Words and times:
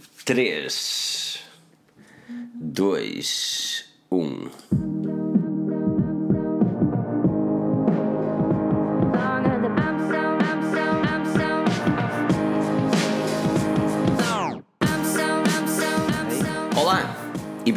3, 0.00 0.68
2, 2.72 3.22
1. 4.10 4.89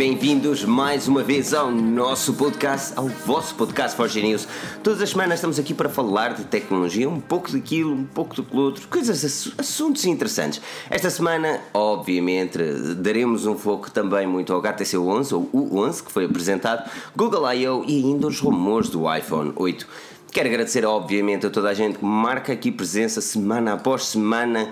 Bem-vindos 0.04 0.66
mais 0.66 1.08
uma 1.08 1.24
vez 1.24 1.54
ao 1.54 1.72
nosso 1.72 2.34
podcast, 2.34 2.92
ao 2.98 3.08
vosso 3.08 3.56
podcast 3.56 3.96
Forge 3.96 4.22
News. 4.22 4.46
Todas 4.84 5.02
as 5.02 5.12
semanas 5.12 5.36
estamos 5.36 5.58
aqui 5.58 5.74
para 5.74 5.88
falar 5.88 6.34
de 6.34 6.44
tecnologia, 6.44 7.10
um 7.10 7.22
pouco 7.22 7.50
daquilo, 7.50 7.94
um 7.94 8.04
pouco 8.04 8.36
do 8.36 8.58
outro, 8.58 8.86
coisas, 8.89 9.54
assuntos 9.58 10.04
interessantes. 10.04 10.60
Esta 10.89 11.10
semana, 11.10 11.62
obviamente, 11.74 12.58
daremos 12.98 13.46
um 13.46 13.58
foco 13.58 13.89
também 13.89 14.28
muito 14.28 14.52
ao 14.52 14.60
HTC 14.60 14.97
11, 14.97 15.36
ou 15.36 15.50
o 15.54 15.78
11, 15.80 16.04
que 16.04 16.11
foi 16.11 16.25
apresentado, 16.25 16.92
Google 17.16 17.50
I.O. 17.54 17.86
e 17.88 18.04
ainda 18.04 18.28
os 18.28 18.42
rumores 18.42 18.89
do 18.89 19.04
iPhone 19.16 19.54
8. 19.56 19.88
Quero 20.33 20.50
agradecer, 20.50 20.83
obviamente, 20.83 21.47
a 21.47 21.50
toda 21.50 21.70
a 21.70 21.74
gente 21.74 22.00
que 22.00 22.04
marca 22.04 22.52
aqui 22.52 22.74
presença 22.74 23.22
semana 23.22 23.75
após 23.75 24.08
semana 24.08 24.70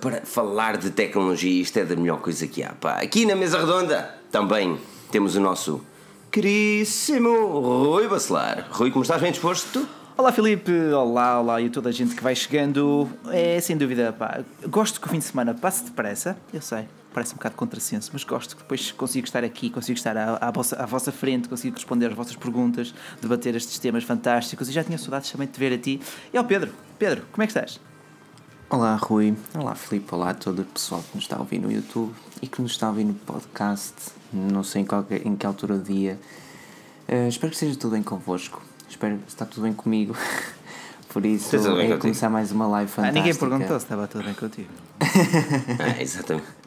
para 0.00 0.20
falar 0.24 0.76
de 0.76 0.90
tecnologia. 0.90 1.62
Isto 1.62 1.80
é 1.80 1.84
da 1.84 1.96
melhor 1.96 2.20
coisa 2.20 2.46
que 2.46 2.62
há. 2.62 2.74
Pá. 2.74 3.00
Aqui 3.00 3.26
na 3.26 3.34
mesa 3.34 3.58
redonda 3.58 4.21
também 4.32 4.78
temos 5.10 5.36
o 5.36 5.40
nosso 5.40 5.84
queríssimo 6.30 7.28
Rui 7.60 8.08
Bacelar. 8.08 8.66
Rui, 8.70 8.90
como 8.90 9.02
estás 9.02 9.20
bem 9.20 9.30
disposto? 9.30 9.86
Olá 10.16 10.32
Filipe, 10.32 10.72
olá, 10.94 11.38
olá 11.38 11.60
e 11.60 11.68
toda 11.68 11.90
a 11.90 11.92
gente 11.92 12.14
que 12.14 12.22
vai 12.22 12.34
chegando. 12.34 13.10
É 13.30 13.60
sem 13.60 13.76
dúvida, 13.76 14.10
pá. 14.10 14.42
Gosto 14.66 14.98
que 15.02 15.06
o 15.06 15.10
fim 15.10 15.18
de 15.18 15.26
semana 15.26 15.52
passe 15.52 15.84
depressa, 15.84 16.34
eu 16.50 16.62
sei, 16.62 16.88
parece 17.12 17.34
um 17.34 17.36
bocado 17.36 17.56
contrassenso, 17.56 18.08
mas 18.14 18.24
gosto 18.24 18.56
que 18.56 18.62
depois 18.62 18.90
consigo 18.90 19.26
estar 19.26 19.44
aqui, 19.44 19.68
consigo 19.68 19.98
estar 19.98 20.16
à, 20.16 20.38
à, 20.40 20.50
vossa, 20.50 20.82
à 20.82 20.86
vossa 20.86 21.12
frente, 21.12 21.46
consigo 21.46 21.76
responder 21.76 22.06
às 22.06 22.14
vossas 22.14 22.34
perguntas, 22.34 22.94
debater 23.20 23.54
estes 23.54 23.78
temas 23.78 24.02
fantásticos 24.02 24.66
e 24.66 24.72
já 24.72 24.82
tinha 24.82 24.96
saudades 24.96 25.30
também 25.30 25.46
de 25.46 25.52
te 25.52 25.60
ver 25.60 25.74
a 25.74 25.78
ti. 25.78 26.00
E 26.32 26.38
ao 26.38 26.44
Pedro, 26.44 26.72
Pedro, 26.98 27.26
como 27.30 27.42
é 27.42 27.46
que 27.46 27.50
estás? 27.50 27.78
Olá 28.70 28.96
Rui, 28.96 29.36
olá 29.54 29.74
Filipe, 29.74 30.14
olá 30.14 30.30
a 30.30 30.34
todo 30.34 30.62
o 30.62 30.64
pessoal 30.64 31.02
que 31.02 31.16
nos 31.16 31.24
está 31.24 31.36
a 31.36 31.40
ouvir 31.40 31.58
no 31.58 31.70
YouTube 31.70 32.14
e 32.40 32.46
que 32.46 32.62
nos 32.62 32.72
está 32.72 32.86
a 32.86 32.88
ouvir 32.88 33.04
no 33.04 33.12
podcast, 33.12 34.21
não 34.32 34.62
sei 34.62 34.82
em, 34.82 34.86
qualquer, 34.86 35.26
em 35.26 35.36
que 35.36 35.46
altura 35.46 35.76
do 35.76 35.84
dia. 35.84 36.18
Uh, 37.08 37.28
espero 37.28 37.50
que 37.50 37.56
esteja 37.56 37.76
tudo 37.78 37.92
bem 37.92 38.02
convosco, 38.02 38.62
espero 38.88 39.18
que 39.18 39.28
está 39.28 39.44
tudo 39.44 39.62
bem 39.62 39.72
comigo. 39.72 40.16
Por 41.08 41.26
isso, 41.26 41.54
é 41.56 41.96
começar 41.98 42.30
mais 42.30 42.50
uma 42.50 42.66
live 42.66 42.90
fantástica. 42.90 43.18
Ah, 43.18 43.22
ninguém 43.22 43.38
perguntou 43.38 43.78
se 43.78 43.84
estava 43.84 44.08
tudo 44.08 44.24
bem 44.24 44.32
contigo. 44.32 44.70
ah, 44.98 46.00
exatamente. 46.00 46.61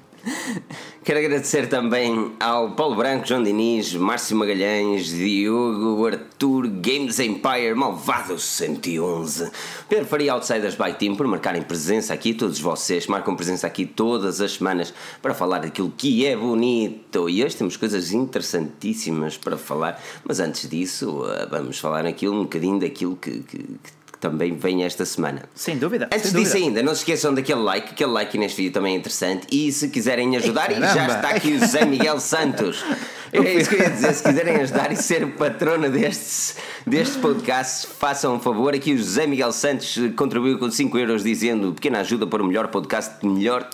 Quero 1.03 1.19
agradecer 1.19 1.67
também 1.67 2.31
ao 2.39 2.71
Paulo 2.71 2.95
Branco, 2.95 3.27
João 3.27 3.43
Diniz, 3.43 3.93
Márcio 3.93 4.35
Magalhães, 4.35 5.07
Diogo, 5.07 6.05
Arthur, 6.05 6.67
Games 6.67 7.19
Empire, 7.19 7.75
Malvado 7.75 8.39
111, 8.39 9.51
Pedro 9.87 10.05
Faria 10.05 10.33
Outsiders 10.33 10.75
by 10.75 10.93
Team 10.93 11.15
por 11.15 11.27
marcarem 11.27 11.61
presença 11.61 12.13
aqui, 12.13 12.33
todos 12.33 12.59
vocês 12.59 13.05
marcam 13.05 13.35
presença 13.35 13.67
aqui 13.67 13.85
todas 13.85 14.41
as 14.41 14.53
semanas 14.53 14.93
para 15.21 15.35
falar 15.35 15.59
daquilo 15.59 15.93
que 15.95 16.25
é 16.25 16.35
bonito. 16.35 17.29
E 17.29 17.43
hoje 17.43 17.55
temos 17.55 17.77
coisas 17.77 18.11
interessantíssimas 18.11 19.37
para 19.37 19.57
falar, 19.57 20.01
mas 20.23 20.39
antes 20.39 20.67
disso, 20.67 21.23
eh, 21.29 21.47
vamos 21.49 21.77
falar 21.77 22.05
aqui 22.05 22.27
um 22.27 22.43
bocadinho 22.43 22.79
daquilo 22.79 23.15
que, 23.15 23.41
que, 23.41 23.57
que 23.57 24.04
também 24.25 24.55
vem 24.55 24.83
esta 24.83 25.05
semana. 25.05 25.43
Sem 25.53 25.77
dúvida. 25.77 26.05
Antes 26.05 26.31
sem 26.31 26.39
disso 26.39 26.53
dúvida. 26.53 26.65
ainda, 26.65 26.83
não 26.83 26.95
se 26.95 27.01
esqueçam 27.01 27.31
daquele 27.31 27.61
like, 27.61 27.91
aquele 27.91 28.09
like 28.09 28.35
neste 28.39 28.57
vídeo 28.57 28.73
também 28.73 28.95
é 28.95 28.97
interessante. 28.97 29.45
E 29.51 29.71
se 29.71 29.87
quiserem 29.89 30.35
ajudar, 30.35 30.71
Ei, 30.71 30.77
e 30.77 30.81
já 30.81 31.05
está 31.05 31.29
aqui 31.29 31.53
o 31.53 31.59
José 31.59 31.85
Miguel 31.85 32.19
Santos. 32.19 32.83
É 33.33 33.53
isso 33.55 33.69
que 33.69 33.75
eu 33.75 33.79
ia 33.81 33.89
dizer, 33.89 34.13
se 34.13 34.23
quiserem 34.23 34.55
ajudar 34.61 34.93
e 34.93 34.95
ser 34.95 35.27
patrona 35.33 35.89
destes, 35.89 36.55
deste 36.87 37.17
podcast, 37.17 37.87
façam 37.99 38.35
um 38.35 38.39
favor. 38.39 38.73
Aqui 38.73 38.93
o 38.93 38.97
José 38.97 39.27
Miguel 39.27 39.51
Santos 39.51 39.99
contribuiu 40.15 40.57
com 40.57 40.71
5 40.71 40.97
euros 40.97 41.21
dizendo 41.21 41.73
pequena 41.73 41.99
ajuda 41.99 42.25
para 42.25 42.41
o 42.41 42.45
melhor 42.45 42.67
podcast, 42.69 43.25
melhor 43.25 43.69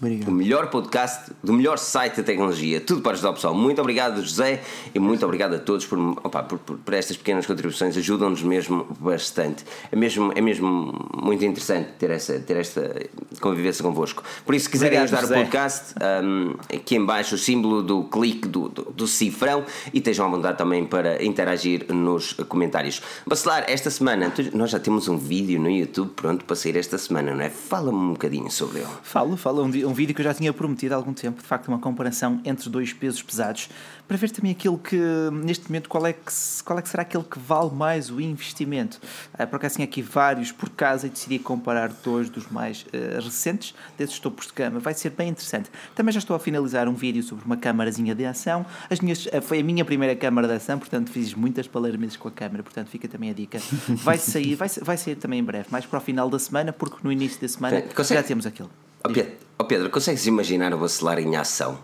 Obrigado. 0.00 0.28
O 0.28 0.32
melhor 0.32 0.70
podcast 0.70 1.32
do 1.42 1.52
melhor 1.52 1.78
site 1.78 2.16
da 2.16 2.22
tecnologia. 2.22 2.80
Tudo 2.80 3.00
para 3.00 3.12
ajudar 3.12 3.30
o 3.30 3.34
pessoal. 3.34 3.54
Muito 3.54 3.80
obrigado, 3.80 4.20
José, 4.22 4.60
e 4.94 4.98
muito 4.98 5.24
obrigado 5.24 5.54
a 5.54 5.58
todos 5.58 5.86
por, 5.86 5.98
opa, 5.98 6.42
por, 6.42 6.58
por, 6.58 6.78
por 6.78 6.94
estas 6.94 7.16
pequenas 7.16 7.46
contribuições. 7.46 7.96
Ajudam-nos 7.96 8.42
mesmo 8.42 8.86
bastante. 8.98 9.64
É 9.92 9.96
mesmo, 9.96 10.32
é 10.34 10.40
mesmo 10.40 11.08
muito 11.16 11.44
interessante 11.44 11.90
ter, 11.98 12.10
essa, 12.10 12.38
ter 12.40 12.56
esta 12.56 13.06
convivência 13.40 13.84
convosco. 13.84 14.22
Por 14.44 14.54
isso, 14.54 14.64
se 14.64 14.70
quiserem 14.70 14.98
obrigado, 14.98 15.20
ajudar 15.20 15.28
José. 15.28 15.34
o 15.34 15.44
podcast, 15.44 15.94
um, 16.24 16.54
aqui 16.74 16.96
embaixo 16.96 17.36
o 17.36 17.38
símbolo 17.38 17.82
do 17.82 18.04
clique 18.04 18.48
do, 18.48 18.68
do, 18.68 18.82
do, 18.84 19.06
cifrão 19.06 19.64
e 19.92 19.98
estejam 19.98 20.26
à 20.26 20.28
vontade 20.28 20.58
também 20.58 20.84
para 20.84 21.22
interagir 21.24 21.86
nos 21.92 22.32
comentários. 22.32 23.00
Bacelar, 23.26 23.64
esta 23.68 23.90
semana, 23.90 24.32
nós 24.52 24.70
já 24.70 24.80
temos 24.80 25.06
um 25.08 25.16
vídeo 25.16 25.60
no 25.60 25.70
YouTube 25.70 26.10
pronto 26.16 26.44
para 26.44 26.56
sair 26.56 26.76
esta 26.76 26.98
semana, 26.98 27.34
não 27.34 27.42
é? 27.42 27.50
Fala-me 27.50 27.98
um 27.98 28.12
bocadinho 28.12 28.50
sobre 28.50 28.80
ele. 28.80 28.88
Falo, 29.02 29.36
falo. 29.36 29.62
Um 29.62 29.83
um 29.84 29.92
vídeo 29.92 30.14
que 30.14 30.20
eu 30.20 30.24
já 30.24 30.34
tinha 30.34 30.52
prometido 30.52 30.94
há 30.94 30.96
algum 30.96 31.12
tempo, 31.12 31.40
de 31.40 31.46
facto, 31.46 31.68
uma 31.68 31.78
comparação 31.78 32.40
entre 32.44 32.68
dois 32.68 32.92
pesos 32.92 33.22
pesados, 33.22 33.68
para 34.06 34.16
ver 34.16 34.30
também 34.30 34.52
aquilo 34.52 34.78
que, 34.78 34.98
neste 35.32 35.66
momento, 35.68 35.88
qual 35.88 36.06
é 36.06 36.12
que, 36.12 36.32
qual 36.64 36.78
é 36.78 36.82
que 36.82 36.88
será 36.88 37.02
aquele 37.02 37.24
que 37.24 37.38
vale 37.38 37.74
mais 37.74 38.10
o 38.10 38.20
investimento. 38.20 39.00
Uh, 39.32 39.46
por 39.46 39.56
acaso, 39.56 39.76
tinha 39.76 39.84
aqui 39.84 40.02
vários 40.02 40.52
por 40.52 40.68
casa 40.70 41.06
e 41.06 41.10
decidi 41.10 41.38
comparar 41.38 41.88
dois 42.02 42.28
dos 42.28 42.46
mais 42.50 42.82
uh, 42.82 43.22
recentes, 43.22 43.74
desses 43.96 44.18
topos 44.18 44.46
de 44.46 44.52
gama. 44.52 44.78
Vai 44.78 44.94
ser 44.94 45.10
bem 45.10 45.30
interessante. 45.30 45.70
Também 45.94 46.12
já 46.12 46.18
estou 46.18 46.36
a 46.36 46.38
finalizar 46.38 46.88
um 46.88 46.94
vídeo 46.94 47.22
sobre 47.22 47.44
uma 47.44 47.56
câmarazinha 47.56 48.14
de 48.14 48.26
ação. 48.26 48.66
As 48.90 49.00
minhas, 49.00 49.26
uh, 49.26 49.40
foi 49.40 49.60
a 49.60 49.64
minha 49.64 49.84
primeira 49.84 50.14
câmara 50.14 50.46
de 50.46 50.54
ação, 50.54 50.78
portanto, 50.78 51.10
fiz 51.10 51.34
muitas 51.34 51.66
palermices 51.66 52.16
com 52.16 52.28
a 52.28 52.32
câmera, 52.32 52.62
portanto, 52.62 52.88
fica 52.88 53.08
também 53.08 53.30
a 53.30 53.34
dica. 53.34 53.58
Vai 53.88 54.18
sair, 54.18 54.54
vai, 54.54 54.68
vai 54.82 54.96
sair 54.96 55.16
também 55.16 55.40
em 55.40 55.44
breve, 55.44 55.68
mais 55.70 55.86
para 55.86 55.98
o 55.98 56.02
final 56.02 56.28
da 56.28 56.38
semana, 56.38 56.72
porque 56.72 56.98
no 57.02 57.10
início 57.10 57.40
da 57.40 57.48
semana 57.48 57.82
já 58.10 58.22
temos 58.22 58.44
aquilo. 58.46 58.70
Oh 59.06 59.10
Pedro, 59.10 59.32
oh 59.58 59.64
Pedro, 59.64 59.90
consegues 59.90 60.26
imaginar 60.26 60.72
o 60.72 60.78
vacilar 60.78 61.18
em 61.18 61.36
ação? 61.36 61.78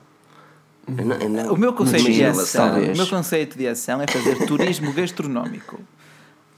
não, 0.89 1.29
não, 1.29 1.53
o, 1.53 1.57
meu 1.57 1.73
conceito 1.73 2.11
de 2.11 2.25
ação, 2.25 2.79
o 2.79 2.97
meu 2.97 3.07
conceito 3.07 3.57
de 3.57 3.69
ação 3.69 4.01
é 4.01 4.07
fazer 4.07 4.47
turismo 4.47 4.93
gastronómico. 4.95 5.81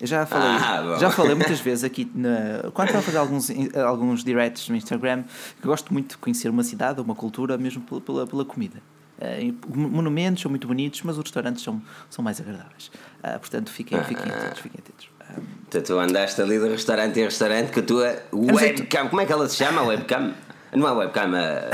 Eu 0.01 0.07
já 0.07 0.27
falei, 0.27 0.49
ah, 0.49 0.97
já 0.99 1.11
falei 1.11 1.35
muitas 1.35 1.61
vezes 1.61 1.85
aqui, 1.85 2.11
na, 2.15 2.71
quando 2.73 2.89
estou 2.89 3.01
a 3.01 3.03
fazer 3.03 3.19
alguns, 3.19 3.51
alguns 3.87 4.25
directs 4.25 4.69
no 4.69 4.75
Instagram, 4.75 5.23
que 5.61 5.67
gosto 5.67 5.93
muito 5.93 6.11
de 6.11 6.17
conhecer 6.19 6.49
uma 6.49 6.65
cidade, 6.65 7.01
uma 7.01 7.15
cultura, 7.15 7.57
mesmo 7.59 7.83
pela, 7.83 8.27
pela, 8.27 8.45
comida. 8.45 8.79
Uh, 9.19 9.55
monumentos 9.77 10.43
são 10.43 10.51
muito 10.51 10.67
bonitos, 10.67 11.03
mas 11.03 11.17
os 11.17 11.23
restaurantes 11.23 11.63
são, 11.63 11.81
são 12.11 12.25
mais 12.25 12.41
agradáveis. 12.41 12.91
Uh, 13.23 13.39
portanto, 13.39 13.71
fiquem, 13.71 14.03
fiquem 14.03 14.33
atentos. 14.33 14.61
Fiquem 14.61 14.81
atentos. 14.81 15.09
Um, 15.39 15.81
tu 15.81 15.99
andaste 15.99 16.41
ali 16.41 16.59
de 16.59 16.69
restaurante 16.69 17.21
em 17.21 17.25
restaurante 17.25 17.71
com 17.71 17.79
a 17.79 17.83
tua 17.83 18.23
webcam. 18.33 19.09
Como 19.09 19.21
é 19.21 19.27
que 19.27 19.33
ela 19.33 19.49
se 19.49 19.57
chama? 19.57 19.83
Webcam? 19.83 20.35
Não 20.75 20.89
é 20.89 20.93
webcam, 20.93 21.35
é. 21.37 21.71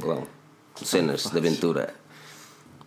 Bom, 0.00 0.26
cenas 0.76 1.24
de 1.24 1.38
aventura. 1.38 1.94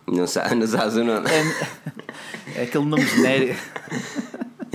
Não 0.06 0.26
sabes, 0.26 0.56
não 0.56 0.66
sabes 0.66 0.94
o 0.96 1.04
nome. 1.04 1.26
É, 1.28 2.60
é 2.60 2.62
aquele 2.62 2.84
nome 2.84 3.04
genérico. 3.04 3.60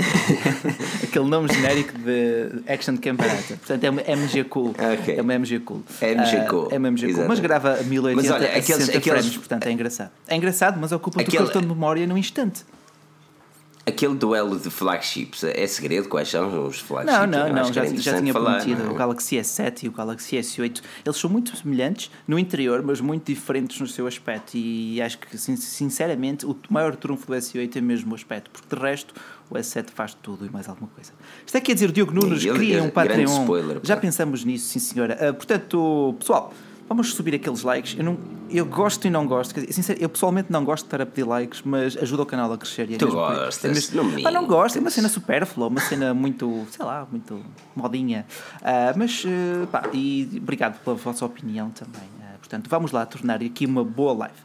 aquele 1.03 1.25
nome 1.25 1.53
genérico 1.53 1.97
de 1.97 2.63
Action 2.67 2.97
Camperata. 2.97 3.56
Portanto, 3.56 3.84
é 3.84 3.89
uma 3.89 4.01
MG 4.01 4.44
Cool. 4.45 4.72
Okay. 4.72 5.17
É 5.17 5.22
uma 5.22 5.34
MG 5.34 5.59
Cool. 5.59 5.84
É 6.01 6.12
MG 6.12 6.45
Cool. 6.50 6.68
Uh, 6.68 6.73
é 6.73 6.78
uma 6.78 6.88
MG 6.89 7.13
Cool. 7.13 7.28
Mas 7.29 7.39
grava 7.39 7.79
a 7.79 7.83
1080 7.83 8.16
mas 8.16 8.29
olha, 8.29 8.57
aqueles, 8.57 8.89
aqueles... 8.89 9.06
frames, 9.06 9.38
portanto 9.38 9.68
é 9.68 9.72
engraçado. 9.72 10.12
É 10.28 10.35
engraçado, 10.35 10.78
mas 10.81 10.91
ocupa 10.91 11.22
Aquele... 11.22 11.38
o 11.38 11.45
cartão 11.45 11.62
de 11.62 11.68
memória 11.69 12.06
num 12.06 12.18
instante. 12.18 12.66
Aquele 13.84 14.14
duelo 14.14 14.59
de 14.59 14.69
flagships 14.69 15.44
é 15.44 15.66
segredo? 15.66 16.08
Quais 16.08 16.30
são 16.30 16.68
os 16.68 16.80
flagships? 16.80 17.19
Não, 17.19 17.25
não, 17.25 17.52
não. 17.52 17.74
Já, 17.74 17.86
já 17.86 18.19
tinha 18.19 18.31
falar, 18.31 18.58
prometido 18.58 18.84
não? 18.84 18.92
o 18.92 18.96
Galaxy 18.96 19.38
S7 19.38 19.84
e 19.84 19.88
o 19.88 19.92
Galaxy 19.92 20.38
S8. 20.38 20.81
Eles 21.03 21.18
são 21.18 21.30
muito 21.30 21.58
semelhantes 21.58 22.12
no 22.28 22.38
interior, 22.38 22.84
mas 22.84 23.01
muito 23.01 23.25
diferentes 23.25 23.80
no 23.80 23.88
seu 23.88 24.06
aspecto. 24.06 24.56
E 24.56 25.01
acho 25.01 25.18
que, 25.18 25.36
sinceramente, 25.38 26.45
o 26.45 26.56
maior 26.69 26.95
trunfo 26.95 27.25
do 27.25 27.33
S8 27.33 27.75
é 27.75 27.81
mesmo 27.81 28.12
o 28.12 28.16
aspecto, 28.16 28.51
porque 28.51 28.75
de 28.75 28.80
resto 28.80 29.16
o 29.50 29.56
S7 29.56 29.89
faz 29.89 30.13
tudo 30.13 30.45
e 30.45 30.50
mais 30.50 30.69
alguma 30.69 30.89
coisa. 30.89 31.12
Isto 31.44 31.57
é 31.57 31.62
quer 31.62 31.74
dizer, 31.74 31.92
Diogo 31.92 32.13
Nunes 32.13 32.44
cria 32.44 32.84
um 32.84 32.89
Patreon. 32.89 33.42
Spoiler, 33.42 33.80
já 33.84 33.98
pensamos 33.98 34.45
nisso, 34.45 34.68
sim 34.68 34.80
senhora. 34.80 35.18
Uh, 35.30 35.34
portanto, 35.34 36.16
pessoal 36.19 36.54
vamos 36.91 37.13
subir 37.13 37.33
aqueles 37.35 37.63
likes. 37.63 37.97
Eu, 37.97 38.03
não, 38.03 38.17
eu 38.49 38.65
gosto 38.65 39.07
e 39.07 39.09
não 39.09 39.25
gosto. 39.25 39.53
Dizer, 39.53 39.71
sincero, 39.71 40.01
eu 40.01 40.09
pessoalmente 40.09 40.51
não 40.51 40.65
gosto 40.65 40.83
de 40.83 40.88
estar 40.88 41.01
a 41.01 41.05
pedir 41.05 41.23
likes, 41.23 41.61
mas 41.63 41.95
ajuda 41.95 42.23
o 42.23 42.25
canal 42.25 42.51
a 42.51 42.57
crescer. 42.57 42.89
E 42.89 42.95
é 42.95 42.97
tu 42.97 43.07
gostas? 43.07 43.63
É 43.63 43.73
mesmo, 43.73 44.03
não, 44.03 44.27
ah, 44.27 44.31
não 44.31 44.45
gosto, 44.45 44.77
é 44.77 44.81
uma 44.81 44.89
cena 44.89 45.07
superflua, 45.07 45.67
uma 45.67 45.79
cena 45.79 46.13
muito, 46.13 46.67
sei 46.69 46.85
lá, 46.85 47.07
muito 47.09 47.41
modinha. 47.73 48.25
Uh, 48.57 48.97
mas, 48.97 49.23
uh, 49.23 49.67
pá, 49.67 49.83
e 49.93 50.29
obrigado 50.35 50.83
pela 50.83 50.97
vossa 50.97 51.25
opinião 51.25 51.69
também. 51.69 52.09
Uh, 52.19 52.39
portanto, 52.39 52.69
vamos 52.69 52.91
lá 52.91 53.05
tornar 53.05 53.41
aqui 53.41 53.65
uma 53.65 53.85
boa 53.85 54.11
live. 54.13 54.35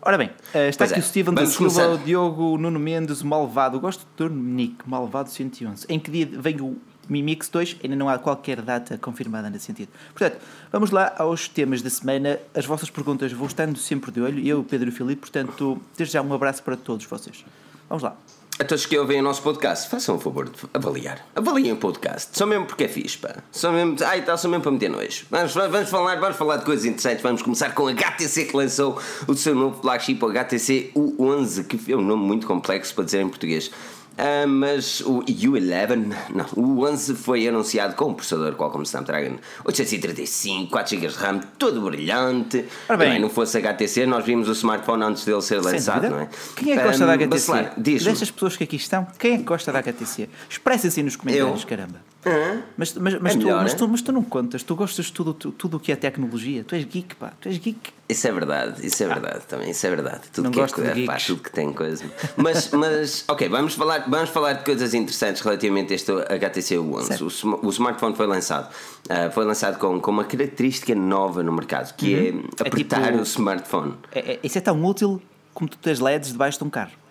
Ora 0.00 0.16
bem, 0.16 0.30
está 0.68 0.78
pois 0.78 0.92
aqui 0.92 1.00
é. 1.00 1.02
o 1.02 1.06
Steven 1.06 1.34
da 1.34 1.46
Silva, 1.46 1.90
o 1.90 1.98
Diogo 1.98 2.56
Nuno 2.58 2.80
Mendes, 2.80 3.20
o 3.20 3.26
Malvado. 3.26 3.76
Eu 3.76 3.80
gosto 3.80 4.04
do 4.16 4.28
Nick, 4.28 4.88
Malvado 4.88 5.30
111. 5.30 5.86
Em 5.88 6.00
que 6.00 6.10
dia 6.10 6.28
vem 6.40 6.60
o 6.60 6.76
Mi 7.08 7.22
Mix 7.22 7.48
2 7.48 7.76
ainda 7.82 7.96
não 7.96 8.08
há 8.08 8.18
qualquer 8.18 8.62
data 8.62 8.96
confirmada 8.98 9.50
nesse 9.50 9.66
sentido. 9.66 9.90
Portanto, 10.14 10.40
vamos 10.70 10.90
lá 10.90 11.14
aos 11.18 11.48
temas 11.48 11.82
da 11.82 11.90
semana. 11.90 12.38
As 12.54 12.64
vossas 12.64 12.90
perguntas 12.90 13.32
vou 13.32 13.46
estando 13.46 13.78
sempre 13.78 14.10
de 14.10 14.20
olho, 14.20 14.46
eu, 14.46 14.64
Pedro 14.64 14.88
e 14.88 14.92
Filipe, 14.92 15.20
portanto, 15.20 15.80
desde 15.96 16.14
já 16.14 16.22
um 16.22 16.32
abraço 16.32 16.62
para 16.62 16.76
todos 16.76 17.06
vocês. 17.06 17.44
Vamos 17.88 18.02
lá. 18.02 18.16
A 18.58 18.64
todos 18.64 18.84
que 18.84 18.96
ouvem 18.98 19.18
o 19.18 19.22
nosso 19.22 19.42
podcast, 19.42 19.88
façam 19.88 20.16
o 20.16 20.20
favor 20.20 20.44
de 20.44 20.52
avaliar. 20.74 21.26
Avaliem 21.34 21.72
o 21.72 21.76
podcast. 21.76 22.36
Só 22.36 22.46
mesmo 22.46 22.66
porque 22.66 22.84
é 22.84 22.88
fixe, 22.88 23.16
pá. 23.16 23.36
Só 23.50 23.72
mesmo, 23.72 23.96
ai, 24.04 24.20
está 24.20 24.36
só 24.36 24.46
mesmo 24.46 24.62
para 24.62 24.72
meter 24.72 24.90
nojo. 24.90 25.24
Vamos, 25.30 25.54
vamos, 25.54 25.88
falar, 25.88 26.20
vamos 26.20 26.36
falar 26.36 26.58
de 26.58 26.64
coisas 26.66 26.84
interessantes. 26.84 27.22
Vamos 27.22 27.42
começar 27.42 27.74
com 27.74 27.88
a 27.88 27.92
HTC 27.92 28.44
que 28.44 28.56
lançou 28.56 29.00
o 29.26 29.34
seu 29.34 29.54
novo 29.54 29.80
flagship, 29.80 30.22
o 30.22 30.28
HTC 30.28 30.92
U11, 30.94 31.66
que 31.66 31.92
é 31.92 31.96
um 31.96 32.02
nome 32.02 32.24
muito 32.24 32.46
complexo 32.46 32.94
para 32.94 33.04
dizer 33.04 33.22
em 33.22 33.28
português. 33.28 33.70
Uh, 34.12 34.46
mas 34.46 35.00
o 35.00 35.22
U11, 35.24 36.14
não, 36.34 36.46
o 36.54 36.84
11 36.84 37.14
foi 37.14 37.48
anunciado 37.48 37.94
com 37.94 38.10
o 38.10 38.14
processador 38.14 38.54
Qualcomm 38.54 38.82
Snapdragon 38.82 39.38
835, 39.64 40.70
4 40.70 40.96
GB 40.96 41.08
de 41.08 41.14
RAM, 41.14 41.38
todo 41.58 41.80
brilhante. 41.80 42.64
Ora 42.88 42.98
bem, 42.98 43.18
não 43.18 43.30
fosse 43.30 43.58
HTC, 43.58 44.04
nós 44.06 44.24
vimos 44.24 44.48
o 44.48 44.52
smartphone 44.52 45.02
antes 45.04 45.24
dele 45.24 45.40
ser 45.40 45.60
lançado, 45.62 46.10
não 46.10 46.20
é? 46.20 46.28
Quem 46.54 46.72
é 46.72 46.76
que 46.76 46.82
gosta 46.82 47.04
um, 47.04 47.06
da 47.06 47.14
HTC? 47.14 47.70
Destas 47.78 48.30
pessoas 48.30 48.56
que 48.56 48.64
aqui 48.64 48.76
estão, 48.76 49.06
quem 49.18 49.34
é 49.34 49.38
que 49.38 49.44
gosta 49.44 49.72
da 49.72 49.78
HTC? 49.78 50.28
Expressem-se 50.48 51.02
nos 51.02 51.16
comentários, 51.16 51.62
Eu? 51.62 51.66
caramba. 51.66 52.11
Uhum. 52.24 52.62
Mas, 52.76 52.94
mas, 52.94 53.20
mas, 53.20 53.32
é 53.32 53.36
tu, 53.36 53.44
melhor, 53.44 53.62
mas, 53.62 53.74
tu, 53.74 53.88
mas, 53.88 54.02
tu, 54.02 54.12
não 54.12 54.22
contas, 54.22 54.62
tu 54.62 54.76
gostas 54.76 55.06
de 55.06 55.12
tudo, 55.12 55.34
tudo 55.34 55.76
o 55.76 55.80
que 55.80 55.90
é 55.90 55.96
tecnologia, 55.96 56.62
tu 56.62 56.74
és 56.76 56.84
geek, 56.84 57.16
pá, 57.16 57.32
tu 57.40 57.48
és 57.48 57.58
geek. 57.58 57.92
Isso 58.08 58.28
é 58.28 58.32
verdade, 58.32 58.86
isso 58.86 59.02
é 59.02 59.08
verdade 59.08 59.38
ah. 59.38 59.48
também, 59.48 59.70
isso 59.70 59.86
é 59.86 59.90
verdade. 59.90 60.20
Tudo 60.32 60.44
não 60.44 60.50
que 60.52 60.58
é 60.58 60.62
gosto 60.62 60.82
é, 60.82 61.04
pá, 61.04 61.16
tudo 61.16 61.42
que 61.42 61.50
tem 61.50 61.72
coisa. 61.72 62.04
Mas, 62.36 62.70
mas 62.72 63.24
ok, 63.26 63.48
vamos 63.48 63.74
falar, 63.74 64.08
vamos 64.08 64.30
falar 64.30 64.52
de 64.52 64.64
coisas 64.64 64.94
interessantes 64.94 65.42
relativamente 65.42 65.92
a 65.92 65.96
este 65.96 66.12
HTC 66.12 66.78
One. 66.78 67.08
O, 67.20 67.66
o, 67.66 67.70
smartphone 67.70 68.14
foi 68.14 68.26
lançado, 68.26 68.70
uh, 68.70 69.32
foi 69.32 69.44
lançado 69.44 69.78
com, 69.78 70.00
com 70.00 70.10
uma 70.12 70.24
característica 70.24 70.94
nova 70.94 71.42
no 71.42 71.52
mercado, 71.52 71.92
que 71.96 72.14
uhum. 72.14 72.44
é 72.60 72.68
apertar 72.68 73.02
é 73.02 73.06
tipo, 73.06 73.18
o 73.18 73.22
smartphone. 73.22 73.94
É, 74.12 74.34
é, 74.34 74.40
isso 74.44 74.56
é 74.58 74.60
tão 74.60 74.84
útil 74.84 75.20
como 75.52 75.68
tu 75.68 75.76
tens 75.78 75.98
LEDs 75.98 76.30
debaixo 76.30 76.58
de 76.58 76.64
um 76.64 76.70
carro. 76.70 77.01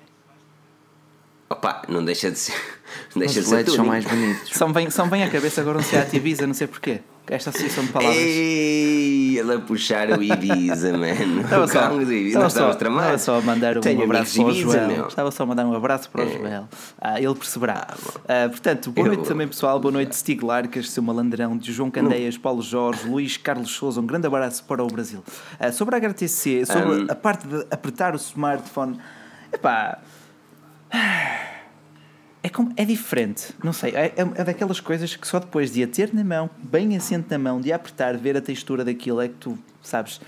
Opa, 1.51 1.81
não 1.89 2.03
deixa 2.03 2.31
de 2.31 2.39
ser. 2.39 2.55
Deixa 3.15 3.39
Os 3.39 3.47
de 3.47 3.53
LEDs 3.53 3.73
são 3.73 3.85
mais 3.85 4.05
bonitos. 4.05 4.51
São 4.53 4.71
bem, 4.71 4.89
são 4.89 5.07
bem 5.07 5.23
à 5.23 5.29
cabeça 5.29 5.61
agora 5.61 5.77
um 5.77 5.81
Seat 5.81 6.15
Ibiza, 6.15 6.47
não 6.47 6.53
sei 6.53 6.67
porquê. 6.67 7.01
Esta 7.27 7.49
associação 7.49 7.85
de 7.85 7.91
palavras. 7.91 8.17
Ei, 8.17 9.37
ele 9.37 9.53
a 9.53 9.59
puxar 9.59 10.09
o 10.17 10.21
Ibiza, 10.21 10.91
mano. 10.97 11.41
Estava 11.41 11.67
só, 11.67 12.01
Ibiza, 12.01 12.27
estava 12.27 12.49
só, 12.49 12.71
estava 12.71 13.17
só 13.17 13.37
a 13.37 13.41
mandar 13.41 13.77
um 13.77 13.81
Tenho 13.81 14.03
abraço 14.03 14.35
para 14.35 14.45
o 14.45 14.51
Ibiza, 14.51 14.63
Joel. 14.63 14.87
Meu. 14.87 15.07
Estava 15.07 15.31
só 15.31 15.43
a 15.43 15.45
mandar 15.45 15.65
um 15.65 15.73
abraço 15.73 16.09
para 16.09 16.25
o 16.25 16.27
é. 16.27 16.37
Joel. 16.37 16.69
Ah, 16.99 17.21
ele 17.21 17.35
perceberá. 17.35 17.87
Ah, 18.27 18.49
portanto, 18.49 18.91
boa 18.91 19.07
noite 19.07 19.21
Eu, 19.21 19.27
também, 19.27 19.47
pessoal. 19.47 19.79
Boa 19.79 19.91
noite, 19.91 20.15
Stig 20.15 20.43
Larcas, 20.43 20.89
seu 20.89 21.03
malandrão, 21.03 21.57
de 21.57 21.71
João 21.71 21.89
Candeias, 21.89 22.37
Paulo 22.37 22.61
Jorge, 22.61 23.07
Luís 23.07 23.37
Carlos 23.37 23.71
Souza. 23.71 24.01
Um 24.01 24.05
grande 24.05 24.27
abraço 24.27 24.63
para 24.65 24.83
o 24.83 24.87
Brasil. 24.87 25.23
Ah, 25.59 25.71
sobre 25.71 25.95
a 25.95 25.99
HTC, 25.99 26.65
sobre 26.65 27.03
um, 27.03 27.07
a 27.09 27.15
parte 27.15 27.47
de 27.47 27.65
apertar 27.71 28.13
o 28.13 28.17
smartphone. 28.17 28.97
Epá. 29.53 29.99
É, 32.43 32.49
como, 32.49 32.73
é 32.75 32.83
diferente, 32.83 33.53
não 33.63 33.71
sei, 33.71 33.91
é, 33.91 34.05
é, 34.07 34.13
é, 34.17 34.43
daquelas 34.43 34.79
coisas 34.79 35.15
que 35.15 35.27
só 35.27 35.37
depois 35.37 35.71
de 35.71 35.83
a 35.83 35.87
ter 35.87 36.11
na 36.11 36.23
mão, 36.23 36.49
bem 36.57 36.97
assente 36.97 37.27
na 37.29 37.37
mão, 37.37 37.61
de 37.61 37.71
a 37.71 37.75
apertar, 37.75 38.17
ver 38.17 38.35
a 38.35 38.41
textura 38.41 38.83
daquilo, 38.83 39.21
é 39.21 39.27
que 39.27 39.35
tu 39.35 39.59
sabes. 39.81 40.19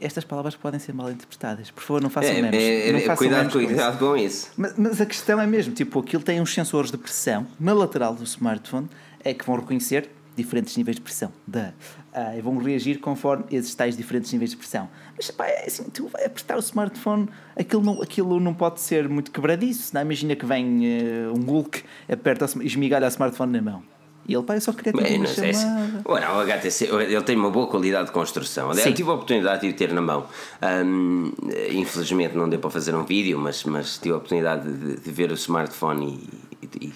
Estas 0.00 0.24
palavras 0.24 0.56
podem 0.56 0.80
ser 0.80 0.92
mal 0.92 1.10
interpretadas. 1.10 1.70
Por 1.70 1.82
favor, 1.82 2.02
não 2.02 2.10
façam 2.10 2.32
é, 2.32 2.42
menos. 2.42 2.60
É, 2.60 2.92
não 2.92 3.00
façam 3.00 3.16
cuidado, 3.16 3.38
menos 3.38 3.52
cuidado 3.52 3.98
com 3.98 4.16
isso. 4.16 4.50
Mas, 4.56 4.74
mas, 4.76 5.00
a 5.00 5.06
questão 5.06 5.40
é 5.40 5.46
mesmo: 5.46 5.72
tipo, 5.72 6.00
aquilo 6.00 6.22
tem 6.22 6.40
uns 6.40 6.52
sensores 6.52 6.90
de 6.90 6.98
pressão 6.98 7.46
na 7.58 7.72
lateral 7.72 8.14
do 8.14 8.24
smartphone 8.24 8.88
é 9.22 9.32
que 9.32 9.44
vão 9.44 9.56
reconhecer 9.56 10.08
diferentes 10.36 10.76
níveis 10.76 10.96
de 10.96 11.02
pressão 11.02 11.32
da, 11.46 11.72
uh, 12.14 12.38
e 12.38 12.40
vão 12.40 12.58
reagir 12.58 12.98
conforme 12.98 13.44
esses 13.50 13.74
tais 13.74 13.96
diferentes 13.96 14.32
níveis 14.32 14.50
de 14.50 14.56
pressão. 14.56 14.88
Mas 15.16 15.30
pá, 15.30 15.46
é 15.46 15.66
assim, 15.66 15.84
tu 15.84 16.08
vai 16.08 16.24
apertar 16.24 16.56
o 16.56 16.60
smartphone, 16.60 17.28
aquilo 17.56 17.82
não, 17.82 18.02
aquilo 18.02 18.40
não 18.40 18.54
pode 18.54 18.80
ser 18.80 19.08
muito 19.08 19.30
quebradiço. 19.30 19.94
Não? 19.94 20.00
É? 20.00 20.04
Imagina 20.04 20.36
que 20.36 20.46
vem 20.46 20.80
uh, 21.26 21.38
um 21.38 21.44
Hulk, 21.44 21.82
aperta, 22.08 22.46
esmigalha 22.62 23.06
o 23.06 23.08
smartphone 23.08 23.52
na 23.52 23.62
mão. 23.62 23.82
E 24.28 24.34
ele, 24.34 24.44
pá, 24.44 24.54
eu 24.54 24.60
só 24.60 24.72
queria 24.72 24.92
ter 24.92 25.16
uma 25.18 25.26
chamada. 25.26 25.52
Se... 25.54 25.66
Well, 26.06 26.36
o 26.36 26.40
HTC 26.40 26.84
ele 26.86 27.22
tem 27.22 27.36
uma 27.36 27.50
boa 27.50 27.66
qualidade 27.66 28.06
de 28.06 28.12
construção. 28.12 28.72
Sim. 28.74 28.88
Eu 28.88 28.94
tive 28.94 29.10
a 29.10 29.14
oportunidade 29.14 29.62
de 29.62 29.68
o 29.68 29.72
ter 29.72 29.92
na 29.92 30.00
mão. 30.00 30.26
Um, 30.62 31.32
infelizmente 31.72 32.36
não 32.36 32.48
deu 32.48 32.60
para 32.60 32.70
fazer 32.70 32.94
um 32.94 33.04
vídeo, 33.04 33.38
mas, 33.38 33.64
mas 33.64 33.98
tive 33.98 34.14
a 34.14 34.18
oportunidade 34.18 34.70
de, 34.70 35.00
de 35.00 35.10
ver 35.10 35.30
o 35.32 35.34
smartphone 35.34 36.20
e, 36.49 36.49
e, 36.80 36.92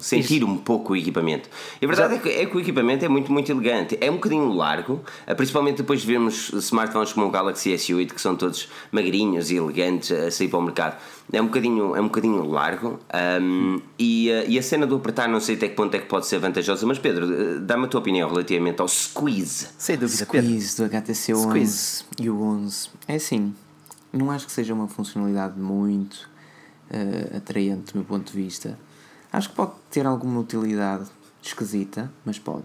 sentir 0.00 0.44
um 0.44 0.56
pouco 0.56 0.92
o 0.92 0.96
equipamento. 0.96 1.48
E 1.80 1.84
a 1.84 1.88
verdade 1.88 2.14
é 2.14 2.18
que, 2.18 2.28
é 2.28 2.46
que, 2.46 2.56
o 2.56 2.60
equipamento 2.60 3.04
é 3.04 3.08
muito, 3.08 3.32
muito 3.32 3.50
elegante. 3.50 3.98
É 4.00 4.10
um 4.10 4.14
bocadinho 4.14 4.52
largo, 4.52 5.00
eh, 5.26 5.34
principalmente 5.34 5.78
depois 5.78 6.02
de 6.02 6.06
vermos 6.06 6.52
smartphones 6.52 7.12
como 7.12 7.26
o 7.26 7.30
Galaxy 7.30 7.70
S8, 7.70 8.12
que 8.12 8.20
são 8.20 8.36
todos 8.36 8.68
magrinhos 8.92 9.50
e 9.50 9.56
elegantes 9.56 10.12
a 10.12 10.30
sair 10.30 10.48
para 10.48 10.58
o 10.58 10.62
mercado 10.62 10.96
é 11.32 11.42
um 11.42 11.46
bocadinho, 11.46 11.94
é 11.94 12.00
um 12.00 12.04
bocadinho 12.04 12.42
largo 12.44 12.98
um, 13.42 13.80
e, 13.98 14.30
uh, 14.30 14.50
e 14.50 14.58
a 14.58 14.62
cena 14.62 14.86
do 14.86 14.96
apertar 14.96 15.28
não 15.28 15.40
sei 15.40 15.56
até 15.56 15.68
que 15.68 15.74
ponto 15.74 15.94
é 15.94 15.98
que 15.98 16.06
pode 16.06 16.26
ser 16.26 16.38
vantajosa, 16.38 16.86
mas 16.86 16.98
Pedro, 16.98 17.26
uh, 17.26 17.60
dá-me 17.60 17.84
a 17.84 17.88
tua 17.88 18.00
opinião 18.00 18.28
relativamente 18.28 18.80
ao 18.80 18.88
squeeze. 18.88 19.68
Sem 19.76 19.98
dúvida, 19.98 20.24
Squeeze 20.24 20.76
Pedro. 20.76 20.90
do 20.90 20.96
HTC 20.96 21.34
11 21.34 22.04
e 22.20 22.30
o 22.30 22.40
11. 22.40 22.88
É 23.06 23.16
assim, 23.16 23.54
não 24.12 24.30
acho 24.30 24.46
que 24.46 24.52
seja 24.52 24.72
uma 24.72 24.88
funcionalidade 24.88 25.58
muito 25.58 26.28
uh, 26.90 27.36
atraente 27.36 27.92
do 27.92 27.98
meu 27.98 28.04
ponto 28.04 28.32
de 28.32 28.36
vista. 28.36 28.78
Acho 29.32 29.50
que 29.50 29.54
pode 29.56 29.72
ter 29.90 30.06
alguma 30.06 30.40
utilidade 30.40 31.08
esquisita, 31.42 32.10
mas 32.24 32.38
pode 32.38 32.64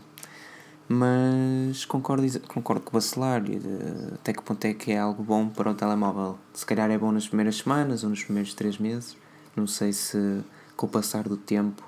mas 0.88 1.86
concordo, 1.86 2.40
concordo 2.42 2.82
com 2.82 2.92
o 2.92 2.94
Bacelar, 2.94 3.42
até 4.14 4.34
que 4.34 4.44
ponto 4.44 4.64
é 4.66 4.74
que 4.74 4.92
é 4.92 5.00
algo 5.00 5.24
bom 5.24 5.48
para 5.48 5.72
o 5.72 5.74
telemóvel. 5.74 6.38
Se 6.54 6.66
calhar 6.66 6.92
é 6.92 6.98
bom 6.98 7.12
nas 7.12 7.28
primeiras 7.28 7.58
semanas 7.58 8.04
ou 8.04 8.10
nos 8.10 8.24
primeiros 8.24 8.54
três 8.54 8.78
meses, 8.78 9.18
não 9.56 9.66
sei 9.66 9.94
se 9.94 10.42
com 10.76 10.86
o 10.86 10.90
passar 10.90 11.24
do 11.24 11.38
tempo 11.38 11.84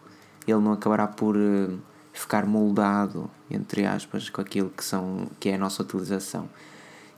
ele 0.48 0.60
não 0.60 0.72
acabará 0.72 1.08
por 1.08 1.36
eh, 1.36 1.76
ficar 2.14 2.46
moldado, 2.46 3.30
entre 3.50 3.86
aspas, 3.86 4.30
com 4.30 4.42
aquilo 4.42 4.70
que, 4.70 4.84
são, 4.84 5.28
que 5.40 5.50
é 5.50 5.56
a 5.56 5.58
nossa 5.58 5.82
utilização. 5.84 6.48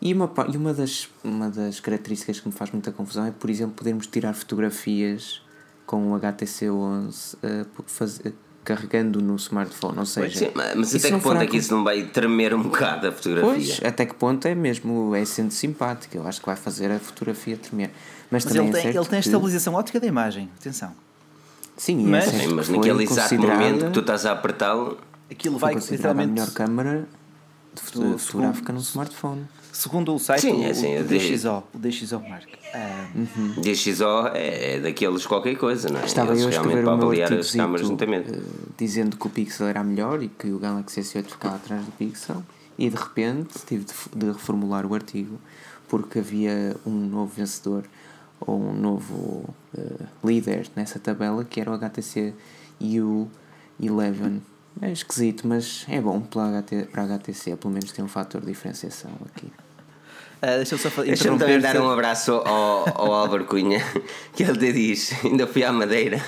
E 0.01 0.13
uma, 0.13 0.31
e 0.51 0.57
uma, 0.57 0.74
das, 0.74 1.09
uma 1.24 1.50
das 1.50 1.80
características 1.80 2.39
que 2.39 2.48
me 2.48 2.54
faz 2.54 2.71
muita 2.71 2.92
confusão 2.92 3.25
é, 3.25 3.31
por 3.31 3.50
exemplo, 3.50 3.75
podermos 3.75 4.07
tirar 4.07 4.33
fotografias 4.33 5.42
com 5.88 6.12
o 6.12 6.16
HTC 6.16 6.69
11 6.69 7.36
uh, 7.38 7.84
fazer, 7.88 8.36
carregando 8.63 9.22
no 9.22 9.38
smartphone, 9.38 9.98
ou 9.98 10.06
seja... 10.06 10.38
Sim, 10.38 10.51
mas 10.54 10.94
até 10.94 11.10
que 11.10 11.22
ponto 11.22 11.42
é 11.42 11.48
que 11.48 11.56
isso 11.56 11.74
não 11.74 11.86
vai 11.86 12.04
tremer 12.04 12.54
um 12.54 12.63
bocado 12.63 13.07
a 13.07 13.12
fotografia? 13.13 13.50
Pois, 13.50 13.80
até 13.81 14.06
que 14.06 14.13
ponto 14.13 14.45
é 14.45 14.54
mesmo, 14.54 15.16
é 15.16 15.24
sendo 15.24 15.51
simpático, 15.51 16.18
eu 16.18 16.28
acho 16.28 16.42
que 16.42 16.45
vai 16.45 16.57
fazer 16.57 16.92
a 16.92 17.00
fotografia 17.00 17.56
tremer. 17.56 17.92
Mas, 18.30 18.44
mas 18.44 18.54
também 18.54 18.68
ele, 18.68 18.78
é 18.78 18.81
tem, 18.81 18.95
ele 18.97 19.06
tem 19.06 19.18
a 19.18 19.19
estabilização 19.21 19.73
ótica 19.73 20.02
da 20.02 20.06
imagem, 20.06 20.50
atenção. 20.59 20.92
Sim, 21.78 22.06
mas, 22.06 22.26
sim, 22.26 22.47
mas 22.47 22.68
naquele 22.68 23.04
exato 23.04 23.35
momento 23.35 23.85
que 23.85 23.92
tu 23.92 24.00
estás 24.02 24.26
a 24.26 24.33
apertá-lo... 24.33 24.97
Aquilo 25.31 25.57
vai 25.57 25.73
literalmente... 25.73 26.30
a 26.30 26.33
melhor 26.33 26.52
câmara 26.52 27.07
fotográfica 27.76 28.73
no 28.73 28.80
smartphone. 28.80 29.45
Segundo 29.78 30.16
o 30.16 30.18
site, 30.18 30.42
Sim, 30.42 30.66
é 30.66 30.72
assim, 30.72 30.98
o, 30.98 31.02
o 31.02 31.04
DXO, 31.04 31.64
o 31.72 31.78
DXO 31.78 32.19
Mark. 32.28 32.48
Uhum. 33.14 33.62
DXO 33.62 34.28
é, 34.34 34.74
é 34.74 34.80
daqueles 34.80 35.28
qualquer 35.28 35.56
coisa, 35.56 35.88
não 35.88 36.00
é? 36.00 36.06
Estava 36.06 36.31
Eles 36.31 36.42
eu 36.42 36.48
a 36.48 36.52
escrever 36.52 36.84
para 36.84 36.94
avaliar 36.94 37.31
as 37.31 37.52
câmaras 37.52 37.88
juntamente. 37.88 38.31
Uh, 38.31 38.44
dizendo 38.76 39.16
que 39.16 39.28
o 39.28 39.30
Pixel 39.30 39.68
era 39.68 39.84
melhor 39.84 40.24
e 40.24 40.30
que 40.30 40.50
o 40.50 40.57
Galaxy 40.57 41.02
S8 41.02 41.26
ficava 41.26 41.57
atrás 41.57 41.86
do 41.86 41.92
Pixel. 41.92 42.44
E 42.76 42.90
de 42.90 42.96
repente 42.96 43.54
tive 43.68 43.86
de, 43.86 43.94
de 44.16 44.26
reformular 44.31 44.84
o 44.84 44.96
artigo 44.96 45.40
porque 45.88 46.18
havia 46.18 46.76
um 46.84 46.96
novo 46.96 47.31
vencedor 47.36 47.84
ou 48.40 48.60
um 48.60 48.74
novo 48.74 49.54
uh, 49.78 50.07
líder 50.24 50.68
nessa 50.76 50.98
tabela 50.98 51.46
que 51.46 51.62
era 51.62 51.69
o 51.69 51.76
HTC 51.76 52.34
U11. 52.81 54.40
É 54.81 54.92
esquisito, 54.92 55.48
mas 55.48 55.86
é 55.88 56.02
bom 56.02 56.19
para 56.19 56.64
a 56.96 57.04
HTC, 57.04 57.57
pelo 57.57 57.74
menos 57.76 57.92
tem 57.92 58.04
um 58.04 58.07
fator 58.07 58.42
de 58.42 58.48
diferenciação 58.48 59.12
aqui. 59.24 59.52
Uh, 60.42 60.58
Deixa-me 60.58 60.82
só 60.82 61.04
Deixa-me 61.04 61.40
também 61.40 61.60
dar 61.60 61.78
um 61.78 61.90
abraço 61.90 62.32
ao, 62.32 62.88
ao 62.94 63.14
Álvaro 63.14 63.46
Cunha, 63.46 63.84
que 64.36 64.44
ele 64.44 64.58
te 64.58 64.72
diz: 64.72 65.14
ainda 65.26 65.48
fui 65.48 65.64
à 65.64 65.72
Madeira. 65.72 66.22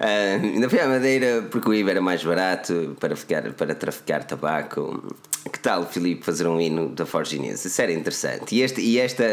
Uh, 0.00 0.54
ainda 0.54 0.68
fui 0.68 0.80
à 0.80 0.88
Madeira 0.88 1.46
porque 1.50 1.68
o 1.68 1.74
IVA 1.74 1.90
era 1.90 2.00
mais 2.00 2.24
barato 2.24 2.96
para, 2.98 3.14
ficar, 3.14 3.52
para 3.52 3.74
traficar 3.74 4.24
tabaco. 4.24 5.14
Que 5.52 5.58
tal, 5.58 5.86
Filipe, 5.86 6.24
fazer 6.24 6.46
um 6.46 6.60
hino 6.60 6.88
da 6.88 7.06
Forginense? 7.06 7.68
Isso 7.68 7.80
era 7.80 7.92
interessante. 7.92 8.54
E, 8.54 8.62
este, 8.62 8.80
e 8.80 8.98
esta, 8.98 9.24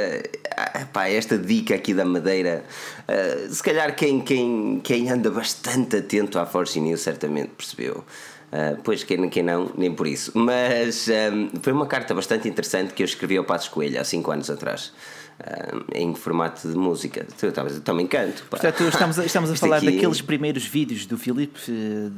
ah, 0.56 0.86
pá, 0.92 1.08
esta 1.08 1.38
dica 1.38 1.75
aqui 1.75 1.94
da 1.94 2.06
Madeira, 2.06 2.63
uh, 3.08 3.54
se 3.54 3.63
calhar 3.63 3.96
quem, 3.96 4.22
quem, 4.22 4.80
quem 4.84 5.10
anda 5.10 5.32
bastante 5.32 5.98
atento 5.98 6.38
à 6.38 6.46
Forginense 6.46 7.04
certamente 7.04 7.50
percebeu. 7.58 8.04
Uh, 8.48 8.80
pois, 8.82 9.04
quem, 9.04 9.30
quem 9.30 9.44
não, 9.44 9.72
nem 9.77 9.94
por 9.94 10.08
isso. 10.08 10.32
Mas 10.34 11.08
um, 11.08 11.50
foi 11.62 11.74
uma 11.74 11.86
carta 11.86 12.13
bastante 12.13 12.48
interessante 12.48 12.94
que 12.94 13.04
eu 13.04 13.06
escrevi 13.06 13.38
ao 13.38 13.44
Passos 13.44 13.68
Coelho 13.68 14.00
há 14.00 14.04
5 14.04 14.32
anos 14.32 14.50
atrás. 14.50 14.94
Uh, 15.39 15.86
em 15.94 16.16
formato 16.16 16.68
de 16.68 16.75
música. 16.75 17.27
Eu, 17.42 17.50
eu 17.50 17.82
também 17.82 18.08
canto. 18.08 18.44
Pá. 18.50 18.58
Portanto, 18.58 18.84
estamos, 18.88 19.18
estamos 19.20 19.51
a 19.51 19.56
falar 19.56 19.77
aqui... 19.77 19.92
daqueles 19.92 20.22
primeiros 20.22 20.66
vídeos 20.66 21.06
do 21.06 21.18
Filipe. 21.18 21.60
Uh, 21.70 22.12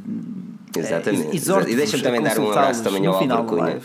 Exatamente. 0.78 1.36
e 1.36 1.76
deixa-me 1.76 2.04
também 2.04 2.22
dar 2.22 2.40
um 2.40 2.50
abraço 2.50 2.84
também 2.84 3.06
ao 3.06 3.16
Álvaro 3.16 3.44
Cunha. 3.46 3.82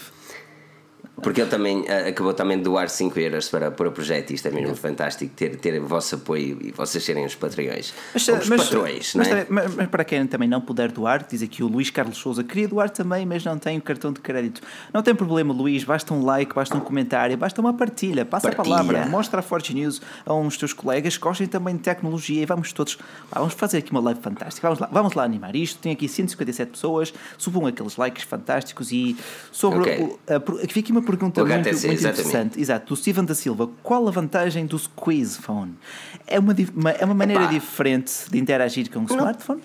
Porque 1.23 1.40
ele 1.40 1.50
também 1.50 1.80
uh, 1.83 2.09
acabou 2.09 2.35
também 2.35 2.59
de 2.59 2.64
doar 2.64 2.88
5 2.88 3.18
euros 3.21 3.49
para, 3.49 3.71
para 3.71 3.88
o 3.88 3.92
projeto 3.92 4.30
e 4.30 4.35
isto 4.35 4.49
é 4.49 4.50
mesmo 4.50 4.75
fantástico 4.75 5.33
ter, 5.35 5.56
ter 5.56 5.80
o 5.80 5.87
vosso 5.87 6.16
apoio 6.16 6.59
e 6.61 6.73
vocês 6.73 7.04
serem 7.04 7.25
os 7.25 7.35
patrões. 7.35 7.94
Mas, 8.12 8.28
os 8.28 8.49
mas, 8.49 8.64
patrões, 8.64 9.14
mas, 9.14 9.28
é? 9.28 9.47
mas, 9.49 9.75
mas, 9.75 9.88
para 9.88 10.04
quem 10.04 10.26
também 10.26 10.49
não 10.49 10.61
puder 10.61 10.90
doar, 10.90 11.25
diz 11.28 11.42
aqui 11.42 11.62
o 11.62 11.68
Luís 11.68 11.88
Carlos 11.88 12.18
Souza, 12.18 12.42
queria 12.42 12.66
doar 12.66 12.90
também, 12.90 13.25
mas 13.25 13.44
não 13.44 13.56
tem 13.56 13.78
o 13.78 13.83
cartão 13.83 14.12
de 14.12 14.21
crédito. 14.21 14.61
Não 14.92 15.02
tem 15.02 15.14
problema, 15.14 15.54
Luís, 15.54 15.85
basta 15.85 16.12
um 16.12 16.25
like, 16.25 16.52
basta 16.52 16.76
um 16.76 16.80
comentário, 16.80 17.37
basta 17.37 17.61
uma 17.61 17.73
partilha, 17.73 18.25
passa 18.25 18.50
partilha. 18.50 18.75
a 18.75 18.78
palavra, 18.78 19.06
mostra 19.06 19.38
a 19.38 19.42
Forge 19.42 19.73
News 19.73 20.02
a 20.26 20.35
uns 20.35 20.56
teus 20.56 20.73
colegas, 20.73 21.16
gostem 21.16 21.47
também 21.47 21.76
de 21.76 21.83
tecnologia 21.83 22.42
e 22.42 22.47
vamos 22.47 22.73
todos, 22.73 22.99
vamos 23.30 23.54
fazer 23.54 23.78
aqui 23.78 23.92
uma 23.92 24.00
live 24.00 24.21
fantástica. 24.21 24.66
Vamos 24.66 24.80
lá, 24.80 24.88
vamos 24.90 25.14
lá 25.14 25.23
animar 25.23 25.54
isto. 25.54 25.78
Tem 25.78 25.92
aqui 25.92 26.09
157 26.09 26.73
pessoas, 26.73 27.14
subam 27.38 27.66
aqueles 27.66 27.97
likes 27.97 28.25
fantásticos 28.25 28.90
e 28.90 29.16
sobre. 29.52 29.80
Okay. 29.80 30.02
O, 30.02 30.18
a, 30.28 30.64
aqui 30.64 30.90
uma 30.90 31.03
pergunta 31.04 31.44
muito, 31.44 31.70
muito 31.70 31.87
interessante. 31.87 32.61
Exato, 32.61 32.87
do 32.87 32.96
Steven 32.96 33.25
da 33.25 33.34
Silva. 33.34 33.68
Qual 33.82 34.06
a 34.08 34.11
vantagem 34.11 34.66
do 34.66 34.78
Squeeze 34.78 35.38
Phone? 35.38 35.75
É 36.26 36.38
uma, 36.38 36.54
é 36.99 37.04
uma 37.04 37.14
maneira 37.14 37.44
Epá. 37.44 37.52
diferente 37.52 38.12
de 38.30 38.38
interagir 38.38 38.90
com 38.90 39.00
o 39.00 39.02
não. 39.02 39.16
smartphone? 39.16 39.62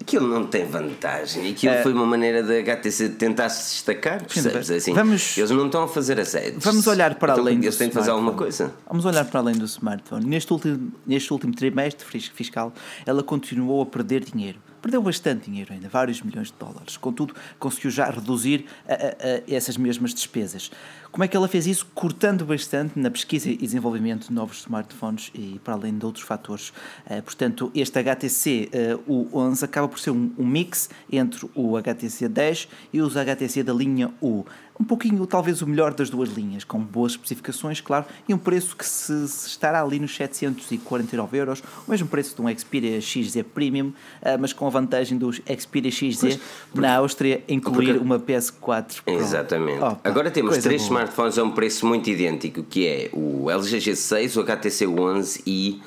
Aquilo 0.00 0.28
não 0.28 0.46
tem 0.46 0.66
vantagem. 0.66 1.50
Aquilo 1.50 1.72
é... 1.72 1.82
foi 1.82 1.92
uma 1.92 2.04
maneira 2.04 2.42
da 2.42 2.52
HTC 2.58 3.10
tentar 3.10 3.48
se 3.48 3.72
destacar, 3.72 4.22
percebes? 4.22 4.70
Assim, 4.70 4.92
vamos... 4.92 5.38
Eles 5.38 5.50
não 5.50 5.64
estão 5.66 5.84
a 5.84 5.88
fazer 5.88 6.20
assédios. 6.20 6.62
Vamos 6.62 6.86
olhar 6.86 7.14
para 7.14 7.32
então, 7.32 7.44
além 7.44 7.56
Eles 7.56 7.76
têm 7.76 7.88
de 7.88 7.94
fazer 7.94 8.10
alguma 8.10 8.34
coisa. 8.34 8.74
Vamos 8.86 9.06
olhar 9.06 9.24
para 9.24 9.40
além 9.40 9.54
do 9.54 9.64
smartphone. 9.64 10.26
Neste 10.26 10.52
último, 10.52 10.92
neste 11.06 11.32
último 11.32 11.54
trimestre 11.54 12.06
fiscal, 12.34 12.70
ela 13.06 13.22
continuou 13.22 13.80
a 13.80 13.86
perder 13.86 14.24
dinheiro 14.24 14.58
Perdeu 14.84 15.00
bastante 15.00 15.46
dinheiro 15.46 15.72
ainda, 15.72 15.88
vários 15.88 16.20
milhões 16.20 16.48
de 16.48 16.58
dólares. 16.58 16.98
Contudo, 16.98 17.34
conseguiu 17.58 17.90
já 17.90 18.04
reduzir 18.04 18.66
a, 18.86 18.92
a, 18.92 18.96
a 18.96 19.54
essas 19.54 19.78
mesmas 19.78 20.12
despesas. 20.12 20.70
Como 21.10 21.24
é 21.24 21.28
que 21.28 21.34
ela 21.34 21.48
fez 21.48 21.66
isso? 21.66 21.86
Cortando 21.94 22.44
bastante 22.44 22.98
na 22.98 23.10
pesquisa 23.10 23.48
e 23.48 23.56
desenvolvimento 23.56 24.28
de 24.28 24.34
novos 24.34 24.58
smartphones 24.58 25.30
e 25.34 25.58
para 25.64 25.72
além 25.72 25.96
de 25.96 26.04
outros 26.04 26.22
fatores. 26.22 26.68
Uh, 27.06 27.22
portanto, 27.22 27.72
este 27.74 27.98
HTC 27.98 28.68
uh, 29.08 29.10
o 29.10 29.38
11 29.38 29.64
acaba 29.64 29.88
por 29.88 29.98
ser 29.98 30.10
um, 30.10 30.30
um, 30.36 30.44
mix 30.44 30.90
entre 31.10 31.48
o 31.54 31.78
HTC 31.78 32.28
10 32.28 32.68
e 32.92 33.00
os 33.00 33.16
HTC 33.16 33.62
da 33.62 33.72
linha 33.72 34.12
U 34.20 34.44
um 34.78 34.84
pouquinho, 34.84 35.24
talvez 35.26 35.62
o 35.62 35.66
melhor 35.66 35.94
das 35.94 36.10
duas 36.10 36.30
linhas, 36.30 36.64
com 36.64 36.80
boas 36.80 37.12
especificações, 37.12 37.80
claro, 37.80 38.04
e 38.28 38.34
um 38.34 38.38
preço 38.38 38.76
que 38.76 38.84
se, 38.84 39.28
se 39.28 39.48
estará 39.48 39.80
ali 39.82 40.00
nos 40.00 40.14
749 40.16 41.38
euros, 41.38 41.62
o 41.86 41.90
mesmo 41.90 42.08
preço 42.08 42.34
de 42.34 42.42
um 42.42 42.58
Xperia 42.58 43.00
XZ 43.00 43.42
Premium, 43.54 43.88
uh, 43.88 43.94
mas 44.38 44.52
com 44.52 44.66
a 44.66 44.70
vantagem 44.70 45.16
do 45.16 45.32
Xperia 45.32 45.90
XZ 45.90 46.20
pois, 46.20 46.40
porque, 46.70 46.80
na 46.80 46.96
Áustria 46.96 47.42
incluir 47.48 47.98
porque, 47.98 48.04
uma 48.04 48.18
PS4 48.18 49.02
Pro. 49.04 49.14
Exatamente. 49.14 49.80
Agora 50.02 50.30
temos 50.30 50.58
três 50.58 50.82
boa. 50.82 51.00
smartphones 51.00 51.38
a 51.38 51.44
um 51.44 51.52
preço 51.52 51.86
muito 51.86 52.10
idêntico, 52.10 52.64
que 52.64 52.86
é 52.86 53.10
o 53.12 53.48
LG 53.50 53.78
G6, 53.78 54.36
o 54.36 54.40
HTC 54.40 54.86
One 54.86 55.24
e 55.46 55.80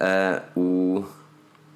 uh, 0.00 0.60
o... 0.60 1.04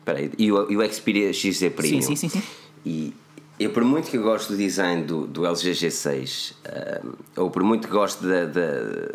Peraí, 0.05 0.31
e 0.39 0.51
o, 0.51 0.71
e 0.71 0.77
o 0.77 0.93
Xperia 0.93 1.33
XZ 1.33 1.73
Premium. 1.75 2.03
Sim, 2.03 2.17
sim, 2.17 2.29
sim. 2.29 2.41
sim. 2.41 2.43
E 2.85 3.15
eu, 3.59 3.71
por 3.71 3.85
muito 3.85 4.11
que 4.11 4.19
gosto 4.19 4.53
do 4.53 4.57
design 4.57 5.05
do, 5.05 5.27
do 5.27 5.47
LG 5.47 5.73
G6, 5.73 6.53
uh, 6.53 7.17
ou 7.37 7.51
por 7.51 7.63
muito 7.63 7.87
que 7.87 7.93
gosto 7.93 8.27
da, 8.27 8.47
da, 8.47 8.71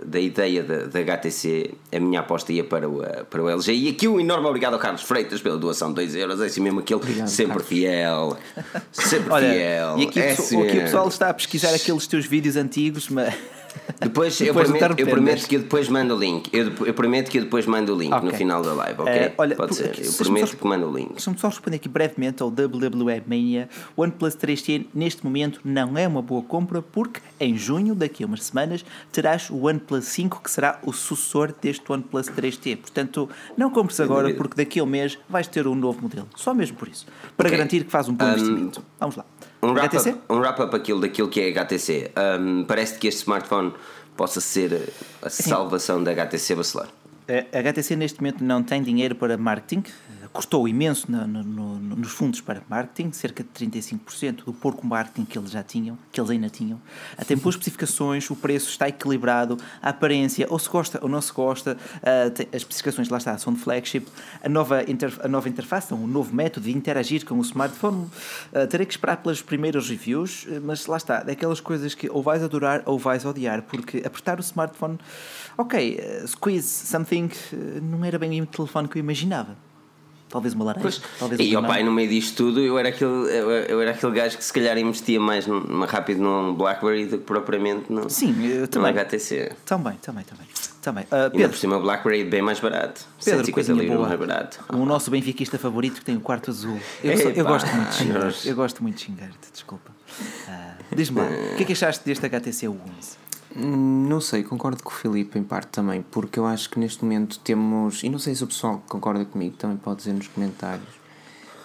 da 0.05 0.19
ideia 0.19 0.63
da, 0.63 0.85
da, 0.85 0.99
HTC, 0.99 1.71
a 1.91 1.99
minha 1.99 2.19
aposta 2.19 2.53
ia 2.53 2.63
para 2.63 2.87
o, 2.87 3.01
para 3.29 3.43
o 3.43 3.49
LG. 3.49 3.73
E 3.73 3.89
aqui 3.89 4.07
um 4.07 4.19
enorme 4.19 4.47
obrigado 4.47 4.73
ao 4.73 4.79
Carlos 4.79 5.01
Freitas 5.01 5.41
pela 5.41 5.57
doação 5.57 5.89
de 5.89 5.95
2 5.95 6.15
euros. 6.15 6.41
É 6.41 6.45
assim 6.45 6.61
mesmo 6.61 6.79
aquele 6.79 6.99
obrigado, 6.99 7.27
sempre 7.27 7.53
Carlos. 7.53 7.67
fiel. 7.67 8.37
Sempre 8.91 9.31
Olha, 9.31 9.49
fiel. 9.49 9.97
E 9.97 10.03
aqui, 10.03 10.19
é 10.19 10.31
assim 10.31 10.61
aqui 10.61 10.77
o 10.77 10.81
pessoal 10.81 11.07
está 11.07 11.29
a 11.29 11.33
pesquisar 11.33 11.73
aqueles 11.73 12.07
teus 12.07 12.25
vídeos 12.25 12.55
antigos, 12.55 13.09
mas. 13.09 13.33
Depois, 13.99 14.39
eu, 14.41 14.53
prometo, 14.53 14.95
eu 14.97 15.07
prometo 15.07 15.47
que 15.47 15.55
eu 15.55 15.59
depois 15.61 15.89
mando 15.89 16.15
o 16.15 16.19
link. 16.19 16.49
Eu, 16.53 16.71
eu 16.85 16.93
prometo 16.93 17.29
que 17.29 17.37
eu 17.39 17.43
depois 17.43 17.65
mando 17.65 17.95
o 17.95 17.97
link 17.97 18.13
okay. 18.13 18.29
no 18.29 18.35
final 18.35 18.61
da 18.61 18.73
live, 18.73 19.01
ok? 19.01 19.27
Uh, 19.27 19.33
olha, 19.37 19.55
Pode 19.55 19.75
ser. 19.75 19.99
Eu 19.99 20.13
prometo 20.13 20.47
só, 20.47 20.57
que 20.57 20.67
mando 20.67 20.87
o 20.87 20.95
link. 20.95 21.13
Deixa-me 21.13 21.37
só 21.37 21.47
responder 21.47 21.77
aqui 21.77 21.89
brevemente 21.89 22.43
ao 22.43 22.49
WWE 22.49 23.23
Mania. 23.25 23.69
O 23.95 24.03
OnePlus 24.03 24.35
3T 24.35 24.87
neste 24.93 25.23
momento 25.23 25.59
não 25.63 25.97
é 25.97 26.07
uma 26.07 26.21
boa 26.21 26.43
compra 26.43 26.81
porque 26.81 27.21
em 27.39 27.57
junho, 27.57 27.95
daqui 27.95 28.23
a 28.23 28.27
umas 28.27 28.43
semanas, 28.43 28.85
terás 29.11 29.49
o 29.49 29.65
OnePlus 29.65 30.05
5 30.05 30.41
que 30.41 30.51
será 30.51 30.79
o 30.83 30.93
sucessor 30.93 31.53
deste 31.61 31.91
OnePlus 31.91 32.27
3T. 32.27 32.77
Portanto, 32.77 33.29
não 33.55 33.69
compres 33.69 33.99
agora 33.99 34.33
porque 34.33 34.55
daqui 34.55 34.79
a 34.79 34.83
um 34.83 34.87
mês 34.87 35.17
vais 35.29 35.47
ter 35.47 35.67
um 35.67 35.75
novo 35.75 36.01
modelo. 36.01 36.27
Só 36.35 36.53
mesmo 36.53 36.77
por 36.77 36.87
isso. 36.87 37.05
Para 37.35 37.47
okay. 37.47 37.57
garantir 37.57 37.83
que 37.83 37.91
faz 37.91 38.07
um 38.07 38.13
bom 38.13 38.25
um, 38.25 38.29
investimento. 38.29 38.83
Vamos 38.99 39.15
lá. 39.15 39.25
Um 39.61 39.71
wrap-up 39.71 40.15
um 40.29 40.37
wrap 40.39 40.59
aquilo 40.75 41.01
daquilo 41.01 41.27
que 41.27 41.41
é 41.41 41.49
HTC. 41.49 42.11
Um, 42.39 42.63
Parece 42.65 42.97
que 42.99 43.07
este 43.07 43.21
smartphone 43.21 43.73
possa 44.15 44.39
ser 44.41 44.93
a 45.21 45.29
salvação 45.29 45.99
Sim. 45.99 46.03
da 46.03 46.11
HTC 46.11 46.55
Bacelar. 46.55 46.87
A 47.29 47.59
HTC 47.59 47.95
neste 47.95 48.21
momento 48.21 48.43
não 48.43 48.63
tem 48.63 48.81
dinheiro 48.81 49.13
para 49.13 49.37
marketing, 49.37 49.83
custou 50.37 50.67
imenso 50.67 51.11
no, 51.11 51.25
no, 51.25 51.43
no, 51.43 51.95
nos 51.95 52.11
fundos 52.11 52.39
para 52.41 52.61
marketing, 52.69 53.11
cerca 53.11 53.43
de 53.43 53.49
35% 53.49 54.45
do 54.45 54.53
porco 54.53 54.85
marketing 54.85 55.25
que 55.25 55.35
eles 55.35 55.49
já 55.49 55.63
tinham, 55.63 55.97
que 56.11 56.21
eles 56.21 56.29
ainda 56.29 56.47
tinham. 56.47 56.79
Tem 57.25 57.35
boas 57.37 57.55
especificações, 57.55 58.29
o 58.29 58.35
preço 58.35 58.69
está 58.69 58.87
equilibrado, 58.87 59.57
a 59.81 59.89
aparência, 59.89 60.45
ou 60.47 60.59
se 60.59 60.69
gosta 60.69 60.99
ou 61.01 61.09
não 61.09 61.19
se 61.21 61.33
gosta, 61.33 61.75
uh, 61.75 62.55
as 62.55 62.61
especificações 62.61 63.09
lá 63.09 63.17
está, 63.17 63.35
são 63.39 63.51
de 63.51 63.59
flagship, 63.59 64.05
a 64.43 64.47
nova, 64.47 64.85
a 65.23 65.27
nova 65.27 65.49
interface, 65.49 65.91
um 65.91 66.05
novo 66.05 66.35
método 66.35 66.67
de 66.67 66.71
interagir 66.71 67.25
com 67.25 67.39
o 67.39 67.41
smartphone. 67.41 68.07
Uh, 68.53 68.67
terei 68.69 68.85
que 68.85 68.93
esperar 68.93 69.17
pelas 69.17 69.41
primeiras 69.41 69.89
reviews, 69.89 70.45
mas 70.61 70.85
lá 70.85 70.97
está, 70.97 71.23
daquelas 71.23 71.59
coisas 71.59 71.95
que 71.95 72.07
ou 72.11 72.21
vais 72.21 72.43
adorar 72.43 72.83
ou 72.85 72.99
vais 72.99 73.25
odiar, 73.25 73.63
porque 73.63 74.03
apertar 74.05 74.37
o 74.37 74.41
smartphone, 74.41 74.99
ok, 75.57 75.99
uh, 75.99 76.27
squeeze 76.27 76.67
something, 76.67 77.31
não 77.81 78.05
era 78.05 78.19
bem 78.19 78.39
o 78.39 78.45
telefone 78.45 78.87
que 78.87 78.99
eu 78.99 78.99
imaginava 78.99 79.66
talvez 80.29 80.53
uma 80.53 80.65
laranja. 80.65 80.81
Pois, 80.81 81.01
talvez 81.19 81.39
e 81.41 81.55
o 81.55 81.61
pai, 81.61 81.83
no 81.83 81.91
meio 81.91 82.09
disto 82.09 82.35
tudo, 82.35 82.59
eu 82.59 82.77
era, 82.77 82.89
aquele, 82.89 83.11
eu, 83.11 83.51
eu, 83.51 83.81
era 83.81 83.91
aquele 83.91 84.11
gajo 84.13 84.37
que 84.37 84.43
se 84.43 84.53
calhar 84.53 84.77
investia 84.77 85.19
mais 85.19 85.47
num, 85.47 85.85
rápido 85.85 86.21
num 86.21 86.53
Blackberry 86.53 87.05
do 87.05 87.17
que 87.17 87.23
propriamente 87.23 87.91
no, 87.91 88.09
Sim, 88.09 88.33
também. 88.69 88.93
no 88.93 88.99
HTC. 88.99 89.51
Também, 89.65 89.93
também, 90.01 90.23
também. 90.23 90.47
também. 90.81 91.03
Uh, 91.05 91.31
Pedro, 91.31 91.41
e 91.41 91.49
por 91.49 91.57
cima 91.57 91.77
o 91.77 91.81
Blackberry 91.81 92.21
é 92.21 92.25
bem 92.25 92.41
mais 92.41 92.59
barato. 92.59 93.05
Pedro, 93.23 93.45
150 93.45 93.73
livros 93.73 94.07
mais 94.07 94.19
barato. 94.19 94.59
O 94.73 94.85
nosso 94.85 95.11
benfiquista 95.11 95.57
favorito 95.57 95.95
que 95.95 96.05
tem 96.05 96.15
o 96.15 96.21
quarto 96.21 96.51
azul. 96.51 96.79
Eu, 97.03 97.11
Ei, 97.11 97.33
eu 97.35 97.45
gosto 97.45 97.67
muito 97.67 97.89
de 97.89 97.95
xingar. 97.95 98.33
Eu 98.45 98.55
gosto 98.55 98.83
muito 98.83 98.95
de 98.97 99.03
xingar-te, 99.03 99.51
desculpa. 99.51 99.91
Uh, 100.47 100.95
Diz-me 100.95 101.19
lá, 101.19 101.27
o 101.27 101.55
que 101.57 101.63
é 101.63 101.65
que 101.65 101.73
achaste 101.73 102.03
deste 102.05 102.25
HTC 102.25 102.67
11? 102.67 102.77
Não 103.55 104.19
sei, 104.19 104.43
concordo 104.43 104.83
com 104.83 104.89
o 104.89 104.93
Filipe 104.93 105.39
em 105.39 105.43
parte 105.43 105.69
também, 105.69 106.03
porque 106.11 106.37
eu 106.37 106.45
acho 106.45 106.69
que 106.69 106.79
neste 106.79 107.03
momento 107.03 107.39
temos, 107.39 108.03
e 108.03 108.09
não 108.09 108.19
sei 108.19 108.35
se 108.35 108.43
o 108.43 108.47
pessoal 108.47 108.83
concorda 108.87 109.23
comigo, 109.25 109.55
também 109.55 109.77
pode 109.77 109.99
dizer 109.99 110.13
nos 110.13 110.27
comentários. 110.27 110.89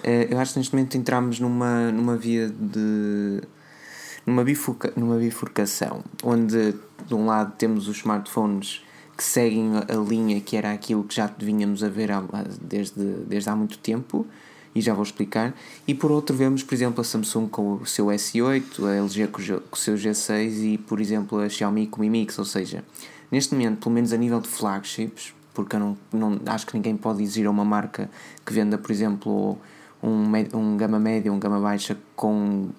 Eh, 0.03 0.29
eu 0.31 0.39
acho 0.39 0.53
que 0.53 0.59
neste 0.59 0.75
momento 0.75 0.97
entramos 0.97 1.41
numa, 1.41 1.91
numa 1.91 2.17
via 2.17 2.49
de. 2.49 3.41
numa, 4.27 4.45
bifurca, 4.45 4.93
numa 4.97 5.17
bifurcação, 5.17 6.03
onde 6.23 6.75
de 7.07 7.15
um 7.15 7.27
lado 7.27 7.53
temos 7.57 7.89
os 7.89 7.99
smartphones 7.99 8.83
que 9.17 9.23
seguem 9.23 9.73
a 9.77 9.95
linha 9.97 10.41
que 10.41 10.57
era 10.57 10.73
aquilo 10.73 11.05
que 11.05 11.15
já 11.15 11.31
vinhamos 11.39 11.85
a 11.85 11.89
ver 11.89 12.11
desde, 12.61 13.03
desde 13.27 13.49
há 13.51 13.55
muito 13.55 13.79
tempo 13.79 14.27
e 14.75 14.81
já 14.81 14.95
vou 14.95 15.02
explicar. 15.02 15.55
E 15.87 15.95
por 15.95 16.11
outro, 16.11 16.37
vemos, 16.37 16.62
por 16.62 16.75
exemplo, 16.75 17.00
a 17.00 17.05
Samsung 17.05 17.49
com 17.49 17.75
o 17.75 17.87
seu 17.87 18.07
S8, 18.07 18.85
a 18.87 18.97
LG 18.97 19.29
com 19.29 19.41
o 19.41 19.76
seu 19.76 19.95
G6 19.95 20.75
e, 20.75 20.79
por 20.79 21.00
exemplo, 21.00 21.38
a 21.38 21.49
Xiaomi 21.49 21.87
com 21.87 21.99
o 21.99 22.00
Mi 22.00 22.11
Mix. 22.11 22.38
Ou 22.38 22.45
seja, 22.45 22.85
neste 23.31 23.55
momento, 23.55 23.81
pelo 23.81 23.95
menos 23.95 24.12
a 24.12 24.17
nível 24.17 24.41
de 24.41 24.49
flagships, 24.49 25.35
porque 25.55 25.76
eu 25.76 25.81
não, 25.81 25.97
não 26.12 26.41
acho 26.47 26.67
que 26.67 26.75
ninguém 26.75 26.97
pode 26.97 27.23
exigir 27.23 27.47
a 27.47 27.50
uma 27.50 27.64
marca 27.64 28.11
que 28.45 28.52
venda, 28.52 28.79
por 28.79 28.91
exemplo, 28.91 29.59
um, 30.02 30.33
um 30.55 30.76
gama 30.76 30.99
média, 30.99 31.33
um 31.33 31.38
gama 31.38 31.61
baixa 31.61 31.97
com 32.17 32.71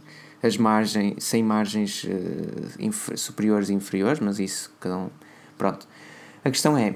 as 0.41 0.57
margens, 0.57 1.23
sem 1.23 1.41
margens 1.41 2.03
uh, 2.03 3.17
superiores 3.17 3.69
e 3.69 3.73
inferiores, 3.73 4.19
mas 4.19 4.39
isso 4.39 4.73
cada 4.79 4.97
um. 4.97 5.09
Pronto. 5.57 5.87
A 6.43 6.49
questão 6.49 6.77
é, 6.77 6.95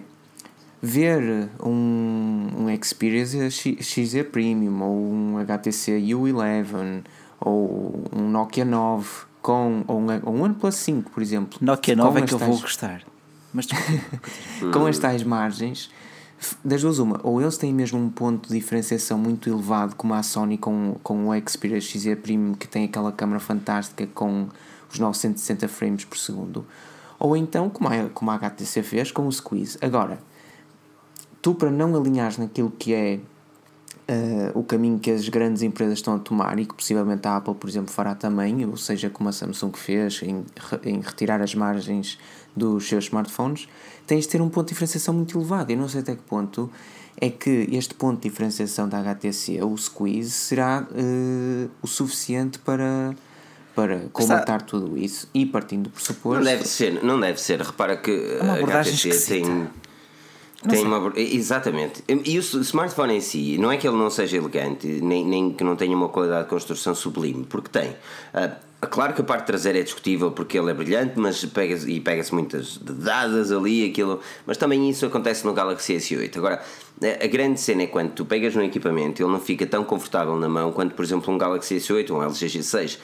ver 0.82 1.50
um, 1.64 2.50
um 2.58 2.84
Xperia 2.84 3.26
XZ 3.26 4.24
Premium 4.32 4.82
ou 4.82 5.12
um 5.12 5.38
HTC 5.40 6.00
U11 6.00 7.04
ou 7.40 8.04
um 8.14 8.30
Nokia 8.30 8.66
9 8.66 9.08
com, 9.42 9.84
ou 9.88 10.00
um, 10.00 10.08
um 10.08 10.44
OnePlus 10.44 10.76
5, 10.76 11.12
por 11.12 11.22
exemplo. 11.22 11.58
Nokia 11.62 11.96
9 11.96 12.20
é 12.20 12.26
que 12.26 12.34
eu 12.34 12.40
vou 12.40 12.60
gostar. 12.60 13.04
Mas 13.54 13.68
com 14.74 14.86
as 14.86 15.00
tais 15.00 15.24
margens, 15.24 15.90
das 16.64 16.82
duas, 16.82 17.00
uma, 17.00 17.20
ou 17.24 17.42
eles 17.42 17.58
têm 17.58 17.74
mesmo 17.74 18.00
um 18.00 18.10
ponto 18.10 18.50
de 18.50 18.56
diferenciação 18.56 19.18
muito 19.18 19.50
elevado, 19.50 19.96
como 19.96 20.14
a 20.14 20.22
Sony 20.22 20.58
com, 20.58 20.98
com 21.02 21.30
o 21.30 21.50
Xperia 21.50 21.82
XZ 21.82 22.16
Prime, 22.22 22.56
que 22.56 22.68
tem 22.68 22.86
aquela 22.86 23.12
câmera 23.12 23.40
fantástica 23.40 24.08
com 24.14 24.48
os 24.92 25.00
960 25.00 25.68
frames 25.68 26.06
por 26.06 26.18
segundo, 26.18 26.66
ou 27.20 27.36
então, 27.36 27.70
como 27.70 27.90
a, 27.90 28.10
como 28.10 28.30
a 28.32 28.36
HTC 28.36 28.84
fez, 28.84 29.12
com 29.12 29.28
o 29.28 29.32
Squeeze. 29.32 29.78
Agora, 29.82 30.20
tu 31.48 31.56
para 31.56 31.72
não 31.72 31.96
alinhares 31.96 32.38
naquilo 32.38 32.70
que 32.70 32.94
é 32.94 33.20
uh, 34.10 34.60
o 34.60 34.64
caminho 34.66 35.00
que 35.00 35.10
as 35.10 35.30
grandes 35.30 35.62
empresas 35.62 36.00
estão 36.00 36.16
a 36.16 36.20
tomar 36.20 36.60
e 36.60 36.66
que 36.66 36.74
possivelmente 36.74 37.26
a 37.26 37.38
Apple, 37.38 37.56
por 37.56 37.70
exemplo, 37.70 37.90
fará 37.90 38.14
também, 38.14 38.66
ou 38.66 38.76
seja, 38.76 39.10
como 39.10 39.30
a 39.30 39.32
Samsung 39.32 39.72
fez 39.74 40.22
em, 40.24 40.44
em 40.84 41.00
retirar 41.00 41.42
as 41.42 41.56
margens 41.56 42.20
dos 42.54 42.90
seus 42.90 43.06
smartphones, 43.06 43.70
tens 44.06 44.26
de 44.26 44.28
ter 44.28 44.42
um 44.42 44.50
ponto 44.50 44.66
de 44.68 44.74
diferenciação 44.74 45.14
muito 45.14 45.38
elevado. 45.38 45.72
Eu 45.72 45.78
não 45.78 45.88
sei 45.88 46.02
até 46.02 46.18
que 46.18 46.24
ponto 46.24 46.70
é 47.16 47.30
que 47.30 47.70
este 47.72 47.94
ponto 47.94 48.22
de 48.22 48.28
diferenciação 48.28 48.90
da 48.90 49.00
HTC, 49.00 49.64
o 49.64 49.78
Squeeze, 49.78 50.32
será 50.32 50.86
uh, 50.92 51.72
o 51.82 51.88
suficiente 51.88 52.60
para 52.60 53.16
para 53.74 54.00
combatar 54.12 54.64
tudo 54.64 54.98
isso 54.98 55.30
e 55.36 55.46
partindo 55.46 55.84
do 55.84 55.92
pressuposto. 55.92 56.40
Não 56.40 56.44
deve 56.44 56.68
ser, 56.68 57.04
não 57.04 57.20
deve 57.20 57.40
ser. 57.40 57.62
Repara 57.62 57.96
que 57.96 58.10
é 58.10 58.42
a 58.42 58.82
HTC 58.82 59.28
tem 59.28 59.70
tem 60.68 60.84
uma, 60.84 61.14
exatamente. 61.16 62.04
E 62.08 62.38
o 62.38 62.42
smartphone 62.42 63.16
em 63.16 63.22
si, 63.22 63.58
não 63.60 63.72
é 63.72 63.78
que 63.78 63.88
ele 63.88 63.96
não 63.96 64.10
seja 64.10 64.38
elegante, 64.38 64.88
nem, 64.88 65.24
nem 65.24 65.52
que 65.52 65.64
não 65.64 65.76
tenha 65.76 65.96
uma 65.96 66.10
qualidade 66.10 66.46
de 66.46 66.50
construção 66.50 66.96
sublime, 66.96 67.46
porque 67.48 67.70
tem. 67.70 67.92
Uh, 67.92 68.56
claro 68.90 69.14
que 69.14 69.22
a 69.22 69.24
parte 69.24 69.46
traseira 69.46 69.80
é 69.80 69.84
discutível 69.84 70.32
porque 70.32 70.58
ele 70.58 70.72
é 70.72 70.74
brilhante, 70.74 71.14
mas 71.18 71.46
pega 71.46 71.76
e 71.88 72.00
pega-se 72.00 72.34
muitas 72.34 72.78
dadas 72.78 73.52
ali, 73.52 73.88
aquilo. 73.88 74.20
Mas 74.48 74.58
também 74.58 74.90
isso 74.90 75.06
acontece 75.06 75.46
no 75.46 75.54
Galaxy 75.54 75.94
S8. 75.94 76.38
Agora, 76.38 76.64
a 77.02 77.28
grande 77.28 77.60
cena 77.60 77.84
é 77.84 77.88
quando 77.88 78.14
tu 78.14 78.26
pegas 78.26 78.56
no 78.56 78.64
equipamento, 78.64 79.22
ele 79.22 79.32
não 79.32 79.40
fica 79.40 79.66
tão 79.68 79.84
confortável 79.84 80.36
na 80.38 80.50
mão 80.50 80.72
quanto, 80.72 80.96
por 80.96 81.06
exemplo, 81.06 81.32
um 81.32 81.38
Galaxy 81.38 81.76
S8 81.76 82.10
ou 82.10 82.18
um 82.18 82.24
LG 82.24 82.48
G6 82.48 82.98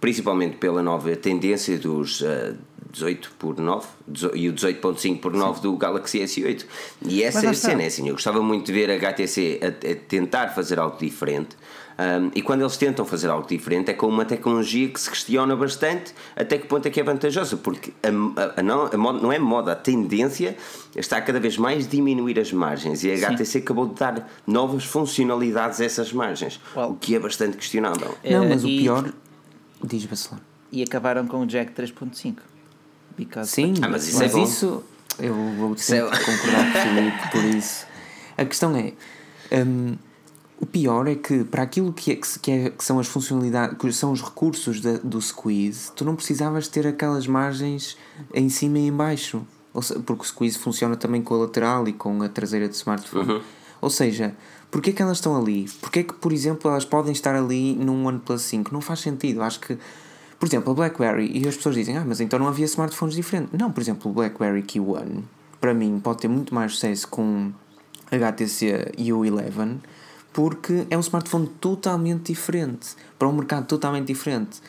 principalmente 0.00 0.56
pela 0.58 0.82
nova 0.82 1.14
tendência 1.16 1.78
dos 1.78 2.20
uh, 2.20 2.54
18 2.90 3.32
por 3.38 3.58
9 3.58 3.86
e 4.34 4.48
o 4.48 4.52
18.5 4.52 5.20
por 5.20 5.32
9 5.32 5.56
Sim. 5.56 5.62
do 5.62 5.76
Galaxy 5.76 6.20
S8. 6.20 6.64
E 7.02 7.22
essa 7.22 7.46
é 7.46 7.50
a 7.50 7.54
cena, 7.54 7.82
é 7.82 7.86
assim, 7.86 8.08
eu 8.08 8.14
gostava 8.14 8.42
muito 8.42 8.66
de 8.66 8.72
ver 8.72 8.90
a 8.90 8.94
HTC 8.94 9.60
a, 9.62 9.66
a 9.66 9.94
tentar 10.08 10.48
fazer 10.48 10.78
algo 10.78 10.98
diferente. 10.98 11.56
Um, 11.98 12.30
e 12.34 12.42
quando 12.42 12.60
eles 12.60 12.76
tentam 12.76 13.06
fazer 13.06 13.28
algo 13.28 13.48
diferente, 13.48 13.90
é 13.90 13.94
com 13.94 14.06
uma 14.06 14.26
tecnologia 14.26 14.86
que 14.86 15.00
se 15.00 15.08
questiona 15.08 15.56
bastante 15.56 16.12
até 16.36 16.58
que 16.58 16.66
ponto 16.66 16.86
é 16.86 16.90
que 16.90 17.00
é 17.00 17.02
vantajosa, 17.02 17.56
porque 17.56 17.90
a, 18.02 18.08
a, 18.58 18.60
a 18.60 18.62
não, 18.62 18.90
a 18.92 18.96
moda, 18.98 19.18
não 19.18 19.32
é 19.32 19.38
moda, 19.38 19.72
a 19.72 19.76
tendência 19.76 20.56
está 20.94 21.22
cada 21.22 21.40
vez 21.40 21.56
mais 21.56 21.88
diminuir 21.88 22.38
as 22.38 22.52
margens 22.52 23.02
e 23.02 23.10
a 23.10 23.14
HTC 23.14 23.44
Sim. 23.46 23.58
acabou 23.60 23.86
de 23.86 23.94
dar 23.94 24.30
novas 24.46 24.84
funcionalidades 24.84 25.80
a 25.80 25.86
essas 25.86 26.12
margens, 26.12 26.60
well, 26.76 26.90
o 26.90 26.96
que 26.96 27.14
é 27.14 27.18
bastante 27.18 27.56
questionável. 27.56 28.14
Não, 28.22 28.46
mas 28.46 28.62
uh, 28.62 28.66
o 28.66 28.68
pior 28.68 29.12
Diz 29.82 30.04
Barcelona. 30.04 30.42
E 30.72 30.82
acabaram 30.82 31.26
com 31.26 31.42
o 31.42 31.46
Jack 31.46 31.72
3.5. 31.72 32.36
Sim, 33.44 33.74
ah, 33.82 33.88
mas 33.88 34.08
isso, 34.08 34.18
mas 34.18 34.34
é 34.34 34.40
isso 34.40 34.82
eu 35.18 35.34
vou 35.34 35.74
concordar 36.24 36.72
com 36.72 36.78
o 36.78 36.82
Filipe 36.82 37.30
por 37.30 37.44
isso. 37.44 37.86
A 38.36 38.44
questão 38.44 38.76
é. 38.76 38.92
Um, 39.52 39.96
o 40.58 40.64
pior 40.64 41.06
é 41.06 41.14
que 41.14 41.44
para 41.44 41.62
aquilo 41.62 41.92
que, 41.92 42.12
é, 42.12 42.16
que, 42.16 42.50
é, 42.50 42.70
que 42.70 42.82
são 42.82 42.98
as 42.98 43.06
funcionalidades, 43.06 43.76
que 43.78 43.92
são 43.92 44.10
os 44.10 44.22
recursos 44.22 44.80
da, 44.80 44.96
do 44.98 45.20
squeeze, 45.20 45.92
tu 45.94 46.02
não 46.04 46.16
precisavas 46.16 46.66
ter 46.66 46.86
aquelas 46.86 47.26
margens 47.26 47.96
em 48.32 48.48
cima 48.48 48.78
e 48.78 48.86
em 48.86 48.92
baixo. 48.92 49.46
Porque 50.06 50.22
o 50.22 50.24
squeeze 50.24 50.58
funciona 50.58 50.96
também 50.96 51.20
com 51.20 51.34
a 51.34 51.38
lateral 51.38 51.86
e 51.86 51.92
com 51.92 52.22
a 52.22 52.28
traseira 52.30 52.66
do 52.66 52.72
smartphone. 52.72 53.30
Uhum. 53.30 53.42
Ou 53.82 53.90
seja, 53.90 54.34
Porquê 54.70 54.92
que 54.92 55.00
elas 55.00 55.18
estão 55.18 55.36
ali? 55.36 55.66
Porquê 55.80 56.02
que, 56.02 56.14
por 56.14 56.32
exemplo, 56.32 56.70
elas 56.70 56.84
podem 56.84 57.12
estar 57.12 57.34
ali 57.34 57.74
num 57.74 58.04
OnePlus 58.06 58.42
5? 58.42 58.72
Não 58.72 58.80
faz 58.80 59.00
sentido. 59.00 59.42
Acho 59.42 59.60
que, 59.60 59.78
por 60.38 60.46
exemplo, 60.46 60.72
a 60.72 60.74
BlackBerry, 60.74 61.30
e 61.32 61.48
as 61.48 61.56
pessoas 61.56 61.74
dizem, 61.74 61.96
ah, 61.96 62.04
mas 62.06 62.20
então 62.20 62.38
não 62.38 62.46
havia 62.46 62.64
smartphones 62.66 63.14
diferentes. 63.14 63.58
Não, 63.58 63.72
por 63.72 63.80
exemplo, 63.80 64.10
o 64.10 64.14
BlackBerry 64.14 64.62
Q1, 64.62 65.22
para 65.60 65.72
mim, 65.72 66.00
pode 66.02 66.18
ter 66.20 66.28
muito 66.28 66.54
mais 66.54 66.72
sucesso 66.72 67.08
com 67.08 67.52
HTC 68.10 68.92
U11, 68.98 69.78
porque 70.32 70.86
é 70.90 70.96
um 70.96 71.00
smartphone 71.00 71.46
totalmente 71.60 72.32
diferente, 72.32 72.94
para 73.18 73.26
um 73.26 73.32
mercado 73.32 73.66
totalmente 73.66 74.06
diferente. 74.06 74.60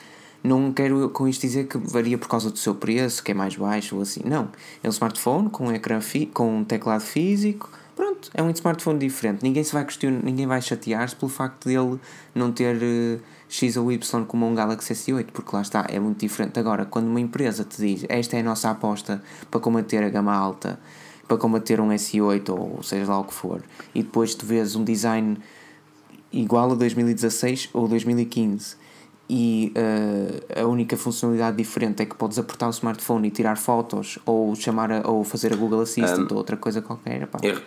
Não 0.44 0.72
quero 0.72 1.10
com 1.10 1.28
isto 1.28 1.42
dizer 1.42 1.68
que 1.68 1.78
varia 1.78 2.18
por 2.18 2.30
causa 2.30 2.50
do 2.50 2.58
seu 2.58 2.74
preço, 2.74 3.22
que 3.22 3.32
é 3.32 3.34
mais 3.34 3.56
baixo 3.56 3.96
ou 3.96 4.02
assim. 4.02 4.22
Não. 4.24 4.50
É 4.82 4.88
um 4.88 4.92
smartphone 4.92 5.50
com 5.50 5.68
um 5.68 5.72
ecrã 5.74 6.00
com 6.34 6.60
um 6.60 6.64
teclado 6.64 7.02
físico, 7.02 7.70
pronto, 7.98 8.30
é 8.34 8.44
um 8.44 8.50
smartphone 8.52 9.00
diferente. 9.00 9.44
Ninguém 9.44 9.64
se 9.64 9.74
vai 9.74 9.84
questionar, 9.84 10.24
ninguém 10.24 10.46
vai 10.46 10.62
chatear-se 10.62 11.16
pelo 11.16 11.30
facto 11.30 11.68
dele 11.68 12.00
não 12.34 12.52
ter 12.52 12.76
uh, 12.78 13.20
X 13.50 13.76
ou 13.76 13.92
Y 13.92 14.26
como 14.26 14.48
um 14.48 14.54
Galaxy 14.54 14.94
S8, 14.94 15.26
porque 15.34 15.56
lá 15.56 15.64
está, 15.64 15.86
é 15.90 16.00
muito 16.00 16.20
diferente. 16.20 16.60
Agora, 16.60 16.86
quando 16.86 17.08
uma 17.08 17.20
empresa 17.20 17.64
te 17.64 17.82
diz 17.82 18.06
esta 18.08 18.38
é 18.38 18.42
a 18.42 18.44
nossa 18.44 18.70
aposta 18.70 19.22
para 19.50 19.60
combater 19.60 20.04
a 20.04 20.10
gama 20.10 20.34
alta, 20.34 20.80
para 21.28 21.38
combater 21.38 21.82
um 21.82 21.90
S8 21.90 22.50
ou 22.50 22.84
seja 22.84 23.12
lá 23.12 23.20
o 23.20 23.24
que 23.24 23.34
for, 23.34 23.62
e 23.94 24.04
depois 24.04 24.36
tu 24.36 24.46
vês 24.46 24.76
um 24.76 24.84
design 24.84 25.38
igual 26.32 26.72
a 26.72 26.76
2016 26.76 27.70
ou 27.74 27.88
2015 27.88 28.78
e 29.30 29.74
uh, 29.76 30.62
a 30.62 30.66
única 30.66 30.96
funcionalidade 30.96 31.58
diferente 31.58 32.02
é 32.02 32.06
que 32.06 32.16
podes 32.16 32.40
apertar 32.40 32.68
o 32.68 32.70
smartphone 32.70 33.28
e 33.28 33.32
tirar 33.32 33.58
fotos 33.58 34.18
ou 34.26 34.56
chamar 34.56 34.92
a, 34.92 35.10
ou 35.10 35.24
fazer 35.24 35.52
a 35.52 35.56
Google 35.56 35.82
Assistant 35.82 36.32
um, 36.32 36.34
ou 36.34 36.38
outra 36.38 36.56
coisa 36.56 36.82
qualquer. 36.82 37.28
Pá. 37.28 37.40
Eu, 37.44 37.62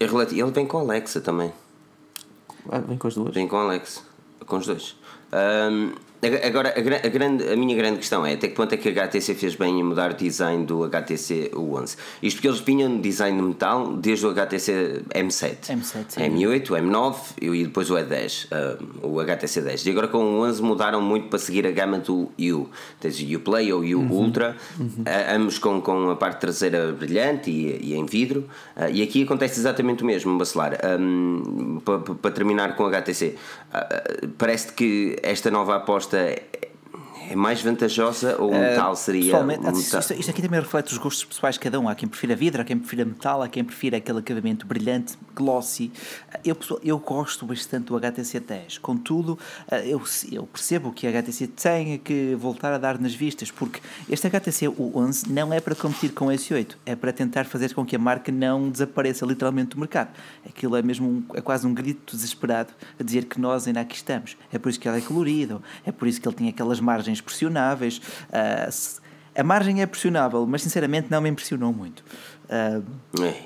é 0.00 0.06
relativo. 0.06 0.40
Ele 0.40 0.52
vem 0.52 0.66
com 0.66 0.78
Alexa 0.78 1.20
também. 1.20 1.52
Ah, 2.68 2.78
vem 2.78 2.96
com 2.98 3.08
as 3.08 3.14
duas? 3.14 3.34
Vem 3.34 3.48
com 3.48 3.56
Alexa. 3.56 4.00
Com 4.46 4.56
os 4.56 4.66
dois. 4.66 4.96
Um, 5.32 5.92
Agora, 6.46 6.74
a, 6.76 7.08
grande, 7.08 7.46
a 7.48 7.56
minha 7.56 7.76
grande 7.76 7.98
questão 7.98 8.24
é 8.24 8.32
até 8.32 8.48
que 8.48 8.54
ponto 8.54 8.72
é 8.72 8.78
que 8.78 8.88
a 8.88 8.92
HTC 8.92 9.34
fez 9.34 9.54
bem 9.54 9.80
em 9.80 9.82
mudar 9.82 10.12
o 10.12 10.14
design 10.14 10.64
do 10.64 10.84
HTC 10.84 11.50
U11? 11.52 11.96
Isto 12.22 12.36
porque 12.36 12.48
eles 12.48 12.60
vinham 12.60 12.98
design 12.98 13.36
de 13.36 13.46
metal 13.46 13.94
desde 13.96 14.26
o 14.26 14.30
HTC 14.30 15.02
M7, 15.14 15.56
M7 15.68 16.16
M8, 16.16 16.70
o 16.70 16.74
M9 16.74 17.16
e 17.42 17.64
depois 17.64 17.90
o 17.90 17.94
E10, 17.94 18.46
uh, 18.46 19.06
o 19.06 19.20
HTC 19.20 19.60
10. 19.60 19.86
E 19.86 19.90
agora 19.90 20.08
com 20.08 20.18
o 20.18 20.46
11 20.46 20.62
mudaram 20.62 21.02
muito 21.02 21.28
para 21.28 21.38
seguir 21.38 21.66
a 21.66 21.70
gama 21.70 21.98
do 21.98 22.30
U. 22.38 22.68
Tens 23.00 23.20
o 23.20 23.36
U 23.36 23.40
Play 23.40 23.72
ou 23.72 23.80
o 23.80 23.84
U 23.84 23.98
uhum. 23.98 24.10
Ultra, 24.10 24.56
uhum. 24.78 24.86
Uh, 24.86 25.36
ambos 25.36 25.58
com, 25.58 25.80
com 25.82 26.10
a 26.10 26.16
parte 26.16 26.40
traseira 26.40 26.92
brilhante 26.92 27.50
e, 27.50 27.90
e 27.90 27.94
em 27.94 28.06
vidro. 28.06 28.48
Uh, 28.76 28.90
e 28.90 29.02
aqui 29.02 29.24
acontece 29.24 29.60
exatamente 29.60 30.02
o 30.02 30.06
mesmo, 30.06 30.38
Bacelar. 30.38 30.78
Um, 30.98 31.80
para, 31.84 31.98
para 31.98 32.30
terminar 32.30 32.76
com 32.76 32.86
a 32.86 32.88
HTC, 32.88 33.36
parece 34.38 34.72
que 34.72 35.16
esta 35.22 35.50
nova 35.50 35.76
aposta 35.76 36.13
é, 36.14 36.42
é 37.30 37.36
mais 37.36 37.62
vantajosa 37.62 38.36
ou 38.40 38.50
uh, 38.50 38.74
tal 38.76 38.94
seria. 38.96 39.24
Pessoalmente, 39.24 39.80
isto, 39.80 40.14
isto, 40.14 40.30
aqui 40.30 40.42
também 40.42 40.60
reflete 40.60 40.92
os 40.92 40.98
gostos 40.98 41.24
pessoais 41.24 41.54
de 41.54 41.60
cada 41.60 41.80
um. 41.80 41.88
Há 41.88 41.94
quem 41.94 42.08
prefira 42.08 42.36
vidro, 42.36 42.60
há 42.60 42.64
quem 42.64 42.78
prefira 42.78 43.04
metal, 43.04 43.42
há 43.42 43.48
quem 43.48 43.64
prefira 43.64 43.96
aquele 43.96 44.18
acabamento 44.18 44.66
brilhante, 44.66 45.16
glossy. 45.34 45.90
Eu, 46.44 46.56
eu 46.82 46.98
gosto 46.98 47.46
bastante 47.46 47.86
do 47.86 47.96
HTC 47.96 48.40
10. 48.40 48.78
Contudo, 48.78 49.38
eh, 49.70 49.88
eu, 49.88 50.02
eu 50.30 50.44
percebo 50.46 50.92
que 50.92 51.06
a 51.06 51.10
HTC 51.10 51.46
tem 51.48 51.98
que 51.98 52.34
voltar 52.34 52.72
a 52.72 52.78
dar 52.78 52.98
nas 52.98 53.14
vistas, 53.14 53.50
porque 53.50 53.80
este 54.08 54.26
HTC 54.26 54.66
U11 54.68 55.28
não 55.28 55.52
é 55.52 55.60
para 55.60 55.74
competir 55.74 56.12
com 56.12 56.26
o 56.26 56.28
S8, 56.30 56.76
é 56.84 56.94
para 56.94 57.12
tentar 57.12 57.44
fazer 57.44 57.74
com 57.74 57.84
que 57.84 57.96
a 57.96 57.98
marca 57.98 58.30
não 58.30 58.68
desapareça 58.68 59.24
literalmente 59.24 59.70
do 59.70 59.78
mercado. 59.78 60.10
Aquilo 60.46 60.76
é 60.76 60.82
mesmo 60.82 61.08
um, 61.08 61.24
é 61.34 61.40
quase 61.40 61.66
um 61.66 61.74
grito 61.74 62.14
desesperado 62.14 62.72
a 62.98 63.02
dizer 63.02 63.24
que 63.24 63.40
nós 63.40 63.66
ainda 63.66 63.80
aqui 63.80 63.96
estamos. 63.96 64.36
É 64.52 64.58
por 64.58 64.68
isso 64.68 64.78
que 64.78 64.88
ele 64.88 64.98
é 64.98 65.00
colorido, 65.00 65.62
é 65.84 65.92
por 65.92 66.06
isso 66.06 66.20
que 66.20 66.28
ele 66.28 66.36
tem 66.36 66.48
aquelas 66.48 66.80
margens 66.80 67.13
margens 67.14 67.20
pressionáveis. 67.20 68.00
Uh, 68.28 69.04
a 69.36 69.42
margem 69.42 69.82
é 69.82 69.86
pressionável, 69.86 70.46
mas 70.46 70.62
sinceramente 70.62 71.08
não 71.10 71.20
me 71.20 71.28
impressionou 71.28 71.72
muito. 71.72 72.04
Uh, 72.44 72.84
é, 73.22 73.42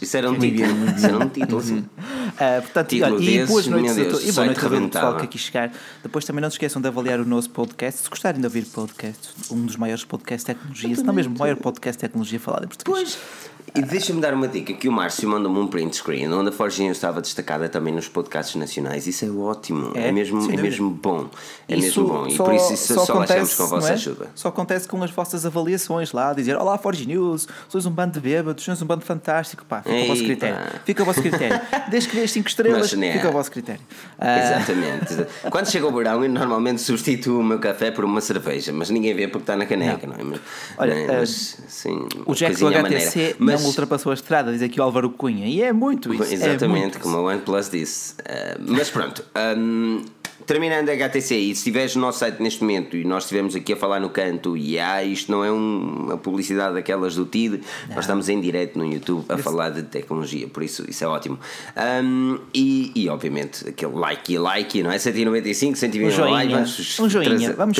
isso 0.00 0.16
era 0.16 0.30
um 0.30 0.38
título, 0.38 0.68
isso 0.96 1.06
era 1.06 1.18
um 1.18 1.28
título, 1.28 1.60
sim. 1.60 1.78
Uh, 1.78 2.62
portanto, 2.62 2.88
título 2.88 3.22
e 3.22 3.44
boas 3.44 3.66
noites 3.66 3.96
Deus, 3.96 4.06
a 4.06 4.10
todos. 4.10 4.28
E 4.28 4.32
boa 4.32 4.46
noite 4.46 4.58
a 4.58 4.68
todo 4.68 4.84
o 4.84 4.88
pessoal 4.88 5.16
que 5.16 5.24
aqui 5.24 5.38
chegar. 5.38 5.72
Depois 6.02 6.24
também 6.24 6.40
não 6.40 6.48
se 6.48 6.54
esqueçam 6.54 6.80
de 6.80 6.88
avaliar 6.88 7.20
o 7.20 7.26
nosso 7.26 7.50
podcast. 7.50 8.02
Se 8.02 8.08
gostarem 8.08 8.40
de 8.40 8.46
ouvir 8.46 8.64
podcast, 8.66 9.34
um 9.50 9.66
dos 9.66 9.76
maiores 9.76 10.04
podcasts 10.04 10.46
de 10.46 10.54
tecnologia, 10.54 10.96
se 10.96 11.02
não 11.02 11.12
mesmo 11.12 11.34
o 11.34 11.38
maior 11.38 11.56
podcast 11.56 11.98
de 11.98 12.08
tecnologia 12.08 12.40
falado 12.40 12.64
em 12.64 12.68
português. 12.68 13.18
Pois. 13.18 13.43
E 13.74 13.82
deixa-me 13.82 14.20
dar 14.20 14.34
uma 14.34 14.46
dica 14.46 14.72
que 14.72 14.88
o 14.88 14.92
Márcio 14.92 15.28
mandou-me 15.28 15.58
um 15.58 15.66
print 15.66 15.96
screen 15.96 16.32
onde 16.32 16.50
a 16.50 16.52
Forginha 16.52 16.92
estava 16.92 17.20
destacada 17.20 17.68
também 17.68 17.92
nos 17.94 18.06
podcasts 18.06 18.54
nacionais. 18.56 19.06
Isso 19.06 19.24
é 19.24 19.28
ótimo, 19.30 19.92
é, 19.94 20.08
é 20.08 20.12
mesmo, 20.12 20.52
é 20.52 20.56
mesmo 20.56 20.90
bom. 20.90 21.28
É 21.68 21.76
isso 21.76 22.00
mesmo 22.00 22.08
bom. 22.08 22.26
E 22.26 22.36
por 22.36 22.54
isso, 22.54 22.74
isso 22.74 22.94
só, 22.94 23.04
só 23.04 23.12
acontece, 23.12 23.32
achamos 23.32 23.54
com 23.54 23.62
a 23.62 23.66
vossa 23.66 23.88
é? 23.88 23.92
ajuda. 23.92 24.30
Só 24.34 24.48
acontece 24.48 24.86
com 24.86 25.02
as 25.02 25.10
vossas 25.10 25.46
avaliações 25.46 26.12
lá, 26.12 26.32
dizer 26.32 26.56
Olá, 26.56 26.76
Forge 26.78 27.06
News, 27.06 27.48
sois 27.68 27.86
um 27.86 27.90
bando 27.90 28.12
de 28.12 28.20
bêbados, 28.20 28.62
sois 28.64 28.80
um 28.82 28.86
bando 28.86 29.04
fantástico. 29.04 29.64
Pá, 29.64 29.82
fica 29.82 29.96
ao 29.96 30.06
vosso 30.06 30.24
critério. 30.24 30.56
Fica 30.84 31.02
ao 31.02 31.06
vosso 31.06 31.22
critério. 31.22 31.60
Desde 31.90 32.08
que 32.08 32.16
dês 32.16 32.30
5 32.30 32.48
estrelas, 32.48 32.80
Mas, 32.80 32.92
né? 32.92 33.12
fica 33.12 33.26
ao 33.26 33.32
vosso 33.32 33.50
critério. 33.50 33.82
Ah. 34.18 34.38
Exatamente. 34.38 35.26
Quando 35.50 35.70
chega 35.70 35.86
o 35.86 35.92
verão, 35.92 36.22
eu 36.22 36.30
normalmente 36.30 36.80
substituo 36.80 37.40
o 37.40 37.44
meu 37.44 37.58
café 37.58 37.90
por 37.90 38.04
uma 38.04 38.20
cerveja, 38.20 38.72
mas 38.72 38.90
ninguém 38.90 39.14
vê 39.14 39.26
porque 39.26 39.42
está 39.42 39.56
na 39.56 39.66
caneca, 39.66 40.06
não, 40.06 40.16
não 40.16 40.20
é? 40.20 40.24
Mas, 40.24 40.40
Olha, 40.78 40.94
não 40.94 41.14
é? 41.14 41.18
mas, 41.18 41.58
sim, 41.66 42.06
o 42.26 42.34
Jack 42.34 42.56
do 42.56 42.68
HTC 42.68 43.36
mas 43.54 43.62
não 43.62 43.68
ultrapassou 43.68 44.10
a 44.10 44.14
estrada, 44.14 44.52
diz 44.52 44.62
aqui 44.62 44.80
o 44.80 44.82
Álvaro 44.82 45.10
Cunha. 45.10 45.46
E 45.46 45.62
é 45.62 45.72
muito 45.72 46.12
isso. 46.12 46.24
É 46.24 46.34
Exatamente, 46.34 46.64
é 46.64 46.68
muito 46.68 47.00
como 47.00 47.16
o 47.18 47.26
OnePlus 47.26 47.70
disse. 47.70 48.14
Uh, 48.14 48.60
mas 48.66 48.90
pronto. 48.90 49.24
Um, 49.56 50.04
terminando 50.46 50.88
a 50.88 50.92
HTC, 50.92 51.36
e 51.36 51.46
se 51.46 51.52
estiveres 51.52 51.94
no 51.96 52.02
nosso 52.02 52.18
site 52.18 52.42
neste 52.42 52.60
momento 52.62 52.96
e 52.96 53.04
nós 53.04 53.24
estivemos 53.24 53.54
aqui 53.54 53.72
a 53.72 53.76
falar 53.76 54.00
no 54.00 54.10
canto, 54.10 54.56
e 54.56 54.78
ah, 54.78 55.02
isto 55.02 55.30
não 55.30 55.44
é 55.44 55.50
um, 55.50 56.04
uma 56.04 56.18
publicidade 56.18 56.74
daquelas 56.74 57.14
do 57.14 57.24
TID, 57.24 57.60
não. 57.88 57.94
nós 57.96 58.04
estamos 58.04 58.28
em 58.28 58.40
direto 58.40 58.78
no 58.78 58.84
YouTube 58.84 59.24
a 59.28 59.38
falar 59.38 59.70
de 59.70 59.82
tecnologia, 59.82 60.48
por 60.48 60.62
isso 60.62 60.84
isso 60.88 61.04
é 61.04 61.06
ótimo. 61.06 61.38
Um, 61.76 62.38
e, 62.52 62.92
e 62.94 63.08
obviamente 63.08 63.68
aquele 63.68 63.94
like 63.94 64.32
e 64.32 64.38
like, 64.38 64.82
não 64.82 64.90
é? 64.90 64.98
195, 64.98 65.76
120 65.76 66.20
um 66.20 66.30
likes, 66.30 66.52
vamos, 66.52 67.00
um 67.00 67.08
joinha, 67.08 67.52
vamos 67.54 67.78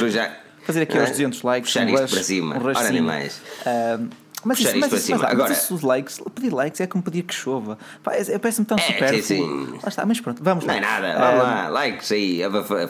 fazer 0.64 0.82
aqui 0.82 0.98
aos 0.98 1.10
200 1.10 1.42
likes. 1.42 1.72
Puxar 1.72 1.86
um 1.86 1.94
isto 1.94 2.08
para 2.08 2.22
cima, 2.22 2.56
um 2.56 2.64
ora 2.64 2.90
nem 2.90 3.02
mais. 3.02 3.40
Um, 3.66 4.23
mas 4.44 4.58
isso, 4.60 4.76
mas, 4.78 4.92
isso, 4.92 5.10
mas, 5.12 5.22
Agora, 5.22 5.48
mas 5.48 5.70
os 5.70 5.82
likes, 5.82 6.20
pedir 6.34 6.52
likes 6.52 6.80
é 6.80 6.86
como 6.86 7.02
pedir 7.02 7.22
que 7.22 7.34
chova. 7.34 7.78
É, 8.06 8.38
Parece-me 8.38 8.66
tão 8.66 8.78
é, 8.78 8.80
super. 8.80 9.22
Sim, 9.22 9.78
Lá 9.82 9.88
está, 9.88 10.06
mas 10.06 10.20
pronto, 10.20 10.42
vamos 10.42 10.64
lá. 10.64 10.72
Não 10.72 10.78
é 10.78 10.80
nada, 10.80 11.18
vamos 11.18 11.40
um, 11.40 11.46
lá, 11.46 11.68
likes 11.68 12.12
aí, 12.12 12.40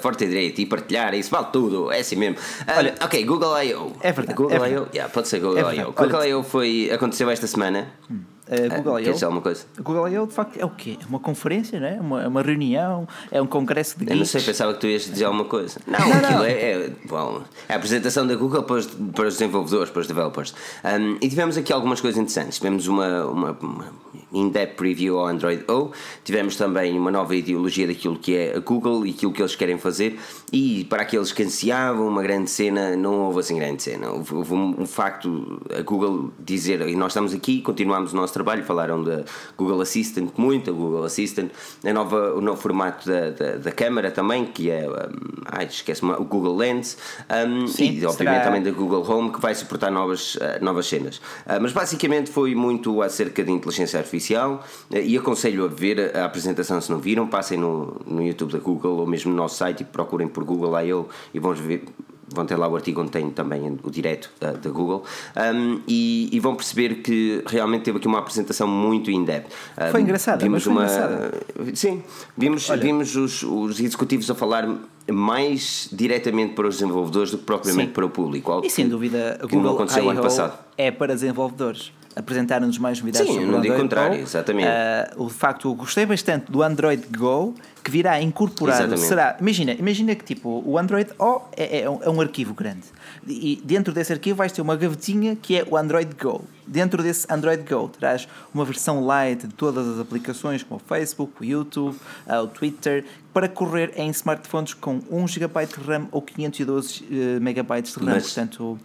forte 0.00 0.24
e 0.24 0.28
direito 0.28 0.60
e 0.60 0.66
partilhar, 0.66 1.14
isso 1.14 1.30
vale 1.30 1.46
tudo, 1.52 1.90
é 1.90 2.00
assim 2.00 2.16
mesmo. 2.16 2.36
Olha, 2.76 2.94
ok, 3.00 3.24
Google 3.24 3.62
I.O. 3.62 3.92
É 4.00 4.12
verdade. 4.12 4.36
Google 4.36 4.64
é 4.64 4.70
I.O. 4.70 4.88
Yeah, 4.92 5.12
pode 5.12 5.28
ser 5.28 5.40
Google 5.40 5.70
é 5.70 5.76
I.O. 5.76 5.92
Google 5.92 6.24
I.O. 6.24 6.42
foi, 6.42 6.90
aconteceu 6.92 7.30
esta 7.30 7.46
semana. 7.46 7.88
Hum. 8.10 8.33
Uh, 8.46 8.76
Google 8.76 9.00
I.O. 9.00 9.24
alguma 9.24 9.40
coisa? 9.40 9.64
Google 9.80 10.08
I.O. 10.08 10.26
de 10.26 10.32
facto 10.32 10.58
é 10.58 10.64
o 10.64 10.70
quê? 10.70 10.98
É 11.00 11.06
uma 11.06 11.18
conferência, 11.18 11.80
não 11.80 11.86
é? 11.86 12.00
Uma, 12.00 12.28
uma 12.28 12.42
reunião, 12.42 13.08
é 13.30 13.40
um 13.40 13.46
congresso 13.46 13.98
de 13.98 14.04
geeks. 14.04 14.12
Eu 14.12 14.18
não 14.18 14.24
sei, 14.26 14.42
pensava 14.42 14.74
que 14.74 14.80
tu 14.80 14.86
ias 14.86 15.04
dizer 15.04 15.24
alguma 15.24 15.46
coisa. 15.46 15.80
Não, 15.86 15.98
não 15.98 16.12
aquilo 16.12 16.32
não. 16.32 16.44
É, 16.44 16.52
é, 16.52 16.90
bom, 17.06 17.42
é 17.68 17.72
a 17.72 17.76
apresentação 17.76 18.26
da 18.26 18.34
Google 18.34 18.62
para 18.64 18.76
os, 18.76 18.86
para 18.86 19.28
os 19.28 19.34
desenvolvedores, 19.34 19.90
para 19.90 20.00
os 20.00 20.06
developers. 20.06 20.54
Um, 20.84 21.16
e 21.20 21.28
tivemos 21.28 21.56
aqui 21.56 21.72
algumas 21.72 22.00
coisas 22.00 22.20
interessantes. 22.20 22.58
Tivemos 22.58 22.86
uma, 22.86 23.24
uma, 23.24 23.52
uma 23.52 23.92
in-depth 24.34 24.76
preview 24.76 25.18
ao 25.18 25.28
Android 25.28 25.64
O, 25.68 25.92
tivemos 26.24 26.56
também 26.56 26.98
uma 26.98 27.10
nova 27.10 27.34
ideologia 27.34 27.86
daquilo 27.86 28.18
que 28.18 28.36
é 28.36 28.56
a 28.56 28.60
Google 28.60 29.06
e 29.06 29.10
aquilo 29.10 29.32
que 29.32 29.40
eles 29.40 29.56
querem 29.56 29.78
fazer. 29.78 30.18
E 30.52 30.84
para 30.84 31.02
aqueles 31.02 31.32
que 31.32 31.42
ansiavam 31.42 32.06
uma 32.06 32.22
grande 32.22 32.50
cena, 32.50 32.96
não 32.96 33.20
houve 33.20 33.40
assim 33.40 33.56
grande 33.56 33.82
cena. 33.82 34.10
Houve, 34.10 34.34
houve 34.34 34.54
um, 34.54 34.82
um 34.82 34.86
facto, 34.86 35.60
a 35.76 35.82
Google 35.82 36.32
dizer, 36.38 36.86
e 36.88 36.96
nós 36.96 37.12
estamos 37.12 37.32
aqui, 37.32 37.62
continuamos 37.62 38.12
o 38.12 38.16
nosso 38.16 38.33
trabalho, 38.34 38.64
falaram 38.64 39.02
da 39.02 39.24
Google 39.56 39.80
Assistant, 39.80 40.30
muito 40.36 40.70
a 40.70 40.72
Google 40.72 41.04
Assistant, 41.04 41.50
a 41.84 41.92
nova, 41.92 42.34
o 42.34 42.40
novo 42.40 42.60
formato 42.60 43.08
da, 43.08 43.30
da, 43.30 43.56
da 43.56 43.72
câmara 43.72 44.10
também, 44.10 44.44
que 44.44 44.70
é, 44.70 44.88
um, 44.88 45.42
ai, 45.46 45.66
esquece 45.66 46.04
o 46.04 46.24
Google 46.24 46.56
Lens, 46.56 46.98
um, 47.30 47.66
Sim, 47.66 47.92
e 47.92 48.06
obviamente 48.06 48.16
será... 48.16 48.44
também 48.44 48.62
da 48.62 48.70
Google 48.70 49.08
Home, 49.08 49.32
que 49.32 49.40
vai 49.40 49.54
suportar 49.54 49.90
novas, 49.90 50.34
uh, 50.36 50.40
novas 50.60 50.86
cenas. 50.86 51.16
Uh, 51.16 51.60
mas 51.60 51.72
basicamente 51.72 52.30
foi 52.30 52.54
muito 52.54 53.00
acerca 53.02 53.42
de 53.42 53.50
inteligência 53.50 53.98
artificial 53.98 54.64
uh, 54.90 54.96
e 54.96 55.16
aconselho 55.16 55.64
a 55.64 55.68
ver 55.68 56.16
a 56.16 56.24
apresentação 56.24 56.80
se 56.80 56.90
não 56.90 56.98
viram, 56.98 57.26
passem 57.26 57.58
no, 57.58 58.00
no 58.06 58.22
YouTube 58.22 58.52
da 58.52 58.58
Google 58.58 58.98
ou 58.98 59.06
mesmo 59.06 59.30
no 59.30 59.36
nosso 59.36 59.56
site 59.56 59.82
e 59.82 59.84
procurem 59.84 60.28
por 60.28 60.44
Google 60.44 60.78
I.O. 60.80 61.08
e 61.32 61.38
vão 61.38 61.54
ver 61.54 61.84
vão 62.28 62.46
ter 62.46 62.56
lá 62.56 62.68
o 62.68 62.76
artigo 62.76 63.00
onde 63.00 63.10
tem 63.10 63.30
também 63.30 63.78
o 63.82 63.90
direto 63.90 64.30
da, 64.40 64.52
da 64.52 64.70
Google 64.70 65.04
um, 65.36 65.80
e, 65.86 66.28
e, 66.32 66.40
vão 66.40 66.54
perceber 66.54 67.02
que 67.02 67.42
realmente 67.46 67.82
teve 67.82 67.98
aqui 67.98 68.06
uma 68.06 68.18
apresentação 68.18 68.66
muito 68.66 69.10
in-depth. 69.10 69.50
Um, 69.78 69.90
foi 69.90 70.00
engraçado, 70.02 70.42
vimos 70.42 70.66
uma 70.66 70.84
engraçada. 70.84 71.32
sim, 71.74 72.02
vimos, 72.36 72.68
vimos 72.80 73.16
os, 73.16 73.42
os 73.42 73.80
executivos 73.80 74.30
a 74.30 74.34
falar 74.34 74.68
mais 75.10 75.88
diretamente 75.92 76.54
para 76.54 76.68
os 76.68 76.76
desenvolvedores 76.76 77.30
do 77.30 77.38
que 77.38 77.44
propriamente 77.44 77.88
sim. 77.88 77.92
para 77.92 78.06
o 78.06 78.10
público. 78.10 78.62
e 78.64 78.70
sem 78.70 78.88
dúvida, 78.88 79.38
a 79.42 79.46
Google 79.46 79.74
aconteceu 79.74 80.08
ano 80.08 80.22
passado. 80.22 80.58
é 80.76 80.90
para 80.90 81.14
desenvolvedores 81.14 81.92
apresentaram-nos 82.16 82.78
mais 82.78 82.98
novidades 83.00 83.28
Sim, 83.28 83.34
sobre 83.34 83.50
não 83.50 83.60
digo 83.60 83.76
contrário, 83.76 84.20
exatamente. 84.20 84.68
Uh, 84.68 85.24
o 85.24 85.28
facto, 85.28 85.74
gostei 85.74 86.06
bastante 86.06 86.50
do 86.50 86.62
Android 86.62 87.04
Go, 87.16 87.54
que 87.82 87.90
virá 87.90 88.20
incorporado. 88.20 88.82
Exatamente. 88.82 89.06
Será, 89.06 89.36
imagina, 89.40 89.72
imagina 89.72 90.14
que 90.14 90.24
tipo, 90.24 90.62
o 90.64 90.78
Android 90.78 91.10
O 91.18 91.42
é, 91.56 91.80
é, 91.80 91.90
um, 91.90 92.02
é 92.02 92.08
um 92.08 92.20
arquivo 92.20 92.54
grande. 92.54 92.84
E 93.26 93.60
dentro 93.64 93.92
desse 93.92 94.12
arquivo 94.12 94.38
vais 94.38 94.52
ter 94.52 94.62
uma 94.62 94.76
gavetinha 94.76 95.36
que 95.36 95.58
é 95.58 95.66
o 95.68 95.76
Android 95.76 96.14
Go. 96.20 96.44
Dentro 96.66 97.02
desse 97.02 97.26
Android 97.30 97.62
Go 97.62 97.88
terás 97.88 98.28
uma 98.54 98.64
versão 98.64 99.04
light 99.04 99.46
de 99.46 99.54
todas 99.54 99.86
as 99.86 99.98
aplicações, 99.98 100.62
como 100.62 100.80
o 100.80 100.88
Facebook, 100.88 101.32
o 101.40 101.44
YouTube, 101.44 101.96
uh, 102.26 102.36
o 102.42 102.46
Twitter, 102.46 103.04
para 103.32 103.48
correr 103.48 103.92
em 103.96 104.08
smartphones 104.10 104.72
com 104.74 105.00
1 105.10 105.28
GB 105.28 105.66
de 105.66 105.74
RAM 105.74 106.08
ou 106.10 106.22
512 106.22 107.04
uh, 107.04 107.40
MB 107.40 107.82
de 107.82 107.92
RAM. 107.98 108.14
Mas... 108.14 108.24
Portanto, 108.24 108.78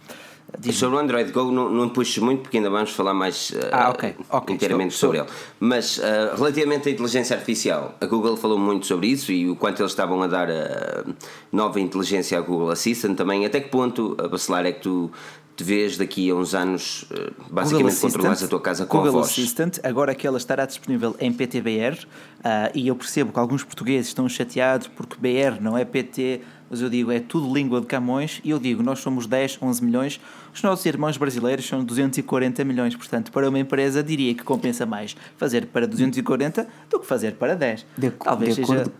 Diz 0.58 0.76
sobre 0.76 0.96
o 0.96 0.98
Android 0.98 1.30
Go 1.32 1.50
não, 1.50 1.68
não 1.70 1.88
puxo 1.88 2.24
muito 2.24 2.42
porque 2.42 2.56
ainda 2.56 2.70
vamos 2.70 2.90
falar 2.90 3.14
mais 3.14 3.50
uh, 3.50 3.68
ah, 3.72 3.90
okay. 3.90 4.14
Okay. 4.30 4.54
inteiramente 4.54 4.94
estou, 4.94 5.10
sobre 5.10 5.20
estou. 5.20 5.34
ele. 5.34 5.44
Mas 5.60 5.98
uh, 5.98 6.36
relativamente 6.36 6.88
à 6.88 6.92
inteligência 6.92 7.36
artificial, 7.36 7.94
a 8.00 8.06
Google 8.06 8.36
falou 8.36 8.58
muito 8.58 8.86
sobre 8.86 9.08
isso 9.08 9.32
e 9.32 9.48
o 9.48 9.56
quanto 9.56 9.80
eles 9.80 9.92
estavam 9.92 10.22
a 10.22 10.26
dar 10.26 10.48
uh, 10.48 11.14
nova 11.52 11.80
inteligência 11.80 12.38
à 12.38 12.40
Google 12.40 12.70
Assistant 12.70 13.16
também. 13.16 13.46
Até 13.46 13.60
que 13.60 13.68
ponto, 13.68 14.16
a 14.18 14.28
Bacelar, 14.28 14.66
é 14.66 14.72
que 14.72 14.80
tu 14.80 15.10
te 15.56 15.64
vês 15.64 15.98
daqui 15.98 16.30
a 16.30 16.34
uns 16.34 16.54
anos 16.54 17.04
basicamente 17.50 18.00
controlares 18.00 18.42
a 18.42 18.48
tua 18.48 18.60
casa 18.60 18.86
com 18.86 18.96
Google 18.96 19.12
a 19.12 19.20
voz. 19.20 19.30
Assistant, 19.30 19.78
agora 19.82 20.14
que 20.14 20.26
ela 20.26 20.38
estará 20.38 20.64
disponível 20.64 21.14
em 21.20 21.30
PTBR, 21.30 21.98
uh, 22.38 22.70
e 22.74 22.88
eu 22.88 22.96
percebo 22.96 23.30
que 23.30 23.38
alguns 23.38 23.62
portugueses 23.62 24.08
estão 24.08 24.26
chateados 24.26 24.86
porque 24.88 25.16
BR 25.16 25.60
não 25.60 25.76
é 25.76 25.84
PT, 25.84 26.40
mas 26.70 26.80
eu 26.80 26.88
digo, 26.88 27.10
é 27.10 27.18
tudo 27.18 27.52
língua 27.52 27.80
de 27.80 27.86
Camões, 27.86 28.40
e 28.44 28.50
eu 28.50 28.58
digo, 28.58 28.80
nós 28.82 29.00
somos 29.00 29.26
10, 29.26 29.58
11 29.60 29.84
milhões, 29.84 30.20
os 30.54 30.62
nossos 30.62 30.86
irmãos 30.86 31.16
brasileiros 31.16 31.66
são 31.66 31.84
240 31.84 32.64
milhões, 32.64 32.94
portanto, 32.94 33.32
para 33.32 33.48
uma 33.48 33.58
empresa 33.58 34.02
diria 34.02 34.32
que 34.34 34.44
compensa 34.44 34.86
mais 34.86 35.16
fazer 35.36 35.66
para 35.66 35.86
240 35.86 36.68
do 36.88 37.00
que 37.00 37.06
fazer 37.06 37.34
para 37.34 37.56
10. 37.56 37.84
De, 37.98 38.10
Talvez 38.12 38.54
de 38.54 38.64
seja. 38.64 38.82
Acordo, 38.82 38.92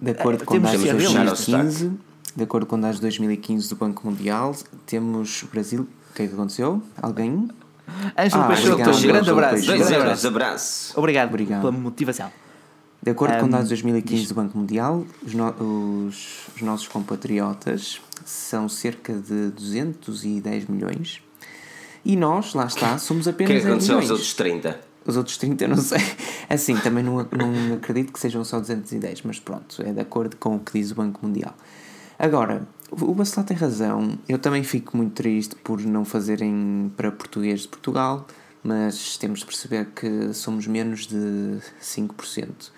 de 0.00 0.10
acordo 0.10 0.44
com 0.44 0.60
dados 0.60 0.80
de 0.80 0.92
2015, 0.92 1.92
de 2.36 2.42
acordo 2.44 2.66
com 2.66 2.80
dados 2.80 2.96
de 2.96 3.02
2015 3.02 3.68
do 3.68 3.76
Banco 3.76 4.06
Mundial, 4.08 4.54
temos 4.86 5.42
o 5.42 5.46
Brasil. 5.46 5.88
O 6.10 6.14
que 6.14 6.22
é 6.22 6.26
que 6.28 6.32
aconteceu? 6.32 6.82
Alguém? 7.00 7.48
Ângelo 8.16 8.42
ah, 8.44 8.46
Peixoto, 8.46 8.90
um 8.90 9.02
grande 9.02 9.30
abraço. 9.30 9.66
Dois 9.66 9.90
euros, 9.90 10.24
abraço. 10.24 10.92
Obrigado, 10.96 11.28
obrigado 11.28 11.60
pela 11.60 11.72
motivação. 11.72 12.30
De 13.02 13.10
acordo 13.10 13.36
um, 13.36 13.40
com 13.40 13.48
dados 13.48 13.68
de 13.68 13.74
2015 13.74 14.28
do 14.28 14.34
Banco 14.34 14.58
Mundial, 14.58 15.06
os, 15.24 15.32
no, 15.32 15.50
os, 16.06 16.48
os 16.54 16.62
nossos 16.62 16.86
compatriotas 16.86 18.00
são 18.24 18.68
cerca 18.68 19.14
de 19.14 19.50
210 19.50 20.66
milhões. 20.66 21.22
E 22.04 22.16
nós, 22.16 22.54
lá 22.54 22.66
está, 22.66 22.96
somos 22.98 23.26
apenas. 23.26 23.56
O 23.56 23.60
que 23.60 23.68
aconteceu 23.68 23.96
aos 23.96 24.10
outros 24.10 24.34
30? 24.34 24.80
Os 25.06 25.16
outros 25.16 25.38
30 25.38 25.64
eu 25.64 25.68
não 25.68 25.76
sei. 25.76 25.98
Assim, 26.48 26.76
também 26.76 27.02
não, 27.02 27.16
não 27.16 27.74
acredito 27.74 28.12
que 28.12 28.20
sejam 28.20 28.44
só 28.44 28.60
210, 28.60 29.22
mas 29.22 29.38
pronto, 29.38 29.82
é 29.82 29.92
de 29.92 30.00
acordo 30.00 30.36
com 30.36 30.56
o 30.56 30.60
que 30.60 30.78
diz 30.78 30.90
o 30.90 30.94
Banco 30.94 31.24
Mundial. 31.26 31.54
Agora, 32.18 32.68
o 32.90 33.14
Bacelar 33.14 33.46
tem 33.46 33.56
razão. 33.56 34.18
Eu 34.28 34.38
também 34.38 34.62
fico 34.62 34.96
muito 34.96 35.14
triste 35.14 35.54
por 35.56 35.80
não 35.80 36.04
fazerem 36.04 36.92
para 36.96 37.10
português 37.10 37.60
de 37.60 37.68
Portugal, 37.68 38.26
mas 38.62 39.16
temos 39.16 39.40
de 39.40 39.46
perceber 39.46 39.86
que 39.86 40.32
somos 40.34 40.66
menos 40.66 41.06
de 41.06 41.60
5%. 41.82 42.70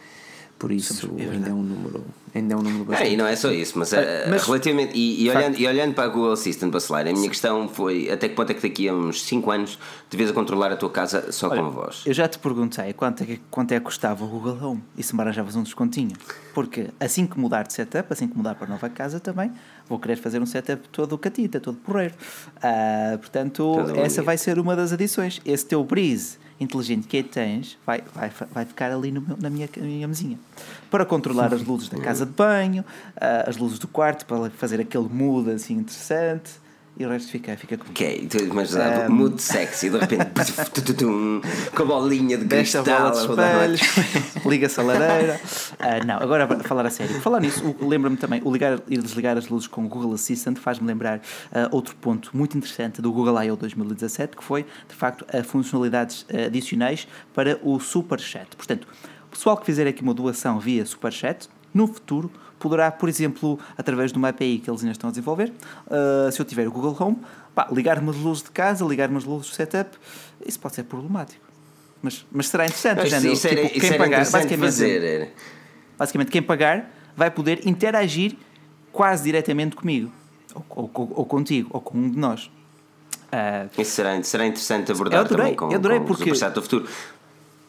Por 0.63 0.71
isso 0.71 1.11
ainda 1.19 1.49
é 1.49 1.53
um 1.53 1.61
número, 1.61 2.05
ainda 2.33 2.55
é 2.55 2.57
um 2.57 2.63
número 2.63 2.85
bastante. 2.85 3.09
É, 3.09 3.13
e 3.13 3.17
não 3.17 3.27
é 3.27 3.35
só 3.35 3.51
isso, 3.51 3.77
mas, 3.77 3.93
é, 3.93 4.29
mas 4.31 4.45
relativamente. 4.45 4.93
E, 4.97 5.25
e, 5.25 5.29
olhando, 5.29 5.59
e 5.59 5.67
olhando 5.67 5.93
para 5.93 6.05
a 6.05 6.07
Google 6.07 6.31
Assistant 6.31 6.71
Bacelar, 6.71 7.09
a 7.09 7.13
minha 7.13 7.29
questão 7.29 7.69
foi 7.69 8.09
até 8.09 8.29
que 8.29 8.37
ponto 8.37 8.49
é 8.53 8.55
que 8.55 8.63
daqui 8.63 8.89
a 8.89 8.95
uns 8.95 9.25
5 9.25 9.51
anos 9.51 9.77
devias 10.09 10.31
a 10.31 10.33
controlar 10.33 10.71
a 10.71 10.77
tua 10.77 10.89
casa 10.89 11.33
só 11.33 11.49
Olha, 11.49 11.63
com 11.63 11.67
a 11.67 11.71
voz? 11.71 12.05
Eu 12.07 12.15
já 12.15 12.29
te 12.29 12.39
perguntei 12.39 12.93
quanto 12.93 13.25
é 13.25 13.27
que, 13.27 13.41
quanto 13.51 13.73
é 13.73 13.81
que 13.81 13.85
custava 13.85 14.25
o 14.25 14.29
Google 14.29 14.57
Home 14.63 14.85
e 14.97 15.03
se 15.03 15.17
me 15.17 15.23
arranjavas 15.23 15.57
um 15.57 15.65
descontinho. 15.65 16.17
Porque 16.55 16.91
assim 17.01 17.27
que 17.27 17.37
mudar 17.37 17.65
de 17.65 17.73
setup, 17.73 18.13
assim 18.13 18.29
que 18.29 18.37
mudar 18.37 18.55
para 18.55 18.69
a 18.69 18.71
nova 18.71 18.89
casa 18.89 19.19
também, 19.19 19.51
vou 19.89 19.99
querer 19.99 20.15
fazer 20.15 20.41
um 20.41 20.47
setup 20.47 20.89
todo 20.91 21.19
catita, 21.19 21.59
todo 21.59 21.77
porreiro. 21.79 22.15
Uh, 22.59 23.19
portanto, 23.19 23.57
todo 23.57 23.99
essa 23.99 24.23
vai 24.23 24.39
ser 24.39 24.61
uma 24.61 24.77
das 24.77 24.93
adições. 24.93 25.41
Esse 25.45 25.67
teu 25.67 25.83
Breeze 25.83 26.39
inteligente 26.63 27.07
que 27.07 27.23
tens 27.23 27.77
vai, 27.87 28.03
vai, 28.15 28.31
vai 28.53 28.65
ficar 28.65 28.93
ali 28.93 29.11
no, 29.11 29.25
na, 29.41 29.51
minha, 29.51 29.69
na 29.77 29.83
minha 29.83 30.09
mesinha. 30.09 30.39
Para 30.91 31.05
controlar 31.05 31.53
as 31.53 31.63
luzes 31.63 31.89
da 31.89 31.99
casa 31.99 32.25
de 32.25 32.33
banho, 32.33 32.83
uh, 32.83 33.49
as 33.49 33.57
luzes 33.57 33.79
do 33.79 33.89
quarto, 33.89 34.25
para 34.27 34.51
fazer 34.51 34.81
aquele 34.81 35.09
mood 35.09 35.51
assim 35.51 35.75
interessante 35.75 36.62
e 36.97 37.07
o 37.07 37.09
resto 37.09 37.31
fica, 37.31 37.57
fica 37.57 37.79
comigo. 37.79 37.99
Ok, 37.99 38.51
mas 38.53 38.75
um, 38.75 39.13
mood 39.13 39.41
sexy, 39.41 39.89
de 39.89 39.99
repente 39.99 40.27
com 41.75 41.83
a 41.83 41.87
bolinha 41.87 42.37
de 42.37 42.45
cristal. 42.45 42.85
bola 42.85 43.11
de 43.11 43.19
espelhos, 43.19 43.81
liga-se 44.45 44.79
a 44.79 44.83
lareira. 44.83 45.41
Uh, 45.73 46.07
não, 46.07 46.17
agora 46.17 46.45
a 46.45 46.59
falar 46.63 46.85
a 46.87 46.91
sério. 46.91 47.19
Falar 47.21 47.41
nisso, 47.41 47.75
lembra-me 47.81 48.17
também, 48.17 48.43
o 48.45 48.53
ligar 48.53 48.79
e 48.89 48.99
desligar 48.99 49.39
as 49.39 49.49
luzes 49.49 49.67
com 49.67 49.85
o 49.85 49.89
Google 49.89 50.13
Assistant 50.13 50.59
faz-me 50.59 50.87
lembrar 50.87 51.19
uh, 51.19 51.69
outro 51.71 51.97
ponto 51.97 52.31
muito 52.37 52.59
interessante 52.59 53.01
do 53.01 53.11
Google 53.11 53.43
I.O. 53.43 53.57
2017, 53.57 54.37
que 54.37 54.45
foi, 54.45 54.67
de 54.89 54.95
facto, 54.95 55.25
a 55.35 55.43
funcionalidades 55.43 56.27
adicionais 56.47 57.09
para 57.35 57.59
o 57.63 57.81
Super 57.81 58.21
Chat. 58.21 58.55
Portanto, 58.57 58.87
o 59.27 59.31
pessoal 59.31 59.57
que 59.57 59.65
fizer 59.65 59.87
aqui 59.87 60.03
uma 60.03 60.13
doação 60.13 60.61
via 60.61 60.85
Super 60.85 61.13
Chat, 61.13 61.49
no 61.73 61.87
futuro 61.87 62.31
poderá, 62.63 62.91
por 62.93 63.09
exemplo, 63.09 63.59
através 63.77 64.13
de 64.13 64.19
uma 64.19 64.29
API 64.29 64.59
que 64.59 64.71
eles 64.71 64.81
ainda 64.83 64.93
estão 64.93 65.09
a 65.09 65.11
desenvolver, 65.11 65.53
uh, 65.87 66.31
se 66.31 66.41
eu 66.41 66.45
tiver 66.45 66.69
o 66.69 66.71
Google 66.73 66.97
Home, 67.01 67.17
ligar-me 67.73 68.09
as 68.11 68.17
luzes 68.17 68.43
de 68.45 68.51
casa, 68.51 68.85
ligar-me 68.85 69.17
as 69.17 69.25
luzes 69.25 69.51
do 69.51 69.55
setup, 69.57 69.91
isso 70.47 70.59
pode 70.61 70.75
ser 70.77 70.85
problemático. 70.85 71.45
Mas, 72.01 72.25
mas 72.33 72.49
será 72.49 72.65
interessante, 72.67 72.99
Mas 72.99 73.11
género, 73.11 73.33
isso 73.33 73.49
tipo, 73.49 73.63
isso 73.63 73.81
quem 73.81 73.89
era 73.91 73.99
pagar, 73.99 74.19
basicamente, 74.19 74.61
fazer. 74.61 75.33
basicamente, 75.99 76.31
quem 76.31 76.43
pagar 76.43 76.91
vai 77.17 77.31
poder 77.31 77.67
interagir 77.67 78.37
quase 78.93 79.25
diretamente 79.25 79.77
comigo, 79.77 80.11
ou, 80.55 80.91
ou- 80.95 81.13
ou 81.17 81.27
contigo, 81.27 81.69
ou 81.73 81.81
com 81.81 81.99
um 81.99 82.11
de 82.11 82.19
nós. 82.19 82.51
Ah, 83.31 83.67
Isso 83.79 83.93
será, 83.93 84.23
será 84.23 84.47
interessante 84.47 84.91
abordar 84.93 85.21
Eu 85.21 85.25
adorei, 85.25 85.45
também 85.45 85.57
com, 85.57 85.71
eu 85.71 85.77
adorei 85.79 85.99
com 86.01 86.05
porque- 86.07 86.23
o 86.31 86.35
Superchat 86.35 86.55
do 86.55 86.63
futuro. 86.63 86.89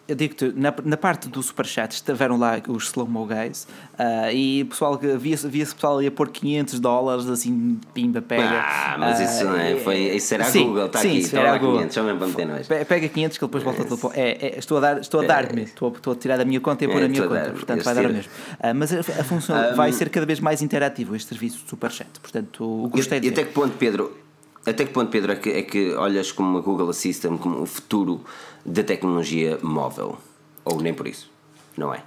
Eu 0.05 0.15
digo-te, 0.15 0.51
na, 0.55 0.73
na 0.83 0.97
parte 0.97 1.29
do 1.29 1.41
Superchat 1.41 1.93
estiveram 1.95 2.37
lá 2.37 2.61
os 2.67 2.85
slow-mo 2.85 3.25
guys 3.25 3.65
ah, 3.97 4.33
e 4.33 4.63
o 4.63 4.65
pessoal 4.65 4.99
via-se 5.17 5.47
via 5.47 5.65
pessoal 5.65 5.97
ali 5.97 6.07
a 6.07 6.11
pôr 6.11 6.29
500 6.29 6.79
dólares 6.81 7.27
assim, 7.29 7.79
pimba, 7.93 8.21
pega. 8.21 8.43
Ah, 8.43 8.97
mas 8.99 9.19
Ah, 9.19 9.23
isso 9.23 9.45
não 9.45 9.55
é. 9.57 9.75
Foi, 9.77 9.97
isso 10.15 10.33
era 10.33 10.43
a 10.45 10.47
sim, 10.51 10.65
Google, 10.65 10.85
está 10.87 10.99
aqui, 10.99 11.17
está 11.19 11.39
era 11.39 11.49
lá 11.51 11.55
a 11.55 11.59
Google. 11.59 11.77
500, 11.77 11.93
chama-me 11.95 12.17
para 12.17 12.27
meter 12.27 12.45
nós. 12.47 12.67
Pe- 12.67 12.85
Pega 12.85 13.07
500 13.07 13.37
que 13.37 13.45
depois 13.45 13.63
volta 13.63 13.83
tudo 13.85 13.97
para. 13.97 14.19
É, 14.19 14.47
é, 14.47 14.59
estou 14.59 14.77
a 14.77 14.81
dar, 14.81 14.99
estou 14.99 15.19
a 15.21 15.23
dar-me, 15.23 15.61
estou, 15.63 15.89
a- 15.89 15.91
estou 15.97 16.13
a 16.13 16.15
tirar 16.17 16.37
da 16.37 16.43
minha 16.45 16.59
conta 16.59 16.83
e 16.83 16.87
a 16.87 16.89
pôr 16.89 16.97
É, 16.97 17.01
na 17.03 17.07
minha 17.07 17.21
estou 17.21 17.33
a 17.35 17.39
conta, 17.39 17.45
dar-me, 17.51 17.59
portanto 17.59 17.83
vai 17.85 17.95
dar 17.95 18.05
o 18.05 18.13
mesmo. 18.13 18.31
Ah, 18.59 18.73
mas 18.73 18.93
a, 18.93 18.99
a 18.99 19.23
função 19.23 19.75
vai 19.75 19.91
ser 19.93 20.09
cada 20.09 20.25
vez 20.25 20.39
mais 20.41 20.61
interativo 20.61 21.15
este 21.15 21.29
serviço 21.29 21.63
de 21.63 21.69
Superchat, 21.69 22.09
portanto 22.21 22.89
gostei 22.91 23.19
E, 23.19 23.21
de 23.21 23.27
e 23.27 23.31
até 23.31 23.43
que 23.45 23.53
ponto, 23.53 23.77
Pedro, 23.77 24.17
até 24.65 24.85
que 24.85 24.91
ponto, 24.91 25.09
Pedro, 25.09 25.31
é 25.31 25.35
que, 25.35 25.49
é 25.49 25.61
que 25.61 25.93
olhas 25.95 26.31
como 26.31 26.57
a 26.57 26.61
Google 26.61 26.89
Assistant 26.89 27.39
como 27.39 27.61
o 27.61 27.65
futuro 27.65 28.21
da 28.65 28.84
tecnologia 28.84 29.60
móvel? 29.62 30.17
Ou 30.65 30.82
nem 30.82 30.93
por 30.93 31.08
isso? 31.08 31.30
Não 31.78 31.93
é? 31.93 32.04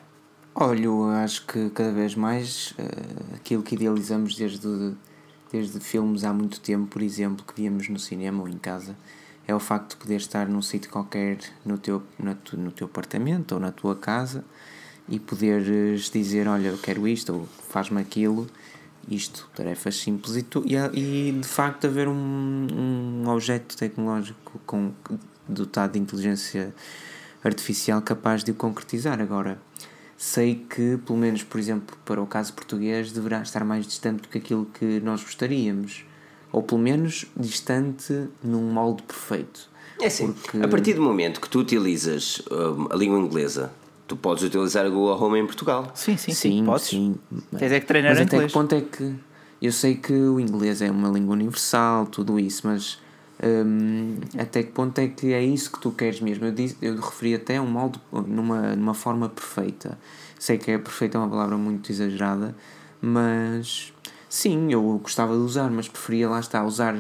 Olha, 0.55 0.91
acho 1.23 1.47
que 1.47 1.69
cada 1.71 1.93
vez 1.93 2.15
mais 2.15 2.73
eh, 2.79 3.35
aquilo 3.35 3.63
que 3.63 3.75
idealizamos 3.75 4.35
desde, 4.37 4.95
desde 5.53 5.79
filmes 5.81 6.25
há 6.25 6.33
muito 6.33 6.61
tempo, 6.61 6.87
por 6.87 7.03
exemplo, 7.03 7.45
que 7.45 7.55
víamos 7.61 7.89
no 7.91 7.99
cinema 7.99 8.43
ou 8.43 8.49
em 8.49 8.57
casa, 8.57 8.97
é 9.47 9.55
o 9.55 9.61
facto 9.61 9.91
de 9.91 9.97
poder 9.97 10.17
estar 10.17 10.49
num 10.49 10.63
sítio 10.63 10.91
qualquer 10.91 11.39
no 11.65 11.77
teu, 11.77 12.03
tu- 12.43 12.57
no 12.57 12.73
teu 12.73 12.87
apartamento 12.87 13.53
ou 13.53 13.61
na 13.61 13.71
tua 13.71 13.95
casa 13.95 14.43
e 15.09 15.21
poderes 15.21 16.11
dizer: 16.11 16.49
Olha, 16.49 16.69
eu 16.69 16.79
quero 16.79 17.07
isto 17.07 17.35
ou 17.35 17.49
faz-me 17.69 18.01
aquilo. 18.01 18.47
Isto, 19.09 19.49
tarefas 19.55 19.97
simples 19.99 20.35
e, 20.35 20.43
tu, 20.43 20.65
e, 20.67 20.75
e 20.75 21.31
de 21.33 21.47
facto 21.47 21.87
haver 21.87 22.09
um, 22.09 22.67
um 22.73 23.29
objeto 23.29 23.77
tecnológico 23.77 24.61
com, 24.67 24.91
dotado 25.49 25.93
de 25.93 25.99
inteligência 25.99 26.75
artificial 27.45 28.01
capaz 28.03 28.43
de 28.43 28.51
o 28.51 28.55
concretizar. 28.55 29.21
Agora, 29.21 29.59
sei 30.17 30.67
que, 30.69 30.99
pelo 31.07 31.19
menos, 31.19 31.43
por 31.43 31.59
exemplo, 31.61 31.97
para 32.05 32.21
o 32.21 32.27
caso 32.27 32.53
português, 32.53 33.13
deverá 33.13 33.43
estar 33.43 33.65
mais 33.65 33.87
distante 33.87 34.23
do 34.23 34.29
que 34.29 34.39
aquilo 34.39 34.67
que 34.67 35.01
nós 35.01 35.23
gostaríamos. 35.23 36.05
Ou 36.53 36.63
pelo 36.63 36.81
menos 36.81 37.27
distante 37.37 38.29
num 38.43 38.63
molde 38.73 39.03
perfeito. 39.03 39.69
É 40.01 40.07
assim, 40.07 40.33
Porque- 40.33 40.59
a 40.59 40.69
partir 40.69 40.95
do 40.95 41.03
momento 41.03 41.41
que 41.41 41.49
tu 41.49 41.59
utilizas 41.61 42.41
hum, 42.51 42.87
a 42.91 42.97
língua 42.97 43.19
inglesa, 43.19 43.73
tu 44.07 44.17
podes 44.17 44.45
utilizar 44.45 44.85
a 44.87 44.89
Google 44.89 45.21
Home 45.23 45.39
em 45.41 45.47
Portugal. 45.47 45.91
Sim, 45.95 46.17
sim, 46.17 46.33
sim, 46.33 46.51
Sim, 46.59 46.65
podes. 46.65 46.87
sim. 46.87 47.17
Tens 47.59 47.73
é 47.73 47.81
que 47.81 47.87
treinar 47.87 48.13
Mas 48.13 48.21
em 48.21 48.25
até 48.25 48.37
inglês. 48.37 48.53
que 48.53 48.59
ponto 48.59 48.75
é 48.75 48.81
que. 48.81 49.15
Eu 49.61 49.73
sei 49.73 49.95
que 49.97 50.13
o 50.13 50.39
inglês 50.39 50.81
é 50.83 50.91
uma 50.91 51.09
língua 51.09 51.33
universal, 51.35 52.07
tudo 52.07 52.39
isso, 52.39 52.67
mas 52.67 52.99
hum, 53.43 54.17
até 54.39 54.63
que 54.63 54.71
ponto 54.73 54.99
é 54.99 55.09
que 55.09 55.33
é 55.33 55.43
isso 55.43 55.71
que 55.73 55.81
tu 55.81 55.91
queres 55.93 56.21
mesmo? 56.21 56.45
Eu, 56.47 56.53
disse, 56.53 56.77
eu 56.83 56.97
referi 56.97 57.35
até 57.35 57.61
um 57.61 57.67
molde 57.67 58.01
numa, 58.27 58.75
numa 58.77 58.95
forma 58.95 59.29
perfeita. 59.29 59.99
Sei 60.39 60.59
que 60.59 60.71
é 60.71 60.79
perfeita 60.79 61.19
é 61.19 61.21
uma 61.21 61.29
palavra 61.29 61.57
muito 61.57 61.91
exagerada, 61.91 62.55
mas 63.01 63.93
sim, 64.29 64.73
eu 64.73 64.99
gostava 65.03 65.33
de 65.35 65.41
usar, 65.41 65.71
mas 65.71 65.89
preferia 65.89 66.29
lá 66.29 66.41
está 66.41 66.65
usar 66.65 66.97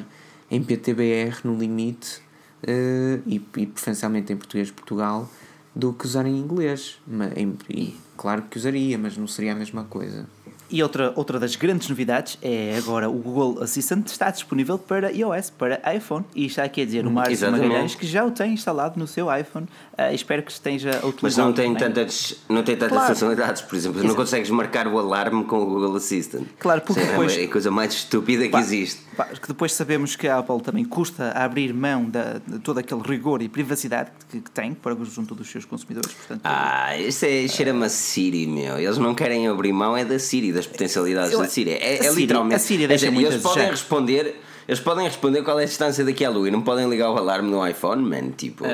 em 0.51 0.62
PTBR 0.62 1.37
no 1.44 1.57
limite 1.59 2.20
eh, 2.62 3.20
e, 3.27 3.37
e 3.57 3.66
preferencialmente 3.66 4.33
em 4.33 4.37
português 4.37 4.68
de 4.68 4.72
Portugal 4.72 5.29
do 5.75 5.92
que 5.92 6.07
usar 6.07 6.27
em 6.27 6.37
inglês. 6.38 6.99
Mas, 7.07 7.37
em- 7.37 7.57
e 7.68 7.96
claro 8.16 8.42
que 8.51 8.57
usaria, 8.59 8.96
mas 8.96 9.16
não 9.16 9.27
seria 9.27 9.53
a 9.53 9.55
mesma 9.57 9.85
coisa. 9.85 10.27
E 10.68 10.83
outra, 10.83 11.12
outra 11.14 11.38
das 11.38 11.55
grandes 11.55 11.88
novidades 11.88 12.38
é 12.42 12.74
agora 12.76 13.09
o 13.09 13.12
Google 13.14 13.62
Assistant 13.62 14.07
está 14.09 14.31
disponível 14.31 14.76
para 14.79 15.12
iOS, 15.12 15.50
para 15.50 15.81
iPhone. 15.94 16.24
E 16.35 16.46
está 16.46 16.64
aqui 16.64 16.83
a 16.83 16.85
dizer 16.85 17.07
o 17.07 17.11
Márcio 17.11 17.35
Exatamente. 17.35 17.68
Magalhães 17.68 17.94
que 17.94 18.05
já 18.07 18.24
o 18.24 18.31
tem 18.33 18.52
instalado 18.55 18.98
no 18.98 19.07
seu 19.07 19.26
iPhone. 19.35 19.66
Ah, 19.96 20.12
espero 20.12 20.42
que 20.42 20.50
esteja 20.50 20.90
a 21.02 21.07
utilizar. 21.07 21.20
Mas 21.22 21.37
não 21.37 21.52
tem 21.52 21.72
tantas, 21.74 22.35
não 22.48 22.62
tem 22.64 22.74
tantas 22.76 22.96
Claro. 22.96 23.14
funcionalidades, 23.14 23.62
por 23.62 23.76
exemplo, 23.76 23.98
não 23.98 24.07
Exato. 24.07 24.20
consegues 24.20 24.50
marcar 24.50 24.88
o 24.88 24.98
alarme 24.98 25.44
com 25.44 25.59
o 25.62 25.66
Google 25.66 25.94
Assistant. 25.96 26.46
Claro, 26.59 26.81
porque 26.81 27.00
Isso 27.00 27.09
é 27.09 27.12
depois- 27.12 27.38
a 27.38 27.48
coisa 27.48 27.70
mais 27.70 27.94
estúpida 27.94 28.42
que 28.44 28.48
Pá, 28.50 28.61
existe. 28.61 29.00
pá, 29.16 29.24
que 29.26 29.46
depois 29.48 29.72
sabemos 29.72 30.16
que 30.16 30.26
a 30.26 30.38
Apple 30.38 30.61
também 30.61 30.85
custa 30.85 31.31
a 31.31 31.44
abrir 31.44 31.72
mão 31.72 32.05
da, 32.11 32.40
de 32.46 32.59
todo 32.59 32.79
aquele 32.79 33.02
rigor 33.02 33.40
e 33.40 33.48
privacidade 33.48 34.11
que, 34.31 34.40
que 34.40 34.50
tem 34.50 34.74
para 34.74 34.96
junto 35.05 35.33
dos 35.35 35.48
seus 35.48 35.64
consumidores. 35.64 36.12
Portanto, 36.12 36.40
Ah, 36.44 36.98
isso 36.98 37.24
é 37.24 37.46
cheira-me 37.46 37.85
a 37.85 37.88
Siri, 37.88 38.46
meu. 38.48 38.79
Eles 38.79 38.98
não 38.98 39.14
querem 39.14 39.46
abrir 39.46 39.72
mão, 39.72 39.96
é 39.96 40.05
da 40.05 40.18
Siri, 40.18 40.56
das 40.57 40.66
potencialidades 40.66 41.33
Eu- 41.33 41.38
da 41.40 41.47
Siri. 41.49 41.71
É, 41.73 42.01
a 42.01 42.07
é 42.07 42.12
literalmente. 42.12 42.55
a 42.57 42.59
Siri 42.59 42.85
é 42.85 42.88
deixa 42.88 43.07
dizer, 43.07 43.14
muito 43.14 43.33
eles 43.33 43.45
a 43.45 43.49
podem 43.49 43.71
responder. 43.71 44.40
Eles 44.69 44.81
podem 44.81 45.05
responder 45.07 45.42
qual 45.42 45.61
é 45.61 45.62
a 45.62 45.66
distância 45.66 46.05
daqui 46.05 46.25
à 46.25 46.31
lua 46.31 46.49
e 46.49 46.51
não 46.51 46.61
podem 46.61 46.88
ligar 46.90 47.11
o 47.12 47.16
alarme 47.16 47.49
no 47.49 47.64
iPhone, 47.64 48.03
man. 48.03 48.33
Tipo. 48.37 48.64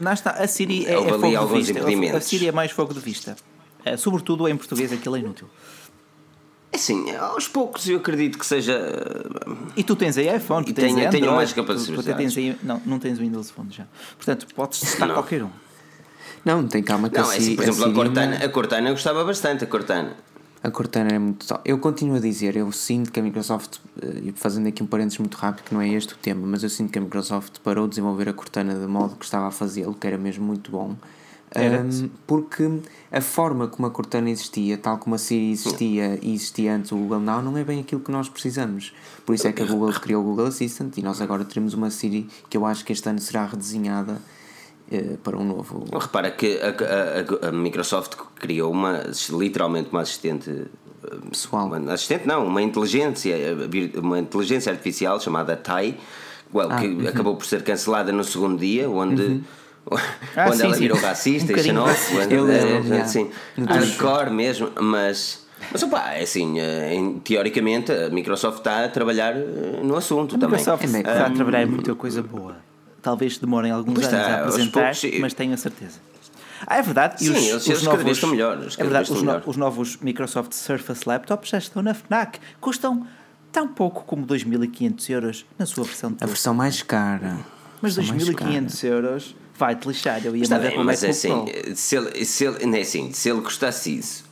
Lá 0.00 0.12
está, 0.12 0.30
a 0.30 0.46
Siri 0.46 0.86
é, 0.86 0.92
é 0.92 0.96
fogo 1.18 1.46
de 1.46 1.72
vista. 1.72 2.16
A. 2.16 2.20
Siri 2.20 2.46
é 2.48 2.52
mais 2.52 2.70
fogo 2.70 2.94
de 2.94 3.00
vista. 3.00 3.34
Eh, 3.84 3.96
sobretudo 3.96 4.46
em 4.48 4.56
português 4.56 4.92
aquilo 4.92 5.16
é 5.16 5.18
inútil. 5.18 5.48
É 6.72 6.76
assim, 6.76 7.10
aos 7.16 7.48
poucos 7.48 7.88
eu 7.88 7.96
acredito 7.96 8.38
que 8.38 8.46
seja. 8.46 8.78
E 9.76 9.82
tu 9.82 9.96
tens 9.96 10.16
aí 10.16 10.28
iPhone, 10.36 10.64
tu 10.64 10.70
E 10.70 10.72
tens 10.74 10.94
tenho- 10.94 10.98
Android, 11.08 11.20
tenho 11.20 11.34
mais 11.34 11.50
tu- 11.50 11.54
tu 11.56 11.62
capacidades. 11.66 12.16
tens 12.16 12.36
aí, 12.36 12.56
não, 12.62 12.80
não 12.86 12.98
tens 13.00 13.18
o 13.18 13.22
Windows 13.22 13.50
Phone 13.50 13.70
já. 13.72 13.86
Portanto, 14.16 14.46
podes 14.54 14.78
testar 14.80 15.06
Não. 15.06 15.14
qualquer 15.14 15.42
um. 15.42 15.50
Não, 16.44 16.66
tem 16.68 16.80
calma 16.82 17.10
que 17.10 17.18
Não, 17.18 17.28
a 17.28 17.34
é 17.34 17.38
assim, 17.38 17.56
por 17.56 17.62
exemplo, 17.64 17.80
a, 17.80 17.84
Siri 17.86 17.94
Cortana, 17.96 18.36
a 18.36 18.48
Cortana 18.48 18.88
eu 18.88 18.92
gostava 18.94 19.24
bastante, 19.24 19.64
a 19.64 19.66
Cortana. 19.66 20.16
A 20.62 20.70
Cortana 20.70 21.10
é 21.10 21.18
muito 21.18 21.46
top. 21.46 21.62
Eu 21.64 21.78
continuo 21.78 22.16
a 22.16 22.20
dizer, 22.20 22.54
eu 22.54 22.70
sinto 22.70 23.10
que 23.10 23.18
a 23.18 23.22
Microsoft, 23.22 23.78
eh, 24.02 24.32
fazendo 24.34 24.68
aqui 24.68 24.82
um 24.82 24.86
parênteses 24.86 25.18
muito 25.18 25.36
rápido, 25.36 25.64
que 25.64 25.72
não 25.72 25.80
é 25.80 25.88
este 25.88 26.12
o 26.12 26.16
tema, 26.18 26.46
mas 26.46 26.62
eu 26.62 26.68
sinto 26.68 26.92
que 26.92 26.98
a 26.98 27.02
Microsoft 27.02 27.60
parou 27.60 27.86
de 27.86 27.90
desenvolver 27.90 28.28
a 28.28 28.32
Cortana 28.34 28.74
de 28.74 28.86
modo 28.86 29.16
que 29.16 29.24
estava 29.24 29.48
a 29.48 29.50
fazê-lo, 29.50 29.94
que 29.94 30.06
era 30.06 30.18
mesmo 30.18 30.44
muito 30.44 30.70
bom. 30.70 30.94
Um, 31.56 32.08
porque 32.28 32.70
a 33.10 33.20
forma 33.20 33.66
como 33.66 33.86
a 33.88 33.90
Cortana 33.90 34.30
existia, 34.30 34.78
tal 34.78 34.98
como 34.98 35.16
a 35.16 35.18
Siri 35.18 35.50
existia 35.50 36.18
e 36.22 36.32
existia 36.32 36.76
antes 36.76 36.92
o 36.92 36.96
Google 36.96 37.20
Now, 37.20 37.42
não 37.42 37.56
é 37.56 37.64
bem 37.64 37.80
aquilo 37.80 38.00
que 38.00 38.12
nós 38.12 38.28
precisamos. 38.28 38.92
Por 39.26 39.34
isso 39.34 39.48
é 39.48 39.52
que 39.52 39.62
a 39.62 39.66
Google 39.66 39.92
criou 39.94 40.22
o 40.22 40.24
Google 40.24 40.46
Assistant 40.46 40.96
e 40.96 41.02
nós 41.02 41.20
agora 41.20 41.44
teremos 41.44 41.74
uma 41.74 41.90
Siri 41.90 42.28
que 42.48 42.56
eu 42.56 42.64
acho 42.64 42.84
que 42.84 42.92
este 42.92 43.08
ano 43.08 43.18
será 43.18 43.46
redesenhada 43.46 44.20
para 45.22 45.36
um 45.36 45.44
novo. 45.44 45.84
Repara 45.92 46.30
que 46.30 46.58
a, 46.60 47.44
a- 47.44 47.48
a 47.48 47.52
Microsoft 47.52 48.14
criou 48.36 48.72
uma, 48.72 49.02
literalmente 49.30 49.90
uma 49.90 50.00
assistente 50.02 50.50
eh, 50.50 51.16
Pessoal. 51.30 51.66
Uma 51.66 51.92
assistente 51.94 52.26
não, 52.26 52.46
uma 52.46 52.60
inteligência, 52.62 53.34
eh, 53.34 53.54
uma 53.98 54.18
inteligência 54.18 54.70
artificial 54.72 55.18
chamada 55.20 55.56
Tai, 55.56 55.96
well, 56.52 56.68
Ah, 56.70 56.76
que 56.80 56.86
uhum. 56.88 57.08
acabou 57.08 57.36
por 57.36 57.46
ser 57.46 57.62
cancelada 57.62 58.12
no 58.12 58.22
segundo 58.24 58.58
dia, 58.58 58.88
onde, 58.90 59.40
Ah, 60.36 60.46
onde 60.48 60.56
sim, 60.58 60.62
ela 60.64 60.74
sim. 60.74 60.80
virou 60.80 60.98
Um 60.98 61.00
racista 61.00 61.52
e 61.52 61.54
bocadinho 61.56 61.74
xenófoba, 61.86 62.16
racista. 62.18 62.34
Eu 62.34 62.48
eh, 62.50 62.64
lembro, 62.64 62.88
já. 62.88 63.02
assim, 63.02 63.30
hardcore 63.66 64.30
mesmo, 64.30 64.70
mas. 64.80 65.46
Mas 65.72 65.82
opá, 65.82 66.12
é 66.14 66.22
assim, 66.22 66.58
eh, 66.58 66.94
em- 66.94 67.18
teoricamente 67.20 67.92
a 67.92 68.08
Microsoft 68.10 68.58
está 68.58 68.84
a 68.84 68.88
trabalhar 68.88 69.34
eh, 69.36 69.80
no 69.82 69.94
assunto 69.96 70.34
A 70.36 70.38
também. 70.38 70.58
Microsoft 70.58 70.82
É, 70.84 70.98
está 70.98 71.26
a 71.26 71.30
trabalhar 71.30 71.62
em 71.62 71.66
muita 71.66 71.94
coisa 71.94 72.22
boa. 72.22 72.56
Talvez 73.02 73.38
demorem 73.38 73.70
alguns 73.72 73.94
Pois 73.94 74.06
anos 74.08 74.20
está, 74.20 74.34
a 74.34 74.40
aos 74.44 74.48
apresentar, 74.54 74.80
poucos, 74.80 74.98
sim. 75.00 75.18
mas 75.20 75.32
tenho 75.34 75.54
a 75.54 75.56
certeza. 75.56 75.98
Ah, 76.66 76.76
é 76.76 76.82
verdade. 76.82 77.24
Sim, 77.24 77.34
eles- 77.34 77.66
eles 77.66 77.82
cada 77.82 77.96
vez 78.04 78.16
estão 78.18 78.30
melhores, 78.30 78.78
É 78.78 78.82
verdade, 78.82 79.04
os, 79.04 79.08
estão 79.08 79.16
no- 79.20 79.24
melhores. 79.26 79.46
os 79.48 79.56
novos 79.56 79.96
Microsoft 79.96 80.52
Surface 80.52 81.08
Laptops 81.08 81.48
já 81.48 81.58
estão 81.58 81.82
na 81.82 81.94
FNAC. 81.94 82.38
Custam 82.60 83.06
tão 83.50 83.66
pouco 83.66 84.04
como 84.04 84.26
2.500 84.26 85.08
euros 85.10 85.46
na 85.58 85.64
sua 85.64 85.84
versão 85.84 86.12
de 86.12 86.22
A 86.22 86.26
versão 86.26 86.52
mais 86.52 86.82
cara. 86.82 87.38
Mas 87.80 87.98
A 87.98 88.02
versão 88.02 88.14
mais 88.16 88.28
2.500 88.28 88.84
euros 88.84 89.36
vai-te 89.58 89.88
lixar. 89.88 90.20
Eu 90.24 90.36
ia 90.36 90.46
bem, 90.46 90.70
para 90.72 90.80
o 90.82 90.84
mas 90.84 91.02
é 91.02 91.08
assim, 91.08 91.46
se 91.74 91.96
ele, 91.96 92.24
se 92.26 92.44
ele, 92.44 92.66
não 92.66 92.76
é 92.76 92.80
assim, 92.82 93.10
se 93.14 93.30
ele 93.30 93.40
gostasse 93.40 93.96
disso, 93.96 94.24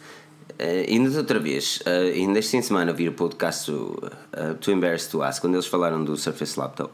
eh, 0.59 0.87
ainda 0.89 1.11
de 1.11 1.17
outra 1.19 1.39
vez, 1.39 1.81
eh, 1.87 2.13
ainda 2.17 2.39
este 2.39 2.51
fim 2.53 2.61
de 2.61 2.67
semana 2.67 2.93
vi 2.93 3.09
o 3.09 3.13
podcast 3.13 3.71
do, 3.71 3.97
eh, 4.33 4.55
Too 4.61 4.75
Embarrassed 4.75 5.11
to 5.11 5.23
Ask, 5.23 5.41
quando 5.41 5.55
eles 5.55 5.67
falaram 5.67 6.03
do 6.05 6.17
Surface 6.17 6.59
Laptop, 6.59 6.93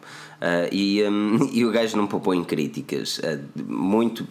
e, 0.71 1.03
hum, 1.03 1.49
e 1.53 1.65
o 1.65 1.71
gajo 1.71 1.97
não 1.97 2.07
poupou 2.07 2.35
em 2.35 2.45
críticas, 2.45 3.21
muito 3.67 4.27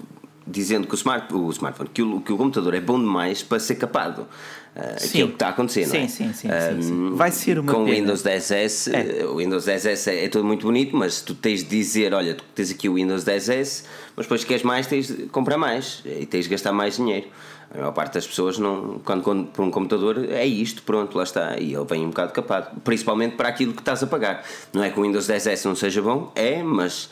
dizendo 0.46 0.86
que 0.88 0.93
o, 0.93 0.98
smart, 0.98 1.34
o 1.34 1.50
smartphone, 1.52 1.89
que 1.93 2.02
o, 2.02 2.19
que 2.22 2.34
o 2.34 2.38
computador 2.38 2.74
é 2.74 2.82
bom 2.82 3.00
demais 3.00 3.41
para 3.41 3.60
ser 3.60 3.76
capado. 3.76 4.28
Eh, 4.76 4.98
Sim. 4.98 5.08
Aquilo 5.08 5.28
que 5.30 5.34
está 5.36 5.48
a 5.48 5.50
acontecer, 5.52 5.88
não 5.88 5.96
é? 5.96 6.08
Sim, 6.08 6.08
sim, 6.08 6.34
sim, 6.34 6.50
sim, 6.50 6.50
Hum, 6.50 6.82
sim. 7.12 7.15
Vai 7.15 7.32
ser 7.32 7.60
uma 7.60 7.72
Com 7.72 7.84
o 7.84 7.86
pena. 7.86 7.98
Windows 7.98 8.24
10S, 8.24 8.91
É. 8.93 9.26
o 9.26 9.38
Windows 9.38 9.65
10S 9.65 10.08
é, 10.12 10.26
é 10.26 10.28
tudo 10.30 10.43
muito 10.46 10.65
bonito, 10.65 10.96
mas 10.98 11.22
tu 11.22 11.34
tens 11.36 11.63
de 11.63 11.69
dizer, 11.69 12.13
olha, 12.13 12.34
tu 12.36 12.43
tens 12.56 12.72
aqui 12.72 12.89
o 12.89 12.96
Windows 12.96 13.24
10S, 13.24 13.86
mas 14.17 14.26
depois 14.26 14.43
queres 14.43 14.63
mais, 14.63 14.86
tens 14.88 15.08
de 15.08 15.26
comprar 15.28 15.58
mais 15.58 16.02
e 16.06 16.26
tens 16.26 16.43
de 16.46 16.50
gastar 16.50 16.74
mais 16.74 16.98
dinheiro. 16.98 17.28
A 17.73 17.77
maior 17.77 17.91
parte 17.91 18.13
das 18.13 18.27
pessoas, 18.27 18.59
não, 18.59 18.99
quando 19.03 19.23
compra 19.23 19.63
um 19.63 19.71
computador, 19.71 20.25
é 20.29 20.45
isto, 20.45 20.83
pronto, 20.83 21.17
lá 21.17 21.23
está. 21.23 21.57
E 21.59 21.73
ele 21.73 21.86
vem 21.86 22.05
um 22.05 22.09
bocado 22.09 22.31
capado, 22.31 22.79
principalmente 22.81 23.36
para 23.36 23.49
aquilo 23.49 23.73
que 23.73 23.81
estás 23.81 24.03
a 24.03 24.07
pagar. 24.07 24.43
Não 24.71 24.83
é 24.83 24.89
que 24.89 24.99
o 24.99 25.03
Windows 25.03 25.27
10S 25.27 25.65
não 25.65 25.75
seja 25.75 26.01
bom, 26.01 26.31
é, 26.36 26.62
mas 26.62 27.09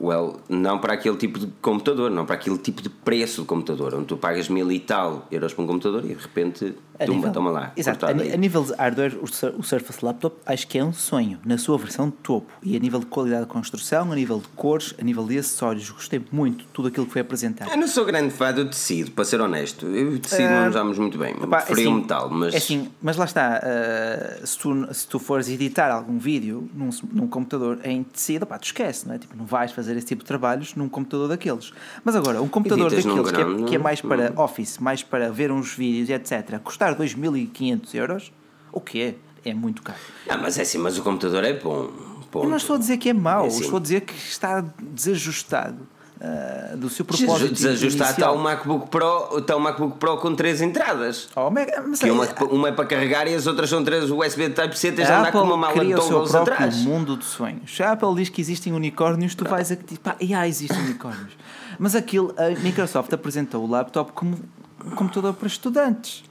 Well, 0.00 0.36
não 0.48 0.78
para 0.78 0.94
aquele 0.94 1.16
tipo 1.16 1.40
de 1.40 1.48
computador, 1.60 2.08
não 2.08 2.24
para 2.24 2.36
aquele 2.36 2.56
tipo 2.56 2.80
de 2.80 2.88
preço 2.88 3.40
de 3.42 3.48
computador, 3.48 3.94
onde 3.94 4.06
tu 4.06 4.16
pagas 4.16 4.48
mil 4.48 4.70
e 4.70 4.78
tal 4.78 5.26
euros 5.28 5.52
por 5.52 5.62
um 5.62 5.66
computador 5.66 6.04
e 6.04 6.14
de 6.14 6.22
repente, 6.22 6.72
A 6.98 7.04
tumba, 7.04 7.16
nível- 7.16 7.32
toma 7.32 7.50
lá. 7.50 7.72
Exato. 7.76 8.06
A, 8.06 8.10
a 8.10 8.36
nível 8.36 8.64
de 8.64 8.74
hardware, 8.74 9.16
o, 9.16 9.24
o 9.24 9.62
Surface 9.62 10.04
Laptop 10.04 10.36
acho 10.46 10.66
que 10.66 10.78
é 10.78 10.84
um 10.84 10.92
sonho 10.92 11.38
na 11.44 11.58
sua 11.58 11.78
versão 11.78 12.08
de 12.08 12.16
topo. 12.16 12.52
E 12.62 12.76
a 12.76 12.78
nível 12.78 13.00
de 13.00 13.06
qualidade 13.06 13.42
de 13.42 13.48
construção, 13.48 14.10
a 14.12 14.14
nível 14.14 14.38
de 14.38 14.48
cores, 14.48 14.94
a 15.00 15.04
nível 15.04 15.24
de 15.26 15.38
acessórios, 15.38 15.90
gostei 15.90 16.24
muito 16.30 16.64
de 16.64 16.70
tudo 16.72 16.88
aquilo 16.88 17.06
que 17.06 17.12
foi 17.12 17.22
apresentado. 17.22 17.70
Eu 17.70 17.76
não 17.76 17.88
sou 17.88 18.04
grande 18.04 18.32
fã 18.32 18.52
do 18.52 18.64
tecido, 18.64 19.10
para 19.12 19.24
ser 19.24 19.40
honesto. 19.40 19.86
Eu 19.86 20.12
o 20.12 20.18
tecido 20.18 20.48
não 20.48 20.68
usamos 20.68 20.98
muito 20.98 21.18
bem. 21.18 21.34
Epá, 21.34 21.58
Preferia 21.62 21.88
o 21.88 21.92
assim, 21.92 22.00
metal, 22.00 22.30
mas. 22.30 22.54
é 22.54 22.56
assim, 22.56 22.88
mas 23.00 23.16
lá 23.16 23.24
está, 23.24 23.60
uh, 23.62 24.46
se, 24.46 24.58
tu, 24.58 24.94
se 24.94 25.06
tu 25.06 25.18
fores 25.18 25.48
editar 25.48 25.90
algum 25.90 26.18
vídeo 26.18 26.68
num, 26.74 26.90
num 27.12 27.26
computador 27.26 27.78
em 27.84 28.02
tecido, 28.02 28.46
pá, 28.46 28.58
tu 28.58 28.64
esquece, 28.64 29.06
não 29.06 29.14
é? 29.14 29.18
Tipo, 29.18 29.36
não 29.36 29.44
vais 29.44 29.72
fazer 29.72 29.96
esse 29.96 30.06
tipo 30.06 30.22
de 30.22 30.26
trabalhos 30.26 30.74
num 30.74 30.88
computador 30.88 31.28
daqueles. 31.28 31.72
Mas 32.04 32.16
agora, 32.16 32.40
um 32.42 32.48
computador 32.48 32.92
Editas 32.92 33.04
daqueles 33.04 33.30
que 33.30 33.62
é, 33.62 33.66
que 33.68 33.74
é 33.76 33.78
mais 33.78 34.00
para 34.00 34.32
hum. 34.32 34.42
office, 34.42 34.78
mais 34.78 35.02
para 35.02 35.30
ver 35.30 35.50
uns 35.50 35.74
vídeos 35.74 36.08
e 36.08 36.12
etc., 36.12 36.58
custar 36.62 36.87
2.500 36.96 37.94
euros, 37.94 38.32
o 38.72 38.80
que 38.80 39.02
é? 39.02 39.14
É 39.44 39.54
muito 39.54 39.82
caro. 39.82 39.98
Ah, 40.28 40.36
mas 40.36 40.58
é 40.58 40.62
assim, 40.62 40.78
mas 40.78 40.98
o 40.98 41.02
computador 41.02 41.44
é 41.44 41.52
bom. 41.54 41.88
Ponto. 42.30 42.44
Eu 42.44 42.50
não 42.50 42.58
estou 42.58 42.76
a 42.76 42.78
dizer 42.78 42.98
que 42.98 43.08
é 43.08 43.12
mau, 43.14 43.44
É 43.44 43.46
assim. 43.48 43.60
estou 43.62 43.78
a 43.78 43.80
dizer 43.80 44.02
que 44.02 44.14
está 44.14 44.62
desajustado 44.78 45.78
uh, 46.20 46.76
do 46.76 46.90
seu 46.90 47.04
propósito. 47.04 47.54
Desajustado 47.54 48.10
está 48.10 48.30
o 48.30 48.38
MacBook 48.38 48.88
Pro, 48.90 49.38
está 49.38 49.56
o 49.56 49.60
MacBook 49.60 49.96
Pro 49.98 50.18
com 50.18 50.34
três 50.34 50.60
entradas. 50.60 51.28
Oh, 51.34 51.50
mas 51.50 52.00
Que 52.00 52.08
é- 52.08 52.12
uma, 52.12 52.26
uma 52.50 52.68
é 52.68 52.72
para 52.72 52.84
carregar 52.84 53.26
e 53.26 53.34
as 53.34 53.46
outras 53.46 53.70
são 53.70 53.82
três 53.82 54.10
USB 54.10 54.50
Type-C, 54.50 54.92
tens 54.92 55.06
de 55.06 55.12
andar 55.12 55.32
com 55.32 55.40
uma 55.40 55.56
mala 55.56 55.82
de 55.82 56.36
atrás. 56.36 56.76
mundo 56.84 57.16
de 57.16 57.24
sonhos. 57.24 57.74
Se 57.74 57.82
a 57.82 57.92
Apple 57.92 58.14
diz 58.16 58.28
que 58.28 58.40
existem 58.42 58.74
unicórnios, 58.74 59.34
tu 59.34 59.44
vais 59.48 59.72
a 59.72 59.76
que 59.76 59.98
pá, 59.98 60.16
ah, 60.36 60.46
existem 60.48 60.78
unicórnios. 60.78 61.32
Mas 61.78 61.94
aquilo, 61.94 62.34
a 62.36 62.50
Microsoft 62.60 63.10
apresentou 63.12 63.64
o 63.64 63.70
laptop 63.70 64.12
como 64.12 64.36
um 64.84 64.90
computador 64.90 65.32
para 65.32 65.46
estudantes. 65.46 66.24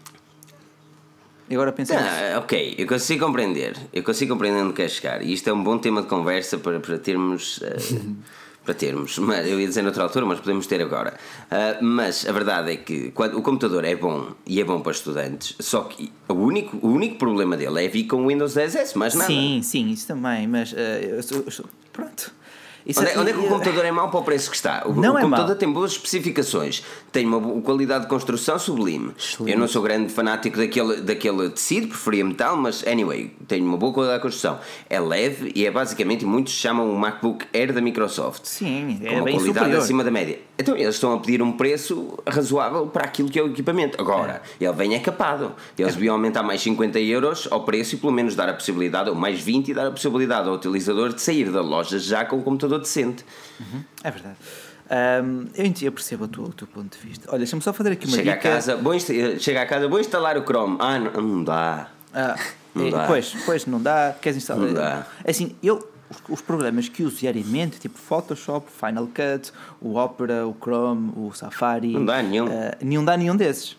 E 1.49 1.53
agora 1.55 1.71
pensa. 1.71 1.95
Ah, 1.97 2.39
ok, 2.39 2.75
eu 2.77 2.85
consigo 2.87 3.25
compreender. 3.25 3.75
Eu 3.93 4.03
consigo 4.03 4.33
compreender 4.33 4.61
onde 4.63 4.73
quer 4.73 4.89
chegar. 4.89 5.21
E 5.21 5.31
isto 5.33 5.49
é 5.49 5.53
um 5.53 5.63
bom 5.63 5.77
tema 5.77 6.01
de 6.01 6.07
conversa 6.07 6.57
para, 6.57 6.79
para 6.79 6.97
termos. 6.97 7.59
eh, 7.63 7.77
para 8.65 8.73
termos. 8.73 9.17
Mas, 9.17 9.47
eu 9.47 9.57
ia 9.61 9.65
dizer 9.65 9.81
noutra 9.81 10.03
altura, 10.03 10.25
mas 10.25 10.39
podemos 10.41 10.67
ter 10.67 10.81
agora. 10.81 11.13
Ah, 11.49 11.77
mas 11.81 12.27
a 12.27 12.33
verdade 12.33 12.73
é 12.73 12.75
que 12.75 13.11
quando, 13.11 13.37
o 13.37 13.41
computador 13.41 13.85
é 13.85 13.95
bom 13.95 14.31
e 14.45 14.59
é 14.59 14.63
bom 14.65 14.81
para 14.81 14.91
estudantes, 14.91 15.55
só 15.59 15.83
que 15.83 16.11
o 16.27 16.33
único, 16.33 16.77
o 16.85 16.91
único 16.91 17.17
problema 17.17 17.55
dele 17.55 17.85
é 17.85 17.87
vir 17.87 18.03
com 18.07 18.17
o 18.23 18.27
Windows 18.27 18.53
10S, 18.55 18.97
mais 18.97 19.13
nada. 19.15 19.31
Sim, 19.31 19.61
sim, 19.63 19.89
isso 19.89 20.05
também, 20.05 20.45
mas 20.47 20.73
eh, 20.75 20.99
eu 21.11 21.15
eu 21.45 21.51
sou- 21.51 21.65
pronto. 21.93 22.33
Isso 22.87 23.01
Onde 23.01 23.11
é, 23.11 23.19
onde 23.19 23.31
é 23.31 23.33
que 23.33 23.39
o 23.39 23.47
computador 23.49 23.83
é 23.83 23.91
mau 23.91 24.09
para 24.09 24.19
o 24.21 24.23
preço 24.23 24.49
que 24.49 24.55
está? 24.55 24.83
O, 24.85 24.93
Não 24.93 25.15
o 25.15 25.17
é 25.17 25.21
computador 25.21 25.49
mau. 25.49 25.57
tem 25.57 25.69
boas 25.69 25.91
especificações, 25.91 26.81
tem 27.11 27.25
uma 27.25 27.61
qualidade 27.61 28.05
de 28.05 28.09
construção 28.09 28.57
sublime. 28.57 29.11
Eu 29.45 29.59
não 29.59 29.67
sou 29.67 29.81
grande 29.81 30.13
fanático 30.13 30.55
daquele, 30.57 31.01
daquele 31.01 31.49
tecido, 31.49 31.89
preferia 31.89 32.23
metal, 32.23 32.55
mas 32.55 32.87
anyway, 32.87 33.33
tem 33.45 33.61
uma 33.61 33.75
boa 33.75 33.91
qualidade 33.91 34.19
de 34.19 34.23
construção. 34.23 34.57
É 34.89 35.01
leve 35.01 35.51
e 35.53 35.65
é 35.65 35.71
basicamente, 35.71 36.25
muitos 36.25 36.53
chamam 36.53 36.89
o 36.89 36.97
MacBook 36.97 37.45
Air 37.53 37.73
da 37.73 37.81
Microsoft. 37.81 38.45
Sim, 38.45 38.99
com 39.01 39.05
é 39.05 39.11
uma 39.15 39.23
bem 39.25 39.35
qualidade 39.35 39.59
superior. 39.65 39.83
acima 39.83 40.03
da 40.05 40.11
média. 40.11 40.39
Então 40.57 40.75
eles 40.75 40.95
estão 40.95 41.13
a 41.13 41.19
pedir 41.19 41.41
um 41.41 41.51
preço 41.51 42.17
razoável 42.25 42.87
para 42.87 43.03
aquilo 43.03 43.29
que 43.29 43.37
é 43.37 43.43
o 43.43 43.47
equipamento. 43.47 43.99
Agora, 44.01 44.41
ele 44.59 44.71
vem 44.71 44.95
é 44.95 44.99
capado. 44.99 45.51
Eles 45.77 45.93
deviam 45.93 46.15
aumentar 46.15 46.41
mais 46.41 46.61
50 46.61 46.99
euros 47.01 47.47
ao 47.51 47.63
preço 47.65 47.95
e 47.95 47.97
pelo 47.97 48.13
menos 48.13 48.33
dar 48.33 48.47
a 48.47 48.53
possibilidade, 48.53 49.09
ou 49.09 49.15
mais 49.15 49.39
20 49.41 49.67
e 49.69 49.73
dar 49.73 49.87
a 49.87 49.91
possibilidade 49.91 50.47
ao 50.47 50.55
utilizador 50.55 51.13
de 51.13 51.21
sair 51.21 51.51
da 51.51 51.61
loja 51.61 51.99
já 51.99 52.23
com 52.23 52.37
um 52.37 52.41
computador 52.41 52.76
decente. 52.79 53.25
É 54.03 54.11
verdade. 54.11 54.35
Ahm, 54.89 55.47
eu, 55.81 55.91
percebo 55.91 56.25
o 56.25 56.27
teu, 56.27 56.43
o 56.45 56.53
teu 56.53 56.65
ponto 56.67 56.97
de 56.97 57.05
vista. 57.07 57.27
Olha, 57.29 57.39
deixa-me 57.39 57.61
só 57.61 57.73
fazer 57.73 57.91
aqui 57.91 58.07
uma 58.07 58.15
Chega 58.15 58.31
a 58.33 58.35
dica. 58.35 58.49
casa, 58.49 58.75
vou 58.77 58.93
insta- 58.95 59.13
chega 59.39 59.61
a 59.61 59.65
casa, 59.65 59.87
vou 59.87 59.99
instalar 59.99 60.37
o 60.37 60.43
Chrome. 60.43 60.77
Ah, 60.79 60.97
não, 60.97 61.21
não 61.21 61.43
dá. 61.43 61.89
Ah, 62.13 62.35
Não 62.73 62.87
eh, 62.87 62.91
dá. 62.91 63.05
Pois, 63.05 63.35
pois, 63.45 63.65
não 63.65 63.81
dá. 63.81 64.15
Queres 64.21 64.37
instalar? 64.37 64.65
Não 64.65 64.73
dá. 64.73 65.05
Assim, 65.27 65.55
eu, 65.61 65.77
os, 66.09 66.17
os 66.29 66.41
programas 66.41 66.87
que 66.87 67.03
uso 67.03 67.17
diariamente, 67.17 67.79
tipo 67.79 67.97
Photoshop, 67.99 68.67
Final 68.71 69.07
Cut, 69.07 69.51
o 69.81 69.97
Opera, 69.97 70.47
o 70.47 70.55
Chrome, 70.61 71.11
o 71.17 71.33
Safari. 71.33 71.91
Não 71.91 72.05
dá 72.05 72.21
nenhum. 72.23 72.47
ah, 72.47 72.77
nenhum 72.81 73.03
dá 73.03 73.17
nenhum 73.17 73.35
desses. 73.35 73.75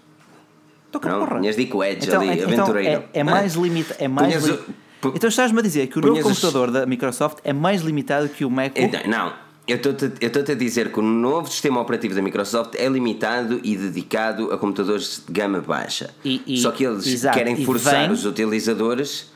Estou 0.87 1.01
com 1.01 1.09
Não, 1.09 1.27
porra. 1.27 1.41
tinhas 1.41 1.57
de 1.57 1.63
ir 1.63 1.67
com 1.67 1.79
o 1.79 1.85
Edge 1.85 2.07
então, 2.07 2.21
ali, 2.21 2.33
então 2.41 2.45
aventureiro. 2.53 3.05
É, 3.15 3.21
é 3.21 3.25
mais 3.25 3.55
limitado. 3.55 4.03
É 4.03 4.09
mais 4.09 4.29
Punhas 4.29 4.45
li- 4.45 4.75
Então 5.15 5.29
estás-me 5.29 5.59
a 5.59 5.63
dizer 5.63 5.87
que 5.89 5.99
o 5.99 6.03
novo 6.03 6.19
os- 6.19 6.23
computador 6.25 6.71
da 6.71 6.85
Microsoft 6.87 7.39
é 7.45 7.53
mais 7.53 7.83
limitado 7.83 8.29
que 8.29 8.45
o 8.45 8.51
MacBook? 8.51 8.81
Então, 8.97 9.01
não, 9.11 9.33
eu 9.67 9.77
estou-te 9.77 10.53
a 10.53 10.55
dizer 10.55 10.91
que 10.93 10.99
o 10.99 11.03
novo 11.03 11.49
sistema 11.49 11.81
operativo 11.81 12.15
da 12.15 12.23
Microsoft 12.23 12.75
é 12.75 12.89
limitado 12.89 13.61
e 13.63 13.77
dedicado 13.77 14.53
a 14.53 14.59
computadores 14.59 15.23
de 15.27 15.33
gama 15.33 15.61
baixa. 15.61 16.11
E- 16.25 16.43
e- 16.47 16.59
Só 16.59 16.71
que 16.73 16.85
eles 16.85 17.07
exato, 17.07 17.37
querem 17.39 17.65
forçar 17.65 18.03
vem- 18.03 18.11
os 18.11 18.25
utilizadores 18.25 19.31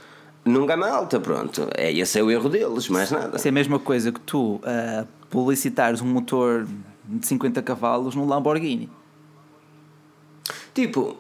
num 0.44 0.66
gama 0.66 0.88
alta, 0.88 1.20
pronto. 1.20 1.68
É, 1.77 1.92
esse 1.92 2.18
é 2.18 2.22
o 2.22 2.31
erro 2.31 2.48
deles, 2.48 2.88
mais 2.88 3.11
nada. 3.12 3.37
Isso 3.37 3.46
é 3.46 3.51
a 3.51 3.53
mesma 3.53 3.79
coisa 3.79 4.11
que 4.11 4.18
tu 4.20 4.61
ah, 4.64 5.05
publicitares 5.31 6.01
um 6.01 6.07
motor 6.07 6.66
de 7.05 7.25
50 7.27 7.62
cavalos 7.62 8.14
num 8.16 8.27
Lamborghini. 8.27 8.88
Tipo, 10.75 11.16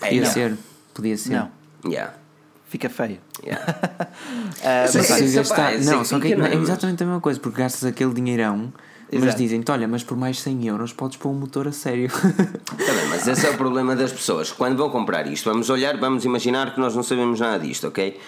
é, 0.00 0.06
Podia 0.06 0.22
não. 0.22 0.30
ser, 0.30 0.56
podia 0.94 1.16
ser. 1.18 1.32
Não, 1.34 1.58
Yeah, 1.86 2.14
fica 2.68 2.88
feio. 2.88 3.18
yeah. 3.44 3.64
Mas 4.64 4.94
gastar- 5.34 5.72
sei 5.72 5.80
não, 5.84 6.04
só 6.04 6.18
que 6.20 6.32
é 6.32 6.36
mas- 6.36 6.52
exatamente 6.54 7.02
a 7.02 7.06
mesma 7.06 7.20
coisa, 7.20 7.40
porque 7.40 7.60
gastas 7.60 7.84
aquele 7.84 8.12
dinheirão, 8.12 8.72
mas 9.10 9.22
Exato. 9.22 9.38
dizem-te: 9.38 9.70
olha, 9.70 9.88
mas 9.88 10.02
por 10.04 10.16
mais 10.16 10.38
100 10.40 10.66
euros 10.66 10.92
podes 10.92 11.16
pôr 11.16 11.30
um 11.30 11.34
motor 11.34 11.66
a 11.66 11.72
sério. 11.72 12.10
Tá 12.12 12.92
bem, 12.92 13.08
mas 13.08 13.26
esse 13.26 13.46
é 13.46 13.50
o 13.50 13.56
problema 13.56 13.96
das 13.96 14.12
pessoas. 14.12 14.52
Quando 14.52 14.76
vão 14.76 14.90
comprar 14.90 15.26
isto, 15.26 15.50
vamos 15.50 15.70
olhar, 15.70 15.96
vamos 15.96 16.24
imaginar 16.24 16.74
que 16.74 16.80
nós 16.80 16.94
não 16.94 17.02
sabemos 17.02 17.40
nada 17.40 17.58
disto, 17.58 17.88
ok? 17.88 18.18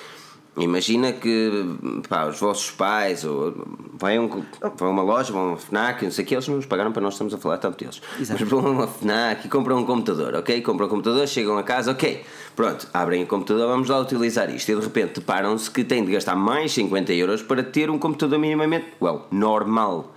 Imagina 0.58 1.12
que 1.12 1.64
pá, 2.08 2.26
os 2.26 2.40
vossos 2.40 2.70
pais 2.72 3.24
ou 3.24 3.54
vai 3.94 4.16
a, 4.16 4.20
um, 4.20 4.28
vai 4.28 4.88
a 4.88 4.90
uma 4.90 5.02
loja, 5.02 5.32
vão 5.32 5.42
a 5.42 5.46
uma 5.50 5.56
FNAC, 5.56 6.02
não 6.04 6.10
sei 6.10 6.24
o 6.24 6.26
que, 6.28 6.34
eles 6.34 6.48
não 6.48 6.56
nos 6.56 6.66
pagaram 6.66 6.90
para 6.92 7.00
nós 7.00 7.14
estamos 7.14 7.32
a 7.32 7.38
falar 7.38 7.58
tanto 7.58 7.78
deles. 7.78 8.02
Exato. 8.20 8.40
Mas 8.40 8.50
vão 8.50 8.66
a 8.66 8.70
uma 8.70 8.86
FNAC 8.88 9.46
e 9.46 9.48
compram 9.48 9.78
um 9.78 9.84
computador, 9.86 10.34
ok? 10.34 10.60
Compram 10.60 10.86
um 10.86 10.90
computador, 10.90 11.26
chegam 11.28 11.56
a 11.56 11.62
casa, 11.62 11.92
ok, 11.92 12.24
pronto, 12.60 12.86
abrem 12.92 13.22
o 13.22 13.26
computador, 13.26 13.68
vamos 13.68 13.88
lá 13.88 13.98
utilizar 13.98 14.54
isto. 14.54 14.70
E 14.70 14.74
de 14.74 14.80
repente 14.82 15.14
deparam-se 15.20 15.70
que 15.70 15.82
têm 15.82 16.04
de 16.04 16.12
gastar 16.12 16.36
mais 16.36 16.72
50 16.72 17.10
euros 17.14 17.42
para 17.42 17.62
ter 17.62 17.88
um 17.88 17.98
computador 17.98 18.38
minimamente, 18.38 18.86
well, 19.00 19.26
normal. 19.30 20.14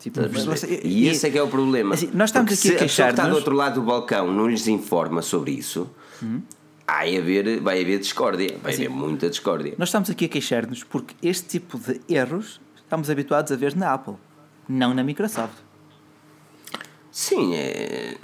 Tipo, 0.00 0.20
mas- 0.32 0.62
E 0.62 1.08
esse 1.08 1.26
é 1.26 1.30
que 1.30 1.36
é 1.36 1.42
o 1.42 1.48
problema. 1.48 1.94
Assim, 1.94 2.10
nós 2.14 2.30
estamos 2.30 2.54
Porque 2.54 2.68
aqui 2.68 2.76
a 2.84 2.88
se 2.88 3.02
a 3.02 3.06
que 3.06 3.12
está 3.12 3.28
do 3.28 3.34
outro 3.34 3.54
lado 3.54 3.74
do 3.74 3.82
balcão 3.82 4.32
não 4.32 4.48
lhes 4.48 4.66
informa 4.66 5.20
sobre 5.20 5.50
isso, 5.50 5.86
vai, 6.86 7.18
haver, 7.18 7.60
vai 7.60 7.82
haver 7.82 7.98
discórdia. 7.98 8.56
Vai 8.62 8.72
haver 8.74 8.88
muita 8.88 9.28
discórdia. 9.28 9.74
Nós 9.76 9.88
estamos 9.90 10.08
aqui 10.08 10.24
a 10.24 10.28
queixar-nos 10.28 10.84
porque 10.84 11.14
este 11.22 11.48
tipo 11.48 11.78
de 11.78 12.00
erros 12.08 12.60
estamos 12.76 13.10
habituados 13.10 13.52
a 13.52 13.56
ver 13.56 13.76
na 13.76 13.92
Apple, 13.92 14.14
não 14.66 14.94
na 14.94 15.04
Microsoft. 15.04 15.54
Sim, 17.10 17.54
é. 17.54 18.16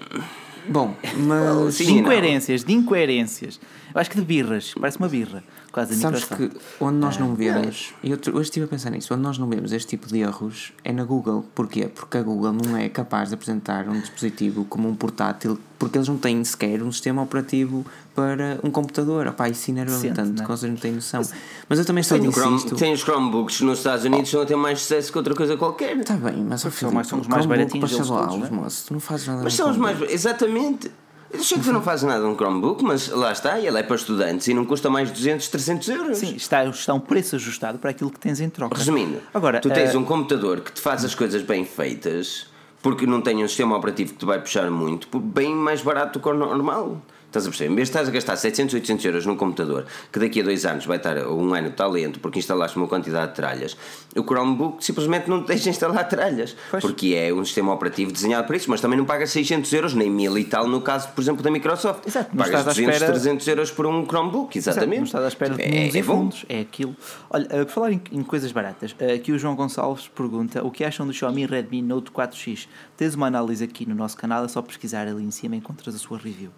Bom, 0.68 0.94
mas 1.16 1.74
Sim 1.74 1.84
de 1.84 1.90
e 1.90 1.94
não. 1.94 2.00
incoerências, 2.02 2.64
de 2.64 2.72
incoerências. 2.72 3.60
Eu 3.94 4.00
acho 4.00 4.10
que 4.10 4.16
de 4.16 4.24
birras, 4.24 4.72
parece 4.78 4.98
uma 4.98 5.08
birra, 5.08 5.42
quase 5.72 5.96
sabes 5.96 6.24
que 6.24 6.50
onde 6.80 6.98
nós 6.98 7.18
não 7.18 7.34
vemos, 7.34 7.92
e 8.02 8.10
eu 8.10 8.18
hoje 8.32 8.42
estive 8.42 8.66
a 8.66 8.68
pensar 8.68 8.90
nisso, 8.90 9.12
onde 9.12 9.22
nós 9.22 9.36
não 9.36 9.48
vemos 9.48 9.72
este 9.72 9.88
tipo 9.88 10.06
de 10.06 10.20
erros 10.20 10.72
é 10.84 10.92
na 10.92 11.04
Google. 11.04 11.44
Porquê? 11.54 11.88
Porque 11.88 12.18
a 12.18 12.22
Google 12.22 12.52
não 12.52 12.76
é 12.76 12.88
capaz 12.88 13.30
de 13.30 13.34
apresentar 13.34 13.88
um 13.88 14.00
dispositivo 14.00 14.64
como 14.64 14.88
um 14.88 14.94
portátil, 14.94 15.58
porque 15.80 15.96
eles 15.96 16.06
não 16.06 16.18
têm 16.18 16.44
sequer 16.44 16.82
um 16.82 16.92
sistema 16.92 17.22
operativo 17.22 17.84
para 18.14 18.60
um 18.62 18.70
computador. 18.70 19.26
Opá, 19.26 19.48
isso 19.48 19.70
enerva-me 19.70 20.10
tanto, 20.12 20.38
né? 20.38 20.44
que 20.44 20.48
vocês 20.50 20.70
não 20.70 20.78
têm 20.78 20.92
noção. 20.92 21.22
Mas 21.68 21.78
eu 21.78 21.84
também 21.86 22.04
só 22.04 22.18
Tem, 22.18 22.30
Chrome- 22.30 22.62
tem 22.76 22.92
os 22.92 23.00
Chromebooks 23.00 23.62
nos 23.62 23.78
Estados 23.78 24.04
Unidos 24.04 24.26
estão 24.28 24.42
a 24.42 24.46
ter 24.46 24.56
mais 24.56 24.80
sucesso 24.82 25.10
que 25.10 25.16
outra 25.16 25.34
coisa 25.34 25.56
qualquer. 25.56 25.96
Está 25.96 26.14
bem, 26.14 26.44
mas 26.46 26.60
são 26.60 26.70
fim 26.70 26.86
mais- 26.86 27.06
são 27.06 27.18
os 27.18 27.26
mais 27.26 27.46
baratinhos 27.46 27.90
lá, 28.10 28.26
todos, 28.26 28.34
os 28.34 28.40
não 28.40 28.46
é? 28.46 28.50
moços, 28.50 28.84
tu 28.84 28.92
não 28.92 29.00
fazes 29.00 29.26
nada 29.26 29.42
Mas 29.42 29.54
são 29.54 29.70
os 29.70 29.76
mais. 29.78 29.98
Exatamente. 30.12 30.90
Eu 31.32 31.42
sei 31.44 31.58
que 31.58 31.64
tu 31.64 31.72
não 31.72 31.80
fazes 31.80 32.04
nada 32.04 32.24
num 32.24 32.34
Chromebook, 32.34 32.82
mas 32.84 33.08
lá 33.08 33.30
está, 33.32 33.58
ele 33.58 33.78
é 33.78 33.82
para 33.84 33.94
estudantes 33.96 34.48
e 34.48 34.52
não 34.52 34.64
custa 34.66 34.90
mais 34.90 35.10
200, 35.12 35.46
300 35.48 35.88
euros. 35.88 36.18
Sim, 36.18 36.34
está, 36.34 36.64
está 36.66 36.92
um 36.92 36.98
preço 37.00 37.36
ajustado 37.36 37.78
para 37.78 37.90
aquilo 37.90 38.10
que 38.10 38.18
tens 38.18 38.40
em 38.40 38.50
troca. 38.50 38.76
Resumindo, 38.76 39.18
Agora, 39.32 39.60
tu 39.60 39.70
tens 39.70 39.94
eh, 39.94 39.96
um 39.96 40.04
computador 40.04 40.60
que 40.60 40.72
te 40.72 40.80
faz 40.80 41.04
as 41.04 41.14
coisas 41.14 41.40
bem 41.42 41.64
feitas 41.64 42.49
porque 42.82 43.06
não 43.06 43.20
tem 43.20 43.42
um 43.44 43.48
sistema 43.48 43.76
operativo 43.76 44.12
que 44.12 44.18
te 44.18 44.24
vai 44.24 44.40
puxar 44.40 44.70
muito, 44.70 45.18
bem 45.18 45.54
mais 45.54 45.82
barato 45.82 46.18
do 46.18 46.22
que 46.22 46.28
o 46.28 46.34
normal. 46.34 47.00
Estás 47.30 47.46
a 47.46 47.48
perceber? 47.48 47.70
Em 47.70 47.76
vez 47.76 47.86
de 47.86 47.92
estás 47.92 48.08
a 48.08 48.10
gastar 48.10 48.36
700, 48.36 48.74
800 48.74 49.04
euros 49.04 49.26
num 49.26 49.36
computador 49.36 49.86
que 50.10 50.18
daqui 50.18 50.40
a 50.40 50.42
dois 50.42 50.66
anos 50.66 50.84
vai 50.84 50.96
estar, 50.96 51.16
ou 51.18 51.40
um 51.40 51.54
ano, 51.54 51.68
está 51.68 51.86
lento 51.86 52.18
porque 52.18 52.40
instalaste 52.40 52.76
uma 52.76 52.88
quantidade 52.88 53.28
de 53.28 53.36
tralhas, 53.36 53.76
o 54.16 54.22
Chromebook 54.22 54.84
simplesmente 54.84 55.30
não 55.30 55.42
te 55.44 55.46
deixa 55.46 55.70
instalar 55.70 56.08
tralhas. 56.08 56.56
Pois. 56.68 56.82
Porque 56.82 57.14
é 57.14 57.32
um 57.32 57.44
sistema 57.44 57.72
operativo 57.72 58.10
desenhado 58.10 58.48
para 58.48 58.56
isso, 58.56 58.68
mas 58.68 58.80
também 58.80 58.98
não 58.98 59.04
pagas 59.04 59.30
600 59.30 59.72
euros, 59.72 59.94
nem 59.94 60.10
1000 60.10 60.38
e 60.38 60.44
tal, 60.44 60.66
no 60.66 60.80
caso, 60.80 61.08
por 61.10 61.20
exemplo, 61.20 61.40
da 61.40 61.52
Microsoft. 61.52 62.04
Exato, 62.04 62.36
pagas 62.36 62.64
200, 62.64 62.94
espera... 62.94 63.12
300 63.12 63.46
euros 63.46 63.70
por 63.70 63.86
um 63.86 64.04
Chromebook, 64.04 64.58
exatamente. 64.58 65.02
Exato, 65.02 65.06
estás 65.06 65.24
à 65.24 65.28
espera 65.28 65.54
de 65.54 65.62
é, 65.62 65.96
é 65.96 66.02
fundos, 66.02 66.44
é 66.48 66.60
aquilo. 66.60 66.96
Olha, 67.30 67.44
uh, 67.44 67.66
por 67.66 67.68
falar 67.68 67.92
em, 67.92 68.02
em, 68.10 68.24
coisas 68.24 68.50
baratas, 68.50 68.90
uh, 68.92 69.14
aqui 69.14 69.30
o 69.30 69.38
João 69.38 69.54
Gonçalves 69.54 70.08
pergunta 70.08 70.64
o 70.64 70.70
que 70.72 70.82
acham 70.82 71.06
do 71.06 71.12
Xiaomi 71.12 71.46
Redmi 71.46 71.80
Note 71.80 72.10
4X. 72.10 72.66
Tens 73.00 73.14
uma 73.14 73.28
análise 73.28 73.64
aqui 73.64 73.88
no 73.88 73.94
nosso 73.94 74.14
canal, 74.14 74.44
é 74.44 74.48
só 74.48 74.60
pesquisar 74.60 75.08
ali 75.08 75.24
em 75.24 75.30
cima 75.30 75.56
encontras 75.56 75.94
a 75.94 75.98
sua 75.98 76.18
review. 76.18 76.50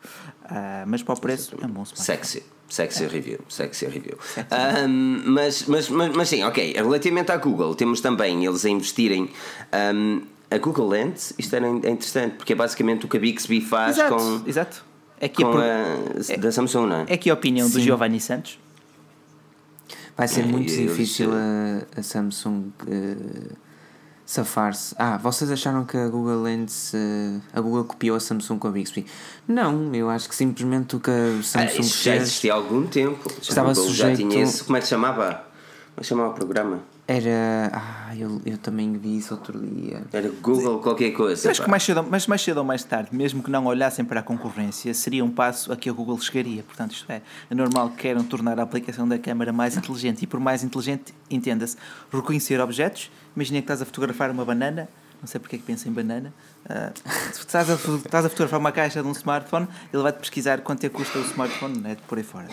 Uh, 0.45 0.83
mas 0.89 1.01
para 1.01 1.15
o 1.15 1.21
preço 1.21 1.55
é 1.55 1.65
um 1.65 1.69
bom 1.69 1.85
smartphone. 1.85 2.05
Sexy. 2.05 2.43
Sexy 2.69 3.05
é. 3.05 3.07
review, 3.07 3.39
sexy 3.49 3.87
review. 3.87 4.19
Sexy. 4.21 4.49
Um, 4.89 5.23
mas, 5.25 5.67
mas, 5.69 5.89
mas, 5.89 6.17
mas 6.17 6.29
sim, 6.29 6.43
ok. 6.43 6.73
Relativamente 6.73 7.31
à 7.31 7.37
Google, 7.37 7.77
temos 7.77 8.01
também 8.01 8.45
eles 8.45 8.65
a 8.65 8.71
investirem. 8.71 9.31
Um, 9.95 10.23
a 10.51 10.59
Google 10.59 10.89
Lens, 10.89 11.33
isto 11.39 11.55
era 11.55 11.69
interessante, 11.69 12.35
porque 12.35 12.55
é 12.55 12.57
basicamente 12.57 13.07
o 13.07 13.09
que 13.09 13.19
a 13.19 13.21
Bixby 13.21 13.61
faz 13.61 13.97
exato, 13.97 14.17
com. 14.17 14.43
Exato. 14.45 14.85
É 15.21 15.29
que 15.29 15.45
com 15.45 15.57
a, 15.57 16.35
a, 16.35 16.37
da 16.39 16.51
Samsung, 16.51 16.87
não 16.89 16.97
é? 17.03 17.05
É 17.07 17.17
que 17.17 17.31
a 17.31 17.35
opinião 17.35 17.69
sim. 17.69 17.75
do 17.75 17.81
Giovanni 17.83 18.19
Santos. 18.19 18.59
Vai 20.17 20.27
ser 20.27 20.45
muito 20.45 20.75
difícil 20.75 21.31
a, 21.33 22.01
a 22.01 22.03
Samsung. 22.03 22.73
Uh, 22.83 23.62
safar-se. 24.25 24.95
Ah, 24.99 25.17
vocês 25.19 25.51
acharam 25.51 25.85
que 25.85 25.97
a 25.97 26.09
Google 26.09 26.43
Lens, 26.43 26.93
uh, 26.95 27.41
a 27.53 27.61
Google 27.61 27.85
copiou 27.85 28.17
a 28.17 28.21
Samsung 28.21 28.59
com 28.59 28.69
a 28.69 28.71
Bixby? 28.71 29.07
Não, 29.47 29.95
eu 29.95 30.09
acho 30.09 30.29
que 30.29 30.35
simplesmente 30.35 30.97
o 30.97 31.01
que 31.01 31.11
a 31.11 31.43
Samsung 31.43 31.59
ah, 31.59 31.81
isso 31.81 32.05
já 32.05 32.17
existia 32.17 32.53
há 32.53 32.57
algum 32.57 32.87
tempo. 32.87 33.31
Estava 33.41 33.75
sujeito... 33.75 33.97
já 33.97 34.17
tinha 34.17 34.43
esse, 34.43 34.65
como 34.65 34.77
é 34.77 34.81
que 34.81 34.87
chamava? 34.87 35.25
Como 35.25 35.99
é 35.99 36.01
que 36.01 36.07
chamava 36.07 36.31
o 36.31 36.35
programa? 36.35 36.81
Era. 37.13 37.71
Ah, 37.75 38.17
eu, 38.17 38.41
eu 38.47 38.57
também 38.57 38.97
vi 38.97 39.19
isso 39.19 39.35
outro 39.35 39.59
dia. 39.59 40.03
Era 40.11 40.31
Google 40.41 40.79
qualquer 40.79 41.11
coisa. 41.11 41.51
Acho 41.51 41.63
que 41.63 41.69
mais 41.69 41.83
cedo, 41.83 42.03
mas 42.03 42.27
mais 42.27 42.41
cedo 42.41 42.57
ou 42.57 42.65
mais 42.65 42.83
tarde, 42.85 43.15
mesmo 43.15 43.43
que 43.43 43.51
não 43.51 43.67
olhassem 43.67 44.03
para 44.03 44.21
a 44.21 44.23
concorrência, 44.23 44.95
seria 44.95 45.23
um 45.23 45.31
passo 45.31 45.71
a 45.71 45.77
que 45.77 45.91
a 45.91 45.93
Google 45.93 46.19
chegaria. 46.19 46.63
Portanto, 46.63 46.93
isto 46.93 47.13
é, 47.13 47.21
é 47.51 47.55
normal 47.55 47.91
que 47.91 47.97
queiram 47.97 48.25
tornar 48.25 48.59
a 48.59 48.63
aplicação 48.63 49.07
da 49.07 49.19
câmara 49.19 49.53
mais 49.53 49.77
inteligente. 49.77 50.23
E 50.23 50.27
por 50.27 50.41
mais 50.41 50.65
inteligente, 50.65 51.13
entenda-se, 51.31 51.77
reconhecer 52.11 52.59
objetos. 52.61 53.11
Imagina 53.37 53.59
que 53.59 53.65
estás 53.65 53.83
a 53.83 53.85
fotografar 53.85 54.31
uma 54.31 54.45
banana 54.45 54.89
não 55.23 55.29
sei 55.29 55.39
porque 55.39 55.55
é 55.55 55.59
que 55.61 55.65
pensa 55.65 55.89
em 55.89 55.93
banana. 55.93 56.35
Uh, 56.65 56.93
se 57.33 57.41
estás 57.41 57.69
a, 57.69 57.75
estás 57.75 58.25
a 58.25 58.29
fotografar 58.29 58.61
uma 58.61 58.73
caixa 58.73 59.03
de 59.03 59.09
um 59.09 59.13
smartphone, 59.13 59.67
ele 59.93 60.03
vai-te 60.03 60.19
pesquisar 60.19 60.61
quanto 60.61 60.85
é 60.85 60.89
que 60.89 60.95
custa 60.95 61.19
o 61.19 61.23
smartphone, 61.23 61.79
né, 61.79 61.97
por 62.07 62.19
aí 62.19 62.25
fora. 62.25 62.49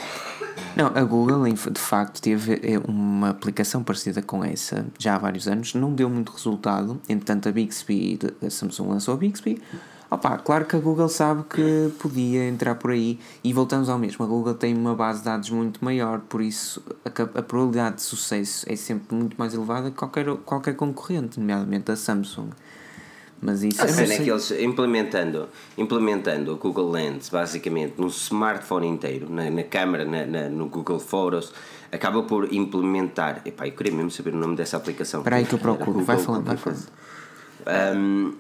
Não, 0.76 0.88
a 0.88 1.04
Google 1.04 1.44
de 1.52 1.80
facto 1.80 2.22
teve 2.22 2.60
é, 2.64 2.80
uma 2.88 3.30
aplicação 3.30 3.84
parecida 3.84 4.22
com 4.22 4.44
essa 4.44 4.86
já 4.98 5.16
há 5.16 5.18
vários 5.18 5.48
anos, 5.48 5.74
não 5.76 5.94
deu 5.94 6.10
muito 6.10 6.32
resultado, 6.32 7.00
entretanto 7.08 7.50
a 7.50 7.52
Bixby, 7.52 8.20
a 8.46 8.50
Samsung 8.50 8.90
lançou 8.90 9.14
a 9.14 9.18
Bixby. 9.18 9.62
Opa, 10.12 10.40
claro 10.40 10.66
que 10.66 10.76
a 10.76 10.80
Google 10.80 11.08
sabe 11.08 11.44
que 11.44 11.94
podia 12.00 12.48
entrar 12.48 12.74
por 12.76 12.90
aí 12.90 13.20
e 13.44 13.54
voltamos 13.54 13.90
ao 13.90 14.00
mesmo. 14.00 14.26
A 14.26 14.28
Google 14.28 14.56
tem 14.56 14.76
uma 14.76 14.96
base 14.96 15.20
de 15.20 15.26
dados 15.26 15.52
muito 15.52 15.86
maior, 15.86 16.20
por 16.22 16.42
isso 16.42 16.82
a, 17.06 17.10
a 17.10 17.44
probabilidade 17.44 17.98
de 17.98 18.02
sucesso 18.02 18.66
é 18.68 18.76
sempre 18.76 19.16
muito 19.16 19.36
mais 19.38 19.54
elevada 19.54 19.92
que 19.92 19.98
qualquer, 19.98 20.26
qualquer 20.38 20.76
concorrente, 20.76 21.40
nomeadamente 21.40 21.92
a 21.92 21.96
Samsung. 21.96 22.50
Mas 23.42 23.64
isso 23.64 23.82
a 23.82 23.88
cena 23.88 24.14
é 24.14 24.18
que 24.18 24.30
eles 24.30 24.52
implementando, 24.52 25.48
implementando 25.78 26.54
o 26.54 26.58
Google 26.58 26.92
Lens 26.92 27.30
basicamente 27.30 27.94
no 27.98 28.08
smartphone 28.08 28.88
inteiro, 28.88 29.30
na, 29.30 29.50
na 29.50 29.64
câmera, 29.64 30.04
na, 30.04 30.26
na, 30.26 30.50
no 30.50 30.68
Google 30.68 31.00
Photos, 31.00 31.54
acaba 31.92 32.22
por 32.24 32.54
implementar. 32.54 33.42
Epá, 33.46 33.68
eu 33.68 33.72
queria 33.72 33.94
mesmo 33.94 34.12
saber 34.12 34.34
o 34.34 34.38
nome 34.38 34.58
dessa 34.58 34.76
aplicação. 34.76 35.22
Espera 35.22 35.38
aí 35.38 35.46
que 35.46 35.54
eu 35.54 35.60
procuro, 35.60 35.92
Google, 35.92 36.04
vai 36.04 36.18
falando, 36.18 36.46
vai 36.46 36.58
falando. 36.58 36.88
Um, 37.96 38.34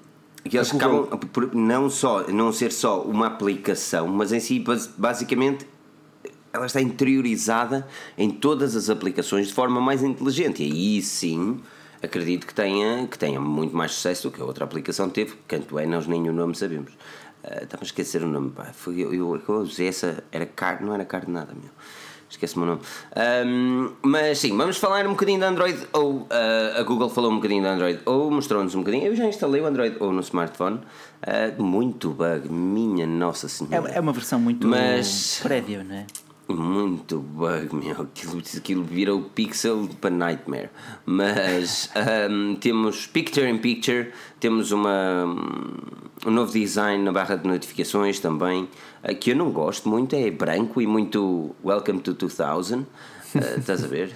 que 0.44 0.58
eles 0.58 0.74
acabam 0.74 1.06
por 1.32 1.54
não 1.54 1.90
só 1.90 2.28
não 2.28 2.52
ser 2.52 2.72
só 2.72 3.02
uma 3.02 3.28
aplicação, 3.28 4.08
mas 4.08 4.32
em 4.32 4.40
si 4.40 4.64
basicamente 4.98 5.66
ela 6.52 6.66
está 6.66 6.82
interiorizada 6.82 7.88
em 8.18 8.30
todas 8.30 8.76
as 8.76 8.90
aplicações 8.90 9.48
de 9.48 9.54
forma 9.54 9.80
mais 9.80 10.04
inteligente. 10.04 10.64
E 10.64 10.72
aí 10.72 11.02
sim 11.02 11.60
acredito 12.02 12.48
que 12.48 12.54
tenha, 12.54 13.08
que 13.08 13.18
tenha 13.18 13.40
muito 13.40 13.76
mais 13.76 13.92
sucesso 13.92 14.30
do 14.30 14.36
que 14.36 14.42
a 14.42 14.46
outra 14.46 14.64
aplicação 14.64 15.10
teve, 15.10 15.36
quanto 15.48 15.78
é, 15.80 15.86
nós 15.86 16.08
nem 16.08 16.30
o 16.30 16.34
nome 16.34 16.56
sabemos. 16.56 16.92
Uh, 17.44 17.64
estava 17.64 17.84
a 17.84 17.86
esquecer 17.86 18.24
o 18.24 18.28
nome, 18.28 18.52
pá. 18.52 18.66
Foi, 18.74 19.00
eu, 19.00 19.14
eu, 19.14 19.42
eu 19.48 19.56
usei 19.56 19.88
essa, 19.88 20.24
era 20.32 20.46
card, 20.46 20.84
não 20.84 20.94
era 20.94 21.06
card 21.06 21.30
nada, 21.30 21.54
meu. 21.54 21.72
Esquece-me 22.30 22.64
o 22.64 22.68
nome. 22.68 22.82
Um, 23.48 23.92
mas 24.04 24.38
sim, 24.38 24.56
vamos 24.56 24.78
falar 24.78 25.08
um 25.08 25.12
bocadinho 25.12 25.40
de 25.40 25.46
Android 25.46 25.88
ou 25.94 26.22
uh, 26.22 26.28
a 26.78 26.84
Google 26.84 27.10
falou 27.10 27.32
um 27.32 27.38
bocadinho 27.38 27.64
de 27.64 27.68
Android 27.68 28.00
ou 28.06 28.30
mostrou-nos 28.30 28.76
um 28.76 28.80
bocadinho. 28.80 29.08
Eu 29.08 29.16
já 29.16 29.26
instalei 29.26 29.62
o 29.62 29.66
Android 29.66 29.98
ou 30.00 30.14
no 30.14 30.22
smartphone. 30.22 30.78
Uh, 30.78 31.62
muito 31.64 32.12
bug, 32.12 32.48
minha 32.48 33.08
Nossa 33.08 33.50
Senhora. 33.50 33.92
É, 33.92 33.98
é 33.98 34.00
uma 34.00 34.14
versão 34.14 34.40
muito 34.40 34.68
mas, 34.68 35.40
prévia, 35.42 35.84
não 35.84 35.96
é? 35.96 36.06
Muito 36.54 37.20
bug, 37.20 37.76
meu. 37.76 38.02
Aquilo, 38.02 38.42
aquilo 38.58 38.84
vira 38.84 39.14
o 39.14 39.24
pixel 39.24 39.88
para 40.02 40.10
Nightmare. 40.10 40.70
Mas 41.06 41.90
um, 42.30 42.56
temos 42.56 43.08
Picture 43.08 43.48
in 43.48 43.60
Picture, 43.60 44.12
temos 44.40 44.72
uma, 44.72 45.26
um 46.26 46.32
novo 46.32 46.52
design 46.52 47.04
na 47.04 47.12
barra 47.12 47.36
de 47.36 47.48
notificações 47.48 48.20
também, 48.20 48.68
uh, 49.04 49.16
que 49.16 49.32
eu 49.32 49.36
não 49.36 49.52
gosto 49.52 49.88
muito, 49.88 50.16
é 50.16 50.30
branco 50.32 50.82
e 50.82 50.88
muito 50.88 51.56
Welcome 51.64 52.00
to 52.02 52.14
2000. 52.14 52.80
Uh, 52.80 52.86
estás 53.58 53.84
a 53.84 53.88
ver? 53.88 54.16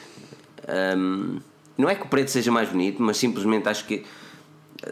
Um, 0.97 1.39
não 1.77 1.89
é 1.89 1.95
que 1.95 2.05
o 2.05 2.07
preto 2.07 2.31
seja 2.31 2.51
mais 2.51 2.69
bonito, 2.69 3.01
mas 3.01 3.17
simplesmente 3.17 3.69
acho 3.69 3.85
que, 3.85 4.03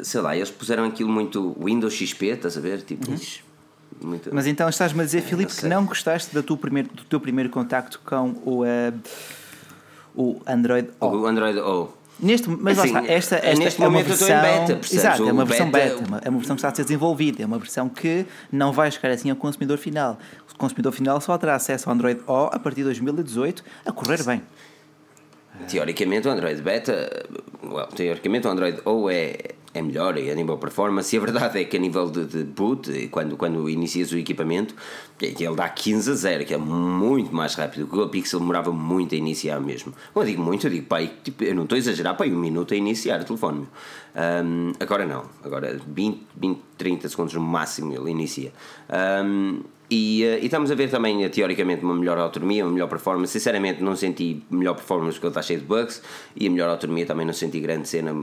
sei 0.04 0.22
lá, 0.22 0.36
eles 0.36 0.52
puseram 0.52 0.86
aquilo 0.86 1.10
muito 1.10 1.56
Windows 1.60 1.94
XP, 1.94 2.28
estás 2.28 2.58
a 2.58 2.62
ver? 2.62 2.82
Tipo. 2.82 3.10
Uhum 3.10 3.51
muito... 4.04 4.30
Mas 4.34 4.47
então 4.47 4.68
estás-me 4.70 5.02
a 5.02 5.06
dizer, 5.06 5.22
Filipe, 5.22 5.54
que 5.54 5.66
não 5.68 5.86
gostaste 5.86 6.34
do 6.34 6.43
teu 6.43 6.58
primeiro, 6.58 6.89
do 6.93 7.04
teu 7.04 7.20
primeiro 7.20 7.49
contacto 7.49 7.99
com 8.04 8.36
o, 8.45 8.64
uh, 8.64 8.99
o 10.16 10.41
Android 10.45 10.89
O. 10.99 11.06
O 11.08 11.26
Android 11.26 11.60
O. 11.60 12.02
Neste, 12.20 12.47
mas 12.49 12.78
assim, 12.78 12.91
lá 12.91 13.02
está, 13.02 13.14
esta, 13.14 13.36
esta 13.38 13.64
neste 13.64 13.84
é 13.84 13.88
uma 13.88 14.04
versão. 14.04 14.28
Beta, 14.28 14.80
exato, 14.93 15.28
é 15.28 15.32
uma 15.32 15.43
versão 15.43 15.72
beta, 15.72 15.95
beta 15.95 16.04
é, 16.04 16.08
uma, 16.08 16.22
é 16.26 16.30
uma 16.30 16.38
versão 16.38 16.56
que 16.56 16.60
está 16.60 16.70
a 16.70 16.76
ser 16.76 16.84
desenvolvida, 16.84 17.41
é 17.41 17.45
uma 17.45 17.58
versão 17.58 17.89
que 17.89 18.28
não 18.52 18.72
vai 18.72 18.91
chegar 18.91 19.10
assim 19.10 19.32
ao 19.32 19.36
consumidor 19.36 19.80
final. 19.80 20.20
O 20.54 20.58
consumidor 20.58 20.91
final 20.91 21.20
só 21.20 21.36
terá 21.39 21.56
acesso 21.56 21.89
ao 21.89 21.95
Android 21.95 22.22
O 22.28 22.45
a 22.52 22.60
partir 22.60 22.82
de 22.82 22.84
2018 22.86 23.64
a 23.86 23.91
correr 23.91 24.24
bem. 24.24 24.43
Teoricamente 25.68 26.28
o 26.28 26.32
Android 26.32 26.62
Beta, 26.62 27.26
well, 27.64 27.88
teoricamente 27.88 28.47
o 28.47 28.52
Android 28.52 28.82
O 28.86 29.10
é, 29.10 29.56
é 29.74 29.82
melhor 29.82 30.18
a 30.18 30.36
nível 30.36 30.58
performance 30.58 31.16
e 31.16 31.20
a 31.20 31.22
verdade 31.22 31.60
é 31.60 31.64
que 31.64 31.78
a 31.78 31.80
nível 31.80 32.10
de, 32.10 32.26
de 32.26 32.44
boot, 32.44 33.08
quando, 33.10 33.38
quando 33.38 33.70
inicias 33.70 34.12
o 34.12 34.18
equipamento, 34.18 34.76
ele 35.22 35.56
dá 35.56 35.70
15 35.70 36.12
a 36.12 36.14
0, 36.14 36.46
que 36.46 36.54
é 36.54 36.58
muito 36.58 37.34
mais 37.34 37.56
rápido. 37.56 37.84
O 37.84 37.88
Google 37.88 38.10
Pixel 38.10 38.40
demorava 38.40 38.72
muito 38.72 39.16
a 39.16 39.18
iniciar 39.18 39.60
mesmo. 39.60 39.94
Eu 40.14 40.26
digo 40.26 40.42
muito, 40.42 40.68
eu 40.68 40.72
digo, 40.72 40.88
pai, 40.88 41.12
tipo, 41.24 41.44
eu 41.44 41.56
não 41.56 41.64
estou 41.64 41.76
a 41.76 41.80
exagerar, 41.80 42.18
pai, 42.18 42.32
um 42.32 42.40
minuto 42.40 42.74
a 42.74 42.78
iniciar 42.78 43.22
o 43.22 43.24
telefone. 43.24 43.68
Um, 44.14 44.74
agora 44.80 45.06
não, 45.06 45.26
agora 45.44 45.80
20, 45.88 46.28
20, 46.36 46.62
30 46.78 47.10
segundos 47.10 47.34
no 47.34 47.42
máximo 47.42 47.94
ele 47.94 48.12
inicia. 48.12 48.52
Um, 49.24 49.62
e, 49.92 50.24
uh, 50.24 50.39
e, 50.42 50.46
estamos 50.46 50.72
a 50.72 50.76
ver 50.76 50.89
também, 50.89 51.26
uh, 51.26 51.30
teoricamente, 51.30 51.84
uma 51.84 51.94
melhor 51.94 52.18
autonomia, 52.18 52.64
uma 52.64 52.72
melhor 52.72 52.88
performance. 52.88 53.34
Sinceramente, 53.34 53.84
não 53.84 53.94
senti 53.94 54.42
melhor 54.50 54.74
performance 54.74 55.16
porque 55.16 55.28
ele 55.28 55.32
está 55.32 55.42
cheio 55.42 55.60
de 55.60 55.66
bugs. 55.66 56.02
E 56.34 56.48
a 56.48 56.50
melhor 56.50 56.70
autonomia 56.70 57.06
também 57.06 57.26
não 57.26 57.34
senti 57.34 57.60
grande 57.60 57.89
cena, 57.89 58.16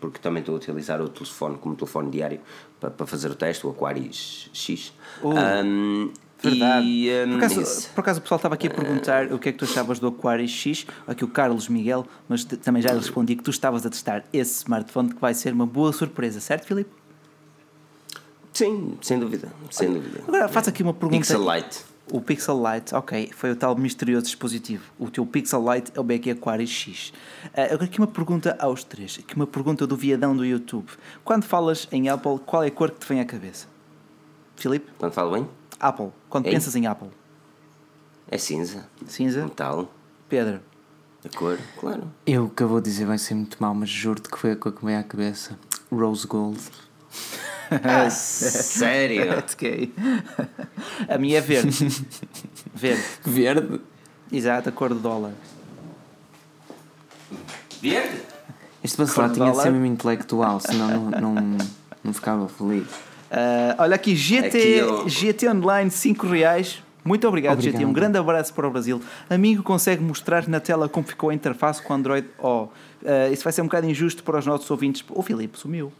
porque 0.00 0.18
também 0.18 0.40
estou 0.40 0.54
a 0.54 0.56
utilizar 0.56 0.98
o 1.02 1.10
telefone 1.10 1.58
como 1.58 1.76
telefone 1.76 2.10
diário 2.10 2.40
para, 2.80 2.90
para 2.90 3.06
fazer 3.06 3.30
o 3.30 3.34
teste, 3.34 3.66
o 3.66 3.70
Aquarius 3.70 4.48
X. 4.54 4.94
Uh, 5.22 5.34
um, 5.62 6.10
verdade. 6.42 6.86
E, 6.86 7.10
um, 7.26 7.32
por, 7.32 7.44
acaso, 7.44 7.88
por, 7.90 8.00
acaso, 8.00 8.18
o 8.18 8.22
pessoal 8.22 8.36
estava 8.36 8.54
aqui 8.54 8.68
a 8.68 8.70
perguntar 8.70 9.30
o 9.30 9.38
que 9.38 9.50
é 9.50 9.52
que 9.52 9.58
tu 9.58 9.66
achavas 9.66 9.98
do 9.98 10.06
Aquarius 10.06 10.50
X, 10.50 10.86
aqui 11.06 11.22
o 11.22 11.28
Carlos 11.28 11.68
Miguel, 11.68 12.06
mas 12.26 12.44
também 12.44 12.80
já 12.80 12.94
respondi 12.94 13.36
que 13.36 13.42
tu 13.42 13.50
estavas 13.50 13.84
a 13.84 13.90
testar 13.90 14.24
esse 14.32 14.60
smartphone 14.62 15.12
que 15.12 15.20
vai 15.20 15.34
ser 15.34 15.52
uma 15.52 15.66
boa 15.66 15.92
surpresa, 15.92 16.40
certo, 16.40 16.66
Filipe? 16.66 16.99
Sim, 18.52 18.98
sem 19.00 19.18
dúvida, 19.18 19.52
sem 19.70 19.92
dúvida. 19.92 20.22
Agora 20.26 20.48
faço 20.48 20.70
aqui 20.70 20.82
uma 20.82 20.92
pergunta. 20.92 21.18
Pixel 21.18 21.54
Lite. 21.54 21.90
O 22.12 22.20
Pixel 22.20 22.60
Lite, 22.60 22.94
ok, 22.94 23.30
foi 23.32 23.52
o 23.52 23.56
tal 23.56 23.76
misterioso 23.76 24.24
dispositivo. 24.24 24.82
O 24.98 25.08
teu 25.08 25.24
Pixel 25.24 25.64
Lite 25.72 25.92
é 25.94 26.00
o 26.00 26.02
BQ 26.02 26.32
Aquarius 26.32 26.70
X. 26.70 27.10
Uh, 27.10 27.60
agora 27.60 27.84
aqui 27.84 27.98
uma 27.98 28.06
pergunta 28.08 28.56
aos 28.58 28.82
três, 28.82 29.18
aqui 29.20 29.36
uma 29.36 29.46
pergunta 29.46 29.86
do 29.86 29.96
viadão 29.96 30.36
do 30.36 30.44
YouTube. 30.44 30.88
Quando 31.22 31.44
falas 31.44 31.86
em 31.92 32.08
Apple, 32.08 32.40
qual 32.44 32.64
é 32.64 32.66
a 32.66 32.70
cor 32.70 32.90
que 32.90 32.98
te 32.98 33.08
vem 33.08 33.20
à 33.20 33.24
cabeça? 33.24 33.68
Filipe? 34.56 34.90
Quando 34.98 35.12
falo 35.12 35.32
bem? 35.32 35.48
Apple. 35.78 36.08
Quando 36.28 36.46
Ei? 36.46 36.52
pensas 36.52 36.74
em 36.74 36.86
Apple? 36.86 37.10
É 38.28 38.36
cinza. 38.36 38.88
Cinza? 39.06 39.44
Metal. 39.44 39.88
Pedro? 40.28 40.60
A 41.24 41.36
cor, 41.36 41.58
claro. 41.78 42.10
Eu 42.26 42.44
o 42.46 42.50
que 42.50 42.62
eu 42.62 42.68
vou 42.68 42.80
dizer 42.80 43.04
vai 43.04 43.18
ser 43.18 43.34
muito 43.34 43.56
mal, 43.60 43.74
mas 43.74 43.88
juro-te 43.88 44.28
que 44.28 44.38
foi 44.38 44.52
a 44.52 44.56
cor 44.56 44.72
que 44.72 44.84
me 44.84 44.90
veio 44.90 45.00
à 45.00 45.04
cabeça. 45.04 45.56
Rose 45.92 46.26
Gold. 46.26 46.60
Ah, 47.70 48.08
sério? 48.10 49.42
Gay. 49.58 49.92
A 51.08 51.18
minha 51.18 51.38
é 51.38 51.40
verde. 51.40 52.06
verde. 52.74 53.02
Verde? 53.24 53.80
Exato, 54.32 54.68
a 54.68 54.72
cor 54.72 54.90
do 54.90 55.00
dólar. 55.00 55.32
Verde? 57.80 58.22
Este 58.82 58.96
bacelar 58.96 59.30
tinha 59.30 59.50
de 59.50 59.56
ser 59.56 59.70
mesmo 59.70 59.86
intelectual, 59.86 60.58
senão 60.60 61.10
não, 61.10 61.34
não, 61.34 61.58
não 62.02 62.12
ficava 62.12 62.48
feliz. 62.48 62.86
Uh, 63.30 63.76
olha 63.78 63.94
aqui, 63.94 64.16
GT, 64.16 64.46
aqui 64.46 64.58
eu... 64.78 65.08
GT 65.08 65.48
Online 65.48 65.90
5 65.90 66.26
reais. 66.26 66.82
Muito 67.04 67.26
obrigado, 67.28 67.54
obrigado, 67.54 67.78
GT. 67.78 67.84
Um 67.84 67.92
grande 67.92 68.18
abraço 68.18 68.52
para 68.52 68.66
o 68.66 68.70
Brasil. 68.70 69.00
Amigo, 69.28 69.62
consegue 69.62 70.02
mostrar 70.02 70.48
na 70.48 70.60
tela 70.60 70.88
como 70.88 71.06
ficou 71.06 71.30
a 71.30 71.34
interface 71.34 71.80
com 71.82 71.92
o 71.92 71.96
Android 71.96 72.26
O? 72.38 72.64
Uh, 72.64 73.32
isso 73.32 73.44
vai 73.44 73.52
ser 73.52 73.62
um 73.62 73.66
bocado 73.66 73.86
injusto 73.86 74.22
para 74.22 74.38
os 74.38 74.46
nossos 74.46 74.70
ouvintes. 74.70 75.04
O 75.08 75.22
Filipe 75.22 75.58
sumiu. 75.58 75.92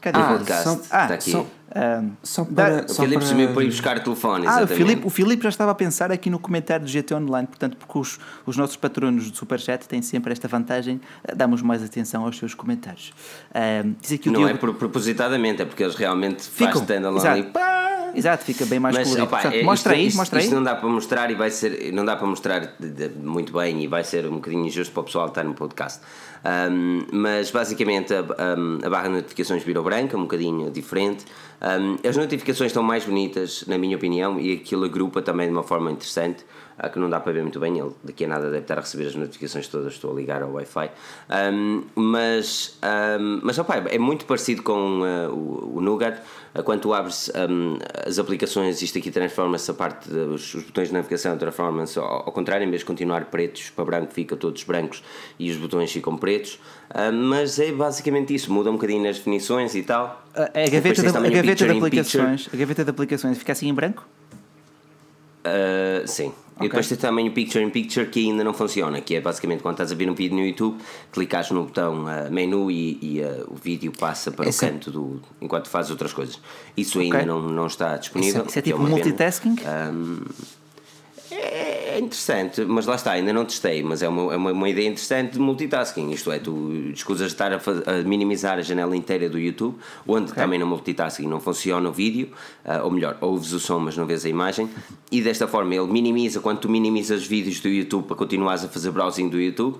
Cadê 0.00 0.18
ah, 0.18 0.22
o 0.22 0.38
podcast? 0.38 0.64
Só, 0.64 0.80
ah, 0.90 1.02
está 1.02 1.14
aqui. 1.14 1.30
Só, 1.30 1.40
um, 1.40 2.10
só 2.22 2.44
para, 2.44 2.86
o 2.88 2.94
Filipe 2.94 3.24
sumiu 3.24 3.52
para 3.52 3.62
ir 3.62 3.66
buscar 3.66 4.02
telefone. 4.02 4.46
Ah, 4.46 4.62
o 4.62 4.66
Filipe, 4.66 5.06
o 5.06 5.10
Filipe 5.10 5.42
já 5.42 5.50
estava 5.50 5.70
a 5.70 5.74
pensar 5.74 6.10
aqui 6.10 6.28
no 6.28 6.38
comentário 6.38 6.84
do 6.84 6.90
GT 6.90 7.14
Online, 7.14 7.46
portanto, 7.46 7.76
porque 7.76 7.98
os, 7.98 8.18
os 8.44 8.56
nossos 8.56 8.76
patronos 8.76 9.30
do 9.30 9.36
Superchat 9.36 9.86
têm 9.86 10.02
sempre 10.02 10.32
esta 10.32 10.48
vantagem, 10.48 11.00
eh, 11.22 11.34
damos 11.34 11.62
mais 11.62 11.82
atenção 11.82 12.24
aos 12.24 12.36
seus 12.38 12.54
comentários. 12.54 13.12
Um, 13.54 13.94
diz 14.00 14.12
aqui 14.12 14.28
o 14.28 14.32
Não 14.32 14.40
Diogo... 14.46 14.66
é 14.66 14.72
propositadamente, 14.72 15.62
é 15.62 15.64
porque 15.64 15.82
eles 15.82 15.94
realmente 15.94 16.42
Ficam, 16.42 16.72
fazem 16.72 16.82
standalone 16.82 17.40
e 17.40 17.44
pá! 17.44 17.79
Exato, 18.14 18.44
fica 18.44 18.64
bem 18.66 18.78
mais 18.78 18.96
Mas, 18.96 19.08
colorido. 19.08 19.26
Opa, 19.26 19.40
Portanto, 19.42 19.60
é, 19.60 19.62
mostra 19.62 19.96
isto, 19.96 20.12
aí, 20.12 20.16
mostra 20.16 20.38
isto 20.40 20.48
aí. 20.48 20.54
não 20.54 20.62
dá 20.62 20.74
para 20.74 20.88
mostrar 20.88 21.30
e 21.30 21.34
vai 21.34 21.50
ser, 21.50 21.92
não 21.92 22.04
dá 22.04 22.16
para 22.16 22.26
mostrar 22.26 22.74
muito 23.16 23.52
bem 23.52 23.82
e 23.82 23.86
vai 23.86 24.04
ser 24.04 24.26
um 24.26 24.36
bocadinho 24.36 24.66
injusto 24.66 24.92
para 24.92 25.00
o 25.00 25.04
pessoal 25.04 25.28
está 25.28 25.44
no 25.44 25.54
podcast. 25.54 26.00
Um, 26.42 27.06
mas 27.12 27.50
basicamente 27.50 28.14
a, 28.14 28.20
a, 28.20 28.86
a, 28.86 28.90
barra 28.90 29.08
de 29.08 29.14
notificações 29.16 29.62
virou 29.62 29.84
branca, 29.84 30.16
um 30.16 30.22
bocadinho 30.22 30.70
diferente. 30.70 31.24
Um, 31.60 32.08
as 32.08 32.16
notificações 32.16 32.70
estão 32.70 32.82
mais 32.82 33.04
bonitas, 33.04 33.64
na 33.66 33.76
minha 33.76 33.96
opinião, 33.96 34.40
e 34.40 34.54
aquilo 34.54 34.84
agrupa 34.84 35.20
também 35.20 35.46
de 35.46 35.52
uma 35.52 35.62
forma 35.62 35.90
interessante 35.90 36.44
que 36.88 36.98
não 36.98 37.10
dá 37.10 37.20
para 37.20 37.32
ver 37.32 37.42
muito 37.42 37.60
bem, 37.60 37.78
ele 37.78 37.90
daqui 38.02 38.24
a 38.24 38.28
nada 38.28 38.44
deve 38.44 38.62
estar 38.62 38.78
a 38.78 38.80
receber 38.80 39.06
as 39.06 39.14
notificações 39.14 39.68
todas, 39.68 39.92
estou 39.92 40.12
a 40.12 40.14
ligar 40.14 40.42
ao 40.42 40.52
Wi-Fi. 40.52 40.90
Um, 41.52 41.82
mas 41.94 42.78
um, 43.20 43.40
mas 43.42 43.58
opa, 43.58 43.76
é 43.76 43.98
muito 43.98 44.24
parecido 44.24 44.62
com 44.62 45.00
uh, 45.00 45.30
o, 45.30 45.76
o 45.76 45.80
Nougat. 45.80 46.20
Uh, 46.54 46.62
quando 46.62 46.80
tu 46.80 46.94
abres 46.94 47.30
um, 47.50 47.78
as 48.06 48.18
aplicações, 48.18 48.80
isto 48.80 48.98
aqui 48.98 49.10
transforma-se 49.10 49.70
a 49.70 49.74
parte 49.74 50.08
dos 50.08 50.54
os 50.54 50.64
botões 50.64 50.88
de 50.88 50.94
navegação 50.94 51.36
transformam-se 51.36 51.98
ao, 51.98 52.04
ao, 52.06 52.32
contrário, 52.32 52.66
em 52.66 52.70
vez 52.70 52.80
de 52.80 52.86
continuar 52.86 53.26
pretos 53.26 53.70
para 53.70 53.84
branco, 53.84 54.12
fica 54.12 54.34
todos 54.36 54.64
brancos 54.64 55.02
e 55.38 55.50
os 55.50 55.56
botões 55.56 55.92
ficam 55.92 56.16
pretos. 56.16 56.58
Mas 57.12 57.60
é 57.60 57.70
basicamente 57.70 58.34
isso, 58.34 58.52
muda 58.52 58.68
um 58.68 58.72
bocadinho 58.72 59.04
nas 59.04 59.16
definições 59.16 59.76
e 59.76 59.82
tal. 59.84 60.24
A, 60.34 60.68
gaveta, 60.68 61.02
de, 61.02 61.08
a 61.08 61.12
gaveta 61.12 61.66
de 61.66 61.78
aplicações, 61.78 62.48
a 62.52 62.56
gaveta 62.56 62.84
de 62.84 62.90
aplicações 62.90 63.38
fica 63.38 63.52
assim 63.52 63.68
em 63.68 63.74
branco? 63.74 64.04
Uh, 65.40 66.06
sim. 66.06 66.32
Okay. 66.60 66.66
E 66.66 66.68
depois 66.68 66.88
tem 66.88 66.98
também 66.98 67.28
o 67.28 67.32
Picture 67.32 67.64
in 67.64 67.70
Picture 67.70 68.06
que 68.06 68.20
ainda 68.28 68.44
não 68.44 68.52
funciona, 68.52 69.00
que 69.00 69.14
é 69.14 69.20
basicamente 69.20 69.62
quando 69.62 69.74
estás 69.74 69.92
a 69.92 69.94
ver 69.94 70.10
um 70.10 70.14
vídeo 70.14 70.36
no 70.36 70.44
YouTube, 70.44 70.78
clicas 71.10 71.50
no 71.50 71.64
botão 71.64 72.04
uh, 72.04 72.30
menu 72.30 72.70
e, 72.70 72.98
e 73.00 73.20
uh, 73.22 73.46
o 73.50 73.54
vídeo 73.54 73.90
passa 73.98 74.30
para 74.30 74.46
Esse 74.48 74.66
o 74.66 74.68
canto 74.68 74.90
do, 74.90 75.22
enquanto 75.40 75.68
fazes 75.68 75.90
outras 75.90 76.12
coisas. 76.12 76.38
Isso 76.76 76.98
okay. 76.98 77.10
ainda 77.12 77.24
não, 77.24 77.40
não 77.40 77.66
está 77.66 77.96
disponível. 77.96 78.42
Isso 78.42 78.44
é, 78.44 78.50
isso 78.50 78.58
é 78.58 78.62
tipo 78.62 78.86
é 78.86 78.88
multitasking? 78.90 79.56
Um, 79.64 80.20
é 81.40 81.98
interessante, 81.98 82.64
mas 82.64 82.86
lá 82.86 82.94
está, 82.94 83.12
ainda 83.12 83.32
não 83.32 83.44
testei, 83.44 83.82
mas 83.82 84.02
é 84.02 84.08
uma, 84.08 84.32
é 84.32 84.36
uma, 84.36 84.52
uma 84.52 84.68
ideia 84.68 84.86
interessante 84.86 85.32
de 85.32 85.38
multitasking. 85.38 86.10
Isto 86.10 86.30
é, 86.30 86.38
tu 86.38 86.90
escusas 86.92 87.28
de 87.28 87.34
estar 87.34 87.52
a, 87.52 87.56
a, 87.56 88.02
minimizar 88.04 88.58
a 88.58 88.62
janela 88.62 88.96
inteira 88.96 89.28
do 89.28 89.38
YouTube, 89.38 89.76
onde 90.06 90.30
okay. 90.30 90.42
também 90.42 90.58
no 90.58 90.66
multitasking 90.66 91.26
não 91.26 91.40
funciona 91.40 91.88
o 91.88 91.92
vídeo, 91.92 92.28
uh, 92.64 92.84
ou 92.84 92.90
melhor, 92.90 93.18
ouves 93.20 93.52
o 93.52 93.60
som, 93.60 93.78
mas 93.78 93.96
não 93.96 94.06
vês 94.06 94.24
a 94.24 94.28
imagem, 94.28 94.68
e 95.10 95.20
desta 95.20 95.46
forma 95.48 95.74
ele 95.74 95.86
minimiza, 95.86 96.40
quando 96.40 96.60
tu 96.60 96.68
minimizas 96.68 97.22
os 97.22 97.26
vídeos 97.26 97.60
do 97.60 97.68
YouTube 97.68 98.06
para 98.06 98.16
continuares 98.16 98.64
a 98.64 98.68
fazer 98.68 98.90
browsing 98.90 99.28
do 99.28 99.40
YouTube, 99.40 99.78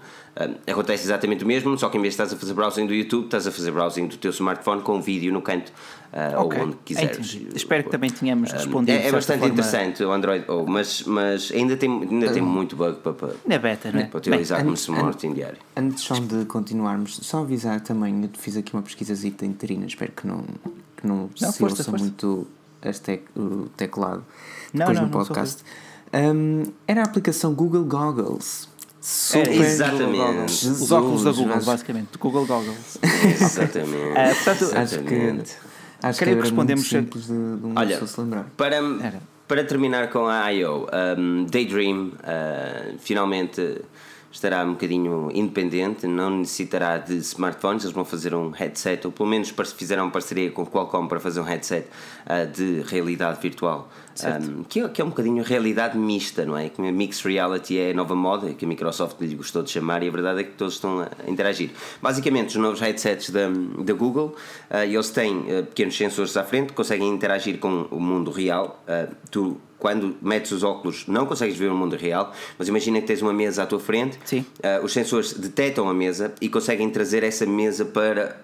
acontece 0.67 1.05
exatamente 1.05 1.45
o 1.45 1.47
mesmo, 1.47 1.77
só 1.77 1.89
que 1.89 1.99
em 1.99 2.01
vez 2.01 2.15
de 2.15 2.23
estás 2.23 2.33
a 2.33 2.37
fazer 2.37 2.55
browsing 2.55 2.87
do 2.87 2.95
YouTube, 2.95 3.25
estás 3.25 3.47
a 3.47 3.53
fazer 3.53 3.71
browsing 3.71 4.07
do 4.07 4.17
teu 4.17 4.31
smartphone 4.31 4.83
com 4.83 4.97
um 4.97 5.01
vídeo 5.01 5.33
no 5.33 5.43
canto 5.43 5.73
uh, 6.13 6.41
okay. 6.41 6.61
ou 6.61 6.67
onde 6.67 6.77
quiseres. 6.85 7.35
Entendi. 7.35 7.49
Espero 7.55 7.85
que 7.85 7.91
também 7.91 8.11
tenhamos 8.11 8.53
respondido. 8.53 8.99
É, 8.99 9.09
é 9.09 9.13
bastante 9.13 9.41
forma... 9.41 9.53
interessante 9.53 10.05
o 10.05 10.13
Android, 10.13 10.45
oh, 10.49 10.65
mas, 10.67 11.03
mas 11.03 11.53
ainda 11.53 11.77
tem, 11.77 11.91
ainda 11.91 12.33
tem 12.33 12.43
muito 12.43 12.77
bug 12.77 12.99
para, 13.01 13.13
para, 13.13 13.35
Na 13.47 13.59
beta, 13.59 13.91
não 13.93 14.01
é? 14.01 14.05
para 14.05 14.19
utilizar 14.19 14.63
como 14.63 14.77
suporte 14.77 15.27
em 15.27 15.35
diário. 15.35 15.59
Antes 15.77 16.05
só 16.05 16.15
de 16.15 16.45
continuarmos, 16.45 17.19
só 17.23 17.41
avisar 17.41 17.81
também, 17.81 18.23
eu 18.23 18.31
fiz 18.39 18.57
aqui 18.57 18.73
uma 18.73 18.83
pesquisazita 18.83 19.45
interina, 19.45 19.87
espero 19.87 20.13
que 20.13 20.27
não, 20.27 20.45
que 20.97 21.07
não, 21.07 21.29
não 21.41 21.53
se 21.53 21.63
ouça 21.63 21.91
muito 21.91 22.47
este 22.83 23.23
o 23.37 23.69
teclado 23.77 24.25
depois 24.73 24.97
não, 24.97 25.07
no 25.07 25.13
podcast. 25.13 25.63
Um, 26.13 26.65
era 26.87 27.03
a 27.03 27.05
aplicação 27.05 27.55
Google 27.55 27.85
Goggles. 27.85 28.69
Super 29.01 29.51
é, 29.51 29.57
exatamente. 29.57 30.69
Os 30.69 30.93
óculos 30.93 31.25
da 31.25 31.33
Google, 31.33 31.63
basicamente. 31.63 32.19
Google 32.19 32.47
Goggles. 32.47 32.99
exatamente. 33.25 33.95
uh, 33.95 34.45
portanto, 34.45 34.63
exatamente. 34.63 35.57
Acho 36.03 36.19
Creio 36.19 36.37
que, 36.37 36.43
que 36.43 36.49
respondemos 36.49 36.89
simples 36.89 37.27
de, 37.27 37.33
de 37.33 37.67
um 37.67 37.73
Olha, 37.77 38.07
se 38.07 38.21
lembrar. 38.21 38.47
Para, 38.57 38.79
para 39.49 39.65
terminar 39.65 40.09
com 40.11 40.27
a 40.27 40.53
I.O., 40.53 40.87
um, 41.19 41.45
Daydream 41.45 42.09
uh, 42.09 42.99
finalmente 42.99 43.83
estará 44.33 44.65
um 44.65 44.73
bocadinho 44.73 45.31
independente, 45.35 46.07
não 46.07 46.39
necessitará 46.39 46.99
de 46.99 47.17
smartphones, 47.17 47.83
eles 47.83 47.95
vão 47.95 48.05
fazer 48.05 48.35
um 48.35 48.51
headset, 48.51 49.05
ou 49.07 49.13
pelo 49.13 49.29
menos 49.29 49.53
fizeram 49.77 50.05
uma 50.05 50.13
parceria 50.13 50.51
com 50.51 50.63
o 50.63 50.67
Qualcomm 50.67 51.09
para 51.09 51.19
fazer 51.19 51.41
um 51.41 51.45
headset 51.45 51.87
uh, 52.27 52.47
de 52.51 52.83
realidade 52.83 53.41
virtual, 53.41 53.91
um, 54.25 54.65
que, 54.65 54.81
é, 54.81 54.89
que 54.89 55.01
é 55.01 55.05
um 55.05 55.09
bocadinho 55.09 55.43
realidade 55.43 55.97
mista, 55.97 56.45
não 56.45 56.57
é? 56.57 56.69
Que 56.69 56.81
Mixed 56.81 57.27
Reality 57.27 57.79
é 57.79 57.91
a 57.91 57.95
nova 57.95 58.15
moda, 58.15 58.53
que 58.55 58.65
a 58.65 58.69
Microsoft 58.69 59.21
lhe 59.21 59.35
gostou 59.35 59.63
de 59.63 59.71
chamar, 59.71 60.03
e 60.03 60.09
a 60.09 60.11
verdade 60.11 60.41
é 60.41 60.45
que 60.45 60.53
todos 60.53 60.75
estão 60.75 61.01
a 61.01 61.31
interagir. 61.31 61.71
Basicamente, 62.01 62.49
os 62.49 62.57
novos 62.57 62.81
headsets 62.81 63.31
da, 63.31 63.49
da 63.49 63.93
Google, 63.93 64.35
uh, 64.71 64.77
eles 64.85 65.11
têm 65.11 65.39
uh, 65.39 65.65
pequenos 65.67 65.97
sensores 65.97 66.37
à 66.37 66.45
frente, 66.45 66.73
conseguem 66.73 67.09
interagir 67.09 67.59
com 67.59 67.87
o 67.91 68.01
mundo 68.01 68.31
real, 68.31 68.83
tu 69.31 69.61
quando 69.81 70.15
metes 70.21 70.53
os 70.53 70.63
óculos 70.63 71.07
não 71.09 71.27
consegues 71.27 71.57
ver 71.57 71.73
o 71.73 71.75
mundo 71.75 71.97
real, 71.97 72.33
mas 72.59 72.69
imagina 72.69 73.01
que 73.01 73.07
tens 73.07 73.23
uma 73.23 73.33
mesa 73.33 73.63
à 73.63 73.67
tua 73.67 73.81
frente, 73.81 74.19
uh, 74.37 74.85
os 74.85 74.93
sensores 74.93 75.33
detectam 75.33 75.89
a 75.89 75.95
mesa 75.95 76.35
e 76.41 76.49
conseguem 76.49 76.89
trazer 76.91 77.25
essa 77.25 77.47
mesa 77.47 77.85
para 77.85 78.41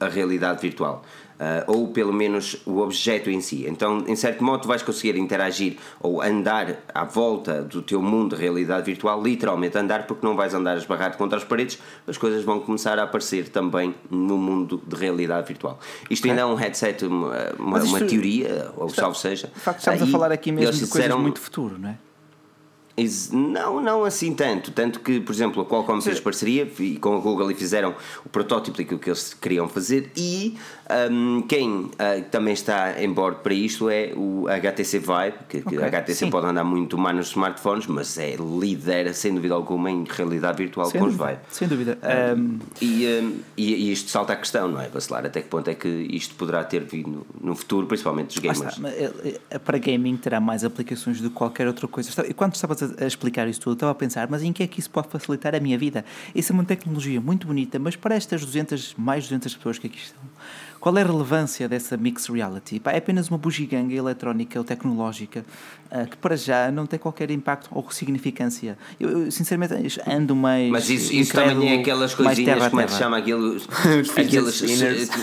a 0.00 0.08
realidade 0.08 0.62
virtual 0.62 1.04
uh, 1.38 1.70
ou 1.72 1.88
pelo 1.88 2.12
menos 2.12 2.56
o 2.66 2.78
objeto 2.78 3.30
em 3.30 3.40
si. 3.40 3.66
Então, 3.68 4.04
em 4.06 4.16
certo 4.16 4.42
modo, 4.44 4.62
tu 4.62 4.68
vais 4.68 4.82
conseguir 4.82 5.16
interagir 5.16 5.76
ou 6.00 6.20
andar 6.20 6.78
à 6.94 7.04
volta 7.04 7.62
do 7.62 7.82
teu 7.82 8.02
mundo 8.02 8.36
de 8.36 8.42
realidade 8.42 8.84
virtual, 8.84 9.22
literalmente 9.22 9.76
andar, 9.78 10.06
porque 10.06 10.26
não 10.26 10.36
vais 10.36 10.54
andar 10.54 10.76
esbarrado 10.76 11.16
contra 11.16 11.38
as 11.38 11.44
paredes, 11.44 11.78
as 12.06 12.18
coisas 12.18 12.44
vão 12.44 12.60
começar 12.60 12.98
a 12.98 13.04
aparecer 13.04 13.48
também 13.48 13.94
no 14.10 14.36
mundo 14.36 14.82
de 14.86 14.96
realidade 14.96 15.46
virtual. 15.46 15.78
Isto 16.10 16.28
ainda 16.28 16.42
é 16.42 16.44
um 16.44 16.54
headset, 16.54 17.04
uma, 17.04 17.54
uma, 17.58 17.82
uma 17.82 18.00
teoria, 18.00 18.70
ou 18.76 18.86
está, 18.86 19.02
salvo 19.02 19.16
seja. 19.16 19.48
De 19.48 19.60
facto, 19.60 19.78
estamos 19.78 20.02
a 20.02 20.06
falar 20.06 20.32
aqui 20.32 20.52
mesmo 20.52 20.72
de 20.72 20.78
coisas 20.78 20.88
disseram, 20.88 21.18
muito 21.18 21.40
futuro, 21.40 21.78
não 21.78 21.90
é? 21.90 21.98
Não, 23.32 23.80
não 23.80 24.04
assim 24.04 24.34
tanto. 24.34 24.72
Tanto 24.72 24.98
que, 25.00 25.20
por 25.20 25.32
exemplo, 25.32 25.62
a 25.62 25.66
Qualcomm 25.66 26.00
fez 26.00 26.18
parceria 26.18 26.68
com 27.00 27.16
a 27.16 27.20
Google 27.20 27.50
e 27.52 27.54
fizeram 27.54 27.94
o 28.24 28.28
protótipo 28.28 28.76
daquilo 28.76 28.98
que 28.98 29.08
eles 29.08 29.34
queriam 29.34 29.68
fazer. 29.68 30.10
E 30.16 30.58
um, 31.10 31.42
quem 31.42 31.70
uh, 31.70 31.90
também 32.30 32.54
está 32.54 33.00
em 33.02 33.12
bordo 33.12 33.40
para 33.40 33.52
isto 33.52 33.90
é 33.90 34.12
o 34.16 34.46
HTC 34.48 34.98
Vive, 34.98 35.34
que, 35.48 35.58
okay. 35.58 35.82
a 35.82 35.86
HTC 35.86 36.14
Sim. 36.14 36.30
pode 36.30 36.46
andar 36.46 36.64
muito 36.64 36.96
mais 36.96 37.14
nos 37.14 37.28
smartphones, 37.28 37.86
mas 37.86 38.16
é 38.16 38.36
líder, 38.36 39.14
sem 39.14 39.34
dúvida 39.34 39.54
alguma, 39.54 39.90
em 39.90 40.04
realidade 40.08 40.56
virtual 40.56 40.86
sem 40.86 40.98
com 40.98 41.06
dúvida, 41.06 41.24
os 41.24 41.30
Vive. 41.30 41.40
Sem 41.50 41.68
dúvida. 41.68 41.98
Um, 42.36 42.58
e, 42.80 43.06
um, 43.06 43.40
e, 43.56 43.74
e, 43.74 43.92
isto 43.92 44.10
salta 44.10 44.32
a 44.32 44.36
questão, 44.36 44.68
não 44.68 44.80
é? 44.80 44.88
Vacilar 44.88 45.26
até 45.26 45.42
que 45.42 45.48
ponto 45.48 45.68
é 45.68 45.74
que 45.74 45.88
isto 45.88 46.34
poderá 46.36 46.64
ter 46.64 46.84
vindo 46.84 47.26
no, 47.38 47.54
futuro, 47.54 47.86
principalmente 47.86 48.28
dos 48.28 48.38
gamers. 48.38 48.76
Está, 48.76 48.88
eh, 48.88 49.40
eh, 49.50 49.58
para 49.58 49.76
gaming 49.78 50.16
terá 50.16 50.40
mais 50.40 50.64
aplicações 50.64 51.20
do 51.20 51.28
que 51.28 51.36
qualquer 51.36 51.66
outra 51.66 51.86
coisa. 51.86 52.10
E 52.26 52.32
quando 52.32 52.54
estavas 52.54 52.82
a 52.98 53.06
explicar 53.06 53.46
isso 53.46 53.60
tudo, 53.60 53.74
estava 53.74 53.92
a 53.92 53.94
pensar, 53.94 54.26
mas 54.30 54.42
em 54.42 54.52
que 54.52 54.62
é 54.62 54.66
que 54.66 54.80
isso 54.80 54.90
pode 54.90 55.08
facilitar 55.08 55.54
a 55.54 55.60
minha 55.60 55.76
vida? 55.76 56.04
Isso 56.34 56.52
é 56.52 56.54
uma 56.54 56.64
tecnologia 56.64 57.20
muito 57.20 57.46
bonita, 57.46 57.78
mas 57.78 57.94
para 57.94 58.14
estas 58.14 58.42
200, 58.44 58.94
mais 58.96 59.24
200 59.24 59.54
pessoas 59.54 59.78
que 59.78 59.86
aqui 59.86 59.98
estão, 59.98 60.22
qual 60.80 60.96
é 60.96 61.02
a 61.02 61.06
relevância 61.06 61.68
dessa 61.68 61.96
mixed 61.96 62.32
reality? 62.32 62.80
é 62.84 62.96
apenas 62.96 63.28
uma 63.28 63.38
bugiganga 63.38 63.94
eletrónica 63.94 64.58
ou 64.58 64.64
tecnológica 64.64 65.44
uh, 65.90 66.06
que 66.06 66.16
para 66.16 66.36
já 66.36 66.70
não 66.70 66.86
tem 66.86 66.98
qualquer 66.98 67.30
impacto 67.30 67.68
ou 67.72 67.90
significância. 67.90 68.78
Eu, 68.98 69.24
eu 69.24 69.30
sinceramente 69.30 70.00
ando 70.06 70.34
meio. 70.34 70.72
Mas 70.72 70.88
isso, 70.88 71.12
isso 71.12 71.32
também 71.32 71.76
é 71.76 71.80
aquelas 71.80 72.14
coisinhas, 72.14 72.68
como 72.68 72.80
é 72.80 72.84
que 72.84 72.92
se 72.92 72.98
chama 72.98 73.18
aquilo? 73.18 73.56
aqueles 74.16 74.54
spinners. 74.54 75.08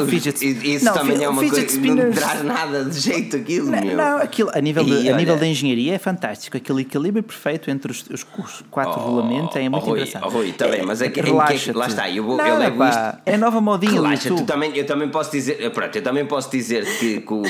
Isso 0.00 0.84
não, 0.84 0.94
também 0.94 1.22
é 1.22 1.28
uma 1.28 1.40
coisa. 1.40 1.78
Não 1.78 2.12
traz 2.12 2.42
nada 2.42 2.84
de 2.84 2.98
jeito 2.98 3.36
aquilo, 3.36 3.70
não, 3.70 3.80
meu. 3.80 3.96
Não, 3.96 4.18
aquilo, 4.18 4.50
a 4.54 4.60
nível, 4.60 4.84
de, 4.84 5.08
a 5.08 5.16
nível 5.16 5.36
da 5.36 5.46
engenharia 5.46 5.94
é 5.94 5.98
fantástico. 5.98 6.56
Aquele 6.56 6.82
equilíbrio 6.82 7.22
perfeito 7.22 7.70
entre 7.70 7.90
os, 7.90 8.04
os, 8.08 8.24
quatro 8.70 9.00
oh, 9.00 9.04
rolamentos 9.04 9.56
é 9.56 9.68
muito 9.68 9.86
oh, 9.86 9.90
engraçado. 9.90 10.24
Oh, 10.26 10.28
Rui, 10.28 10.50
está 10.50 10.68
bem, 10.68 10.82
mas 10.82 11.02
é 11.02 11.08
que, 11.08 11.22
que, 11.22 11.30
lá 11.72 11.86
está, 11.86 12.10
eu, 12.10 12.24
vou, 12.24 12.36
Nada, 12.36 12.48
eu 12.48 12.58
levo 12.58 12.78
pá, 12.78 12.88
isto. 12.88 13.22
É 13.26 13.36
nova 13.36 13.60
modinha 13.60 13.92
Relaxa, 13.92 14.28
tu 14.28 14.44
também, 14.44 14.74
eu 14.76 14.86
também 14.86 14.99
posso 15.08 15.30
dizer, 15.30 15.70
pronto, 15.72 15.96
eu 15.96 16.02
também 16.02 16.26
posso 16.26 16.50
dizer 16.50 16.84
que, 16.98 17.20
que 17.20 17.32
o, 17.32 17.42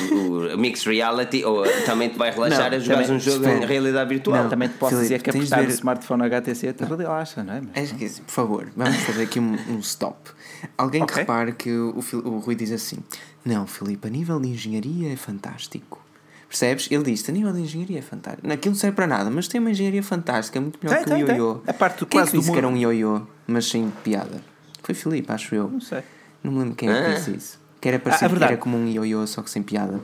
o 0.55 0.59
Mixed 0.59 0.88
Reality 0.88 1.44
ou, 1.44 1.64
também 1.84 2.09
te 2.09 2.18
vai 2.18 2.30
relaxar 2.30 2.70
não, 2.70 2.76
a 2.76 2.80
jogar 2.80 3.11
um 3.11 3.18
jogo 3.18 3.48
em 3.48 3.64
realidade 3.64 4.09
virtual. 4.09 4.44
Não, 4.44 4.51
também 4.51 4.68
te 4.68 4.74
posso 4.74 4.96
Filipe, 4.96 5.09
dizer 5.09 5.22
que 5.22 5.30
apostar 5.30 5.61
ver... 5.61 5.66
no 5.66 5.72
smartphone 5.72 6.22
HTC 6.24 6.72
te 6.72 6.84
relaxa, 6.84 7.42
não 7.42 7.55
é? 7.55 7.62
Mas, 7.74 7.92
que, 7.92 8.09
por 8.09 8.32
favor, 8.32 8.68
vamos 8.76 8.96
fazer 8.96 9.22
aqui 9.22 9.40
um, 9.40 9.57
um 9.68 9.78
stop. 9.80 10.30
Alguém 10.76 11.03
okay. 11.03 11.14
que 11.14 11.20
repare 11.20 11.53
que 11.53 11.70
o, 11.70 11.98
o 12.24 12.38
Rui 12.38 12.55
diz 12.55 12.72
assim: 12.72 12.98
Não, 13.44 13.66
Filipe, 13.66 14.07
a 14.07 14.11
nível 14.11 14.38
de 14.40 14.48
engenharia 14.48 15.12
é 15.12 15.16
fantástico. 15.16 16.01
Percebes? 16.48 16.88
Ele 16.90 17.05
diz 17.05 17.26
a 17.28 17.32
nível 17.32 17.53
de 17.53 17.61
engenharia 17.61 18.01
é 18.01 18.03
fantástico. 18.03 18.51
Aquilo 18.51 18.74
não 18.74 18.80
serve 18.80 18.96
para 18.96 19.07
nada, 19.07 19.30
mas 19.30 19.46
tem 19.46 19.61
uma 19.61 19.70
engenharia 19.70 20.03
fantástica, 20.03 20.59
é 20.59 20.61
muito 20.61 20.80
melhor 20.82 20.96
tem, 20.96 21.05
que 21.05 21.11
tem, 21.11 21.24
um 21.24 21.38
ioiô. 21.38 21.62
A 21.64 21.72
parte 21.72 22.01
do 22.01 22.07
quem 22.07 22.18
quase 22.18 22.30
é 22.30 22.32
que 22.32 22.38
disse 22.38 22.51
que 22.51 22.59
era 22.59 22.66
um 22.66 22.76
ioiô, 22.76 23.22
mas 23.46 23.66
sem 23.66 23.88
piada? 24.03 24.42
Foi 24.82 24.92
Filipe, 24.92 25.30
acho 25.30 25.55
eu. 25.55 25.68
Não 25.68 25.80
sei. 25.80 26.03
Não 26.43 26.53
me 26.53 26.59
lembro 26.61 26.74
quem 26.74 26.91
é 26.91 27.03
que 27.03 27.14
disse 27.14 27.36
isso. 27.36 27.61
Que 27.80 27.88
era 27.88 27.99
para 27.99 28.14
ah, 28.14 28.18
que 28.18 28.45
era 28.45 28.57
como 28.57 28.76
um 28.76 28.86
ioiô, 28.86 29.26
só 29.26 29.43
que 29.43 29.51
sem 29.51 29.62
piada. 29.62 30.01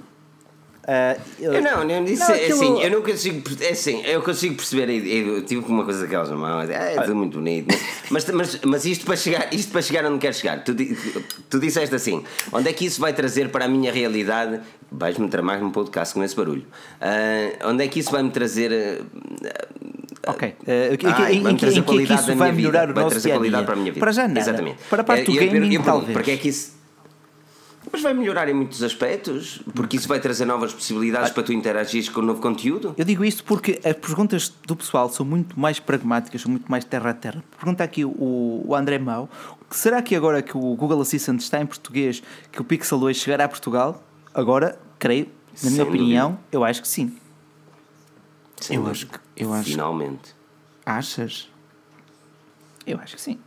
Uh, 0.87 1.21
eu, 1.41 1.53
eu 1.53 1.63
não, 1.63 1.85
não 1.85 2.05
disse 2.05 2.21
não, 2.21 2.31
é 2.31 2.45
aquilo... 2.45 2.63
assim, 2.63 2.81
eu 2.81 2.91
não 2.93 3.03
consigo, 3.03 3.43
é 3.61 3.71
assim, 3.71 4.03
eu 4.05 4.23
consigo 4.23 4.55
perceber, 4.55 4.89
eu 4.89 5.45
tive 5.45 5.61
uma 5.67 5.85
coisa 5.85 6.03
daquelas 6.03 6.31
na 6.31 6.37
mão, 6.37 6.61
é, 6.61 6.95
é 6.95 7.01
tudo 7.01 7.17
muito 7.17 7.39
bonito, 7.39 7.75
mas, 8.09 8.25
mas, 8.31 8.61
mas 8.61 8.85
isto 8.85 9.05
para 9.05 9.17
chegar, 9.17 9.53
isto 9.53 9.73
para 9.73 9.83
chegar 9.83 10.05
onde 10.05 10.21
quer 10.21 10.33
chegar, 10.33 10.63
tu, 10.63 10.77
tu 11.51 11.59
disseste 11.59 11.93
assim, 11.93 12.23
onde 12.53 12.69
é 12.69 12.73
que 12.73 12.87
isso 12.87 13.01
vai 13.01 13.13
trazer 13.13 13.49
para 13.49 13.65
a 13.65 13.69
minha 13.69 13.91
realidade? 13.91 14.61
Vais-me 14.89 15.29
tramar 15.29 15.59
num 15.59 15.73
podcast 15.73 16.15
com 16.15 16.23
esse 16.23 16.37
barulho. 16.37 16.65
Uh, 17.01 17.69
onde 17.69 17.83
é 17.83 17.89
que 17.89 17.99
isso 17.99 18.13
vai 18.13 18.23
me 18.23 18.31
trazer? 18.31 18.71
Uh, 19.03 19.96
Ok. 20.27 20.49
Uh, 20.49 20.65
Ai, 21.07 21.35
em, 21.35 21.49
em, 21.49 21.57
que, 21.57 21.67
em 21.67 21.83
que, 21.83 22.13
isso 22.13 22.35
vai 22.35 22.53
melhorar 22.53 22.87
vida, 22.87 23.01
o 23.01 23.05
nosso 23.05 23.21
dia, 23.21 23.39
dia? 23.39 23.63
Para, 23.63 23.73
a 23.73 23.77
minha 23.77 23.93
vida. 23.93 24.01
para 24.01 24.13
já 24.13 24.27
nada. 24.27 24.41
Exatamente. 24.41 24.79
Para 24.91 25.03
a 25.03 25.05
parte 25.05 25.25
do 25.25 25.33
eu, 25.33 25.47
gaming, 25.47 25.75
eu, 25.75 25.81
eu, 25.81 25.85
talvez. 25.85 26.13
Porque 26.13 26.33
é 26.33 26.37
que 26.37 26.49
isso 26.49 26.77
mas 27.93 28.03
vai 28.03 28.13
melhorar 28.13 28.49
em 28.49 28.55
muitos 28.55 28.83
aspectos, 28.83 29.63
porque 29.75 29.97
isso 29.97 30.09
vai 30.09 30.19
trazer 30.19 30.45
novas 30.45 30.73
possibilidades 30.73 31.31
ah. 31.31 31.33
para 31.35 31.43
tu 31.45 31.53
interagires 31.53 32.09
com 32.09 32.21
o 32.21 32.23
novo 32.23 32.41
conteúdo. 32.41 32.95
Eu 32.99 33.05
digo 33.05 33.25
isto 33.25 33.45
porque 33.45 33.81
as 33.85 33.95
perguntas 33.95 34.53
do 34.67 34.75
pessoal 34.75 35.09
são 35.09 35.25
muito 35.25 35.59
mais 35.59 35.79
pragmáticas, 35.79 36.43
são 36.43 36.51
muito 36.51 36.69
mais 36.71 36.85
terra 36.85 37.11
a 37.11 37.15
terra. 37.15 37.45
Pergunta 37.57 37.85
aqui 37.85 38.05
o, 38.05 38.65
o 38.67 38.75
André 38.75 38.99
Mau: 38.99 39.31
será 39.71 40.03
que 40.03 40.17
agora 40.17 40.43
que 40.43 40.57
o 40.57 40.75
Google 40.75 41.01
Assistant 41.01 41.41
está 41.41 41.61
em 41.61 41.67
português, 41.67 42.23
que 42.51 42.61
o 42.61 42.65
Pixel 42.65 42.99
2 42.99 43.17
chegará 43.17 43.45
a 43.45 43.49
Portugal? 43.49 44.03
Agora, 44.35 44.79
creio, 44.99 45.29
na 45.63 45.71
minha 45.71 45.85
Sem 45.85 45.89
opinião, 45.89 46.31
dúvida. 46.31 46.49
eu 46.53 46.65
acho 46.65 46.83
que 46.83 46.89
sim. 46.89 47.17
Sem 48.61 48.77
eu 48.77 48.87
acho 48.87 49.07
que. 49.07 49.26
Eu 49.37 49.53
acho 49.53 49.71
Finalmente. 49.71 50.35
Achas? 50.85 51.51
Eu 52.87 52.99
acho 53.01 53.17
que 53.17 53.21
sim. 53.21 53.39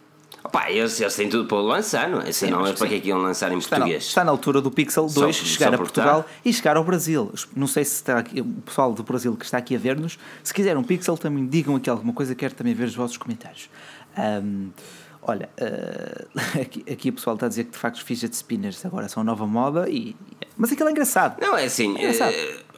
Opa, 0.44 0.70
eles, 0.72 1.00
eles 1.00 1.16
têm 1.16 1.30
tudo 1.30 1.48
para 1.48 1.58
lançar, 1.58 2.10
não 2.10 2.22
é? 2.22 2.32
Senão 2.32 2.66
é 2.66 2.74
para 2.74 2.88
que 2.88 2.96
é 2.96 3.00
que 3.00 3.10
iam 3.10 3.20
lançar 3.20 3.52
em 3.52 3.58
está 3.58 3.78
português? 3.78 4.04
Na, 4.04 4.08
está 4.08 4.24
na 4.24 4.32
altura 4.32 4.62
do 4.62 4.72
Pixel 4.72 5.08
2 5.08 5.36
só, 5.36 5.46
chegar 5.46 5.70
só 5.70 5.74
a 5.76 5.78
Portugal 5.78 6.26
e 6.46 6.54
chegar 6.54 6.78
ao 6.78 6.84
Brasil. 6.84 7.32
Não 7.56 7.68
sei 7.68 7.84
se 7.84 7.96
está 7.96 8.20
aqui, 8.20 8.40
o 8.40 8.46
pessoal 8.46 8.94
do 8.94 9.04
Brasil 9.04 9.36
que 9.36 9.46
está 9.46 9.58
aqui 9.58 9.76
a 9.76 9.80
ver-nos, 9.80 10.18
se 10.44 10.54
quiser 10.54 10.78
um 10.78 10.84
Pixel, 10.84 11.18
também 11.18 11.46
digam 11.46 11.76
aqui 11.76 11.90
alguma 11.90 12.14
coisa, 12.14 12.34
quero 12.34 12.54
também 12.54 12.74
ver 12.74 12.86
os 12.86 12.96
vossos 12.96 13.18
comentários. 13.18 13.70
Um, 14.18 14.70
olha, 15.22 15.50
uh, 15.60 16.40
aqui, 16.62 16.86
aqui 16.92 17.10
o 17.10 17.14
pessoal 17.14 17.36
está 17.36 17.46
a 17.46 17.50
dizer 17.50 17.66
que 17.66 17.72
de 17.72 17.78
facto 17.78 17.98
os 17.98 18.02
fidget 18.02 18.36
spinners 18.36 18.86
agora 18.86 19.08
são 19.08 19.24
nova 19.24 19.46
moda 19.46 19.90
e 19.90 20.16
mas 20.60 20.74
aquilo 20.74 20.90
é 20.90 20.92
engraçado. 20.92 21.40
Não, 21.40 21.56
é 21.56 21.64
assim. 21.64 21.96
É 21.98 22.12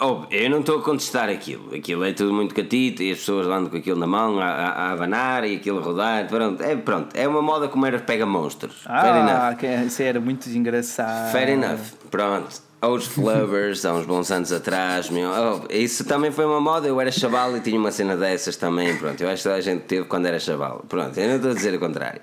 uh, 0.06 0.28
eu 0.30 0.50
não 0.52 0.60
estou 0.60 0.78
a 0.78 0.84
contestar 0.84 1.30
aquilo. 1.30 1.74
Aquilo 1.74 2.04
é 2.04 2.14
tudo 2.14 2.32
muito 2.32 2.54
catito 2.54 3.02
e 3.02 3.12
as 3.12 3.18
pessoas 3.18 3.48
andam 3.48 3.72
com 3.72 3.78
aquilo 3.78 4.00
na 4.00 4.06
mão 4.06 4.40
a, 4.40 4.46
a, 4.46 4.70
a 4.70 4.92
abanar 4.92 5.44
e 5.46 5.56
aquilo 5.56 5.80
a 5.80 5.82
rodar. 5.82 6.28
Pronto, 6.28 6.62
é, 6.62 6.76
pronto, 6.76 7.16
é 7.16 7.28
uma 7.28 7.42
moda 7.42 7.68
como 7.68 7.84
era 7.88 7.98
pega 7.98 8.24
monstros. 8.24 8.84
Ah, 8.86 9.02
Fair 9.02 9.16
enough. 9.16 9.58
Que, 9.58 9.66
é, 9.66 9.84
isso 9.84 10.04
era 10.04 10.20
muito 10.20 10.48
engraçado. 10.50 11.32
Fair 11.32 11.50
enough. 11.50 11.80
Pronto. 12.12 12.71
Os 12.84 13.06
Flovers, 13.06 13.86
há 13.86 13.94
uns 13.94 14.08
bons 14.08 14.32
anos 14.32 14.52
atrás, 14.52 15.08
meu. 15.12 15.30
Oh, 15.30 15.72
isso 15.72 16.04
também 16.04 16.32
foi 16.32 16.46
uma 16.46 16.60
moda. 16.60 16.88
Eu 16.88 17.00
era 17.00 17.12
chaval 17.12 17.56
e 17.56 17.62
tinha 17.62 17.80
uma 17.80 17.92
cena 17.92 18.18
dessas 18.18 18.56
também. 18.56 18.98
Pronto, 18.98 19.22
eu 19.22 19.30
acho 19.30 19.44
que 19.44 19.50
a 19.50 19.62
gente 19.62 19.84
teve 19.84 20.06
quando 20.06 20.26
era 20.26 20.40
chaval. 20.40 20.84
Pronto, 20.90 21.16
eu 21.20 21.28
não 21.28 21.36
estou 21.36 21.52
a 21.52 21.54
dizer 21.54 21.76
o 21.76 21.80
contrário. 21.80 22.20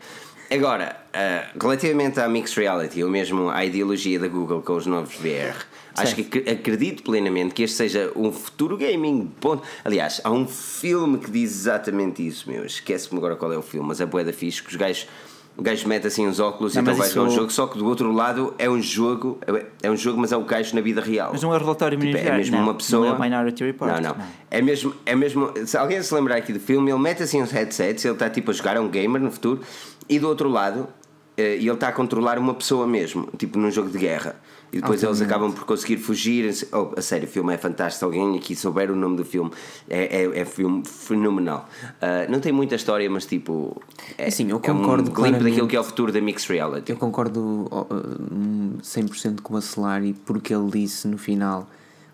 Agora, 0.51 0.97
uh, 1.15 1.59
relativamente 1.63 2.19
à 2.19 2.29
mixed 2.29 2.59
reality, 2.59 3.05
ou 3.05 3.09
mesmo 3.09 3.51
à 3.51 3.65
ideologia 3.65 4.19
da 4.19 4.27
Google 4.27 4.61
com 4.61 4.75
os 4.75 4.85
novos 4.85 5.15
VR, 5.15 5.65
acho 5.95 6.17
que 6.17 6.51
acredito 6.51 7.05
plenamente 7.05 7.55
que 7.55 7.63
este 7.63 7.77
seja 7.77 8.11
um 8.17 8.33
futuro 8.33 8.77
gaming. 8.77 9.31
Ponto. 9.41 9.63
Aliás, 9.85 10.21
há 10.25 10.31
um 10.33 10.49
filme 10.49 11.19
que 11.19 11.31
diz 11.31 11.53
exatamente 11.53 12.27
isso, 12.27 12.51
meu. 12.51 12.65
Esquece-me 12.65 13.19
agora 13.19 13.37
qual 13.37 13.53
é 13.53 13.59
o 13.59 13.63
filme, 13.63 13.87
mas 13.87 14.01
é 14.01 14.07
boeda 14.07 14.33
fixe 14.33 14.61
que 14.61 14.71
os 14.71 14.77
gajos. 14.77 15.07
O 15.59 15.63
gajo 15.63 15.89
mete 15.89 16.07
assim 16.07 16.25
os 16.29 16.39
óculos 16.39 16.77
não, 16.77 16.81
e 16.81 16.85
então 16.85 16.95
vai 16.95 17.11
jogar 17.11 17.29
um 17.29 17.35
jogo, 17.35 17.51
só 17.51 17.67
que 17.67 17.77
do 17.77 17.85
outro 17.85 18.13
lado 18.13 18.55
é 18.59 18.71
um 18.71 18.81
jogo, 18.81 19.41
é 19.83 19.91
um 19.91 19.97
jogo, 19.97 20.21
mas 20.21 20.31
é 20.31 20.37
o 20.37 20.45
gajo 20.45 20.73
na 20.77 20.81
vida 20.81 21.01
real. 21.01 21.31
Mas 21.33 21.43
não 21.43 21.53
é 21.53 21.59
relatório 21.59 21.99
tipo, 21.99 22.17
É 22.17 22.37
mesmo 22.37 22.57
não, 22.57 22.63
uma 22.63 22.75
pessoa. 22.75 23.09
Não 23.09 23.17
é 23.17 23.29
Minority 23.29 23.65
Report. 23.65 23.91
Não, 23.91 24.01
não, 24.01 24.15
não. 24.17 24.25
É 24.53 24.63
mesmo, 24.63 24.95
é 25.05 25.17
mesmo. 25.17 25.53
Se 25.67 25.77
alguém 25.77 26.01
se 26.01 26.15
lembrar 26.15 26.37
aqui 26.37 26.53
do 26.53 26.61
filme, 26.61 26.93
ele 26.93 27.01
mete 27.01 27.25
assim 27.25 27.43
uns 27.43 27.51
headsets, 27.51 28.05
ele 28.05 28.15
está 28.15 28.31
tipo 28.31 28.53
a 28.53 28.55
jogar, 28.55 28.77
é 28.77 28.81
um 28.81 28.89
gamer 28.89 29.21
no 29.21 29.33
futuro, 29.33 29.61
e 30.09 30.21
do 30.21 30.29
outro 30.29 30.49
lado, 30.49 30.87
eh, 31.39 31.55
ele 31.55 31.71
está 31.71 31.89
a 31.89 31.93
controlar 31.93 32.37
uma 32.37 32.53
pessoa 32.53 32.85
mesmo, 32.85 33.29
tipo 33.39 33.61
num 33.61 33.71
jogo 33.71 33.89
de 33.89 33.99
guerra. 33.99 34.35
E 34.73 34.81
depois 34.81 35.03
eles 35.03 35.23
acabam 35.23 35.53
por 35.53 35.65
conseguir 35.65 35.97
fugir. 35.97 36.53
Oh, 36.73 36.91
a 36.99 37.01
sério, 37.01 37.27
o 37.27 37.31
filme 37.31 37.55
é 37.55 37.57
fantástico. 37.57 38.05
Alguém 38.05 38.37
aqui 38.37 38.57
souber 38.57 38.91
o 38.91 38.97
nome 38.97 39.17
do 39.17 39.25
filme, 39.25 39.51
é, 39.89 40.25
é, 40.25 40.41
é 40.41 40.45
filme 40.45 40.83
fenomenal. 40.85 41.69
Uh, 42.03 42.31
não 42.31 42.41
tem 42.41 42.53
muita 42.53 42.75
história, 42.75 43.09
mas 43.09 43.25
tipo. 43.25 43.81
É, 44.19 44.29
Sim, 44.31 44.51
eu 44.51 44.59
concordo 44.59 45.09
é 45.09 45.13
um 45.13 45.15
glimpse 45.15 45.45
daquilo 45.45 45.69
que 45.69 45.77
é 45.77 45.81
o 45.81 45.85
futuro 45.85 46.13
da 46.13 46.21
mixed 46.21 46.53
reality. 46.53 46.91
Eu 46.91 46.99
concordo 46.99 47.67
100% 48.83 49.41
com 49.41 49.57
a 49.57 49.61
Solari, 49.61 50.15
porque 50.27 50.53
ele 50.53 50.71
disse 50.71 51.07
no 51.07 51.17
final. 51.17 51.69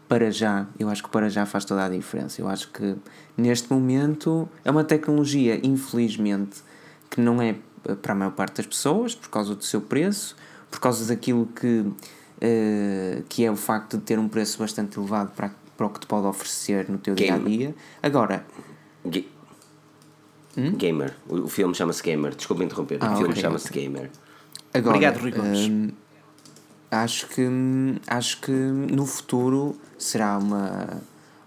Para 0.06 0.30
já, 0.30 0.66
eu 0.78 0.90
acho 0.90 1.02
que 1.02 1.08
para 1.08 1.30
já 1.30 1.46
faz 1.46 1.64
toda 1.64 1.82
a 1.82 1.88
diferença. 1.88 2.40
Eu 2.40 2.46
acho 2.46 2.70
que 2.70 2.94
neste 3.38 3.72
momento 3.72 4.46
é 4.62 4.70
uma 4.70 4.84
tecnologia, 4.84 5.58
infelizmente, 5.62 6.62
que 7.10 7.22
não 7.22 7.40
é 7.40 7.56
para 8.02 8.12
a 8.12 8.14
maior 8.14 8.32
parte 8.32 8.56
das 8.56 8.66
pessoas, 8.66 9.14
por 9.14 9.28
causa 9.28 9.54
do 9.54 9.64
seu 9.64 9.80
preço, 9.80 10.36
por 10.70 10.80
causa 10.80 11.06
daquilo 11.06 11.46
que, 11.46 11.80
uh, 11.80 13.22
que 13.28 13.44
é 13.44 13.50
o 13.50 13.56
facto 13.56 13.96
de 13.96 14.04
ter 14.04 14.18
um 14.18 14.28
preço 14.28 14.58
bastante 14.58 14.98
elevado 14.98 15.32
para, 15.32 15.50
para 15.76 15.86
o 15.86 15.90
que 15.90 16.00
te 16.00 16.06
pode 16.06 16.26
oferecer 16.26 16.88
no 16.88 16.98
teu 16.98 17.14
dia 17.14 17.34
a 17.34 17.38
dia. 17.38 17.74
Agora. 18.02 18.44
Ga 19.04 19.20
hum? 20.56 20.72
Gamer. 20.76 21.14
O, 21.28 21.48
filme 21.48 21.74
chama-se 21.74 22.02
Gamer. 22.02 22.34
Desculpa 22.34 22.64
interromper. 22.64 22.98
Ah, 23.00 23.12
o 23.12 23.16
filme 23.16 23.30
okay, 23.30 23.42
chama-se 23.42 23.68
okay. 23.68 23.82
Gamer. 23.84 24.10
Agora, 24.72 24.96
Obrigado, 24.96 25.20
Rui 25.20 25.32
um, 25.38 25.90
acho 26.90 27.28
que 27.28 27.46
acho 28.06 28.40
que 28.40 28.50
no 28.50 29.06
futuro 29.06 29.76
será 29.98 30.38
uma 30.38 31.00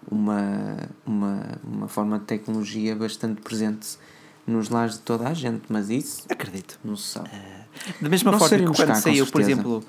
uma, 0.09 0.77
uma, 1.05 1.59
uma 1.63 1.87
forma 1.87 2.19
de 2.19 2.25
tecnologia 2.25 2.95
bastante 2.95 3.41
presente 3.41 3.97
nos 4.47 4.69
lares 4.69 4.93
de 4.93 5.01
toda 5.01 5.27
a 5.27 5.33
gente, 5.33 5.63
mas 5.67 5.89
isso. 5.89 6.23
Acredito. 6.29 6.79
Não 6.83 6.95
se 6.95 7.09
sabe. 7.09 7.29
Uh, 7.29 8.03
da 8.03 8.09
mesma 8.09 8.31
não 8.31 8.39
forma 8.39 8.57
que 8.57 8.65
quando 8.65 8.95
saiu, 8.95 9.27
por 9.27 9.41
exemplo. 9.41 9.83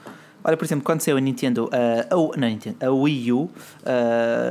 Olha, 0.44 0.56
por 0.56 0.64
exemplo, 0.64 0.84
quando 0.84 1.00
saiu 1.00 1.16
a 1.16 1.20
Nintendo, 1.20 1.66
uh, 1.66 2.32
a, 2.32 2.36
não, 2.38 2.48
Nintendo, 2.48 2.76
a 2.80 2.90
Wii 2.90 3.32
U, 3.32 3.42
uh, 3.42 3.50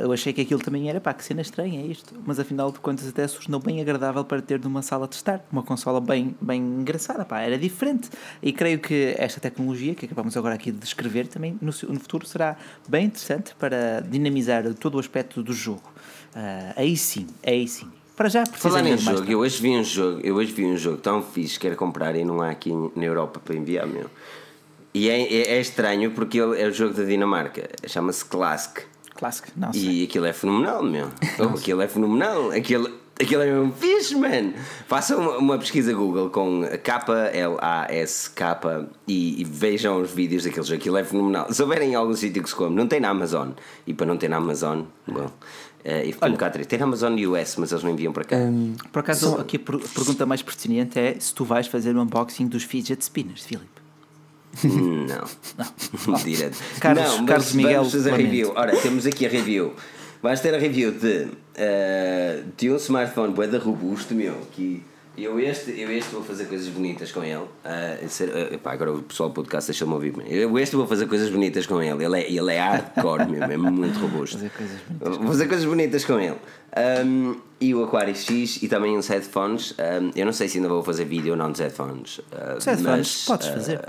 eu 0.03 0.11
achei 0.11 0.33
que 0.33 0.41
aquilo 0.41 0.61
também 0.61 0.89
era, 0.89 0.99
pá, 0.99 1.13
que 1.13 1.23
cena 1.23 1.41
estranha 1.41 1.81
é 1.81 1.85
isto. 1.85 2.13
Mas 2.25 2.39
afinal 2.39 2.71
de 2.71 2.79
contas 2.79 3.07
até 3.07 3.25
se 3.27 3.39
tornou 3.39 3.59
bem 3.59 3.79
agradável 3.81 4.23
para 4.23 4.41
ter 4.41 4.59
numa 4.59 4.81
sala 4.81 5.07
de 5.07 5.15
estar. 5.15 5.43
Uma 5.51 5.63
consola 5.63 6.01
bem, 6.01 6.35
bem 6.41 6.61
engraçada, 6.61 7.23
pá, 7.23 7.39
era 7.39 7.57
diferente. 7.57 8.09
E 8.43 8.51
creio 8.51 8.79
que 8.79 9.15
esta 9.17 9.39
tecnologia, 9.39 9.95
que 9.95 10.05
acabamos 10.05 10.35
agora 10.35 10.55
aqui 10.55 10.71
de 10.71 10.77
descrever, 10.77 11.27
também 11.27 11.57
no, 11.61 11.71
no 11.71 11.99
futuro 11.99 12.25
será 12.27 12.57
bem 12.87 13.05
interessante 13.05 13.55
para 13.57 14.01
dinamizar 14.01 14.73
todo 14.73 14.95
o 14.95 14.99
aspecto 14.99 15.41
do 15.41 15.53
jogo. 15.53 15.89
Uh, 16.35 16.73
aí 16.75 16.97
sim, 16.97 17.27
aí 17.45 17.67
sim. 17.67 17.89
Para 18.17 18.29
já 18.29 18.43
Falar 18.47 18.83
em 18.87 18.97
jogo, 18.97 19.31
eu 19.31 19.37
hoje 19.37 19.61
vi 19.61 19.69
um 19.77 19.83
jogo, 19.83 20.19
eu 20.23 20.35
hoje 20.37 20.51
vi 20.51 20.65
um 20.65 20.75
jogo 20.75 20.97
tão 20.97 21.21
fixe 21.21 21.53
que 21.53 21.67
quero 21.67 21.75
comprar 21.75 22.15
e 22.15 22.25
não 22.25 22.41
há 22.41 22.49
aqui 22.49 22.71
na 22.95 23.05
Europa 23.05 23.39
para 23.39 23.55
enviar, 23.55 23.85
meu. 23.85 24.09
E 24.91 25.07
é, 25.07 25.21
é, 25.21 25.41
é 25.53 25.61
estranho 25.61 26.09
porque 26.09 26.39
ele 26.39 26.59
é 26.59 26.67
o 26.67 26.73
jogo 26.73 26.95
da 26.95 27.03
Dinamarca, 27.03 27.69
chama-se 27.85 28.25
Classic. 28.25 28.81
Classic, 29.13 29.47
não 29.55 29.71
sei. 29.71 30.01
E 30.01 30.03
aquilo 30.05 30.25
é 30.25 30.33
fenomenal, 30.33 30.81
meu. 30.81 31.09
oh, 31.37 31.55
aquilo 31.55 31.79
é 31.79 31.87
fenomenal. 31.87 32.49
Aquilo, 32.49 32.89
aquilo 33.21 33.43
é 33.43 33.51
mesmo 33.51 33.71
fixe, 33.73 34.15
man. 34.15 34.53
Façam 34.87 35.19
uma, 35.19 35.37
uma, 35.37 35.59
pesquisa 35.59 35.93
Google 35.93 36.31
com 36.31 36.63
K-L-A-S-K 36.83 38.59
e, 39.07 39.41
e, 39.41 39.43
vejam 39.43 40.01
os 40.01 40.09
vídeos 40.09 40.43
daquele 40.43 40.65
jogo. 40.65 40.79
Aquilo 40.79 40.97
é 40.97 41.03
fenomenal. 41.03 41.53
Se 41.53 41.61
houverem 41.61 41.91
em 41.91 41.95
algum 41.95 42.15
sítio 42.15 42.41
que 42.41 42.49
se 42.49 42.55
come, 42.55 42.75
não 42.75 42.87
tem 42.87 42.99
na 42.99 43.09
Amazon. 43.09 43.51
E 43.85 43.93
para 43.93 44.07
não 44.07 44.17
ter 44.17 44.27
na 44.27 44.37
Amazon, 44.37 44.85
bom. 45.07 45.29
E 46.05 46.11
ficou 46.11 46.29
um 46.29 46.33
bocado 46.33 46.53
triste. 46.53 46.69
Tem 46.69 46.81
Amazon 46.81 47.13
US, 47.13 47.55
mas 47.57 47.71
eles 47.71 47.83
não 47.83 47.91
enviam 47.91 48.11
para 48.11 48.23
cá. 48.23 48.35
Um, 48.35 48.75
por 48.91 48.99
acaso, 48.99 49.31
só... 49.31 49.41
aqui 49.41 49.57
a 49.57 49.59
pergunta 49.59 50.25
mais 50.25 50.41
pertinente 50.41 50.99
é 50.99 51.15
se 51.19 51.33
tu 51.33 51.45
vais 51.45 51.67
fazer 51.67 51.95
um 51.95 52.01
unboxing 52.01 52.47
dos 52.47 52.63
fidget 52.63 53.03
spinners, 53.03 53.45
Filipe. 53.45 53.67
Não. 54.63 55.27
não. 56.07 56.17
Direto. 56.23 56.57
Carlos, 56.79 57.17
não, 57.17 57.25
Carlos 57.25 57.53
Miguel. 57.53 57.75
Vamos 57.75 57.93
fazer 57.93 58.13
a 58.13 58.15
review. 58.15 58.53
Ora, 58.55 58.75
temos 58.77 59.05
aqui 59.05 59.25
a 59.25 59.29
review 59.29 59.73
vais 60.21 60.39
ter 60.41 60.53
a 60.53 60.57
review 60.57 60.91
de, 60.91 61.23
uh, 61.25 62.43
de 62.55 62.71
um 62.71 62.75
smartphone 62.77 63.33
boeda 63.33 63.57
robusto, 63.59 64.13
meu, 64.13 64.35
que 64.51 64.83
eu 65.17 65.39
este, 65.39 65.71
eu 65.79 65.91
este 65.91 66.13
vou 66.13 66.23
fazer 66.23 66.45
coisas 66.45 66.67
bonitas 66.67 67.11
com 67.11 67.23
ele. 67.23 67.37
Uh, 67.37 68.07
ser, 68.07 68.29
uh, 68.29 68.53
epá, 68.53 68.73
agora 68.73 68.93
o 68.93 69.01
pessoal 69.01 69.29
do 69.29 69.35
podcast 69.35 69.69
deixa-me 69.69 69.93
ouvir. 69.93 70.13
Eu 70.27 70.57
este 70.59 70.75
vou 70.75 70.85
fazer 70.85 71.07
coisas 71.07 71.29
bonitas 71.29 71.65
com 71.65 71.81
ele. 71.81 72.05
Ele 72.05 72.21
é, 72.21 72.31
ele 72.31 72.53
é 72.53 72.59
hardcore 72.59 73.27
mesmo, 73.27 73.51
é 73.51 73.57
muito 73.57 73.99
robusto. 73.99 74.37
Fazer 74.37 74.51
coisas 74.51 74.81
bonitas 74.81 75.17
vou 75.17 75.27
fazer 75.27 75.47
coisas 75.47 75.65
bonitas 75.65 76.05
com 76.05 76.19
ele. 76.19 76.37
Um, 77.05 77.35
e 77.59 77.73
o 77.73 77.83
Aquário 77.83 78.15
X 78.15 78.61
e 78.61 78.67
também 78.67 78.95
uns 78.95 79.07
headphones. 79.07 79.71
Um, 79.71 80.11
eu 80.15 80.25
não 80.25 80.33
sei 80.33 80.47
se 80.47 80.57
ainda 80.57 80.69
vou 80.69 80.83
fazer 80.83 81.05
vídeo 81.05 81.31
ou 81.31 81.37
não 81.37 81.51
dos 81.51 81.59
headphones. 81.59 82.19
Uh, 82.19 82.57
Os 82.57 82.65
headphones, 82.65 82.85
mas, 82.85 83.25
podes 83.25 83.47
fazer 83.47 83.79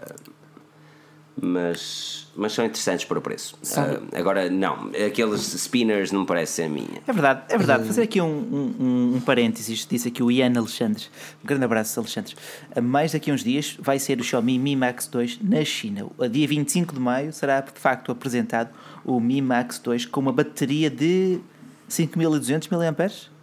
mas, 1.40 2.26
mas 2.36 2.52
são 2.52 2.64
interessantes 2.64 3.04
por 3.04 3.18
o 3.18 3.20
preço. 3.20 3.56
Uh, 3.62 4.16
agora, 4.16 4.50
não, 4.50 4.90
aqueles 5.06 5.40
spinners 5.54 6.12
não 6.12 6.20
me 6.20 6.26
parece 6.26 6.52
ser 6.52 6.62
a 6.64 6.68
minha. 6.68 7.02
É 7.06 7.12
verdade, 7.12 7.42
é 7.48 7.56
verdade. 7.56 7.86
Fazer 7.86 8.02
aqui 8.02 8.20
um, 8.20 8.26
um, 8.26 9.16
um 9.16 9.20
parênteses, 9.20 9.86
disse 9.88 10.08
aqui 10.08 10.22
o 10.22 10.30
Ian 10.30 10.52
Alexandre. 10.56 11.04
Um 11.42 11.46
grande 11.46 11.64
abraço, 11.64 11.98
Alexandre. 12.00 12.34
A 12.74 12.80
mais 12.80 13.12
daqui 13.12 13.30
a 13.30 13.34
uns 13.34 13.44
dias 13.44 13.76
vai 13.80 13.98
ser 13.98 14.20
o 14.20 14.24
Xiaomi 14.24 14.58
Mi 14.58 14.76
Max 14.76 15.06
2 15.06 15.40
na 15.42 15.64
China. 15.64 16.08
A 16.20 16.26
dia 16.26 16.46
25 16.46 16.94
de 16.94 17.00
maio 17.00 17.32
será 17.32 17.60
de 17.60 17.72
facto 17.72 18.12
apresentado 18.12 18.70
o 19.04 19.20
Mi 19.20 19.40
Max 19.40 19.78
2 19.78 20.06
com 20.06 20.20
uma 20.20 20.32
bateria 20.32 20.90
de 20.90 21.40
5200 21.88 22.68
mAh. 22.68 23.37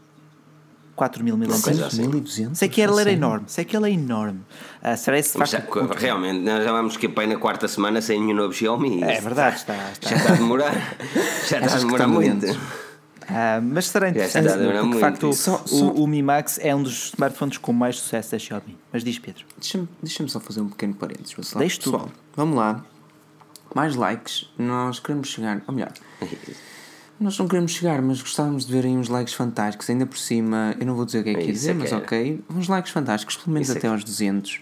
4 0.96 1.24
mil 1.24 1.38
miliamperes. 1.38 1.82
Assim. 1.82 2.54
Sei 2.54 2.70
que 2.70 2.82
ele 2.82 3.00
era 3.00 3.12
enorme, 3.12 3.46
sei 3.48 3.66
que 3.66 3.76
ele 3.76 3.90
é 3.90 3.94
enorme. 3.94 4.42
Uh, 4.82 4.96
será 4.98 5.20
esse 5.20 5.38
facto 5.38 5.52
já, 5.52 5.64
realmente, 5.98 6.40
nós 6.40 6.64
já 6.64 6.72
vamos 6.72 6.96
que 6.96 7.08
bem 7.08 7.28
na 7.28 7.38
quarta 7.38 7.68
semana 7.68 8.02
sem 8.02 8.20
nenhum 8.22 8.36
novo 8.36 8.54
Xiaomi. 8.54 9.04
É 9.04 9.20
verdade, 9.20 9.58
está, 9.58 9.76
está. 9.92 10.10
Já 10.10 10.16
está 10.16 10.34
a 10.34 10.36
demorar. 10.36 10.74
já 11.50 11.60
está 11.60 11.76
a 11.76 11.80
demorar 11.80 12.08
muito. 12.08 12.46
Uh, 12.46 13.60
mas 13.64 13.88
será 13.88 14.10
interessante 14.10 14.48
porque 14.48 14.90
de 14.94 15.00
facto 15.00 15.34
só, 15.34 15.64
só... 15.66 15.86
O, 15.86 16.04
o 16.04 16.08
Mi 16.08 16.22
Max 16.22 16.60
é 16.62 16.76
um 16.76 16.84
dos 16.84 17.08
smartphones 17.08 17.58
com 17.58 17.74
mais 17.74 17.98
sucesso 17.98 18.32
da 18.32 18.40
Xiaomi. 18.40 18.78
Mas 18.94 19.04
diz 19.04 19.18
Pedro. 19.18 19.46
Deixa-me 19.60 19.90
deixa 20.02 20.28
só 20.28 20.40
fazer 20.40 20.62
um 20.62 20.70
pequeno 20.70 20.94
parênteses. 20.94 21.36
Deixa 21.56 21.82
Pessoal, 21.82 22.10
vamos 22.36 22.56
lá. 22.56 22.86
Mais 23.74 23.96
likes, 23.96 24.50
nós 24.58 25.00
queremos 25.00 25.28
chegar, 25.28 25.62
ou 25.68 25.74
melhor, 25.74 25.92
nós 27.20 27.38
não 27.38 27.48
queremos 27.48 27.72
chegar, 27.72 28.02
mas 28.02 28.22
gostávamos 28.22 28.66
de 28.66 28.74
ver 28.74 28.86
aí 28.86 28.92
uns 28.92 29.08
likes 29.08 29.34
fantásticos. 29.34 29.90
Ainda 29.90 30.06
por 30.06 30.18
cima, 30.18 30.76
eu 30.80 30.86
não 30.86 30.96
vou 30.96 31.06
dizer 31.06 31.20
o 31.20 31.24
que 31.24 31.30
é 31.30 31.34
que 31.34 31.46
ia 31.46 31.54
dizer, 31.54 31.72
é 31.72 31.74
mas 31.74 31.92
ok. 31.92 32.42
Uns 32.50 32.68
likes 32.68 32.92
fantásticos, 32.92 33.38
pelo 33.38 33.54
menos 33.54 33.70
Isso 33.70 33.78
até 33.78 33.88
é 33.88 33.90
aos 33.90 34.04
200. 34.04 34.62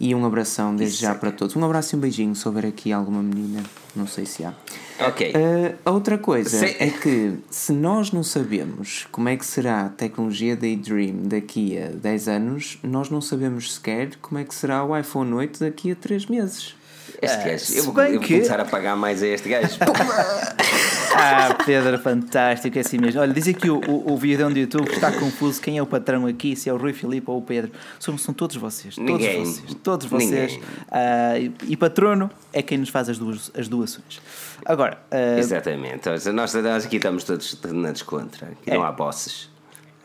E 0.00 0.14
um 0.14 0.24
abração 0.24 0.74
desde 0.74 0.96
Isso 0.96 1.02
já 1.02 1.12
é 1.12 1.14
para 1.14 1.30
todos. 1.30 1.54
Um 1.54 1.64
abraço 1.64 1.94
e 1.94 1.96
um 1.96 2.00
beijinho 2.00 2.34
se 2.34 2.48
houver 2.48 2.66
aqui 2.66 2.92
alguma 2.92 3.22
menina. 3.22 3.62
Não 3.94 4.06
sei 4.06 4.26
se 4.26 4.42
há. 4.42 4.52
Ok. 4.98 5.30
Uh, 5.30 5.78
a 5.84 5.90
outra 5.92 6.18
coisa 6.18 6.64
é 6.64 6.90
que 6.90 7.38
se 7.50 7.72
nós 7.72 8.10
não 8.10 8.24
sabemos 8.24 9.06
como 9.12 9.28
é 9.28 9.36
que 9.36 9.44
será 9.44 9.82
a 9.82 9.88
tecnologia 9.88 10.56
Daydream 10.56 11.28
daqui 11.28 11.78
a 11.78 11.88
10 11.88 12.28
anos, 12.28 12.78
nós 12.82 13.10
não 13.10 13.20
sabemos 13.20 13.74
sequer 13.74 14.16
como 14.20 14.40
é 14.40 14.44
que 14.44 14.54
será 14.54 14.82
o 14.82 14.96
iPhone 14.96 15.32
8 15.34 15.60
daqui 15.60 15.92
a 15.92 15.94
3 15.94 16.26
meses. 16.26 16.74
Este 17.20 17.36
é, 17.36 17.50
gajo, 17.52 17.74
eu 17.74 17.84
vou, 17.84 18.02
eu 18.02 18.12
vou 18.12 18.20
que... 18.20 18.34
começar 18.34 18.58
a 18.58 18.64
pagar 18.64 18.96
mais 18.96 19.22
a 19.22 19.26
este 19.28 19.48
gajo. 19.48 19.76
ah, 21.14 21.54
Pedro, 21.64 21.98
fantástico, 21.98 22.76
é 22.78 22.80
assim 22.80 22.98
mesmo. 22.98 23.20
Olha, 23.20 23.32
diz 23.32 23.48
aqui 23.48 23.68
o, 23.70 23.78
o, 23.78 24.12
o 24.12 24.16
vídeo 24.16 24.48
do 24.48 24.58
YouTube 24.58 24.88
está 24.90 25.12
confuso. 25.12 25.60
Quem 25.60 25.78
é 25.78 25.82
o 25.82 25.86
patrão 25.86 26.26
aqui? 26.26 26.56
Se 26.56 26.68
é 26.68 26.72
o 26.72 26.76
Rui 26.76 26.92
Filipe 26.92 27.30
ou 27.30 27.38
o 27.38 27.42
Pedro? 27.42 27.72
São, 27.98 28.16
são 28.18 28.34
todos 28.34 28.56
vocês. 28.56 28.94
Todos 28.94 29.12
Ninguém. 29.12 29.44
vocês. 29.44 29.74
Todos 29.82 30.06
vocês. 30.06 30.58
Ah, 30.90 31.38
e, 31.38 31.52
e, 31.68 31.76
patrono 31.76 32.30
é 32.52 32.62
quem 32.62 32.78
nos 32.78 32.88
faz 32.88 33.08
as, 33.08 33.18
duas, 33.18 33.50
as 33.56 33.68
doações. 33.68 34.20
Agora. 34.64 34.98
Uh, 35.10 35.38
Exatamente. 35.38 36.08
Nós, 36.32 36.54
nós 36.54 36.86
aqui 36.86 36.96
estamos 36.96 37.24
todos 37.24 37.58
na 37.72 37.92
descontra. 37.92 38.48
Aqui 38.48 38.70
é. 38.70 38.74
não 38.74 38.84
há 38.84 38.92
bosses. 38.92 39.50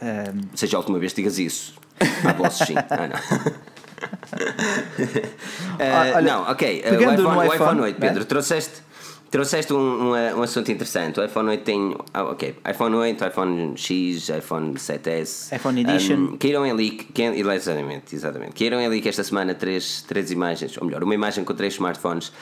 Um... 0.02 0.42
Seja 0.56 0.78
a 0.78 0.80
última 0.80 1.00
vez 1.00 1.14
que 1.14 1.22
digas 1.22 1.40
isso. 1.40 1.76
Há 2.24 2.34
bosses 2.34 2.68
sim. 2.68 2.76
Ah, 2.78 3.08
não. 3.08 3.18
uh, 5.78 6.16
Olha, 6.16 6.22
não, 6.22 6.44
ok. 6.52 6.84
Uh, 6.86 6.92
o 6.92 6.96
iPhone, 6.96 7.18
no 7.18 7.24
iPhone, 7.24 7.38
o 7.38 7.54
iPhone 7.54 7.82
8, 7.82 8.00
Pedro, 8.00 8.20
né? 8.20 8.26
trouxeste 8.26 8.87
Trouxeste 9.30 9.74
um, 9.74 9.78
um, 9.78 10.12
um, 10.12 10.42
assunto 10.42 10.72
interessante. 10.72 11.20
O 11.20 11.24
iPhone 11.24 11.50
8 11.50 11.64
tem. 11.64 11.96
Ah, 12.14 12.24
ok. 12.24 12.56
iPhone 12.70 12.96
8, 12.96 13.26
iPhone 13.26 13.78
X, 13.78 14.30
iPhone 14.30 14.74
7S. 14.76 15.54
iPhone 15.54 15.82
Edition. 15.82 16.16
Um, 16.16 16.38
caíram 16.38 16.66
em 16.66 16.72
leak. 16.72 17.06
Que, 17.12 17.24
exatamente, 17.24 18.16
exatamente. 18.16 18.54
Caíram 18.54 18.80
em 18.80 18.88
leak 18.88 19.08
esta 19.08 19.24
semana 19.24 19.54
três, 19.54 20.02
três 20.04 20.32
imagens, 20.32 20.78
ou 20.78 20.86
melhor, 20.86 21.04
uma 21.04 21.14
imagem 21.14 21.44
com 21.44 21.54
três 21.54 21.74
smartphones 21.74 22.30
uh, 22.30 22.34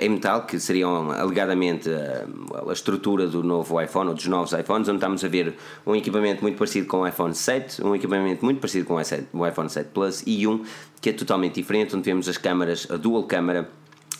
em 0.00 0.10
metal, 0.10 0.46
que 0.46 0.60
seriam 0.60 1.10
alegadamente 1.10 1.88
uh, 1.88 2.70
a 2.70 2.72
estrutura 2.72 3.26
do 3.26 3.42
novo 3.42 3.80
iPhone 3.80 4.10
ou 4.10 4.14
dos 4.14 4.26
novos 4.26 4.52
iPhones, 4.52 4.88
onde 4.88 4.98
estamos 4.98 5.24
a 5.24 5.28
ver 5.28 5.54
um 5.84 5.96
equipamento 5.96 6.40
muito 6.42 6.56
parecido 6.56 6.86
com 6.86 6.98
o 6.98 7.06
iPhone 7.06 7.34
7, 7.34 7.82
um 7.84 7.96
equipamento 7.96 8.44
muito 8.44 8.60
parecido 8.60 8.86
com 8.86 8.94
o 8.94 9.46
iPhone 9.46 9.68
7 9.68 9.90
Plus 9.92 10.22
e 10.24 10.46
um 10.46 10.64
que 11.00 11.10
é 11.10 11.12
totalmente 11.12 11.54
diferente, 11.54 11.96
onde 11.96 12.04
vemos 12.04 12.28
as 12.28 12.36
câmaras, 12.36 12.86
a 12.90 12.96
dual 12.96 13.24
câmara 13.24 13.68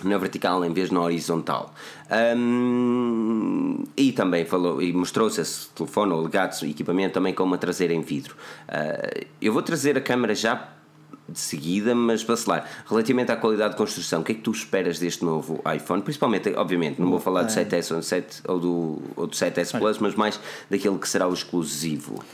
na 0.04 0.16
vertical 0.18 0.64
em 0.64 0.72
vez 0.72 0.90
na 0.90 1.00
horizontal. 1.00 1.72
Um, 2.36 3.84
e 3.96 4.12
também 4.12 4.44
falou 4.44 4.80
e 4.80 4.92
mostrou-se 4.92 5.40
esse 5.40 5.68
telefone 5.70 6.12
ou 6.12 6.22
legado 6.22 6.64
equipamento 6.64 7.14
também 7.14 7.34
com 7.34 7.42
uma 7.42 7.58
traseira 7.58 7.92
em 7.92 8.00
vidro. 8.00 8.36
Uh, 8.68 9.26
eu 9.40 9.52
vou 9.52 9.62
trazer 9.62 9.96
a 9.96 10.00
câmera 10.00 10.34
já 10.34 10.68
de 11.28 11.38
seguida, 11.38 11.94
mas 11.94 12.24
lá, 12.46 12.64
relativamente 12.88 13.30
à 13.30 13.36
qualidade 13.36 13.72
de 13.72 13.76
construção, 13.76 14.22
o 14.22 14.24
que 14.24 14.32
é 14.32 14.34
que 14.34 14.40
tu 14.40 14.50
esperas 14.50 14.98
deste 14.98 15.24
novo 15.24 15.62
iPhone? 15.74 16.00
Principalmente, 16.00 16.54
obviamente, 16.56 17.00
não 17.00 17.10
vou 17.10 17.20
falar 17.20 17.42
do 17.42 17.52
7S 17.52 17.90
ou 17.90 17.98
do, 17.98 18.04
7, 18.04 18.42
ou 18.48 18.58
do, 18.58 19.02
ou 19.14 19.26
do 19.26 19.36
7S 19.36 19.78
Plus, 19.78 19.98
mas 19.98 20.14
mais 20.14 20.40
daquele 20.70 20.98
que 20.98 21.08
será 21.08 21.28
o 21.28 21.34
exclusivo. 21.34 22.24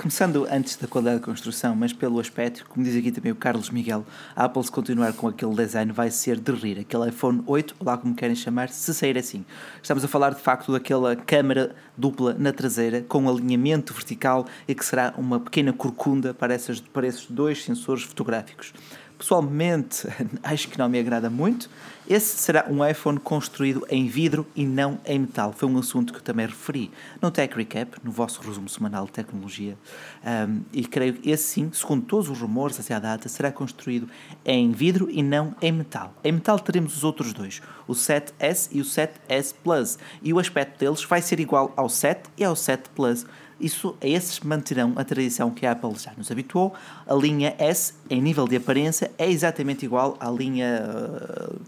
Começando 0.00 0.46
antes 0.48 0.76
da 0.76 0.86
qualidade 0.86 1.18
de 1.18 1.24
construção, 1.24 1.74
mas 1.74 1.92
pelo 1.92 2.20
aspecto, 2.20 2.64
como 2.68 2.84
diz 2.84 2.96
aqui 2.96 3.10
também 3.10 3.32
o 3.32 3.34
Carlos 3.34 3.70
Miguel, 3.70 4.06
a 4.36 4.44
Apple 4.44 4.62
se 4.62 4.70
continuar 4.70 5.12
com 5.14 5.26
aquele 5.26 5.52
design 5.52 5.90
vai 5.90 6.12
ser 6.12 6.38
de 6.38 6.52
rir. 6.52 6.78
Aquele 6.78 7.08
iPhone 7.08 7.42
8, 7.44 7.74
lá 7.80 7.98
como 7.98 8.14
querem 8.14 8.36
chamar, 8.36 8.68
se 8.68 8.94
sair 8.94 9.18
assim. 9.18 9.44
Estamos 9.82 10.04
a 10.04 10.06
falar 10.06 10.32
de 10.32 10.40
facto 10.40 10.70
daquela 10.70 11.16
câmara 11.16 11.74
dupla 11.96 12.36
na 12.38 12.52
traseira 12.52 13.04
com 13.08 13.28
alinhamento 13.28 13.92
vertical 13.92 14.46
e 14.68 14.76
que 14.76 14.86
será 14.86 15.12
uma 15.18 15.40
pequena 15.40 15.72
corcunda 15.72 16.32
para, 16.32 16.54
essas, 16.54 16.80
para 16.80 17.08
esses 17.08 17.26
dois 17.26 17.64
sensores 17.64 18.04
fotográficos. 18.04 18.72
Pessoalmente, 19.18 20.06
acho 20.44 20.68
que 20.68 20.78
não 20.78 20.88
me 20.88 21.00
agrada 21.00 21.28
muito. 21.28 21.68
Esse 22.08 22.36
será 22.36 22.66
um 22.68 22.84
iPhone 22.84 23.18
construído 23.18 23.86
em 23.88 24.08
vidro 24.08 24.46
e 24.56 24.66
não 24.66 24.98
em 25.06 25.20
metal. 25.20 25.52
Foi 25.52 25.68
um 25.68 25.78
assunto 25.78 26.12
que 26.12 26.18
eu 26.18 26.22
também 26.22 26.46
referi 26.46 26.90
no 27.20 27.30
Tech 27.30 27.54
Recap, 27.54 27.96
no 28.02 28.10
vosso 28.10 28.40
resumo 28.42 28.68
semanal 28.68 29.06
de 29.06 29.12
tecnologia. 29.12 29.78
Um, 30.24 30.62
e 30.72 30.84
creio 30.84 31.14
que 31.14 31.30
esse 31.30 31.44
sim, 31.44 31.70
segundo 31.72 32.04
todos 32.04 32.28
os 32.28 32.40
rumores 32.40 32.78
até 32.80 32.92
à 32.94 32.98
data, 32.98 33.28
será 33.28 33.52
construído 33.52 34.08
em 34.44 34.72
vidro 34.72 35.08
e 35.10 35.22
não 35.22 35.54
em 35.62 35.70
metal. 35.70 36.12
Em 36.24 36.32
metal 36.32 36.58
teremos 36.58 36.96
os 36.96 37.04
outros 37.04 37.32
dois, 37.32 37.62
o 37.86 37.92
7S 37.92 38.68
e 38.72 38.80
o 38.80 38.84
7S 38.84 39.54
Plus. 39.62 39.98
E 40.22 40.32
o 40.32 40.40
aspecto 40.40 40.80
deles 40.80 41.04
vai 41.04 41.22
ser 41.22 41.38
igual 41.38 41.72
ao 41.76 41.88
7 41.88 42.30
e 42.36 42.44
ao 42.44 42.56
7 42.56 42.90
Plus 42.90 43.24
isso, 43.62 43.96
esses 44.00 44.40
manterão 44.40 44.92
a 44.96 45.04
tradição 45.04 45.48
que 45.48 45.64
a 45.64 45.70
Apple 45.70 45.94
já 45.96 46.12
nos 46.16 46.32
habituou. 46.32 46.74
A 47.06 47.14
linha 47.14 47.54
S, 47.58 47.94
em 48.10 48.20
nível 48.20 48.48
de 48.48 48.56
aparência, 48.56 49.12
é 49.16 49.30
exatamente 49.30 49.84
igual 49.84 50.16
à 50.18 50.28
linha 50.28 50.82
uh, 50.84 51.60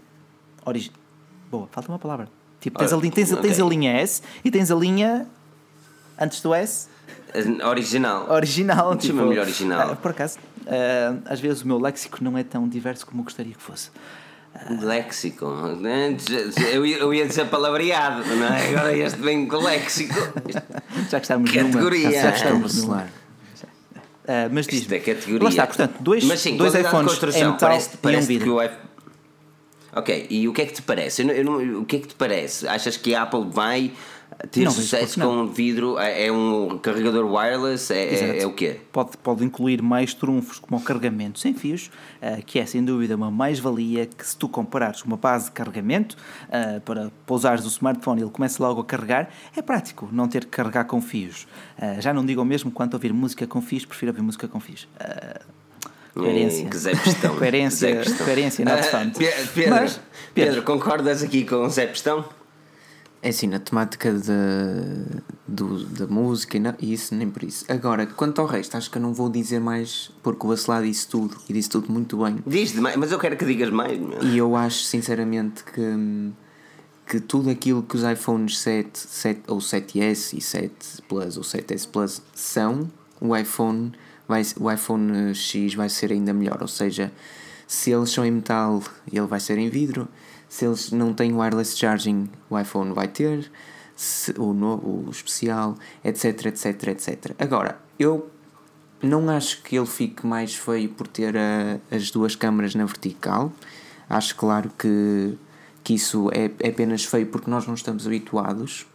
original. 0.65 0.99
Boa, 1.49 1.67
falta 1.71 1.91
uma 1.91 1.99
palavra. 1.99 2.27
Tipo, 2.59 2.79
tens, 2.79 2.91
a, 2.91 2.99
tens, 2.99 3.31
okay. 3.31 3.43
tens 3.43 3.59
a 3.59 3.65
linha 3.65 3.91
S 3.93 4.21
e 4.43 4.49
tens 4.49 4.71
a 4.71 4.75
linha 4.75 5.27
antes 6.19 6.41
do 6.41 6.53
S. 6.53 6.87
Original. 7.63 8.29
Original. 8.29 8.95
Tipo, 8.95 9.17
Chama-me 9.17 9.39
original. 9.39 9.93
Uh, 9.93 9.95
por 9.97 10.11
acaso, 10.11 10.39
uh, 10.61 11.21
às 11.25 11.39
vezes 11.39 11.61
o 11.61 11.67
meu 11.67 11.79
léxico 11.79 12.23
não 12.23 12.37
é 12.37 12.43
tão 12.43 12.67
diverso 12.67 13.05
como 13.05 13.21
eu 13.21 13.23
gostaria 13.25 13.53
que 13.53 13.61
fosse. 13.61 13.91
Léxico. 14.81 15.45
Eu, 16.71 16.85
eu 16.85 17.13
ia 17.13 17.27
dizer 17.27 17.45
palavreado, 17.47 18.23
não 18.35 18.47
é? 18.47 18.69
Agora 18.69 18.97
este 18.97 19.19
vem 19.19 19.47
com 19.47 19.57
léxico. 19.57 20.15
Já 21.09 21.19
que 21.19 21.25
estamos 21.25 21.51
categoria. 21.51 22.09
Numa, 22.09 22.21
já 22.21 22.31
que 22.31 22.37
estamos 22.37 22.83
numa. 22.83 23.03
Uh, 23.03 24.49
mas 24.51 24.65
diz 24.65 24.91
é 24.91 24.99
categoria. 24.99 25.43
Lá 25.43 25.49
está, 25.49 25.67
portanto, 25.67 25.97
dois, 25.99 26.23
mas 26.23 26.39
sim, 26.39 26.57
dois 26.57 26.73
iPhones 26.73 27.21
em 27.21 27.43
metal 27.43 27.57
parece, 27.59 27.97
parece 27.97 28.21
e 28.21 28.23
um 28.23 28.39
vidro. 28.39 28.57
Ok, 29.95 30.27
e 30.29 30.47
o 30.47 30.53
que 30.53 30.61
é 30.61 30.65
que 30.65 30.73
te 30.73 30.81
parece? 30.81 31.21
Eu, 31.21 31.29
eu, 31.29 31.81
o 31.81 31.85
que 31.85 31.95
é 31.95 31.99
que 31.99 32.07
te 32.09 32.15
parece? 32.15 32.67
Achas 32.67 32.97
que 32.97 33.15
a 33.15 33.21
Apple 33.21 33.45
vai 33.49 33.93
ter 34.51 34.65
não, 34.65 34.71
sucesso 34.71 35.19
com 35.19 35.47
vidro 35.47 35.97
é, 35.97 36.25
é 36.27 36.31
um 36.31 36.77
carregador 36.77 37.25
wireless? 37.31 37.93
É, 37.93 38.13
é, 38.13 38.41
é, 38.41 38.45
o 38.45 38.53
quê? 38.53 38.81
Pode, 38.91 39.17
pode 39.17 39.43
incluir 39.43 39.81
mais 39.81 40.13
trunfos 40.13 40.59
como 40.59 40.79
o 40.79 40.83
carregamento 40.83 41.39
sem 41.39 41.53
fios, 41.53 41.89
uh, 42.21 42.43
que 42.45 42.59
é 42.59 42.65
sem 42.65 42.83
dúvida 42.83 43.15
uma 43.15 43.31
mais-valia 43.31 44.05
que 44.05 44.27
se 44.27 44.35
tu 44.37 44.49
comparares 44.49 45.01
uma 45.03 45.15
base 45.17 45.45
de 45.45 45.51
carregamento 45.51 46.17
uh, 46.49 46.81
para 46.81 47.09
pousares 47.25 47.63
o 47.63 47.69
smartphone 47.69 48.19
e 48.19 48.23
ele 48.23 48.31
começa 48.31 48.61
logo 48.61 48.81
a 48.81 48.85
carregar, 48.85 49.29
é 49.55 49.61
prático 49.61 50.09
não 50.11 50.27
ter 50.27 50.45
que 50.45 50.51
carregar 50.51 50.85
com 50.85 51.01
fios. 51.01 51.47
Uh, 51.77 52.01
já 52.01 52.13
não 52.13 52.25
digo 52.25 52.41
o 52.41 52.45
mesmo 52.45 52.69
quanto 52.69 52.95
ouvir 52.95 53.13
música 53.13 53.47
com 53.47 53.61
fios, 53.61 53.85
prefiro 53.85 54.11
ouvir 54.11 54.21
música 54.21 54.47
com 54.47 54.59
fios. 54.59 54.87
Coerência. 56.15 56.65
Que 56.69 56.77
Zé 56.77 56.95
Pistão. 56.95 57.35
coerência, 57.37 58.03
Zé 58.03 58.23
coerência, 58.23 58.65
not 58.65 58.83
found. 58.83 59.11
Pedro, 59.17 59.35
Mas, 59.35 59.53
Pedro, 59.53 60.01
Pedro, 60.33 60.63
concordas 60.63 61.21
aqui 61.21 61.43
com 61.43 61.57
o 61.57 61.69
Zé 61.69 61.87
Pistão? 61.87 62.25
É 63.21 63.29
assim, 63.29 63.47
na 63.47 63.59
temática 63.59 64.13
de, 64.13 65.23
do, 65.47 65.83
da 65.85 66.07
música 66.07 66.57
e 66.79 66.93
isso, 66.93 67.13
nem 67.15 67.29
por 67.29 67.43
isso. 67.43 67.65
Agora, 67.67 68.05
quanto 68.05 68.39
ao 68.39 68.47
resto, 68.47 68.77
acho 68.77 68.89
que 68.89 68.97
eu 68.97 69.01
não 69.01 69.13
vou 69.13 69.29
dizer 69.29 69.59
mais, 69.59 70.11
porque 70.21 70.45
o 70.45 70.49
Bacelar 70.49 70.83
disse 70.83 71.07
tudo 71.07 71.35
e 71.49 71.53
disse 71.53 71.67
tudo 71.69 71.91
muito 71.91 72.23
bem. 72.23 72.37
Diz 72.45 72.71
demais, 72.71 72.95
mas 72.95 73.11
eu 73.11 73.17
quero 73.17 73.35
que 73.35 73.43
digas 73.43 73.71
mais. 73.71 73.99
Meu. 73.99 74.23
E 74.23 74.37
eu 74.37 74.55
acho, 74.55 74.83
sinceramente, 74.83 75.63
que, 75.63 76.31
que 77.07 77.19
tudo 77.19 77.49
aquilo 77.49 77.81
que 77.81 77.97
os 77.97 78.03
iPhones 78.03 78.59
7, 78.59 78.91
7 78.93 79.41
ou 79.47 79.57
7S 79.57 80.37
e 80.37 80.41
7 80.41 81.01
Plus 81.09 81.35
ou 81.35 81.43
7S 81.43 81.87
Plus 81.91 82.21
são, 82.33 82.91
o 83.19 83.35
iPhone, 83.35 83.91
vai, 84.27 84.41
o 84.59 84.71
iPhone 84.71 85.33
X 85.33 85.73
vai 85.73 85.89
ser 85.89 86.11
ainda 86.11 86.33
melhor. 86.33 86.59
Ou 86.61 86.67
seja, 86.67 87.11
se 87.67 87.91
eles 87.91 88.09
são 88.09 88.25
em 88.25 88.31
metal, 88.31 88.81
ele 89.11 89.27
vai 89.27 89.39
ser 89.39 89.57
em 89.57 89.69
vidro 89.69 90.07
se 90.55 90.65
eles 90.65 90.91
não 90.91 91.13
têm 91.13 91.33
wireless 91.33 91.77
charging, 91.77 92.29
o 92.49 92.57
iPhone 92.57 92.93
vai 92.93 93.09
ter, 93.09 93.51
se, 93.95 94.33
o 94.39 94.53
novo, 94.53 95.05
o 95.07 95.09
especial, 95.09 95.77
etc, 96.03 96.45
etc, 96.45 96.87
etc. 96.87 97.35
Agora, 97.37 97.77
eu 97.99 98.29
não 99.01 99.29
acho 99.29 99.61
que 99.63 99.77
ele 99.77 99.85
fique 99.85 100.25
mais 100.25 100.55
feio 100.55 100.89
por 100.89 101.07
ter 101.07 101.35
a, 101.35 101.79
as 101.93 102.09
duas 102.09 102.35
câmaras 102.35 102.73
na 102.73 102.85
vertical. 102.85 103.51
Acho 104.09 104.35
claro 104.35 104.71
que, 104.77 105.37
que 105.83 105.95
isso 105.95 106.29
é, 106.31 106.51
é 106.59 106.69
apenas 106.69 107.03
feio 107.03 107.25
porque 107.27 107.49
nós 107.49 107.67
não 107.67 107.73
estamos 107.73 108.05
habituados, 108.07 108.85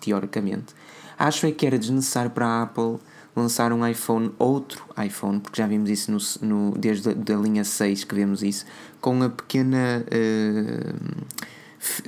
teoricamente. 0.00 0.74
Acho 1.18 1.46
é 1.46 1.52
que 1.52 1.66
era 1.66 1.78
desnecessário 1.78 2.30
para 2.30 2.46
a 2.46 2.62
Apple 2.62 2.98
lançar 3.36 3.72
um 3.72 3.86
iPhone, 3.86 4.32
outro 4.38 4.84
iPhone, 5.04 5.40
porque 5.40 5.60
já 5.60 5.68
vimos 5.68 5.90
isso 5.90 6.10
no, 6.10 6.18
no 6.48 6.78
desde 6.78 7.10
a 7.10 7.36
linha 7.36 7.64
6 7.64 8.04
que 8.04 8.14
vemos 8.14 8.42
isso, 8.42 8.64
com 9.00 9.22
a 9.22 9.28
pequena. 9.28 10.04
Uh, 10.10 10.96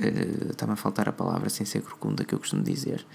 uh, 0.01 0.51
Está-me 0.51 0.73
a 0.73 0.75
faltar 0.75 1.07
a 1.07 1.13
palavra 1.13 1.49
sem 1.49 1.65
ser 1.65 1.81
corcunda 1.81 2.25
que 2.25 2.33
eu 2.33 2.39
costumo 2.39 2.63
dizer. 2.63 3.05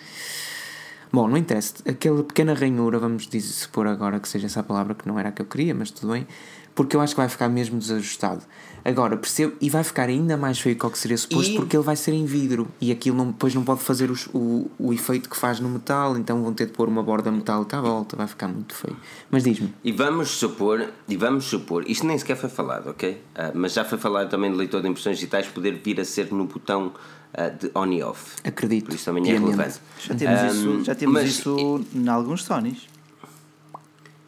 Bom, 1.13 1.29
não 1.29 1.37
interessa. 1.37 1.75
Aquela 1.87 2.23
pequena 2.25 2.55
ranhura, 2.55 2.99
vamos 2.99 3.27
dizer, 3.27 3.53
supor 3.53 3.87
agora 3.87 4.19
que 4.19 4.29
seja 4.29 4.47
essa 4.47 4.61
a 4.61 4.63
palavra 4.63 4.95
que 4.95 5.07
não 5.07 5.19
era 5.19 5.29
a 5.29 5.33
que 5.33 5.43
eu 5.43 5.47
queria, 5.47 5.75
mas 5.75 5.91
tudo 5.91 6.13
bem 6.13 6.27
porque 6.75 6.97
eu 6.97 7.01
acho 7.01 7.15
que 7.15 7.21
vai 7.21 7.29
ficar 7.29 7.49
mesmo 7.49 7.79
desajustado. 7.79 8.43
Agora, 8.85 9.17
percebo, 9.17 9.55
e 9.61 9.71
vai 9.71 9.83
ficar 9.83 10.09
ainda 10.09 10.37
mais 10.37 10.61
feio 10.61 10.77
que 10.77 10.85
o 10.85 10.91
que 10.91 10.99
seria 10.99 11.17
suposto, 11.17 11.53
e... 11.53 11.57
porque 11.57 11.75
ele 11.75 11.83
vai 11.83 11.97
ser 11.97 12.13
em 12.13 12.27
vidro 12.27 12.69
e 12.81 12.93
aquilo 12.93 13.17
não, 13.17 13.29
depois 13.29 13.55
não 13.55 13.65
pode 13.65 13.81
fazer 13.81 14.11
os, 14.11 14.27
o, 14.35 14.71
o 14.79 14.93
efeito 14.93 15.31
que 15.31 15.37
faz 15.37 15.59
no 15.59 15.71
metal, 15.71 16.19
então 16.19 16.43
vão 16.43 16.53
ter 16.53 16.67
de 16.67 16.73
pôr 16.73 16.89
uma 16.89 17.03
borda 17.03 17.33
metálica 17.33 17.79
à 17.79 17.81
volta, 17.81 18.15
vai 18.17 18.27
ficar 18.27 18.49
muito 18.49 18.75
feio. 18.75 18.97
Mas 19.31 19.43
diz-me. 19.45 19.73
E 19.83 19.91
vamos 19.91 20.29
supor, 20.29 20.87
e 21.09 21.17
vamos 21.17 21.45
supor, 21.45 21.89
isto 21.89 22.07
nem 22.07 22.19
sequer 22.19 22.37
foi 22.37 22.51
falado, 22.51 22.91
ok? 22.91 23.13
Uh, 23.13 23.53
mas 23.55 23.73
já 23.73 23.85
foi 23.85 23.97
falado 23.97 24.29
também 24.29 24.51
de 24.51 24.57
leitor 24.59 24.83
de 24.83 24.89
impressões 24.89 25.17
digitais 25.17 25.47
poder 25.47 25.81
vir 25.83 25.99
a 26.01 26.05
ser 26.05 26.31
no 26.31 26.45
botão 26.45 26.93
uh, 27.33 27.59
de 27.59 27.71
on 27.75 27.87
e 27.87 28.03
off. 28.03 28.37
Acredito. 28.45 28.87
Por 28.87 28.95
isso 28.95 29.07
também 29.07 29.31
é 29.31 29.39
relevante. 29.39 29.81
Já 29.99 30.15
temos 30.15 30.43
um, 30.43 30.47
isso, 30.47 30.85
já 30.85 30.95
temos 30.95 31.15
mas, 31.15 31.31
isso 31.31 31.85
em 31.95 32.09
alguns 32.09 32.45
Sonys. 32.45 32.94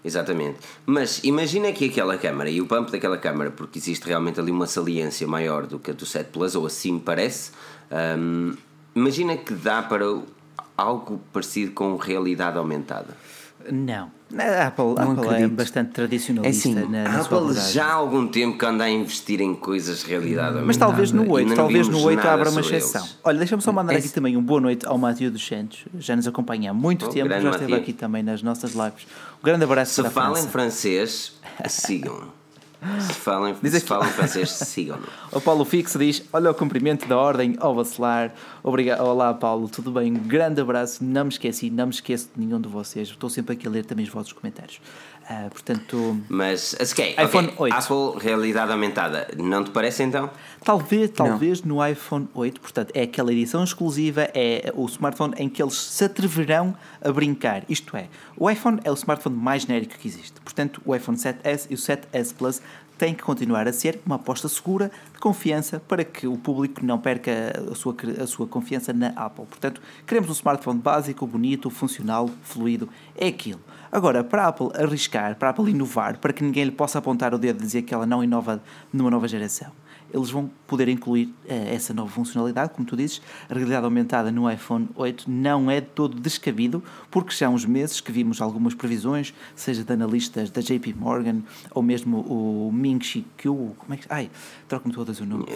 Exatamente. 0.07 0.61
Mas 0.87 1.21
imagina 1.25 1.73
que 1.73 1.87
aquela 1.87 2.17
câmara 2.17 2.49
e 2.49 2.61
o 2.61 2.67
pump 2.67 2.93
daquela 2.93 3.19
câmara, 3.19 3.51
porque 3.51 3.77
existe 3.77 4.07
realmente 4.07 4.39
ali 4.39 4.53
uma 4.53 4.69
saliência 4.69 5.27
maior 5.27 5.67
do 5.67 5.81
que 5.81 5.91
a 5.91 5.95
do 5.95 6.07
7 6.07 6.31
Plus, 6.31 6.55
ou 6.55 6.65
assim 6.65 6.97
parece, 6.97 7.51
um, 8.17 8.55
imagina 8.95 9.37
que 9.37 9.53
dá 9.53 9.83
para 9.83 10.05
algo 10.77 11.21
parecido 11.33 11.73
com 11.73 11.97
realidade 11.97 12.57
aumentada. 12.57 13.17
Não. 13.73 14.11
A 14.37 14.67
Apple, 14.67 14.95
não 14.97 15.13
Apple 15.13 15.35
é 15.35 15.47
bastante 15.47 15.93
tradicionalista 15.93 16.69
é 16.69 16.73
assim, 16.73 16.89
na, 16.89 17.05
na 17.05 17.21
Apple 17.21 17.55
já 17.71 17.87
há 17.87 17.93
algum 17.93 18.27
tempo 18.27 18.59
que 18.59 18.67
anda 18.67 18.83
a 18.83 18.91
investir 18.91 19.41
em 19.41 19.55
coisas 19.55 20.01
de 20.01 20.07
realidade 20.07 20.61
Mas 20.65 20.77
talvez 20.77 21.13
no 21.13 21.31
8, 21.31 21.55
talvez 21.55 21.87
no 21.87 22.03
8 22.03 22.27
abra 22.27 22.51
uma 22.51 22.61
exceção. 22.61 23.03
Eles. 23.03 23.19
Olha, 23.23 23.39
deixa-me 23.39 23.63
só 23.63 23.73
mandar 23.73 23.95
aqui 23.95 24.09
também 24.09 24.37
um 24.37 24.43
boa 24.43 24.61
noite 24.61 24.85
ao 24.85 24.99
Matthew 24.99 25.31
dos 25.31 25.47
Santos. 25.47 25.85
Já 25.99 26.17
nos 26.17 26.27
acompanha 26.27 26.73
há 26.73 26.75
muito 26.75 27.07
oh, 27.07 27.09
tempo, 27.09 27.29
já 27.29 27.51
esteve 27.51 27.75
aqui 27.75 27.93
também 27.93 28.23
nas 28.25 28.43
nossas 28.43 28.73
lives. 28.73 29.07
Um 29.41 29.45
grande 29.45 29.63
abraço 29.63 30.03
Se 30.03 30.11
falam 30.11 30.43
em 30.43 30.49
francês, 30.49 31.35
sigam. 31.69 32.36
Se 33.01 33.13
falam, 33.15 33.55
se 33.55 33.81
falam 33.81 34.09
francês, 34.09 34.51
sigam-no. 34.51 35.07
O 35.33 35.41
Paulo 35.41 35.65
Fixo 35.65 35.99
diz: 35.99 36.23
Olha 36.33 36.51
o 36.51 36.55
cumprimento 36.55 37.09
da 37.09 37.17
ordem 37.17 37.57
ao 37.59 37.75
vacilar. 37.75 38.33
Obrigado. 38.63 39.01
Olá, 39.01 39.33
Paulo, 39.35 39.69
tudo 39.69 39.91
bem? 39.91 40.13
grande 40.13 40.61
abraço. 40.61 41.03
Não 41.03 41.25
me 41.25 41.31
esqueci, 41.31 41.71
não 41.71 41.87
me 41.87 41.93
esqueço 41.93 42.29
de 42.35 42.45
nenhum 42.45 42.61
de 42.61 42.69
vocês. 42.69 43.09
Estou 43.09 43.29
sempre 43.29 43.55
aqui 43.55 43.67
a 43.67 43.71
ler 43.71 43.85
também 43.85 44.05
os 44.05 44.11
vossos 44.11 44.33
comentários. 44.33 44.81
Uh, 45.29 45.51
portanto. 45.51 46.23
Mas, 46.29 46.75
okay, 46.75 47.17
iPhone 47.19 47.49
okay. 47.49 47.73
8. 47.73 47.75
Apple, 47.75 48.23
realidade 48.25 48.71
aumentada. 48.71 49.27
Não 49.37 49.65
te 49.65 49.71
parece 49.71 50.05
então? 50.05 50.31
Talvez, 50.65 51.11
talvez 51.11 51.63
Não. 51.63 51.77
no 51.77 51.87
iPhone 51.87 52.29
8. 52.33 52.61
Portanto, 52.61 52.93
é 52.95 53.03
aquela 53.03 53.33
edição 53.33 53.65
exclusiva, 53.65 54.29
é 54.33 54.73
o 54.77 54.87
smartphone 54.87 55.35
em 55.37 55.49
que 55.49 55.61
eles 55.61 55.75
se 55.75 56.05
atreverão 56.05 56.77
a 57.03 57.11
brincar. 57.11 57.65
Isto 57.69 57.97
é, 57.97 58.09
o 58.37 58.49
iPhone 58.49 58.81
é 58.85 58.91
o 58.91 58.95
smartphone 58.95 59.37
mais 59.37 59.63
genérico 59.63 59.99
que 59.99 60.07
existe. 60.07 60.41
Portanto, 60.41 60.81
o 60.85 60.95
iPhone 60.95 61.19
7S 61.19 61.67
e 61.71 61.75
o 61.75 61.77
7S 61.77 62.33
Plus 62.33 62.63
têm 62.99 63.15
que 63.15 63.23
continuar 63.23 63.69
a 63.69 63.73
ser 63.73 64.01
uma 64.05 64.17
aposta 64.17 64.49
segura 64.49 64.91
de 65.13 65.19
confiança 65.19 65.81
para 65.87 66.05
que 66.05 66.27
o 66.27 66.37
público 66.37 66.85
não 66.85 66.99
perca 66.99 67.53
a 67.71 67.75
sua, 67.75 67.95
a 68.23 68.27
sua 68.27 68.47
confiança 68.47 68.93
na 68.93 69.09
Apple. 69.09 69.47
Portanto, 69.47 69.81
queremos 70.07 70.29
um 70.31 70.33
smartphone 70.33 70.79
básico, 70.79 71.27
bonito, 71.27 71.71
funcional, 71.71 72.31
fluido. 72.43 72.89
É 73.15 73.29
aquilo. 73.29 73.61
Agora, 73.91 74.25
para 74.25 74.45
a 74.45 74.49
Apple 74.49 74.71
arriscar, 74.75 75.37
para 75.37 75.49
a 75.49 75.51
Apple 75.51 75.71
inovar, 75.71 76.19
para 76.19 76.33
que 76.33 76.43
ninguém 76.43 76.65
lhe 76.65 76.71
possa 76.71 76.99
apontar 76.99 77.33
o 77.35 77.39
dedo 77.39 77.61
e 77.61 77.67
dizer 77.67 77.83
que 77.83 77.95
ela 77.95 78.07
não 78.07 78.23
inova 78.23 78.63
numa 78.93 79.11
nova 79.11 79.29
geração, 79.29 79.71
eles 80.13 80.31
vão 80.31 80.51
poder 80.67 80.89
incluir 80.89 81.33
eh, 81.49 81.75
essa 81.75 81.93
nova 81.93 82.11
funcionalidade, 82.11 82.73
como 82.73 82.87
tu 82.87 82.97
dizes, 82.97 83.21
a 83.49 83.55
realidade 83.55 83.85
aumentada 83.85 84.31
no 84.31 84.51
iPhone 84.51 84.89
8 84.95 85.31
não 85.31 85.71
é 85.71 85.81
de 85.81 85.89
todo 85.89 86.19
descabido, 86.19 86.83
porque 87.11 87.35
já 87.35 87.47
há 87.47 87.51
uns 87.51 87.65
meses 87.65 88.01
que 88.01 88.11
vimos 88.11 88.41
algumas 88.41 88.75
previsões, 88.75 89.35
seja 89.55 89.85
de 89.85 89.93
analistas 89.93 90.51
da 90.51 90.61
JP 90.61 90.95
Morgan 90.95 91.43
ou 91.71 91.83
mesmo 91.83 92.21
o 92.21 92.71
Ming 92.73 93.01
Chi 93.03 93.27
Kyu, 93.37 93.75
como 93.79 93.95
é 93.95 93.97
que. 93.97 94.07
Ai, 94.09 94.31
troca-me 94.69 94.95
todas 94.95 95.21
o 95.21 95.27
nome. 95.27 95.47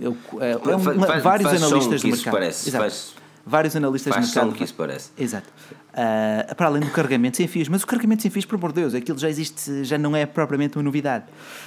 Eu, 0.00 0.16
é, 0.40 0.52
é 0.52 1.06
faz, 1.06 1.22
vários 1.22 1.50
faz 1.50 1.62
analistas 1.62 2.02
do 2.02 2.08
mercado. 2.08 2.32
Parece, 2.32 2.68
Exato. 2.68 2.84
Faz, 2.84 3.14
vários 3.44 3.74
analistas 3.76 4.14
faz 4.14 4.26
mercado. 4.26 4.52
que 4.52 4.64
isso 4.64 4.74
parece. 4.74 5.10
Exato. 5.18 5.48
Uh, 5.90 6.54
para 6.54 6.66
além 6.66 6.80
do 6.80 6.90
carregamento 6.90 7.36
sem 7.36 7.48
fios, 7.48 7.68
mas 7.68 7.82
o 7.82 7.86
carregamento 7.86 8.22
sem 8.22 8.30
fios, 8.30 8.44
por 8.44 8.56
amor 8.56 8.72
de 8.72 8.80
Deus, 8.80 8.94
aquilo 8.94 9.18
já 9.18 9.28
existe, 9.28 9.84
já 9.84 9.98
não 9.98 10.14
é 10.14 10.24
propriamente 10.26 10.76
uma 10.76 10.84
novidade. 10.84 11.24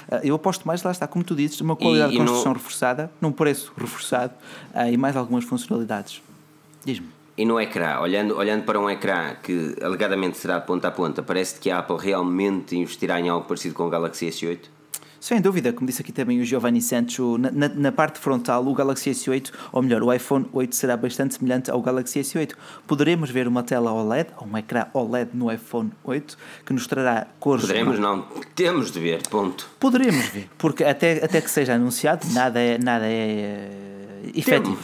Uh, 0.08 0.20
eu 0.22 0.34
aposto 0.34 0.66
mais, 0.66 0.82
lá 0.82 0.90
está, 0.90 1.06
como 1.06 1.24
tu 1.24 1.34
dizes, 1.34 1.60
uma 1.60 1.76
qualidade 1.76 2.14
e 2.14 2.18
de 2.18 2.18
construção 2.18 2.52
no... 2.52 2.58
reforçada, 2.58 3.10
num 3.20 3.32
preço 3.32 3.72
reforçado 3.76 4.32
uh, 4.74 4.88
e 4.90 4.96
mais 4.96 5.16
algumas 5.16 5.44
funcionalidades. 5.44 6.22
Diz-me. 6.84 7.08
E 7.36 7.44
no 7.44 7.60
ecrã, 7.60 7.98
olhando, 7.98 8.36
olhando 8.36 8.62
para 8.62 8.78
um 8.78 8.88
ecrã 8.88 9.34
que 9.42 9.74
alegadamente 9.82 10.38
será 10.38 10.60
de 10.60 10.66
ponta 10.66 10.88
a 10.88 10.90
ponta, 10.92 11.22
parece 11.22 11.58
que 11.58 11.68
a 11.68 11.80
Apple 11.80 11.96
realmente 11.98 12.76
investirá 12.76 13.20
em 13.20 13.28
algo 13.28 13.46
parecido 13.46 13.74
com 13.74 13.86
o 13.86 13.90
Galaxy 13.90 14.26
S8? 14.26 14.73
Sem 15.24 15.40
dúvida, 15.40 15.72
como 15.72 15.86
disse 15.86 16.02
aqui 16.02 16.12
também 16.12 16.38
o 16.38 16.44
Giovanni 16.44 16.82
Santos, 16.82 17.16
na, 17.40 17.50
na, 17.50 17.68
na, 17.70 17.90
parte 17.90 18.18
frontal 18.18 18.62
o 18.66 18.74
Galaxy 18.74 19.10
S8, 19.10 19.52
ou 19.72 19.80
melhor, 19.80 20.02
o 20.02 20.12
iPhone 20.12 20.44
8 20.52 20.76
será 20.76 20.98
bastante 20.98 21.36
semelhante 21.36 21.70
ao 21.70 21.80
Galaxy 21.80 22.20
S8. 22.20 22.52
Poderemos 22.86 23.30
ver 23.30 23.48
uma 23.48 23.62
tela 23.62 23.90
OLED, 23.90 24.28
ou 24.36 24.46
um 24.46 24.58
ecrã 24.58 24.84
OLED 24.92 25.30
no 25.32 25.50
iPhone 25.50 25.90
8, 26.04 26.36
que 26.66 26.74
nos 26.74 26.86
trará 26.86 27.26
cores... 27.40 27.62
Poderemos 27.62 27.98
não, 27.98 28.26
temos 28.54 28.90
de 28.90 29.00
ver, 29.00 29.26
ponto. 29.28 29.66
Poderemos 29.80 30.26
ver, 30.26 30.46
porque 30.58 30.84
até, 30.84 31.24
até 31.24 31.40
que 31.40 31.50
seja 31.50 31.72
anunciado, 31.72 32.26
nada 32.34 32.60
é... 32.60 32.76
Nada 32.76 33.06
é 33.06 34.03
efetivo. 34.34 34.78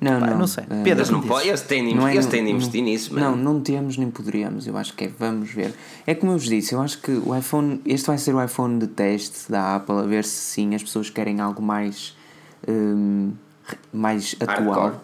Não, 0.00 0.18
não, 0.18 0.38
não 0.38 0.46
sei. 0.46 0.64
Uh, 0.64 0.82
Pedro, 0.82 1.12
não 1.12 1.20
pode, 1.20 1.48
eles 1.48 1.62
têm, 1.62 1.94
não 1.94 2.08
é, 2.08 2.14
eles 2.14 2.26
têm 2.26 2.44
de 2.44 2.50
investir 2.50 2.80
não, 2.80 2.90
nisso. 2.90 3.14
Não, 3.14 3.36
não 3.36 3.60
temos 3.60 3.96
nem 3.96 4.10
poderíamos. 4.10 4.66
Eu 4.66 4.76
acho 4.76 4.94
que 4.94 5.04
é, 5.04 5.08
vamos 5.08 5.50
ver. 5.50 5.74
É 6.06 6.14
como 6.14 6.32
eu 6.32 6.38
vos 6.38 6.48
disse, 6.48 6.74
eu 6.74 6.80
acho 6.80 7.00
que 7.00 7.10
o 7.10 7.36
iPhone, 7.36 7.80
este 7.84 8.06
vai 8.06 8.18
ser 8.18 8.34
o 8.34 8.42
iPhone 8.42 8.78
de 8.78 8.86
teste 8.86 9.50
da 9.50 9.76
Apple, 9.76 9.98
a 9.98 10.02
ver 10.02 10.24
se 10.24 10.30
sim 10.30 10.74
as 10.74 10.82
pessoas 10.82 11.10
querem 11.10 11.40
algo 11.40 11.62
mais, 11.62 12.16
um, 12.66 13.32
mais 13.92 14.34
atual. 14.40 14.74
Hardcore. 14.74 15.00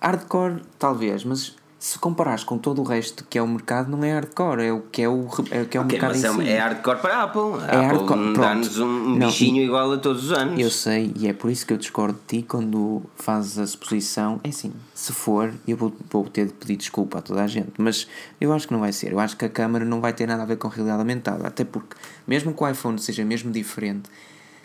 Hardcore, 0.00 0.62
talvez, 0.78 1.24
mas 1.24 1.56
se 1.82 1.98
comparares 1.98 2.44
com 2.44 2.56
todo 2.56 2.80
o 2.80 2.84
resto 2.84 3.24
que 3.28 3.36
é 3.36 3.42
o 3.42 3.48
mercado, 3.48 3.90
não 3.90 4.04
é 4.04 4.12
hardcore, 4.12 4.62
é 4.62 4.72
o 4.72 4.82
que 4.82 5.02
é 5.02 5.08
o, 5.08 5.26
é 5.50 5.62
o, 5.62 5.66
que 5.66 5.76
é 5.76 5.80
o 5.80 5.82
okay, 5.82 5.98
mercado 5.98 6.10
mas 6.10 6.22
em 6.22 6.28
é, 6.28 6.44
si. 6.44 6.48
é 6.50 6.58
hardcore 6.58 6.98
para 7.00 7.16
a 7.16 7.22
Apple. 7.24 7.40
A 7.66 7.74
é 7.74 7.86
Apple 7.86 8.38
dá-nos 8.38 8.78
um 8.78 9.18
bichinho 9.18 9.64
igual 9.64 9.90
a 9.90 9.98
todos 9.98 10.26
os 10.26 10.32
anos. 10.32 10.60
Eu 10.60 10.70
sei, 10.70 11.12
e 11.16 11.26
é 11.26 11.32
por 11.32 11.50
isso 11.50 11.66
que 11.66 11.72
eu 11.72 11.76
discordo 11.76 12.16
de 12.20 12.38
ti 12.38 12.46
quando 12.46 13.02
fazes 13.16 13.58
a 13.58 13.66
suposição. 13.66 14.40
É 14.44 14.50
assim, 14.50 14.72
se 14.94 15.12
for, 15.12 15.52
eu 15.66 15.76
vou, 15.76 15.92
vou 16.08 16.24
ter 16.28 16.46
de 16.46 16.52
pedir 16.52 16.76
desculpa 16.76 17.18
a 17.18 17.20
toda 17.20 17.42
a 17.42 17.48
gente, 17.48 17.72
mas 17.76 18.06
eu 18.40 18.52
acho 18.52 18.68
que 18.68 18.72
não 18.72 18.80
vai 18.80 18.92
ser. 18.92 19.10
Eu 19.10 19.18
acho 19.18 19.36
que 19.36 19.44
a 19.44 19.48
câmera 19.48 19.84
não 19.84 20.00
vai 20.00 20.12
ter 20.12 20.28
nada 20.28 20.44
a 20.44 20.46
ver 20.46 20.58
com 20.58 20.68
realidade 20.68 21.00
aumentada, 21.00 21.48
até 21.48 21.64
porque, 21.64 21.96
mesmo 22.28 22.54
que 22.54 22.62
o 22.62 22.68
iPhone 22.68 22.96
seja 23.00 23.24
mesmo 23.24 23.50
diferente, 23.50 24.08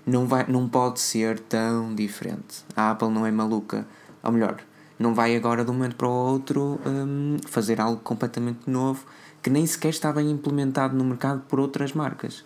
não, 0.05 0.27
vai, 0.27 0.45
não 0.47 0.69
pode 0.69 0.99
ser 0.99 1.39
tão 1.39 1.95
diferente. 1.95 2.63
A 2.75 2.91
Apple 2.91 3.09
não 3.09 3.25
é 3.25 3.31
maluca. 3.31 3.87
Ou 4.23 4.31
melhor, 4.31 4.57
não 4.99 5.13
vai 5.13 5.35
agora 5.35 5.63
de 5.63 5.71
um 5.71 5.73
momento 5.73 5.95
para 5.95 6.07
o 6.07 6.11
outro 6.11 6.79
um, 6.85 7.37
fazer 7.47 7.79
algo 7.79 7.99
completamente 8.01 8.69
novo 8.69 9.05
que 9.41 9.49
nem 9.49 9.65
sequer 9.65 9.89
está 9.89 10.11
bem 10.11 10.29
implementado 10.29 10.95
no 10.95 11.03
mercado 11.03 11.41
por 11.47 11.59
outras 11.59 11.93
marcas. 11.93 12.43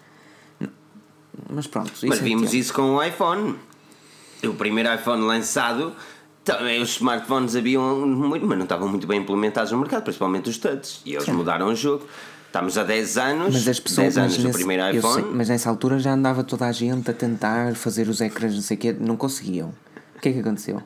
Mas 1.49 1.65
pronto. 1.65 1.91
Mas 2.03 2.19
vimos 2.19 2.53
isso 2.53 2.73
com 2.73 2.95
o 2.95 3.03
iPhone. 3.03 3.55
O 4.43 4.53
primeiro 4.53 4.93
iPhone 4.93 5.21
lançado 5.23 5.95
Também 6.43 6.81
os 6.81 6.89
smartphones 6.89 7.55
haviam 7.55 8.05
muito, 8.05 8.45
mas 8.45 8.57
não 8.57 8.63
estavam 8.63 8.87
muito 8.87 9.05
bem 9.05 9.21
implementados 9.21 9.71
no 9.71 9.77
mercado, 9.77 10.03
principalmente 10.03 10.49
os 10.49 10.57
touch. 10.57 11.01
E 11.05 11.13
eles 11.13 11.25
Sim. 11.25 11.33
mudaram 11.33 11.67
o 11.67 11.75
jogo. 11.75 12.05
Estamos 12.47 12.77
há 12.77 12.83
10 12.83 13.17
anos, 13.17 13.53
mas 13.53 13.67
as 13.67 13.79
pessoas, 13.79 14.15
10 14.15 14.17
anos 14.17 14.37
nesse, 14.37 14.49
do 14.49 14.53
primeiro 14.53 14.97
iPhone. 14.97 15.23
Sei, 15.23 15.31
mas 15.31 15.47
nessa 15.47 15.69
altura 15.69 15.99
já 15.99 16.13
andava 16.13 16.43
toda 16.43 16.65
a 16.65 16.71
gente 16.71 17.09
a 17.09 17.13
tentar 17.13 17.75
fazer 17.75 18.09
os 18.09 18.19
ecrãs, 18.19 18.53
não 18.53 18.61
sei 18.61 18.75
o 18.75 18.79
quê, 18.79 18.95
não 18.99 19.15
conseguiam. 19.15 19.73
O 20.17 20.19
que 20.19 20.29
é 20.29 20.33
que 20.33 20.39
aconteceu? 20.39 20.83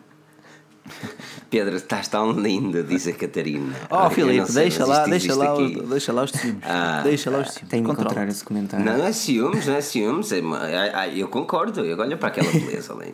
Pedro, 1.49 1.75
estás 1.75 2.07
tão 2.07 2.31
linda, 2.31 2.83
diz 2.83 3.07
a 3.07 3.13
Catarina. 3.13 3.73
Oh, 3.89 4.09
Filipe, 4.09 4.51
deixa 4.51 4.85
lá, 4.85 5.05
deixa 5.05 5.35
lá, 5.35 5.55
deixa 5.89 6.13
lá 6.13 6.23
os 6.23 6.31
ciúmes. 6.31 6.63
Ah, 6.63 7.01
deixa 7.03 7.29
lá 7.29 7.39
os 7.39 7.51
ciúmes. 7.51 7.69
Tenho 7.69 7.85
que 7.85 7.91
encontrar 7.91 8.27
esse 8.27 8.43
comentário. 8.43 8.85
Não, 8.85 8.97
não 8.97 9.05
é 9.05 9.11
ciúmes, 9.11 9.65
não 9.67 9.75
é 9.75 9.81
ciúmes. 9.81 10.31
É, 10.31 11.13
eu 11.15 11.27
concordo, 11.27 11.85
eu 11.85 11.97
olho 11.97 12.17
para 12.17 12.29
aquela 12.29 12.51
beleza 12.51 12.93
ali. 12.93 13.13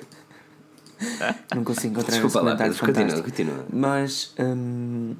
Não 1.56 1.64
consigo 1.64 1.94
encontrar 1.94 2.12
Desculpa 2.12 2.28
esse 2.28 2.38
comentário 2.38 2.74
lá, 2.74 2.80
Pedro, 2.80 2.94
continua, 2.94 3.24
continua. 3.24 3.66
Mas. 3.74 4.36
Hum, 4.38 5.16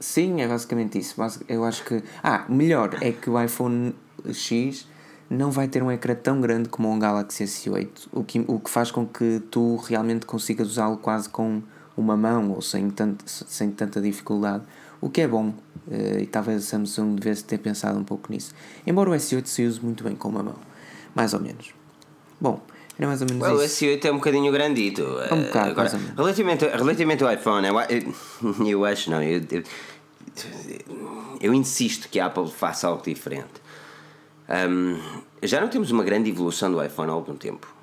Sim, 0.00 0.40
é 0.40 0.46
basicamente 0.46 0.98
isso. 0.98 1.16
Eu 1.48 1.64
acho 1.64 1.84
que. 1.84 2.02
Ah, 2.22 2.44
melhor 2.48 2.96
é 3.00 3.10
que 3.12 3.28
o 3.28 3.42
iPhone 3.42 3.94
X 4.32 4.86
não 5.28 5.50
vai 5.50 5.68
ter 5.68 5.82
um 5.82 5.90
ecrã 5.90 6.14
tão 6.14 6.40
grande 6.40 6.68
como 6.68 6.90
um 6.90 6.98
Galaxy 6.98 7.44
S8, 7.44 8.08
o 8.12 8.24
que, 8.24 8.44
o 8.46 8.58
que 8.58 8.70
faz 8.70 8.90
com 8.90 9.06
que 9.06 9.42
tu 9.50 9.76
realmente 9.76 10.24
consigas 10.24 10.68
usá-lo 10.68 10.96
quase 10.96 11.28
com 11.28 11.62
uma 11.98 12.16
mão 12.16 12.52
ou 12.52 12.62
sem, 12.62 12.88
tanto, 12.90 13.24
sem 13.26 13.70
tanta 13.70 14.00
dificuldade, 14.00 14.62
o 15.00 15.10
que 15.10 15.20
é 15.20 15.28
bom. 15.28 15.52
Eh, 15.90 16.22
e 16.22 16.26
talvez 16.26 16.64
a 16.64 16.66
Samsung 16.66 17.16
devesse 17.16 17.44
ter 17.44 17.58
pensado 17.58 17.98
um 17.98 18.04
pouco 18.04 18.30
nisso. 18.30 18.54
Embora 18.86 19.10
o 19.10 19.12
S8 19.12 19.46
se 19.46 19.66
use 19.66 19.80
muito 19.82 20.04
bem 20.04 20.14
com 20.14 20.28
uma 20.28 20.42
mão, 20.42 20.56
mais 21.14 21.34
ou 21.34 21.40
menos. 21.40 21.74
Bom, 22.40 22.60
era 22.96 23.08
mais 23.08 23.20
ou 23.20 23.26
menos 23.28 23.42
well, 23.42 23.64
isso. 23.64 23.84
O 23.84 23.88
S8 23.88 24.04
é 24.04 24.12
um 24.12 24.16
bocadinho 24.16 24.52
grandito. 24.52 25.02
É 25.02 25.34
um 25.34 25.42
bocado, 25.42 25.70
Agora, 25.70 26.00
relativamente, 26.16 26.66
relativamente 26.66 27.24
ao 27.24 27.32
iPhone, 27.32 27.66
eu, 27.66 27.76
eu 28.66 28.84
acho, 28.84 29.10
não, 29.10 29.22
eu, 29.22 29.42
eu, 29.50 29.62
eu, 31.40 31.54
insisto 31.54 32.08
que 32.08 32.20
a 32.20 32.26
Apple 32.26 32.50
faça 32.50 32.86
algo 32.86 33.02
diferente. 33.02 33.60
Um, 34.48 35.00
já 35.42 35.60
não 35.60 35.68
temos 35.68 35.90
uma 35.90 36.04
grande 36.04 36.30
evolução 36.30 36.70
do 36.70 36.82
iPhone 36.82 37.10
há 37.10 37.14
algum 37.14 37.34
tempo. 37.34 37.77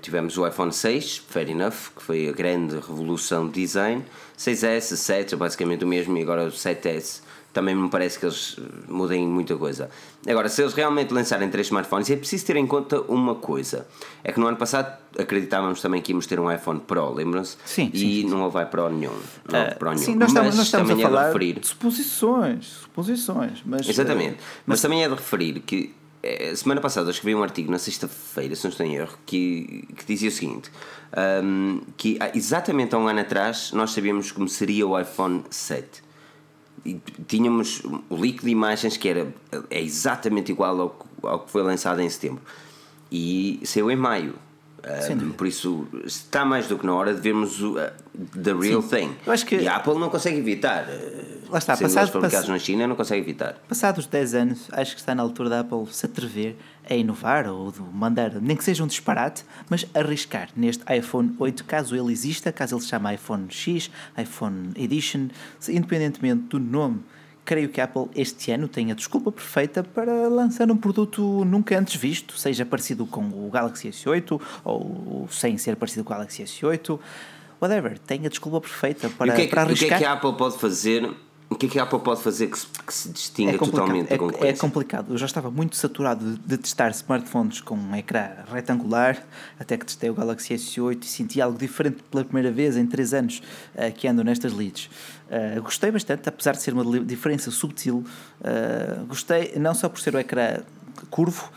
Tivemos 0.00 0.36
o 0.38 0.46
iPhone 0.46 0.72
6, 0.72 1.24
fair 1.28 1.50
enough, 1.50 1.90
que 1.96 2.02
foi 2.02 2.28
a 2.28 2.32
grande 2.32 2.74
revolução 2.74 3.46
de 3.46 3.60
design. 3.60 4.04
6S, 4.38 4.96
7, 4.96 5.36
basicamente 5.36 5.84
o 5.84 5.88
mesmo, 5.88 6.16
e 6.18 6.22
agora 6.22 6.44
o 6.44 6.50
7S 6.50 7.22
também 7.56 7.74
me 7.74 7.88
parece 7.88 8.18
que 8.18 8.26
eles 8.26 8.58
mudem 8.86 9.26
muita 9.26 9.56
coisa. 9.56 9.88
Agora, 10.28 10.46
se 10.46 10.60
eles 10.60 10.74
realmente 10.74 11.14
lançarem 11.14 11.48
três 11.48 11.68
smartphones, 11.68 12.10
é 12.10 12.16
preciso 12.16 12.44
ter 12.44 12.56
em 12.56 12.66
conta 12.66 13.00
uma 13.08 13.34
coisa: 13.34 13.86
é 14.22 14.30
que 14.30 14.38
no 14.38 14.46
ano 14.46 14.58
passado 14.58 14.94
acreditávamos 15.18 15.80
também 15.80 16.02
que 16.02 16.12
íamos 16.12 16.26
ter 16.26 16.38
um 16.38 16.52
iPhone 16.52 16.80
Pro, 16.80 17.14
lembram-se? 17.14 17.56
Sim. 17.64 17.90
E 17.94 17.98
sim, 17.98 18.28
não 18.28 18.42
houve 18.42 18.62
Pro 18.66 18.90
nenhum. 18.90 19.14
Não 19.50 19.60
houve 19.60 19.74
Pro 19.76 19.88
nenhum. 19.88 20.04
Sim, 20.04 20.16
nós 20.16 20.28
estamos, 20.28 20.54
nós 20.54 20.66
estamos 20.66 20.90
a 20.90 20.96
falar 20.96 21.20
é 21.20 21.22
de, 21.22 21.26
referir, 21.28 21.60
de 21.60 21.66
suposições. 21.66 22.66
Suposições. 22.66 23.62
Mas, 23.64 23.88
Exatamente. 23.88 24.34
Uh, 24.34 24.36
mas, 24.38 24.62
mas 24.66 24.82
também 24.82 25.02
é 25.02 25.08
de 25.08 25.14
referir 25.14 25.60
que 25.60 25.94
eh, 25.94 26.05
semana 26.56 26.80
passada 26.80 27.08
eu 27.08 27.10
escrevi 27.10 27.34
um 27.34 27.42
artigo 27.42 27.70
na 27.70 27.78
sexta-feira, 27.78 28.54
se 28.54 28.64
não 28.64 28.70
estou 28.70 28.86
em 28.86 28.94
erro, 28.94 29.16
que, 29.26 29.86
que 29.96 30.04
dizia 30.06 30.28
o 30.28 30.32
seguinte: 30.32 30.70
um, 31.42 31.80
que 31.96 32.18
exatamente 32.34 32.94
há 32.94 32.98
um 32.98 33.08
ano 33.08 33.20
atrás 33.20 33.72
nós 33.72 33.92
sabíamos 33.92 34.32
como 34.32 34.48
seria 34.48 34.86
o 34.86 34.98
iPhone 34.98 35.44
7 35.50 36.06
tínhamos 37.26 37.82
o 38.08 38.16
leak 38.16 38.44
de 38.44 38.50
imagens 38.50 38.96
que 38.96 39.08
era 39.08 39.34
é 39.70 39.82
exatamente 39.82 40.52
igual 40.52 40.80
ao, 40.80 41.06
ao 41.28 41.40
que 41.40 41.50
foi 41.50 41.62
lançado 41.62 42.00
em 42.00 42.08
setembro 42.08 42.42
e 43.10 43.60
saiu 43.64 43.90
em 43.90 43.96
maio. 43.96 44.34
Por 45.36 45.46
isso 45.46 45.86
está 46.04 46.44
mais 46.44 46.68
do 46.68 46.78
que 46.78 46.86
na 46.86 46.94
hora 46.94 47.14
de 47.14 47.20
vermos 47.20 47.60
o, 47.60 47.72
uh, 47.72 47.90
the 48.42 48.52
real 48.52 48.82
Sim. 48.82 48.88
thing. 48.88 49.16
Eu 49.26 49.32
acho 49.32 49.44
que... 49.44 49.56
E 49.56 49.68
a 49.68 49.76
Apple 49.76 49.98
não 49.98 50.08
consegue 50.08 50.38
evitar. 50.38 50.86
Lá 51.48 51.58
está, 51.58 51.76
passado, 51.76 52.10
fabricados 52.10 52.46
pass... 52.46 52.48
na 52.48 52.58
China 52.58 52.86
não 52.86 52.96
consegue 52.96 53.20
evitar. 53.20 53.54
Passados 53.68 54.06
10 54.06 54.34
anos, 54.34 54.68
acho 54.72 54.94
que 54.94 55.00
está 55.00 55.14
na 55.14 55.22
altura 55.22 55.48
da 55.48 55.60
Apple 55.60 55.86
se 55.90 56.06
atrever 56.06 56.56
a 56.88 56.94
inovar 56.94 57.48
ou 57.48 57.72
mandar, 57.92 58.40
nem 58.40 58.56
que 58.56 58.64
seja 58.64 58.82
um 58.82 58.86
disparate, 58.86 59.44
mas 59.68 59.86
arriscar 59.94 60.48
neste 60.56 60.84
iPhone 60.92 61.34
8, 61.38 61.64
caso 61.64 61.96
ele 61.96 62.12
exista, 62.12 62.52
caso 62.52 62.74
ele 62.74 62.82
se 62.82 62.88
chame 62.88 63.14
iPhone 63.14 63.46
X, 63.48 63.90
iPhone 64.16 64.70
Edition, 64.76 65.28
independentemente 65.68 66.42
do 66.44 66.58
nome 66.58 67.02
creio 67.46 67.68
que 67.68 67.80
a 67.80 67.84
Apple 67.84 68.06
este 68.14 68.50
ano 68.50 68.68
tem 68.68 68.90
a 68.90 68.94
desculpa 68.94 69.32
perfeita 69.32 69.82
para 69.82 70.28
lançar 70.28 70.70
um 70.70 70.76
produto 70.76 71.44
nunca 71.44 71.78
antes 71.78 71.94
visto, 71.94 72.36
seja 72.36 72.66
parecido 72.66 73.06
com 73.06 73.22
o 73.22 73.48
Galaxy 73.50 73.88
S8 73.88 74.40
ou 74.64 75.28
sem 75.30 75.56
ser 75.56 75.76
parecido 75.76 76.04
com 76.04 76.12
o 76.12 76.16
Galaxy 76.16 76.42
S8, 76.42 76.98
whatever, 77.62 77.98
tem 78.00 78.26
a 78.26 78.28
desculpa 78.28 78.60
perfeita 78.60 79.08
para, 79.08 79.28
e 79.28 79.30
o 79.30 79.34
que 79.34 79.42
é 79.42 79.44
que, 79.44 79.50
para 79.50 79.62
arriscar. 79.62 79.86
O 79.86 79.88
que 79.88 79.94
é 79.94 79.98
que 79.98 80.04
a 80.04 80.12
Apple 80.12 80.36
pode 80.36 80.58
fazer 80.58 81.08
o 81.48 81.54
que 81.54 81.66
é 81.66 81.68
que 81.68 81.78
a 81.78 81.84
Apple 81.84 82.00
pode 82.00 82.22
fazer 82.22 82.48
que 82.48 82.58
se, 82.58 82.66
que 82.66 82.92
se 82.92 83.08
distinga 83.08 83.52
é 83.52 83.58
totalmente 83.58 84.08
da 84.08 84.18
concorrência? 84.18 84.46
É, 84.46 84.50
é 84.50 84.56
complicado. 84.56 85.12
Eu 85.12 85.18
já 85.18 85.26
estava 85.26 85.48
muito 85.48 85.76
saturado 85.76 86.32
de, 86.32 86.38
de, 86.38 86.58
testar 86.58 86.90
smartphones 86.90 87.60
com 87.60 87.76
um 87.76 87.94
ecrã 87.94 88.30
retangular, 88.52 89.24
até 89.58 89.76
que 89.76 89.86
testei 89.86 90.10
o 90.10 90.14
Galaxy 90.14 90.54
S8 90.54 91.04
e 91.04 91.06
senti 91.06 91.40
algo 91.40 91.56
diferente 91.56 92.02
pela 92.10 92.24
primeira 92.24 92.50
vez 92.50 92.76
em 92.76 92.84
3 92.84 93.14
anos 93.14 93.42
uh, 93.74 93.92
que 93.94 94.08
ando 94.08 94.24
nestas 94.24 94.52
leads. 94.52 94.90
Uh, 95.28 95.60
gostei 95.62 95.90
bastante, 95.90 96.28
apesar 96.28 96.52
de 96.52 96.62
ser 96.62 96.72
uma 96.72 97.00
diferença 97.00 97.50
subtil. 97.50 98.04
Uh, 98.40 99.06
gostei 99.06 99.54
não 99.56 99.74
só 99.74 99.88
por 99.88 100.00
ser 100.00 100.14
o 100.14 100.18
ecrã 100.18 100.58
curvo, 101.10 101.52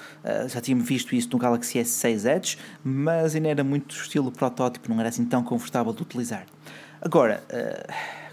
já 0.49 0.59
tínhamos 0.59 0.85
visto 0.85 1.15
isso 1.15 1.29
no 1.31 1.37
Galaxy 1.37 1.79
S6 1.79 2.29
Edge, 2.29 2.57
mas 2.83 3.35
ainda 3.35 3.47
era 3.47 3.63
muito 3.63 3.95
estilo 3.95 4.29
protótipo, 4.33 4.89
não 4.89 4.99
era 4.99 5.07
assim 5.07 5.23
tão 5.23 5.41
confortável 5.41 5.93
de 5.93 6.01
utilizar. 6.01 6.45
Agora 7.01 7.41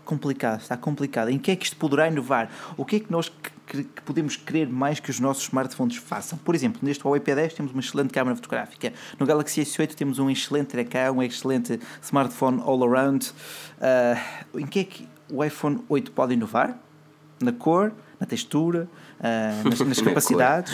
complicado, 0.06 0.60
está 0.60 0.76
complicado. 0.76 1.28
Em 1.28 1.38
que 1.38 1.50
é 1.50 1.56
que 1.56 1.66
isto 1.66 1.76
poderá 1.76 2.08
inovar? 2.08 2.48
O 2.76 2.84
que 2.84 2.96
é 2.96 3.00
que 3.00 3.10
nós 3.10 3.30
que, 3.66 3.82
que 3.82 4.02
podemos 4.02 4.36
querer 4.36 4.68
mais 4.68 5.00
que 5.00 5.10
os 5.10 5.18
nossos 5.20 5.42
smartphones 5.42 5.96
façam? 5.96 6.38
Por 6.38 6.54
exemplo, 6.54 6.80
neste 6.82 7.04
Huawei 7.04 7.20
P10 7.20 7.52
temos 7.52 7.72
uma 7.72 7.80
excelente 7.80 8.12
câmera 8.12 8.36
fotográfica. 8.36 8.92
No 9.18 9.26
Galaxy 9.26 9.60
S8 9.60 9.94
temos 9.94 10.18
um 10.18 10.30
excelente 10.30 10.78
ecrã, 10.78 11.12
um 11.12 11.22
excelente 11.22 11.78
smartphone 12.00 12.62
all 12.62 12.82
around. 12.84 13.26
Uh, 13.78 14.58
em 14.60 14.66
que 14.66 14.78
é 14.78 14.84
que 14.84 15.15
o 15.30 15.44
iPhone 15.44 15.80
8 15.88 16.10
pode 16.10 16.34
inovar? 16.34 16.78
Na 17.40 17.52
cor, 17.52 17.92
na 18.18 18.26
textura, 18.26 18.88
uh, 19.20 19.68
nas, 19.68 19.80
nas 19.80 20.00
capacidades. 20.00 20.72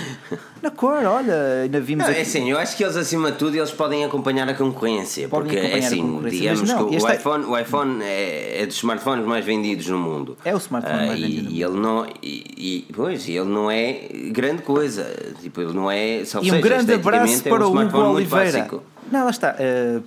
na 0.61 0.71
cor, 0.71 1.05
olha, 1.05 1.63
ainda 1.63 1.81
vimos. 1.81 2.05
Não, 2.05 2.11
aqui... 2.11 2.21
É 2.21 2.23
assim, 2.23 2.51
eu 2.51 2.59
acho 2.59 2.77
que 2.77 2.85
eles, 2.85 2.97
acima 2.97 3.33
de 3.33 3.39
tudo, 3.39 3.57
eles 3.57 3.71
podem 3.71 4.05
acompanhar 4.05 4.49
a 4.49 4.55
concorrência. 4.55 5.29
Podem 5.29 5.53
porque, 5.53 5.67
é 5.67 5.79
assim, 5.79 6.03
concorrência, 6.03 6.39
digamos 6.39 6.69
não, 6.71 6.89
que 6.89 6.97
o 6.97 7.09
é- 7.09 7.15
iPhone, 7.15 7.45
o 7.45 7.59
iPhone 7.59 8.03
é, 8.03 8.63
é, 8.63 8.67
dos 8.67 8.77
smartphones 8.77 9.27
mais 9.27 9.45
vendidos 9.45 9.87
no 9.89 9.99
mundo. 9.99 10.37
É 10.45 10.55
o 10.55 10.59
smartphone 10.59 11.05
uh, 11.05 11.07
mais 11.07 11.21
vendido. 11.21 11.51
E, 11.51 11.63
ele 11.63 11.79
não, 11.79 12.07
e, 12.23 12.45
e, 12.57 12.93
pois, 12.93 13.29
ele 13.29 13.45
não 13.45 13.71
é 13.71 14.09
grande 14.31 14.63
coisa. 14.63 15.05
Tipo, 15.41 15.61
ele 15.61 15.73
não 15.73 15.91
é. 15.91 16.25
Só 16.25 16.39
e 16.39 16.43
um 16.43 16.45
seja, 16.45 16.61
grande 16.61 16.93
abraço 16.95 17.43
para 17.45 17.67
um 17.67 17.73
o 17.73 17.81
Hugo 17.81 17.99
Oliveira. 17.99 18.69
Não, 19.11 19.25
lá 19.25 19.31
está. 19.31 19.55
Uh, 19.59 20.03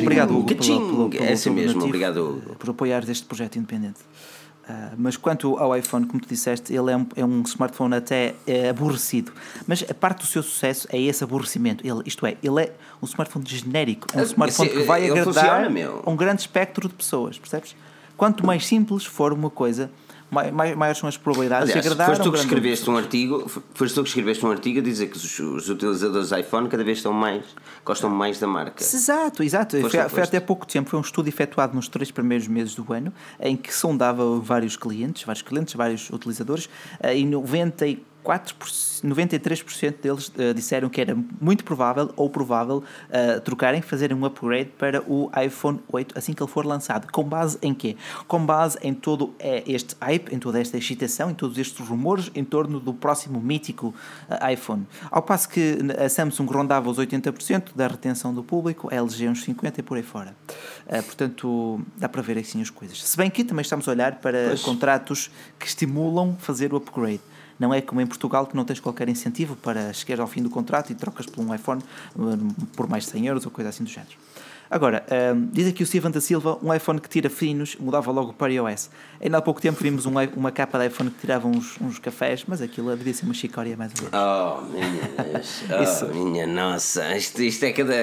obrigado, 0.00 0.36
Hugo. 0.36 0.46
Pelo, 0.46 0.60
pelo, 0.60 1.10
pelo, 1.10 1.24
é 1.24 1.32
assim 1.32 1.50
mesmo, 1.50 1.84
obrigado, 1.84 2.18
Hugo. 2.18 2.56
Por 2.56 2.70
apoiar 2.70 3.08
este 3.08 3.24
projeto 3.24 3.56
independente. 3.56 4.00
Uh, 4.68 4.94
mas 4.98 5.16
quanto 5.16 5.56
ao 5.56 5.74
iPhone, 5.74 6.06
como 6.06 6.20
tu 6.20 6.28
disseste, 6.28 6.74
ele 6.74 6.92
é 6.92 6.96
um, 6.96 7.06
é 7.16 7.24
um 7.24 7.40
smartphone 7.42 7.94
até 7.94 8.34
é, 8.46 8.68
aborrecido. 8.68 9.32
Mas 9.66 9.82
a 9.88 9.94
parte 9.94 10.20
do 10.20 10.26
seu 10.26 10.42
sucesso 10.42 10.86
é 10.90 11.00
esse 11.00 11.24
aborrecimento. 11.24 11.86
Ele, 11.86 12.02
isto 12.04 12.26
é, 12.26 12.36
ele 12.42 12.64
é 12.64 12.72
um 13.00 13.06
smartphone 13.06 13.46
genérico, 13.48 14.06
um 14.14 14.22
smartphone 14.22 14.68
que 14.68 14.82
vai 14.82 15.08
agradar 15.10 15.24
funciona, 15.64 16.00
um 16.06 16.14
grande 16.14 16.42
espectro 16.42 16.86
de 16.86 16.94
pessoas, 16.94 17.38
percebes? 17.38 17.74
Quanto 18.14 18.44
mais 18.44 18.66
simples 18.66 19.06
for 19.06 19.32
uma 19.32 19.48
coisa, 19.48 19.90
maiores 20.30 20.98
são 20.98 21.08
as 21.08 21.16
probabilidades 21.16 21.70
Aliás, 21.70 21.82
de 21.82 21.88
agradar 21.88 22.08
foste 22.08 22.22
tu 22.22 22.32
que 22.32 22.38
escreveste 22.38 22.90
um 22.90 22.96
artigo 22.96 23.50
foste 23.74 23.94
tu 23.94 24.02
que 24.02 24.08
escreveste 24.08 24.44
um 24.44 24.50
artigo 24.50 24.78
a 24.80 24.82
dizer 24.82 25.06
que 25.06 25.16
os, 25.16 25.38
os 25.38 25.68
utilizadores 25.68 26.30
iPhone 26.32 26.68
cada 26.68 26.84
vez 26.84 26.98
estão 26.98 27.12
mais 27.12 27.44
gostam 27.84 28.10
mais 28.10 28.38
da 28.38 28.46
marca. 28.46 28.82
Exato, 28.82 29.42
exato. 29.42 29.80
Foste, 29.80 29.96
foi, 29.96 30.08
foi 30.08 30.22
até 30.22 30.40
pouco 30.40 30.66
tempo, 30.66 30.90
foi 30.90 30.98
um 30.98 31.02
estudo 31.02 31.28
efetuado 31.28 31.74
nos 31.74 31.88
três 31.88 32.10
primeiros 32.10 32.46
meses 32.46 32.74
do 32.74 32.92
ano 32.92 33.12
em 33.40 33.56
que 33.56 33.72
sondava 33.72 34.38
vários 34.40 34.76
clientes, 34.76 35.24
vários 35.24 35.42
clientes, 35.42 35.74
vários 35.74 36.10
utilizadores 36.10 36.68
eh, 37.00 37.18
e 37.18 37.24
94 37.24 38.07
93% 38.28 40.00
deles 40.00 40.28
uh, 40.28 40.54
disseram 40.54 40.88
que 40.88 41.00
era 41.00 41.16
muito 41.40 41.64
provável 41.64 42.12
ou 42.16 42.28
provável 42.28 42.78
uh, 42.78 43.40
trocarem, 43.40 43.80
fazerem 43.80 44.16
um 44.16 44.24
upgrade 44.24 44.70
para 44.78 45.02
o 45.02 45.30
iPhone 45.42 45.80
8 45.90 46.18
assim 46.18 46.32
que 46.32 46.42
ele 46.42 46.50
for 46.50 46.66
lançado. 46.66 47.10
Com 47.10 47.24
base 47.24 47.58
em 47.62 47.72
quê? 47.72 47.96
Com 48.26 48.44
base 48.44 48.78
em 48.82 48.92
todo 48.92 49.34
este 49.66 49.96
hype, 50.00 50.34
em 50.34 50.38
toda 50.38 50.60
esta 50.60 50.76
excitação, 50.76 51.30
em 51.30 51.34
todos 51.34 51.58
estes 51.58 51.86
rumores 51.86 52.30
em 52.34 52.44
torno 52.44 52.80
do 52.80 52.92
próximo 52.92 53.40
mítico 53.40 53.94
iPhone. 54.52 54.86
Ao 55.10 55.22
passo 55.22 55.48
que 55.48 55.78
a 55.98 56.08
Samsung 56.08 56.46
rondava 56.46 56.90
os 56.90 56.98
80% 56.98 57.74
da 57.74 57.86
retenção 57.86 58.34
do 58.34 58.42
público, 58.42 58.88
a 58.90 58.96
LG 58.96 59.28
uns 59.28 59.44
50% 59.44 59.78
e 59.78 59.82
por 59.82 59.96
aí 59.96 60.02
fora. 60.02 60.34
portanto, 60.86 61.80
dá 61.96 62.08
para 62.08 62.22
ver 62.22 62.38
assim 62.38 62.60
as 62.60 62.70
coisas. 62.70 63.02
Se 63.02 63.16
bem 63.16 63.30
que 63.30 63.44
também 63.44 63.62
estamos 63.62 63.88
a 63.88 63.92
olhar 63.92 64.16
para 64.16 64.48
pois. 64.48 64.62
contratos 64.62 65.30
que 65.58 65.66
estimulam 65.66 66.36
fazer 66.38 66.72
o 66.72 66.76
upgrade. 66.76 67.20
Não 67.58 67.74
é 67.74 67.80
como 67.80 68.00
em 68.00 68.06
Portugal 68.06 68.46
que 68.46 68.56
não 68.56 68.64
tens 68.64 68.80
qualquer 68.80 69.08
incentivo 69.08 69.56
para 69.56 69.92
chegar 69.92 70.20
ao 70.20 70.28
fim 70.28 70.42
do 70.42 70.50
contrato 70.50 70.90
e 70.90 70.94
trocas 70.94 71.26
por 71.26 71.44
um 71.44 71.54
iPhone 71.54 71.82
por 72.76 72.88
mais 72.88 73.06
100 73.06 73.26
euros 73.26 73.44
ou 73.44 73.50
coisa 73.50 73.70
assim 73.70 73.84
do 73.84 73.90
género. 73.90 74.16
Agora, 74.70 75.04
um, 75.34 75.48
diz 75.50 75.66
aqui 75.66 75.82
o 75.82 75.86
Steven 75.86 76.10
da 76.10 76.20
Silva, 76.20 76.58
um 76.62 76.72
iPhone 76.74 77.00
que 77.00 77.08
tira 77.08 77.30
finos 77.30 77.76
mudava 77.76 78.10
logo 78.10 78.34
para 78.34 78.52
iOS. 78.52 78.90
Ainda 79.20 79.38
há 79.38 79.42
pouco 79.42 79.60
tempo 79.60 79.82
vimos 79.82 80.04
um, 80.04 80.12
uma 80.36 80.52
capa 80.52 80.78
de 80.78 80.86
iPhone 80.88 81.10
que 81.10 81.20
tirava 81.20 81.48
uns, 81.48 81.80
uns 81.80 81.98
cafés, 81.98 82.44
mas 82.46 82.60
aquilo 82.60 82.94
devia 82.94 83.14
ser 83.14 83.24
uma 83.24 83.34
chicória 83.34 83.76
mais 83.76 83.92
ou 83.94 84.02
menos. 84.02 84.14
Oh, 84.14 84.60
minha, 84.70 86.12
oh, 86.12 86.14
minha 86.14 86.46
nossa, 86.46 87.16
isto, 87.16 87.42
isto 87.42 87.64
é 87.64 87.72
cada. 87.72 87.94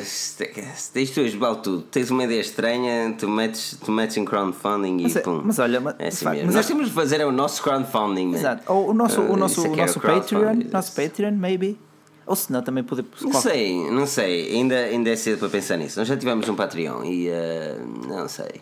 Isto, 0.00 0.42
é, 0.44 1.00
isto 1.00 1.20
hoje 1.20 1.36
vale 1.36 1.56
tudo. 1.56 1.82
Tens 1.82 2.10
uma 2.10 2.24
ideia 2.24 2.40
estranha, 2.40 3.14
tu 3.18 3.28
metes, 3.28 3.76
tu 3.84 3.90
metes 3.90 4.16
em 4.16 4.24
crowdfunding 4.24 5.02
mas, 5.02 5.16
e 5.16 5.18
é, 5.18 5.20
pum. 5.22 5.42
Mas 5.44 5.58
olha, 5.58 5.80
mas, 5.80 5.96
é 5.98 6.08
assim 6.08 6.24
mas 6.24 6.54
Nós 6.54 6.64
é... 6.64 6.68
temos 6.68 6.86
de 6.88 6.92
fazer 6.92 7.24
o 7.24 7.32
nosso 7.32 7.60
crowdfunding. 7.62 8.34
Exato. 8.34 8.72
Ou 8.72 8.90
o 8.90 8.94
nosso, 8.94 9.20
o 9.20 9.36
nosso, 9.36 9.66
uh, 9.66 9.72
o 9.72 9.76
nosso 9.76 10.00
Patreon, 10.00 10.62
nosso 10.70 10.94
Patreon, 10.94 11.32
maybe. 11.32 11.87
Ou 12.28 12.36
se 12.36 12.52
não, 12.52 12.60
também 12.60 12.84
poder. 12.84 13.06
Não 13.22 13.32
sei, 13.32 13.90
não 13.90 14.06
sei. 14.06 14.52
Ainda, 14.52 14.76
ainda 14.76 15.08
é 15.08 15.16
cedo 15.16 15.38
para 15.38 15.48
pensar 15.48 15.78
nisso. 15.78 15.98
Nós 15.98 16.06
já 16.06 16.16
tivemos 16.16 16.46
um 16.48 16.54
Patreon 16.54 17.02
e. 17.04 17.28
Uh, 17.30 18.06
não 18.06 18.28
sei. 18.28 18.60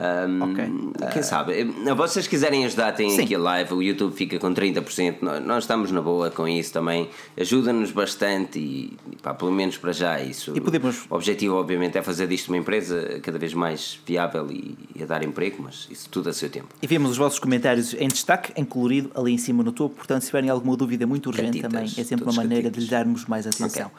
Um, 0.00 0.52
ok. 0.52 1.12
Quem 1.12 1.22
sabe? 1.22 1.64
Vocês 1.94 2.26
quiserem 2.26 2.64
ajudar, 2.64 2.96
sim. 2.96 3.20
aqui 3.20 3.34
a 3.34 3.38
live, 3.38 3.74
o 3.74 3.82
YouTube 3.82 4.14
fica 4.14 4.38
com 4.38 4.52
30%. 4.52 5.16
Nós, 5.20 5.44
nós 5.44 5.64
estamos 5.64 5.90
na 5.90 6.00
boa 6.00 6.30
com 6.30 6.48
isso 6.48 6.72
também. 6.72 7.10
Ajuda-nos 7.38 7.90
bastante 7.90 8.58
e, 8.58 8.96
pá, 9.22 9.34
pelo 9.34 9.52
menos 9.52 9.76
para 9.76 9.92
já, 9.92 10.20
isso. 10.20 10.56
E 10.56 10.60
podemos... 10.60 11.04
O 11.10 11.14
objetivo, 11.14 11.56
obviamente, 11.56 11.98
é 11.98 12.02
fazer 12.02 12.26
disto 12.26 12.48
uma 12.48 12.56
empresa 12.56 13.20
cada 13.22 13.38
vez 13.38 13.52
mais 13.52 13.98
viável 14.06 14.50
e, 14.50 14.76
e, 14.94 15.02
a 15.02 15.06
dar 15.06 15.22
emprego, 15.22 15.62
mas 15.62 15.86
isso 15.90 16.08
tudo 16.08 16.30
a 16.30 16.32
seu 16.32 16.48
tempo. 16.48 16.68
E 16.80 16.86
vemos 16.86 17.10
os 17.10 17.16
vossos 17.18 17.38
comentários 17.38 17.94
em 17.94 18.08
destaque, 18.08 18.52
em 18.56 18.64
colorido, 18.64 19.10
ali 19.14 19.32
em 19.32 19.38
cima 19.38 19.62
no 19.62 19.72
topo. 19.72 19.96
Portanto, 19.96 20.22
se 20.22 20.28
tiverem 20.28 20.48
alguma 20.48 20.76
dúvida 20.76 21.06
muito 21.06 21.26
urgente 21.26 21.60
catitas, 21.60 21.72
também, 21.72 21.92
é 21.98 22.04
sempre 22.04 22.24
uma 22.24 22.32
maneira 22.32 22.64
catitas. 22.64 22.84
de 22.84 22.90
lhe 22.90 22.90
darmos 22.90 23.26
mais 23.26 23.46
atenção. 23.46 23.90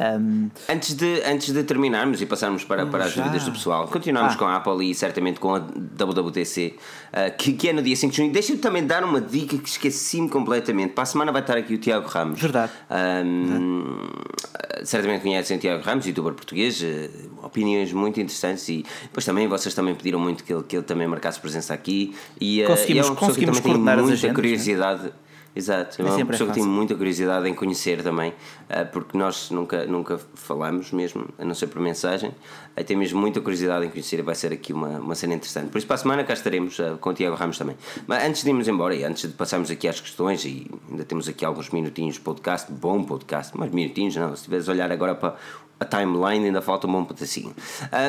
Um... 0.00 0.48
Antes, 0.68 0.94
de, 0.94 1.22
antes 1.24 1.52
de 1.52 1.64
terminarmos 1.64 2.22
e 2.22 2.26
passarmos 2.26 2.62
para, 2.62 2.86
para 2.86 3.04
as 3.04 3.14
dúvidas 3.14 3.44
do 3.44 3.52
pessoal, 3.52 3.88
continuamos 3.88 4.34
ah. 4.34 4.36
com 4.36 4.44
a 4.44 4.56
Apple 4.56 4.90
e 4.90 4.94
certamente 4.94 5.40
com 5.40 5.54
a 5.54 5.58
WWDC, 5.58 6.76
uh, 6.76 7.36
que, 7.36 7.52
que 7.52 7.68
é 7.68 7.72
no 7.72 7.82
dia 7.82 7.96
5 7.96 8.10
de 8.10 8.16
junho. 8.16 8.32
Deixa-me 8.32 8.58
também 8.58 8.86
dar 8.86 9.02
uma 9.02 9.20
dica 9.20 9.58
que 9.58 9.68
esqueci-me 9.68 10.28
completamente. 10.28 10.92
Para 10.92 11.02
a 11.02 11.06
semana 11.06 11.32
vai 11.32 11.40
estar 11.40 11.56
aqui 11.56 11.74
o 11.74 11.78
Tiago 11.78 12.06
Ramos. 12.06 12.40
Verdade. 12.40 12.72
Um, 12.90 13.44
Verdade. 13.46 14.84
Certamente 14.84 15.22
conhecem 15.22 15.56
o 15.56 15.60
Tiago 15.60 15.82
Ramos, 15.82 16.06
youtuber 16.06 16.32
português, 16.32 16.80
uh, 16.80 17.44
opiniões 17.44 17.92
muito 17.92 18.20
interessantes 18.20 18.68
e 18.68 18.84
depois 19.02 19.24
também 19.24 19.48
vocês 19.48 19.74
também 19.74 19.94
pediram 19.94 20.20
muito 20.20 20.44
que 20.44 20.52
ele, 20.52 20.62
que 20.62 20.76
ele 20.76 20.84
também 20.84 21.08
marcasse 21.08 21.40
presença 21.40 21.74
aqui. 21.74 22.14
E, 22.40 22.62
uh, 22.62 22.66
conseguimos, 22.68 23.06
e 23.06 23.08
é 23.08 23.10
uma 23.10 23.16
pessoa 23.16 23.34
que 23.34 23.46
também 23.46 23.62
tem 23.62 23.74
muita 23.74 23.92
agendas, 23.94 24.34
curiosidade. 24.34 25.02
Né? 25.04 25.10
Exato, 25.58 26.00
é, 26.00 26.04
uma 26.04 26.26
pessoa 26.26 26.50
que 26.50 26.54
tem 26.54 26.64
muita 26.64 26.94
curiosidade 26.94 27.48
em 27.48 27.52
conhecer 27.52 28.00
também, 28.00 28.32
eh, 28.68 28.84
porque 28.84 29.18
nós 29.18 29.50
nunca, 29.50 29.84
nunca 29.86 30.16
falamos 30.34 30.92
mesmo, 30.92 31.26
a 31.36 31.44
não 31.44 31.52
ser 31.52 31.66
por 31.66 31.82
mensagem, 31.82 32.30
aí 32.76 32.84
tem 32.84 32.96
mesmo 32.96 33.20
muita 33.20 33.40
curiosidade 33.40 33.84
em 33.84 33.90
conhecer 33.90 34.20
e 34.20 34.22
vai 34.22 34.36
ser 34.36 34.52
aqui 34.52 34.72
uma, 34.72 35.00
uma 35.00 35.16
cena 35.16 35.34
interessante. 35.34 35.68
Por 35.70 35.78
isso, 35.78 35.86
para 35.88 35.96
a 35.96 35.98
semana 35.98 36.22
cá 36.22 36.32
estaremos 36.32 36.78
uh, 36.78 36.96
com 37.00 37.10
o 37.10 37.12
Tiago 37.12 37.34
Ramos 37.34 37.58
também. 37.58 37.76
Mas 38.06 38.22
antes 38.22 38.44
de 38.44 38.50
irmos 38.50 38.68
embora 38.68 38.94
e 38.94 39.02
antes 39.02 39.28
de 39.28 39.34
passarmos 39.34 39.68
aqui 39.68 39.88
às 39.88 40.00
questões, 40.00 40.44
e 40.44 40.70
ainda 40.88 41.04
temos 41.04 41.28
aqui 41.28 41.44
alguns 41.44 41.70
minutinhos 41.70 42.14
de 42.14 42.20
podcast, 42.20 42.70
bom 42.70 43.02
podcast, 43.02 43.58
mais 43.58 43.72
minutinhos, 43.72 44.14
não, 44.14 44.28
se 44.28 44.34
estiveres 44.42 44.68
a 44.68 44.72
olhar 44.72 44.92
agora 44.92 45.16
para 45.16 45.34
a 45.80 45.84
timeline 45.84 46.46
ainda 46.46 46.60
falta 46.60 46.86
um 46.86 46.92
bom 46.92 47.04
pedacinho. 47.04 47.54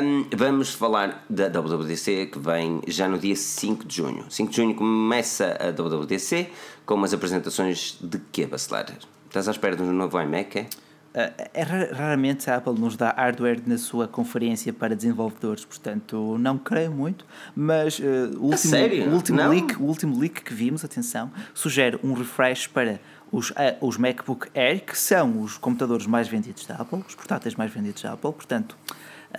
Um, 0.04 0.26
vamos 0.36 0.74
falar 0.74 1.24
da 1.30 1.48
WWDC 1.48 2.28
que 2.28 2.40
vem 2.40 2.82
já 2.88 3.08
no 3.08 3.18
dia 3.18 3.36
5 3.36 3.86
de 3.86 3.98
junho. 3.98 4.26
5 4.30 4.50
de 4.50 4.56
junho 4.56 4.76
começa 4.76 5.58
a 5.60 5.72
WWDC 5.72 6.50
com 6.86 6.96
umas 6.96 7.14
apresentações 7.14 7.98
de 8.02 8.20
quê, 8.32 8.48
Bacelar? 8.48 8.88
Estás 9.28 9.48
à 9.48 9.52
espera 9.52 9.76
de 9.76 9.84
um 9.84 9.94
novo 9.94 10.20
iMac, 10.20 10.60
é? 10.60 10.68
Uh, 11.10 11.50
é 11.56 11.64
raramente 11.64 12.52
a 12.52 12.58
Apple 12.58 12.80
nos 12.80 12.96
dá 12.96 13.10
hardware 13.10 13.60
na 13.66 13.80
sua 13.80 14.08
conferência 14.08 14.72
para 14.72 14.96
desenvolvedores, 14.96 15.66
portanto 15.66 16.38
não 16.38 16.56
creio 16.56 16.92
muito, 16.92 17.26
mas 17.56 17.98
uh, 17.98 18.04
o, 18.38 18.52
último, 18.52 18.76
o, 19.10 19.16
último 19.16 19.50
leak, 19.50 19.76
o 19.82 19.86
último 19.86 20.20
leak 20.20 20.44
que 20.44 20.54
vimos, 20.54 20.86
atenção, 20.86 21.32
sugere 21.52 22.00
um 22.04 22.14
refresh 22.14 22.68
para 22.68 23.02
os, 23.32 23.54
eh, 23.56 23.78
os 23.82 23.98
MacBook 23.98 24.48
Air, 24.56 24.84
que 24.86 24.98
são 24.98 25.42
os 25.42 25.58
computadores 25.58 26.06
mais 26.06 26.28
vendidos 26.28 26.66
da 26.66 26.76
Apple, 26.76 27.04
os 27.08 27.16
portáteis 27.16 27.56
mais 27.56 27.72
vendidos 27.72 28.02
da 28.02 28.14
Apple, 28.14 28.34
portanto, 28.34 28.76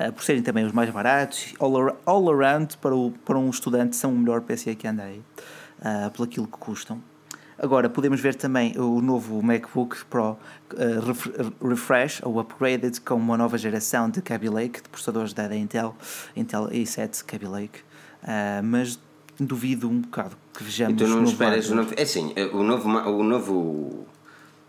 uh, 0.01 0.13
por 0.13 0.23
serem 0.23 0.43
também 0.43 0.65
os 0.65 0.73
mais 0.73 0.91
baratos, 0.91 1.55
all, 1.59 2.31
around 2.31 2.77
para, 2.79 2.95
o, 2.95 3.13
para 3.25 3.39
um 3.39 3.51
estudante 3.51 3.97
são 3.97 4.13
o 4.13 4.19
melhor 4.19 4.41
PC 4.43 4.75
que 4.75 4.87
anda 4.87 5.03
aí, 5.05 5.23
uh, 5.81 6.11
pelo 6.11 6.25
aquilo 6.25 6.47
que 6.47 6.59
custam. 6.59 7.03
Agora, 7.59 7.91
podemos 7.91 8.21
ver 8.21 8.35
também 8.35 8.79
o 8.79 9.03
novo 9.03 9.43
MacBook 9.43 10.05
Pro 10.07 10.31
uh, 10.33 11.69
refresh 11.69 12.23
ou 12.23 12.41
upgraded 12.41 13.01
com 13.03 13.17
uma 13.17 13.37
nova 13.37 13.59
geração 13.59 14.09
de 14.09 14.23
Kaby 14.23 14.49
Lake, 14.49 14.83
de 14.83 14.89
processadores 14.89 15.35
da 15.35 15.55
Intel, 15.55 15.95
Intel 16.35 16.69
i7 16.69 17.23
Kaby 17.25 17.47
Lake, 17.47 17.81
mas 18.65 18.99
duvido 19.45 19.89
um 19.89 20.01
bocado 20.01 20.37
que 20.57 20.65
vejamos. 20.65 20.95
Então 20.95 21.09
não 21.09 21.25
esperas 21.25 21.71
o 21.71 21.75
novo. 21.75 21.93
É 21.97 22.03
assim, 22.03 22.33
eh, 22.37 22.47
o 22.53 22.63
novo, 22.63 22.89
o 22.89 23.23
novo. 23.23 24.07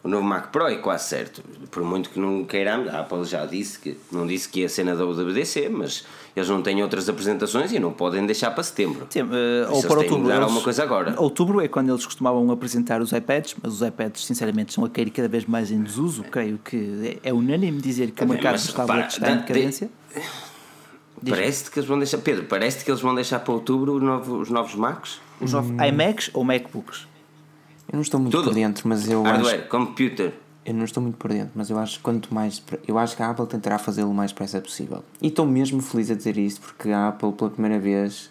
O 0.03 0.07
novo 0.07 0.23
Mac 0.23 0.47
Pro 0.47 0.65
é 0.65 0.77
quase 0.77 1.09
certo. 1.09 1.43
Por 1.69 1.83
muito 1.83 2.09
que 2.09 2.19
não 2.19 2.43
queiramos, 2.43 2.91
a 2.91 3.01
Apple 3.01 3.23
já 3.23 3.45
disse 3.45 3.77
que 3.77 3.95
não 4.11 4.25
disse 4.25 4.49
que 4.49 4.61
ia 4.61 4.67
ser 4.67 4.83
na 4.83 4.95
WWDC, 4.95 5.69
mas 5.69 6.03
eles 6.35 6.49
não 6.49 6.59
têm 6.63 6.81
outras 6.81 7.07
apresentações 7.07 7.71
e 7.71 7.77
não 7.77 7.93
podem 7.93 8.25
deixar 8.25 8.49
para 8.49 8.63
setembro. 8.63 9.05
Sim, 9.11 9.21
uh, 9.21 9.27
ou 9.69 9.83
para 9.83 9.99
outubro. 9.99 10.27
Dar 10.27 10.41
alguma 10.41 10.61
coisa 10.61 10.81
agora. 10.81 11.13
Outubro 11.21 11.61
é 11.61 11.67
quando 11.67 11.89
eles 11.89 12.03
costumavam 12.03 12.49
apresentar 12.49 12.99
os 12.99 13.11
iPads, 13.11 13.55
mas 13.61 13.73
os 13.73 13.81
iPads, 13.87 14.25
sinceramente, 14.25 14.69
estão 14.69 14.83
a 14.83 14.89
cair 14.89 15.11
cada 15.11 15.27
vez 15.27 15.45
mais 15.45 15.69
em 15.69 15.83
desuso. 15.83 16.23
Creio 16.23 16.57
que 16.57 17.19
é, 17.23 17.29
é 17.29 17.31
unânime 17.31 17.79
dizer 17.79 18.09
que 18.09 18.23
o 18.23 18.27
mercado 18.27 18.55
está 18.55 18.83
em 18.83 19.37
decadência. 19.37 19.87
De 20.15 20.50
Parece-te 21.29 21.71
que 21.71 21.79
eles 21.79 21.87
vão 21.87 21.97
deixar. 21.97 22.17
Pedro, 22.19 22.45
parece-te 22.45 22.85
que 22.85 22.91
eles 22.91 23.01
vão 23.01 23.13
deixar 23.13 23.39
para 23.39 23.53
outubro 23.53 23.95
os 23.95 24.01
novos, 24.01 24.41
os 24.41 24.49
novos 24.49 24.75
Macs? 24.75 25.19
Os 25.39 25.53
novos 25.53 25.71
hum. 25.71 25.83
iMacs 25.83 26.31
ou 26.33 26.43
MacBooks? 26.43 27.07
Eu 27.87 27.95
não 27.95 28.01
estou 28.01 28.19
muito 28.19 28.31
Tudo. 28.31 28.45
por 28.45 28.53
dentro, 28.53 28.87
mas 28.87 29.09
eu 29.09 29.21
Hardware, 29.21 29.59
acho... 29.59 29.67
computer. 29.67 30.33
Eu 30.63 30.73
não 30.73 30.85
estou 30.85 31.01
muito 31.01 31.17
por 31.17 31.31
dentro, 31.31 31.51
mas 31.55 31.69
eu 31.69 31.77
acho 31.77 31.97
que 31.97 32.03
quanto 32.03 32.33
mais. 32.33 32.61
Eu 32.87 32.97
acho 32.97 33.15
que 33.15 33.23
a 33.23 33.29
Apple 33.29 33.47
tentará 33.47 33.77
fazê-lo 33.77 34.11
o 34.11 34.13
mais 34.13 34.31
depressa 34.31 34.61
possível. 34.61 35.03
E 35.21 35.27
estou 35.27 35.45
mesmo 35.45 35.81
feliz 35.81 36.11
a 36.11 36.15
dizer 36.15 36.37
isto 36.37 36.61
porque 36.61 36.89
a 36.89 37.09
Apple, 37.09 37.31
pela 37.33 37.49
primeira 37.49 37.79
vez. 37.79 38.29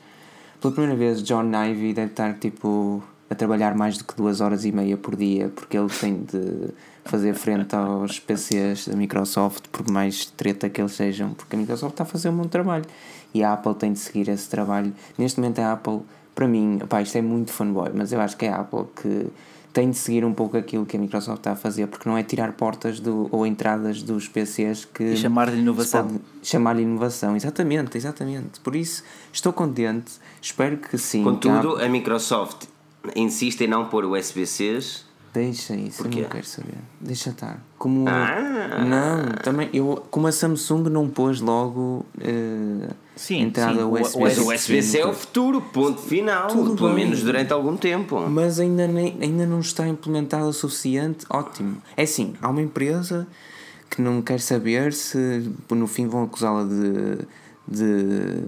Pela 0.60 0.72
primeira 0.72 0.96
vez, 0.96 1.22
John 1.22 1.50
Ivey 1.50 1.92
deve 1.92 2.10
estar 2.10 2.34
tipo 2.34 3.02
a 3.28 3.34
trabalhar 3.34 3.74
mais 3.74 3.96
do 3.96 4.04
que 4.04 4.14
duas 4.14 4.40
horas 4.40 4.64
e 4.64 4.72
meia 4.72 4.96
por 4.96 5.14
dia 5.14 5.50
porque 5.54 5.78
ele 5.78 5.88
tem 5.88 6.22
de 6.22 6.72
fazer 7.04 7.34
frente 7.34 7.74
aos 7.74 8.18
PCs 8.18 8.88
da 8.88 8.96
Microsoft, 8.96 9.68
por 9.72 9.90
mais 9.90 10.26
treta 10.26 10.68
que 10.68 10.80
eles 10.80 10.92
sejam, 10.92 11.32
porque 11.34 11.56
a 11.56 11.58
Microsoft 11.58 11.94
está 11.94 12.04
a 12.04 12.06
fazer 12.06 12.28
um 12.28 12.36
bom 12.36 12.48
trabalho 12.48 12.84
e 13.32 13.42
a 13.42 13.52
Apple 13.52 13.74
tem 13.74 13.92
de 13.92 13.98
seguir 13.98 14.28
esse 14.28 14.48
trabalho. 14.48 14.92
Neste 15.16 15.40
momento, 15.40 15.60
a 15.60 15.72
Apple, 15.72 16.00
para 16.34 16.46
mim, 16.46 16.78
opá, 16.82 17.02
isto 17.02 17.16
é 17.16 17.22
muito 17.22 17.52
fanboy, 17.52 17.90
mas 17.94 18.12
eu 18.12 18.20
acho 18.20 18.36
que 18.36 18.46
é 18.46 18.50
a 18.50 18.60
Apple 18.60 18.84
que 18.94 19.26
tem 19.72 19.90
de 19.90 19.96
seguir 19.96 20.24
um 20.24 20.34
pouco 20.34 20.56
aquilo 20.56 20.84
que 20.84 20.96
a 20.96 21.00
Microsoft 21.00 21.38
está 21.38 21.52
a 21.52 21.56
fazer, 21.56 21.86
porque 21.86 22.08
não 22.08 22.18
é 22.18 22.22
tirar 22.22 22.52
portas 22.52 22.98
do, 22.98 23.28
ou 23.30 23.46
entradas 23.46 24.02
dos 24.02 24.26
PCs 24.28 24.84
que. 24.84 25.04
E 25.04 25.16
chamar-lhe 25.16 25.58
inovação. 25.58 26.20
Chamar-lhe 26.42 26.82
inovação, 26.82 27.36
exatamente, 27.36 27.96
exatamente. 27.96 28.58
Por 28.60 28.74
isso, 28.74 29.04
estou 29.32 29.52
contente, 29.52 30.12
espero 30.42 30.76
que 30.76 30.98
sim. 30.98 31.22
Contudo, 31.22 31.76
que 31.76 31.82
a... 31.82 31.86
a 31.86 31.88
Microsoft 31.88 32.66
insiste 33.14 33.62
em 33.62 33.68
não 33.68 33.86
pôr 33.86 34.04
USB-Cs. 34.04 35.08
Deixa 35.32 35.76
isso, 35.76 36.02
Porquê? 36.02 36.18
eu 36.18 36.22
não 36.22 36.28
quero 36.28 36.46
saber. 36.46 36.74
Deixa 37.00 37.30
estar. 37.30 37.64
Como. 37.78 38.08
Ah. 38.08 38.84
Não, 38.84 39.32
também. 39.42 39.70
Eu, 39.72 40.04
como 40.10 40.26
a 40.26 40.32
Samsung 40.32 40.88
não 40.88 41.08
pôs 41.08 41.40
logo. 41.40 42.04
Uh, 42.18 42.92
sim, 43.14 43.42
entrada 43.42 43.78
sim. 43.78 43.84
USB. 43.84 44.20
Mas 44.22 44.38
o 44.38 44.52
USB-C 44.52 44.98
é 44.98 45.06
o 45.06 45.12
futuro, 45.12 45.62
ponto 45.62 46.00
final. 46.00 46.48
Tudo 46.48 46.74
pelo 46.74 46.94
bem. 46.94 47.04
menos 47.04 47.22
durante 47.22 47.52
algum 47.52 47.76
tempo. 47.76 48.18
Mas 48.28 48.58
ainda, 48.58 48.88
nem, 48.88 49.16
ainda 49.20 49.46
não 49.46 49.60
está 49.60 49.86
implementado 49.86 50.48
o 50.48 50.52
suficiente. 50.52 51.24
Ótimo. 51.30 51.80
É 51.96 52.02
assim, 52.02 52.34
há 52.42 52.48
uma 52.48 52.62
empresa 52.62 53.26
que 53.88 54.02
não 54.02 54.20
quer 54.22 54.40
saber 54.40 54.92
se 54.92 55.48
no 55.70 55.86
fim 55.86 56.08
vão 56.08 56.24
acusá-la 56.24 56.64
de. 56.64 57.18
de 57.68 58.42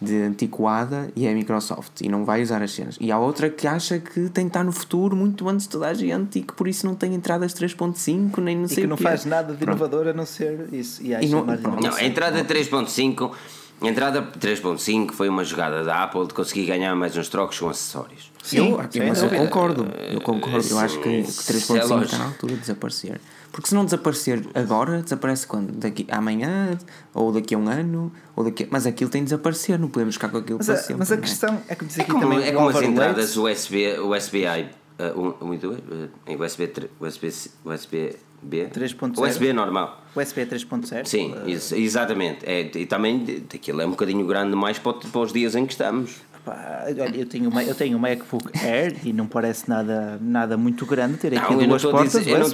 de 0.00 0.22
antiquada 0.22 1.10
e 1.16 1.26
é 1.26 1.32
a 1.32 1.34
Microsoft 1.34 2.00
e 2.00 2.08
não 2.08 2.24
vai 2.24 2.42
usar 2.42 2.62
as 2.62 2.70
cenas. 2.70 2.96
E 3.00 3.10
há 3.10 3.18
outra 3.18 3.50
que 3.50 3.66
acha 3.66 3.98
que 3.98 4.28
tem 4.28 4.44
que 4.44 4.50
estar 4.50 4.64
no 4.64 4.72
futuro 4.72 5.16
muito 5.16 5.48
antes 5.48 5.66
de 5.66 5.72
toda 5.72 5.88
a 5.88 5.94
gente 5.94 6.38
e 6.38 6.42
que 6.42 6.52
por 6.52 6.68
isso 6.68 6.86
não 6.86 6.94
tem 6.94 7.14
entradas 7.14 7.52
3.5 7.52 8.38
nem 8.38 8.56
não 8.56 8.68
sei 8.68 8.78
e 8.78 8.80
que 8.82 8.86
não 8.86 8.96
faz 8.96 9.24
nada 9.24 9.54
de 9.54 9.62
inovador 9.62 10.06
a 10.08 10.12
não 10.12 10.24
ser 10.24 10.68
isso. 10.72 11.02
E, 11.02 11.12
e 11.12 11.28
não, 11.28 11.44
não, 11.44 11.94
a 11.94 12.04
entrada 12.04 12.44
3.5 12.44 13.32
a 13.80 13.86
entrada 13.86 14.22
3.5 14.22 15.12
foi 15.12 15.28
uma 15.28 15.44
jogada 15.44 15.84
da 15.84 16.02
Apple 16.02 16.26
de 16.26 16.34
conseguir 16.34 16.66
ganhar 16.66 16.94
mais 16.96 17.16
uns 17.16 17.28
trocos 17.28 17.60
com 17.60 17.68
acessórios. 17.68 18.32
Sim, 18.42 18.70
eu, 18.70 18.78
mas 19.06 19.22
eu 19.22 19.30
concordo. 19.30 19.86
Eu 20.10 20.20
concordo. 20.20 20.66
Eu 20.68 20.78
acho 20.80 20.98
que, 20.98 21.22
que 21.22 21.28
3.5 21.28 22.02
está 22.02 22.18
na 22.18 22.24
altura 22.24 22.54
de 22.54 22.60
desaparecer. 22.60 23.20
Porque 23.58 23.70
se 23.70 23.74
não 23.74 23.84
desaparecer 23.84 24.46
agora, 24.54 25.02
desaparece 25.02 25.44
quando? 25.44 25.72
Daqui 25.72 26.06
amanhã, 26.12 26.78
ou 27.12 27.32
daqui 27.32 27.56
a 27.56 27.58
um 27.58 27.68
ano, 27.68 28.12
ou 28.36 28.44
daqui 28.44 28.62
a... 28.62 28.66
mas 28.70 28.86
aquilo 28.86 29.10
tem 29.10 29.22
de 29.22 29.30
desaparecer, 29.30 29.76
não 29.80 29.88
podemos 29.88 30.14
ficar 30.14 30.28
com 30.28 30.36
aquilo 30.36 30.58
mas 30.58 30.66
para 30.68 30.76
a, 30.76 30.78
sempre. 30.78 30.94
Mas 30.94 31.10
a 31.10 31.16
é? 31.16 31.18
questão 31.18 31.62
é 31.66 31.74
que 31.74 31.84
diz 31.84 31.98
aqui 31.98 32.08
é 32.08 32.12
como, 32.14 32.22
também 32.22 32.46
é 32.46 32.52
como 32.52 32.68
as 32.68 32.80
entradas 32.80 33.36
USB, 33.36 33.98
USB-I, 33.98 34.70
uh, 35.00 35.20
um, 35.20 35.48
um, 35.48 35.54
uh, 35.56 36.44
USB, 36.44 36.70
USB, 37.00 37.32
USB 37.64 38.16
B? 38.40 38.68
3.0. 38.72 39.18
USB 39.18 39.52
normal. 39.52 40.04
USB 40.14 40.46
3.0? 40.46 41.04
Sim, 41.04 41.34
uh... 41.34 41.48
isso, 41.48 41.74
exatamente. 41.74 42.46
É, 42.46 42.60
e 42.60 42.86
também 42.86 43.44
aquilo 43.52 43.80
é 43.80 43.86
um 43.86 43.90
bocadinho 43.90 44.24
grande 44.24 44.54
mais 44.54 44.78
para, 44.78 44.92
para 44.92 45.20
os 45.20 45.32
dias 45.32 45.56
em 45.56 45.66
que 45.66 45.72
estamos. 45.72 46.20
Olha, 46.48 47.16
eu 47.16 47.26
tenho, 47.26 47.50
uma, 47.50 47.62
eu 47.62 47.74
tenho 47.74 47.96
um 47.96 48.00
MacBook 48.00 48.50
Air 48.58 48.96
e 49.04 49.12
não 49.12 49.26
parece 49.26 49.68
nada, 49.68 50.18
nada 50.20 50.56
muito 50.56 50.84
grande 50.86 51.16
ter 51.18 51.38
aqui 51.38 51.54
não, 51.54 51.66
duas 51.66 51.82
portas 51.82 52.12
dizer, 52.12 52.30
eu 52.30 52.38
não 52.38 52.48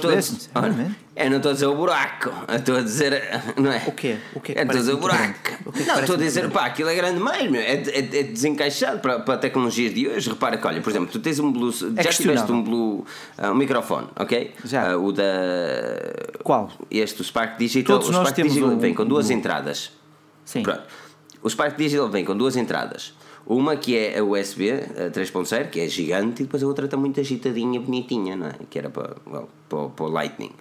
eu 1.15 1.29
não 1.29 1.37
estou 1.37 1.51
a 1.51 1.53
dizer 1.53 1.65
o 1.67 1.75
buraco, 1.75 2.29
eu 2.45 2.55
estou 2.57 2.75
a 2.75 2.81
dizer. 2.81 3.41
Não 3.55 3.71
é? 3.71 3.81
O 3.87 3.91
quê? 3.93 4.17
O 4.33 4.41
quê? 4.41 4.53
É 4.53 4.63
estou 4.63 4.75
a 4.75 4.79
dizer 4.79 4.93
o 4.93 4.97
buraco. 4.97 5.51
O 5.65 5.71
que 5.71 5.83
não, 5.83 5.99
estou 6.01 6.15
a 6.15 6.19
dizer, 6.19 6.51
pá, 6.51 6.65
aquilo 6.65 6.89
é 6.89 6.95
grande 6.95 7.21
mesmo, 7.21 7.55
é, 7.55 7.73
é, 7.73 7.99
é 7.99 8.23
desencaixado 8.23 8.99
para, 8.99 9.19
para 9.19 9.37
tecnologias 9.37 9.93
de 9.93 10.09
hoje. 10.09 10.29
Repara 10.29 10.57
que, 10.57 10.67
olha, 10.67 10.81
por 10.81 10.89
exemplo, 10.89 11.07
tu 11.09 11.19
tens 11.19 11.39
um 11.39 11.53
Blue. 11.53 11.71
É 11.95 12.03
já 12.03 12.09
tiveste 12.09 12.51
um 12.51 12.61
Blue. 12.61 13.05
Uh, 13.37 13.51
um 13.51 13.55
microfone, 13.55 14.07
ok? 14.17 14.53
Já. 14.65 14.97
Uh, 14.97 15.05
o 15.05 15.11
da. 15.13 15.23
Qual? 16.43 16.69
Este, 16.91 17.21
o 17.21 17.23
Spark 17.23 17.57
Digital. 17.57 17.99
Todos 17.99 18.09
o 18.09 18.19
Spark 18.19 18.41
Digital 18.41 18.69
um, 18.69 18.77
vem 18.77 18.93
com 18.93 19.05
duas 19.05 19.29
um... 19.29 19.33
entradas. 19.33 19.91
Sim. 20.43 20.63
Pronto. 20.63 20.83
O 21.41 21.49
Spark 21.49 21.77
Digital 21.77 22.09
vem 22.09 22.25
com 22.25 22.35
duas 22.35 22.57
entradas. 22.57 23.13
Uma 23.47 23.75
que 23.75 23.95
é 23.95 24.17
a 24.17 24.23
USB 24.23 24.71
3.0, 25.13 25.69
que 25.69 25.79
é 25.79 25.87
gigante, 25.87 26.41
e 26.41 26.45
depois 26.45 26.63
a 26.63 26.67
outra 26.67 26.85
está 26.85 26.97
muito 26.97 27.19
agitadinha, 27.19 27.79
bonitinha, 27.79 28.35
não 28.35 28.47
é? 28.47 28.55
Que 28.69 28.79
era 28.79 28.89
para, 28.89 29.15
well, 29.27 29.47
para, 29.69 29.89
para 29.89 30.05
o 30.05 30.09
Lightning. 30.09 30.51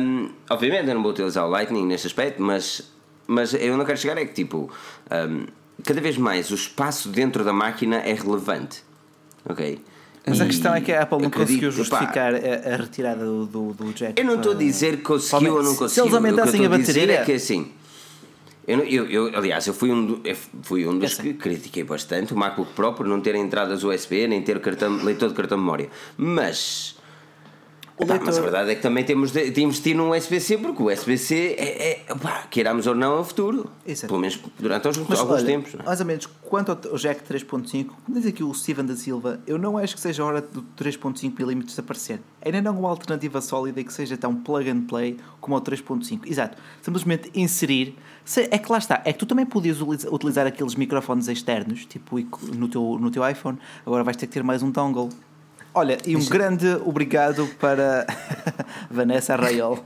Um, 0.00 0.30
obviamente 0.48 0.88
eu 0.88 0.94
não 0.94 1.02
vou 1.02 1.12
utilizar 1.12 1.46
o 1.46 1.50
Lightning 1.50 1.84
neste 1.86 2.06
aspecto, 2.06 2.40
mas, 2.40 2.90
mas 3.26 3.52
eu 3.52 3.76
não 3.76 3.84
quero 3.84 3.98
chegar 3.98 4.16
é 4.16 4.24
que 4.24 4.32
tipo. 4.32 4.70
Um, 5.10 5.46
cada 5.84 6.00
vez 6.00 6.16
mais 6.16 6.50
o 6.50 6.54
espaço 6.54 7.10
dentro 7.10 7.44
da 7.44 7.52
máquina 7.52 7.96
é 7.96 8.14
relevante. 8.14 8.82
Ok? 9.46 9.82
Mas 10.26 10.40
a 10.40 10.46
questão 10.46 10.74
é 10.74 10.80
que 10.80 10.90
a 10.90 11.02
Apple 11.02 11.20
não 11.20 11.30
conseguiu 11.30 11.70
justificar 11.70 12.34
a, 12.34 12.38
a, 12.38 12.76
retirada 12.76 13.22
do, 13.22 13.44
do, 13.44 13.74
do 13.74 13.92
jack. 13.92 14.18
Eu 14.18 14.24
não 14.24 14.36
estou 14.36 14.52
a 14.52 14.54
dizer 14.54 14.96
que 14.96 15.02
conseguiu 15.02 15.56
ou 15.56 15.62
não 15.62 15.76
conseguiu. 15.76 15.88
Se 15.90 16.00
eles 16.00 16.14
aumentassem 16.14 16.64
a 16.64 16.68
bateria. 16.70 17.20
é 17.20 17.24
que 17.24 17.32
assim 17.32 17.70
eu, 18.66 18.80
eu, 18.84 19.10
eu, 19.10 19.36
aliás, 19.36 19.66
eu 19.66 19.74
fui 19.74 19.90
um, 19.90 20.20
eu 20.24 20.36
fui 20.62 20.86
um 20.86 20.98
dos 20.98 21.14
que 21.18 21.34
critiquei 21.34 21.84
bastante 21.84 22.32
o 22.32 22.36
MacBook 22.36 22.72
Pro 22.72 22.94
por 22.94 23.06
não 23.06 23.20
ter 23.20 23.34
entradas 23.34 23.84
USB 23.84 24.26
nem 24.26 24.42
ter 24.42 24.58
cartão, 24.60 25.04
leitor 25.04 25.28
de 25.28 25.34
cartão 25.34 25.58
de 25.58 25.64
memória. 25.64 25.90
Mas. 26.16 26.96
Mas 27.96 28.38
a 28.38 28.40
verdade 28.40 28.70
é 28.70 28.74
que 28.74 28.82
também 28.82 29.04
temos 29.04 29.30
de, 29.30 29.50
de 29.50 29.62
investir 29.62 29.94
num 29.96 30.10
USB-C 30.10 30.58
porque 30.58 30.82
o 30.82 30.92
USB-C 30.92 31.54
é, 31.56 31.90
é 31.90 32.04
queiramos 32.50 32.88
ou 32.88 32.94
não, 32.94 33.18
é 33.18 33.20
o 33.20 33.24
futuro. 33.24 33.70
Exato. 33.86 34.08
Pelo 34.08 34.20
menos 34.20 34.40
durante 34.58 34.88
alguns, 34.88 35.08
mas, 35.08 35.18
alguns 35.20 35.36
olha, 35.36 35.46
tempos. 35.46 35.74
É? 35.74 35.82
Mais 35.82 36.00
ou 36.00 36.06
menos, 36.06 36.26
quanto 36.42 36.72
ao 36.72 36.96
jack 36.96 37.22
3.5, 37.22 37.86
como 38.04 38.18
diz 38.18 38.26
aqui 38.26 38.42
o 38.42 38.52
Steven 38.52 38.84
da 38.84 38.96
Silva, 38.96 39.40
eu 39.46 39.58
não 39.58 39.78
acho 39.78 39.94
que 39.94 40.00
seja 40.00 40.24
a 40.24 40.26
hora 40.26 40.40
do 40.40 40.62
3.5mm 40.76 41.64
desaparecer. 41.64 42.20
Ainda 42.44 42.60
não 42.60 42.80
uma 42.80 42.88
alternativa 42.88 43.40
sólida 43.40 43.82
que 43.84 43.92
seja 43.92 44.16
tão 44.16 44.34
plug 44.34 44.68
and 44.68 44.82
play 44.82 45.16
como 45.40 45.56
o 45.56 45.60
3.5. 45.60 46.22
Exato. 46.26 46.60
Simplesmente 46.82 47.30
inserir 47.32 47.96
é 48.50 48.58
que 48.58 48.72
lá 48.72 48.78
está, 48.78 49.02
é 49.04 49.12
que 49.12 49.18
tu 49.18 49.26
também 49.26 49.44
podias 49.44 49.80
utilizar 49.80 50.46
aqueles 50.46 50.74
microfones 50.74 51.28
externos, 51.28 51.84
tipo 51.84 52.18
no 52.56 52.68
teu, 52.68 52.98
no 52.98 53.10
teu 53.10 53.28
iPhone, 53.28 53.58
agora 53.84 54.02
vais 54.02 54.16
ter 54.16 54.26
que 54.26 54.32
ter 54.32 54.42
mais 54.42 54.62
um 54.62 54.70
dongle. 54.70 55.10
Olha, 55.76 55.98
e 56.06 56.14
um 56.14 56.24
grande 56.24 56.68
obrigado 56.84 57.48
para 57.58 58.06
Vanessa 58.88 59.34
Arraiol. 59.34 59.84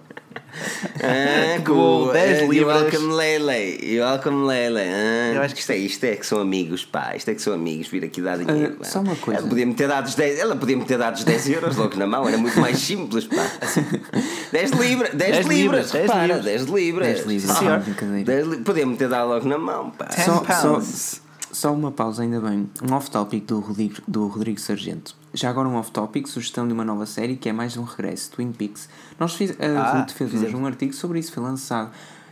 Ah, 1.03 1.63
com 1.65 2.11
10 2.13 2.43
uh, 2.43 2.53
libras. 2.53 2.83
Welcome 2.83 3.15
Lele. 3.15 4.01
Welcome 4.01 4.47
Lele. 4.47 4.81
Ah, 4.81 5.33
eu 5.37 5.43
acho 5.43 5.55
que 5.55 5.61
isto 5.61 5.71
é, 5.71 5.77
isto 5.79 6.05
é 6.05 6.17
que 6.17 6.27
são 6.27 6.41
amigos, 6.41 6.85
pá. 6.85 7.17
Isto 7.17 7.31
é 7.31 7.35
que 7.35 7.41
são 7.41 7.55
amigos. 7.55 7.89
Vir 7.89 8.05
aqui 8.05 8.21
dar 8.21 8.37
dinheiro. 8.37 8.77
Uh, 8.79 8.85
só 8.85 9.01
uma 9.01 9.17
coisa. 9.17 9.41
Ela 9.41 9.49
podia-me 9.49 9.73
ter 9.73 9.89
dado 9.89 10.15
10, 10.15 10.39
ela 10.39 10.57
podia-me 10.57 10.85
ter 10.85 10.99
dado 10.99 11.25
10 11.25 11.49
euros 11.49 11.77
logo 11.77 11.97
na 11.97 12.07
mão. 12.07 12.29
Era 12.29 12.37
muito 12.37 12.61
mais 12.61 12.79
simples, 12.79 13.25
pá. 13.25 13.51
10 14.53 14.71
libras. 14.73 15.15
10, 15.15 15.33
10 15.33 15.47
libras. 15.47 15.91
10 15.91 16.03
repara, 16.03 16.23
libras. 16.27 16.45
10 16.45 16.63
libras. 16.65 17.25
10 17.25 17.27
libras. 17.27 17.57
Ah, 17.63 18.63
podia-me 18.63 18.97
ter 18.97 19.09
dado 19.09 19.29
logo 19.29 19.49
na 19.49 19.57
mão, 19.57 19.91
pá. 19.91 20.09
Só, 20.11 20.45
só, 20.45 20.83
só 21.59 21.75
uma 21.75 21.91
pausa, 21.91 22.23
ainda 22.23 22.41
bem. 22.41 22.71
Um 22.89 22.95
off-topic 22.95 23.45
do 23.45 23.59
Rodrigo, 23.59 23.97
do 24.07 24.29
Rodrigo 24.29 24.61
Sargento. 24.61 25.17
Já 25.35 25.51
agora 25.51 25.69
um 25.69 25.75
off-topic, 25.75 26.29
sugestão 26.29 26.65
de 26.69 26.73
uma 26.73 26.85
nova 26.85 27.05
série 27.05 27.35
que 27.35 27.49
é 27.49 27.53
mais 27.53 27.77
um 27.77 27.83
regresso, 27.83 28.31
Twin 28.31 28.53
Peaks. 28.53 28.89
Nós 29.19 29.35
fiz, 29.35 29.57
ah, 29.59 30.07
fizemos 30.07 30.55
um 30.55 30.65
artigo 30.65 30.93
sobre 30.93 31.19
isso, 31.19 31.33
foi 31.33 31.43
lançado. 31.43 31.91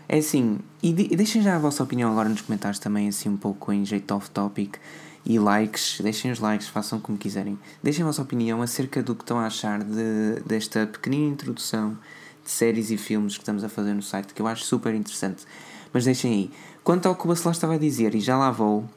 É 0.08 0.18
assim, 0.18 0.60
e, 0.80 0.92
de, 0.92 1.08
e 1.12 1.16
deixem 1.16 1.42
já 1.42 1.56
a 1.56 1.58
vossa 1.58 1.82
opinião 1.82 2.12
agora 2.12 2.28
nos 2.28 2.40
comentários 2.42 2.78
também, 2.78 3.08
assim 3.08 3.28
um 3.28 3.36
pouco 3.36 3.72
em 3.72 3.84
jeito 3.84 4.14
off-topic. 4.14 4.76
E 5.24 5.40
likes, 5.40 6.00
deixem 6.00 6.30
os 6.30 6.38
likes, 6.38 6.68
façam 6.68 7.00
como 7.00 7.18
quiserem. 7.18 7.58
Deixem 7.82 8.04
a 8.04 8.06
vossa 8.06 8.22
opinião 8.22 8.62
acerca 8.62 9.02
do 9.02 9.16
que 9.16 9.24
estão 9.24 9.40
a 9.40 9.46
achar 9.46 9.82
de, 9.82 10.40
desta 10.46 10.86
pequenina 10.86 11.32
introdução 11.32 11.98
de 12.44 12.50
séries 12.52 12.92
e 12.92 12.96
filmes 12.96 13.34
que 13.34 13.42
estamos 13.42 13.64
a 13.64 13.68
fazer 13.68 13.92
no 13.92 14.02
site, 14.02 14.32
que 14.32 14.40
eu 14.40 14.46
acho 14.46 14.62
super 14.62 14.94
interessante. 14.94 15.44
Mas 15.92 16.04
deixem 16.04 16.32
aí. 16.32 16.50
Quanto 16.86 17.06
ao 17.06 17.16
que 17.16 17.24
o 17.24 17.26
Bacelar 17.28 17.52
estava 17.52 17.74
a 17.74 17.78
dizer, 17.78 18.14
e 18.14 18.20
já 18.20 18.38
lá 18.38 18.52
vou, 18.52 18.88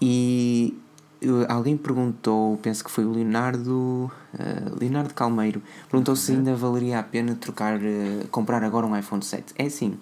e 0.00 0.74
alguém 1.48 1.76
perguntou, 1.76 2.58
penso 2.62 2.82
que 2.82 2.90
foi 2.90 3.04
o 3.04 3.12
Leonardo, 3.12 4.10
uh, 4.34 4.78
Leonardo 4.78 5.12
Calmeiro, 5.12 5.62
perguntou 5.90 6.16
se 6.16 6.32
ainda 6.32 6.54
valeria 6.54 6.98
a 6.98 7.02
pena 7.02 7.34
trocar, 7.34 7.76
uh, 7.76 8.26
comprar 8.30 8.64
agora 8.64 8.86
um 8.86 8.96
iPhone 8.96 9.22
7. 9.22 9.52
É 9.58 9.66
assim, 9.66 9.98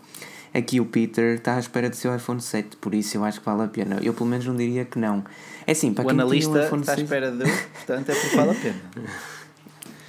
aqui 0.54 0.80
o 0.80 0.86
Peter 0.86 1.36
está 1.36 1.56
à 1.56 1.58
espera 1.58 1.90
do 1.90 1.96
seu 1.96 2.14
iPhone 2.14 2.40
7, 2.40 2.76
por 2.76 2.94
isso 2.94 3.16
eu 3.16 3.24
acho 3.24 3.40
que 3.40 3.46
vale 3.46 3.64
a 3.64 3.68
pena. 3.68 3.98
Eu 4.02 4.14
pelo 4.14 4.28
menos 4.28 4.46
não 4.46 4.56
diria 4.56 4.84
que 4.84 4.98
não. 4.98 5.24
É 5.66 5.72
assim, 5.72 5.92
para 5.92 6.04
o 6.04 6.06
quem 6.06 6.20
analista 6.20 6.52
tem 6.52 6.62
um 6.62 6.64
iPhone 6.66 6.82
está 6.82 6.94
6... 6.94 7.00
à 7.00 7.02
espera 7.02 7.32
de, 7.32 7.44
portanto 7.44 8.08
é 8.10 8.14
porque 8.14 8.36
vale 8.36 8.50
a 8.50 8.54
pena. 8.54 8.80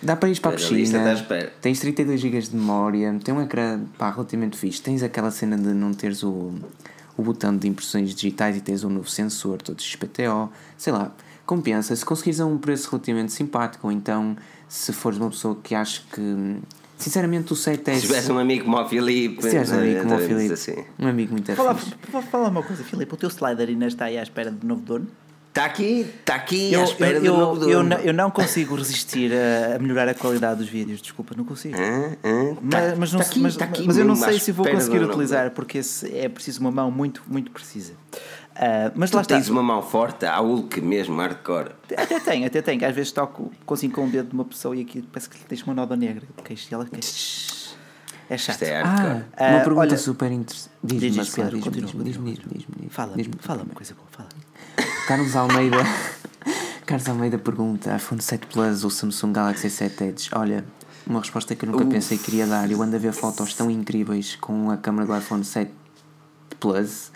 Dá 0.01 0.15
para 0.15 0.29
ir 0.29 0.39
para 0.39 0.51
a 0.51 0.53
piscina, 0.53 1.27
tens 1.61 1.81
32 1.81 2.21
GB 2.21 2.39
de 2.39 2.55
memória, 2.55 3.19
tem 3.21 3.33
um 3.33 3.41
ecrã 3.41 3.81
pá, 3.97 4.09
relativamente 4.09 4.57
fixe, 4.57 4.81
tens 4.81 5.03
aquela 5.03 5.29
cena 5.29 5.57
de 5.57 5.73
não 5.73 5.93
teres 5.93 6.23
o 6.23 6.53
o 7.19 7.23
botão 7.23 7.55
de 7.55 7.67
impressões 7.67 8.15
digitais 8.15 8.55
e 8.55 8.61
tens 8.61 8.83
um 8.83 8.89
novo 8.89 9.09
sensor, 9.09 9.61
todo 9.61 9.81
XPTO, 9.81 10.49
sei 10.77 10.93
lá, 10.93 11.11
compensa. 11.45 11.95
Se 11.95 12.05
conseguires 12.05 12.39
a 12.39 12.45
um 12.45 12.57
preço 12.57 12.89
relativamente 12.89 13.33
simpático, 13.33 13.87
ou 13.87 13.91
então 13.91 14.37
se 14.67 14.93
fores 14.93 15.19
uma 15.19 15.29
pessoa 15.29 15.57
que 15.61 15.75
acha 15.75 16.01
que. 16.13 16.57
Sinceramente, 16.97 17.51
o 17.53 17.55
7 17.55 17.91
é. 17.91 17.95
Se 17.95 18.01
tivesse 18.01 18.31
um 18.31 18.39
amigo 18.39 18.65
como 18.65 18.77
o 18.77 18.87
Filipe. 18.87 19.41
Se 19.41 19.49
tivesse 19.49 19.73
um 19.73 19.79
amigo 19.79 20.01
como 20.03 20.15
o 20.15 20.19
Filipe. 20.19 20.53
Assim. 20.53 20.85
Um 20.97 21.07
amigo 21.07 21.31
muito 21.33 21.55
fala, 21.55 21.75
fala 22.21 22.49
uma 22.49 22.63
coisa, 22.63 22.83
Filipe, 22.83 23.13
o 23.13 23.17
teu 23.17 23.29
slider 23.29 23.67
ainda 23.67 23.87
está 23.87 24.05
aí 24.05 24.17
à 24.17 24.23
espera 24.23 24.51
de 24.51 24.65
novo 24.65 24.81
dono? 24.81 25.07
Está 25.60 25.65
aqui, 25.65 26.07
está 26.22 26.36
aqui 26.36 26.72
eu, 26.72 26.80
à 26.80 26.84
espera 26.86 27.18
eu, 27.18 27.22
do 27.22 27.38
novo 27.38 27.69
eu, 27.69 27.84
não, 27.84 27.98
eu 27.98 28.14
não 28.14 28.31
consigo 28.31 28.76
resistir 28.76 29.34
a, 29.34 29.76
a, 29.76 29.80
melhorar 29.80 30.07
a 30.07 30.14
qualidade 30.14 30.60
dos 30.60 30.69
vídeos, 30.69 31.02
desculpa, 31.02 31.36
não 31.36 31.44
consigo. 31.44 31.76
Ah, 31.77 32.15
ah, 32.23 32.57
mas, 32.61 32.72
tá, 32.72 32.95
mas, 32.98 33.11
não, 33.11 33.19
tá 33.19 33.26
aqui, 33.26 33.40
mas, 33.41 33.56
tá 33.57 33.69
mas 33.86 33.98
eu 33.98 34.06
não 34.06 34.15
sei 34.15 34.40
se 34.40 34.53
vou 34.53 34.65
conseguir 34.65 35.03
utilizar, 35.03 35.52
porque 35.52 35.81
é 36.14 36.30
preciso 36.30 36.61
uma 36.61 36.72
mão 36.72 36.90
muito, 36.90 37.22
muito 37.27 37.52
precisa. 37.52 37.91
Uh, 37.91 38.91
mas 38.95 39.11
tu 39.11 39.18
lá 39.18 39.26
tens 39.26 39.41
está. 39.41 39.52
uma 39.52 39.61
mão 39.61 39.81
forte, 39.81 40.26
a 40.26 40.38
Hulk 40.38 40.80
mesmo, 40.80 41.18
hardcore. 41.18 41.72
Até 41.95 42.22
tenho, 42.22 42.48
até 42.48 42.61
tenho. 42.61 42.88
Às 42.88 42.95
vezes 42.95 43.11
toco 43.11 43.52
consigo 43.65 43.95
com 43.95 44.06
o 44.06 44.10
dedo 44.10 44.30
de 44.30 44.36
uma 44.36 44.45
pessoa 44.45 44.77
e 44.77 44.81
aqui 44.81 45.02
parece 45.02 45.30
que 45.30 45.38
lhe 45.38 45.44
tens 45.44 45.64
uma 45.64 45.73
nódoa 45.73 45.98
negra. 45.98 46.26
Queixo, 46.44 46.69
e 46.72 46.73
ela 46.73 46.86
queixo. 46.86 47.76
É 48.30 48.38
chato. 48.38 48.61
Isto 48.61 48.64
é 48.64 48.81
hardcore. 48.81 49.26
Ah, 49.36 49.49
uma 49.49 49.60
pergunta 49.60 49.81
olha, 49.81 49.98
super 49.98 50.31
interessante. 50.31 50.72
Diz-me, 50.84 51.10
diz, 51.10 51.34
diz-me, 51.34 52.03
diz-me, 52.03 52.34
diz-me. 52.34 52.90
Fala, 52.90 53.15
fala 53.40 53.64
uma 53.64 53.73
coisa 53.73 53.94
boa, 53.94 54.07
fala. 54.10 54.30
Carlos 55.07 55.35
Almeida. 55.35 55.77
Carlos 56.85 57.07
Almeida 57.07 57.38
pergunta: 57.38 57.95
iPhone 57.95 58.22
7 58.22 58.47
Plus 58.47 58.84
ou 58.84 58.89
Samsung 58.89 59.34
Galaxy 59.34 59.69
7 59.69 60.03
Edge? 60.03 60.30
Olha, 60.34 60.65
uma 61.07 61.19
resposta 61.19 61.56
que 61.56 61.65
eu 61.65 61.72
nunca 61.72 61.84
Uf. 61.84 61.91
pensei 61.91 62.18
que 62.18 62.30
iria 62.31 62.47
dar. 62.47 62.69
Eu 62.69 62.81
ando 62.81 62.95
a 62.95 62.99
ver 62.99 63.14
fotos 63.14 63.53
tão 63.53 63.69
incríveis 63.69 64.35
com 64.35 64.69
a 64.69 64.77
câmera 64.77 65.06
do 65.06 65.18
iPhone 65.18 65.43
7 65.43 65.72
Plus 66.60 67.11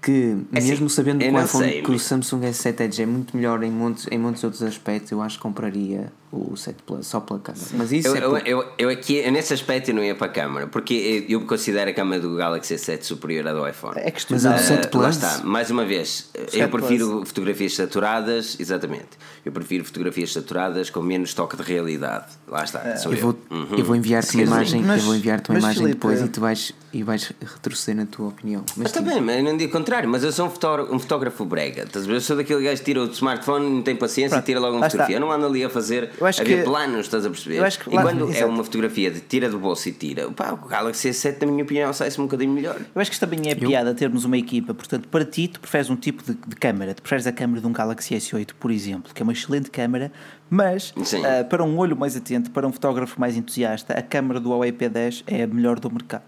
que, 0.00 0.36
é 0.52 0.60
mesmo 0.60 0.86
assim, 0.86 0.88
sabendo 0.88 1.18
que 1.18 1.30
o, 1.30 1.42
iPhone, 1.42 1.64
sei, 1.64 1.82
que 1.82 1.90
o 1.90 1.98
Samsung 1.98 2.40
S7 2.40 2.80
Edge 2.80 3.02
é 3.02 3.06
muito 3.06 3.36
melhor 3.36 3.62
em 3.62 3.70
muitos, 3.70 4.06
em 4.10 4.18
muitos 4.18 4.42
outros 4.42 4.62
aspectos, 4.62 5.12
eu 5.12 5.20
acho 5.20 5.36
que 5.36 5.42
compraria 5.42 6.10
o 6.32 6.56
7 6.56 6.82
Plus 6.84 7.06
só 7.06 7.20
pela 7.20 7.40
câmera. 7.40 7.64
Mas 7.72 7.90
isso 7.90 8.08
eu, 8.08 8.36
é 8.36 8.42
eu, 8.44 8.60
eu, 8.60 8.72
eu, 8.78 8.88
aqui, 8.88 9.28
nesse 9.30 9.52
aspecto, 9.52 9.90
eu 9.90 9.94
não 9.94 10.04
ia 10.04 10.14
para 10.14 10.28
a 10.28 10.30
câmera, 10.30 10.66
porque 10.68 11.26
eu, 11.28 11.40
considero 11.42 11.90
a 11.90 11.92
câmera 11.92 12.22
do 12.22 12.36
Galaxy 12.36 12.74
S7 12.74 13.02
superior 13.02 13.48
à 13.48 13.52
do 13.52 13.66
iPhone. 13.66 13.94
É 13.96 14.10
que 14.10 14.22
Mas 14.30 14.44
o 14.44 14.58
7 14.58 14.88
Plus. 14.88 15.02
Lá 15.02 15.10
está, 15.10 15.44
mais 15.44 15.70
uma 15.70 15.84
vez, 15.84 16.30
eu 16.52 16.68
prefiro 16.68 17.08
Plus. 17.08 17.28
fotografias 17.28 17.74
saturadas, 17.74 18.56
exatamente. 18.60 19.08
Eu 19.44 19.52
prefiro 19.52 19.84
fotografias 19.84 20.32
saturadas 20.32 20.90
com 20.90 21.00
menos 21.00 21.34
toque 21.34 21.56
de 21.56 21.62
realidade. 21.62 22.26
Lá 22.46 22.62
está. 22.62 22.80
É. 22.80 22.94
eu, 23.04 23.16
vou, 23.16 23.36
uhum. 23.50 23.76
eu 23.76 23.84
vou 23.84 23.96
enviar-te 23.96 24.36
uma 24.36 24.44
imagem, 24.44 24.82
mas, 24.82 25.00
eu 25.00 25.06
vou 25.06 25.16
enviar-te 25.16 25.50
uma 25.50 25.58
imagem 25.58 25.82
Felipe, 25.82 25.94
depois 25.94 26.20
e 26.20 26.28
tu 26.28 26.40
vais, 26.40 26.72
e 26.92 27.02
vais 27.02 27.32
retroceder 27.40 27.96
na 27.96 28.06
tua 28.06 28.28
opinião. 28.28 28.64
Mas 28.76 28.88
está 28.88 29.00
bem, 29.00 29.20
mas 29.20 29.42
não 29.42 29.56
digo 29.56 29.72
contrário, 29.72 30.08
mas 30.08 30.22
eu 30.22 30.30
sou 30.30 30.46
um 30.46 30.50
fotógrafo, 30.50 30.94
um 30.94 30.98
fotógrafo 30.98 31.44
brega. 31.44 31.88
Eu 31.92 32.20
sou 32.20 32.36
daquele 32.36 32.62
gajo 32.62 32.78
que 32.78 32.84
tira 32.84 33.02
o 33.02 33.06
smartphone, 33.06 33.68
não 33.68 33.82
tem 33.82 33.96
paciência 33.96 34.36
Pronto, 34.36 34.44
e 34.44 34.46
tira 34.46 34.60
logo 34.60 34.76
uma 34.76 34.84
fotografia. 34.84 35.16
Eu 35.16 35.20
não 35.20 35.32
ando 35.32 35.46
ali 35.46 35.64
a 35.64 35.70
fazer 35.70 36.10
Eu 36.20 36.26
acho 36.26 36.42
Havia 36.42 36.58
que- 36.58 36.62
planos, 36.64 37.06
estás 37.06 37.24
a 37.24 37.30
perceber? 37.30 37.56
Eu 37.56 37.64
acho 37.64 37.78
que- 37.78 37.88
e 37.88 37.92
quando 37.92 38.26
é 38.28 38.36
exato. 38.36 38.52
uma 38.52 38.62
fotografia 38.62 39.10
de 39.10 39.20
tira 39.20 39.48
do 39.48 39.58
bolso 39.58 39.88
e 39.88 39.92
tira, 39.92 40.30
pá, 40.30 40.52
o 40.52 40.68
Galaxy 40.68 41.08
S7, 41.08 41.40
na 41.40 41.46
minha 41.50 41.64
opinião, 41.64 41.90
sai-se 41.94 42.20
um 42.20 42.24
bocadinho 42.24 42.52
melhor. 42.52 42.76
Eu 42.94 43.00
acho 43.00 43.10
que 43.10 43.14
isto 43.14 43.26
também 43.26 43.50
é 43.50 43.54
piada 43.54 43.94
termos 43.94 44.24
uma 44.26 44.36
equipa, 44.36 44.74
portanto, 44.74 45.08
para 45.08 45.24
ti, 45.24 45.48
tu 45.48 45.58
preferes 45.60 45.88
um 45.88 45.96
tipo 45.96 46.22
de, 46.22 46.34
de 46.34 46.56
câmara, 46.56 46.92
tu 46.94 47.00
preferes 47.00 47.26
a 47.26 47.32
câmara 47.32 47.60
de 47.62 47.66
um 47.66 47.72
Galaxy 47.72 48.14
S8, 48.14 48.50
por 48.60 48.70
exemplo, 48.70 49.14
que 49.14 49.22
é 49.22 49.24
uma 49.24 49.32
excelente 49.32 49.70
câmara, 49.70 50.12
mas 50.50 50.92
ah, 51.24 51.42
para 51.44 51.64
um 51.64 51.78
olho 51.78 51.96
mais 51.96 52.14
atento, 52.14 52.50
para 52.50 52.66
um 52.66 52.72
fotógrafo 52.72 53.18
mais 53.18 53.34
entusiasta, 53.36 53.94
a 53.94 54.02
câmara 54.02 54.38
do 54.38 54.50
Huawei 54.50 54.72
P10 54.72 55.22
é 55.26 55.44
a 55.44 55.46
melhor 55.46 55.80
do 55.80 55.90
mercado. 55.90 56.22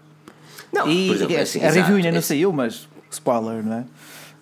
Não, 0.73 0.89
e 0.89 1.05
por 1.07 1.15
exemplo, 1.17 1.35
é 1.35 1.37
é 1.37 1.41
assim, 1.43 1.59
assim, 1.59 1.67
a 1.67 1.71
review 1.71 1.97
ainda 1.97 2.11
não 2.11 2.17
é- 2.17 2.21
saiu, 2.21 2.51
mas 2.51 2.87
spoiler, 3.11 3.63
não 3.63 3.73
é? 3.77 3.83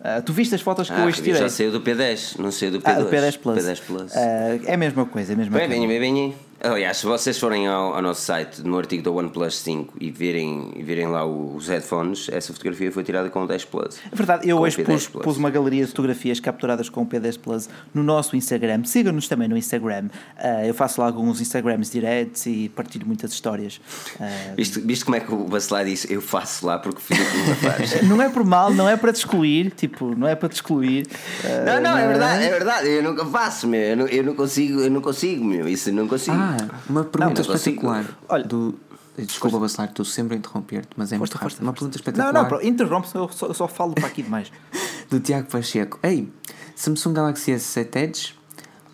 Ah, 0.03 0.21
tu 0.21 0.33
viste 0.33 0.55
as 0.55 0.61
fotos 0.61 0.87
que 0.89 0.93
eu 0.95 0.97
Ah, 0.99 1.05
hoje 1.05 1.17
review 1.17 1.35
tirei? 1.35 1.47
já 1.49 1.55
saiu 1.55 1.71
do 1.71 1.81
P10, 1.81 2.39
não 2.39 2.51
saiu 2.51 2.71
do 2.71 2.79
P2. 2.81 2.83
Ah, 2.95 2.99
do 2.99 3.05
P10 3.09 3.37
Plus. 3.37 3.63
P10 3.63 3.81
Plus. 3.85 4.15
Ah, 4.15 4.59
é 4.65 4.73
a 4.73 4.77
mesma 4.77 5.05
coisa, 5.05 5.31
é 5.31 5.35
a 5.35 5.37
mesma 5.37 5.57
Bem, 5.57 5.67
coisa. 5.67 5.87
bem, 5.87 5.99
bem, 5.99 6.13
bem. 6.13 6.35
Aliás, 6.63 6.97
se 6.97 7.07
vocês 7.07 7.39
forem 7.39 7.67
ao, 7.67 7.95
ao 7.95 8.01
nosso 8.03 8.21
site, 8.21 8.61
no 8.61 8.77
artigo 8.77 9.01
da 9.01 9.09
OnePlus 9.09 9.57
5 9.57 9.95
e 9.99 10.11
virem, 10.11 10.71
e 10.75 10.83
virem 10.83 11.07
lá 11.07 11.25
os 11.25 11.67
headphones, 11.67 12.29
essa 12.31 12.53
fotografia 12.53 12.91
foi 12.91 13.03
tirada 13.03 13.31
com 13.31 13.43
o 13.43 13.47
10 13.47 13.65
Plus. 13.65 13.97
É 14.11 14.15
verdade, 14.15 14.47
eu 14.47 14.57
Com 14.57 14.63
hoje 14.63 14.77
P10 14.77 14.85
pus, 14.85 15.07
pus 15.07 15.37
uma 15.37 15.49
galeria 15.49 15.81
de 15.83 15.87
fotografias 15.89 16.39
capturadas 16.39 16.87
com 16.87 17.01
o 17.01 17.05
P10 17.07 17.39
Plus 17.39 17.67
no 17.93 18.03
nosso 18.03 18.35
Instagram. 18.35 18.83
Sigam-nos 18.83 19.27
também 19.27 19.47
no 19.47 19.57
Instagram. 19.57 20.09
Ah, 20.37 20.63
eu 20.63 20.73
faço 20.75 21.01
lá 21.01 21.07
alguns 21.07 21.41
Instagrams 21.41 21.89
diretos 21.91 22.45
e 22.45 22.69
partilho 22.69 23.07
muitas 23.07 23.31
histórias. 23.33 23.81
Ah, 24.19 24.53
Viste, 24.55 24.79
viste 24.81 25.03
como 25.03 25.17
é 25.17 25.19
que 25.19 25.33
o 25.33 25.45
Bacelar 25.45 25.83
disse? 25.83 26.13
Eu 26.13 26.21
faço 26.21 26.67
lá 26.67 26.77
porque 26.77 26.99
o 26.99 27.01
Filipe 27.01 28.05
não 28.05 28.21
é 28.21 28.29
por 28.29 28.43
mal, 28.43 28.71
não 28.71 28.87
é 28.87 28.95
para 28.95 29.11
te 29.11 29.15
excluir, 29.17 29.71
tipo, 29.71 30.15
não 30.15 30.27
é 30.27 30.35
para 30.35 30.47
te 30.47 30.53
excluir. 30.57 31.07
ah, 31.43 31.65
Não, 31.65 31.81
não, 31.81 31.97
é 31.97 32.01
mas- 32.01 32.07
verdade, 32.09 32.43
é 32.43 32.49
verdade. 32.51 32.87
Eu 32.87 33.01
nunca 33.03 33.25
faço, 33.25 33.67
meu. 33.67 33.81
Eu 33.81 33.97
não, 33.97 34.05
eu 34.07 34.23
não 34.23 34.35
consigo, 34.35 34.79
eu 34.81 34.91
não 34.91 35.01
consigo, 35.01 35.43
meu. 35.43 35.67
Isso 35.67 35.89
eu 35.89 35.93
não 35.93 36.07
consigo. 36.07 36.37
Ah, 36.37 36.50
uma 36.89 37.03
pergunta 37.03 37.41
não 37.41 37.47
consigo. 37.47 37.55
espetacular. 37.55 38.05
Olha- 38.29 38.43
do... 38.43 38.79
Desculpa, 39.17 39.59
Bacelar, 39.59 39.89
estou 39.89 40.05
sempre 40.05 40.35
a 40.35 40.37
interromper-te, 40.37 40.89
mas 40.95 41.11
é 41.11 41.17
muito 41.17 41.35
rápido. 41.35 41.59
Uma 41.61 41.73
pergunta 41.73 41.97
Não, 41.97 41.99
espetacular 41.99 42.33
não, 42.33 42.47
pronto, 42.47 42.65
interrompe-se, 42.65 43.15
eu 43.15 43.29
só, 43.29 43.53
só 43.53 43.67
falo 43.67 43.93
para 43.93 44.07
aqui 44.07 44.23
demais. 44.23 44.51
do 45.11 45.19
Tiago 45.19 45.47
Pacheco. 45.51 45.99
Ei, 46.01 46.31
Samsung 46.75 47.13
Galaxy 47.13 47.51
S7 47.51 47.95
Edge 47.97 48.35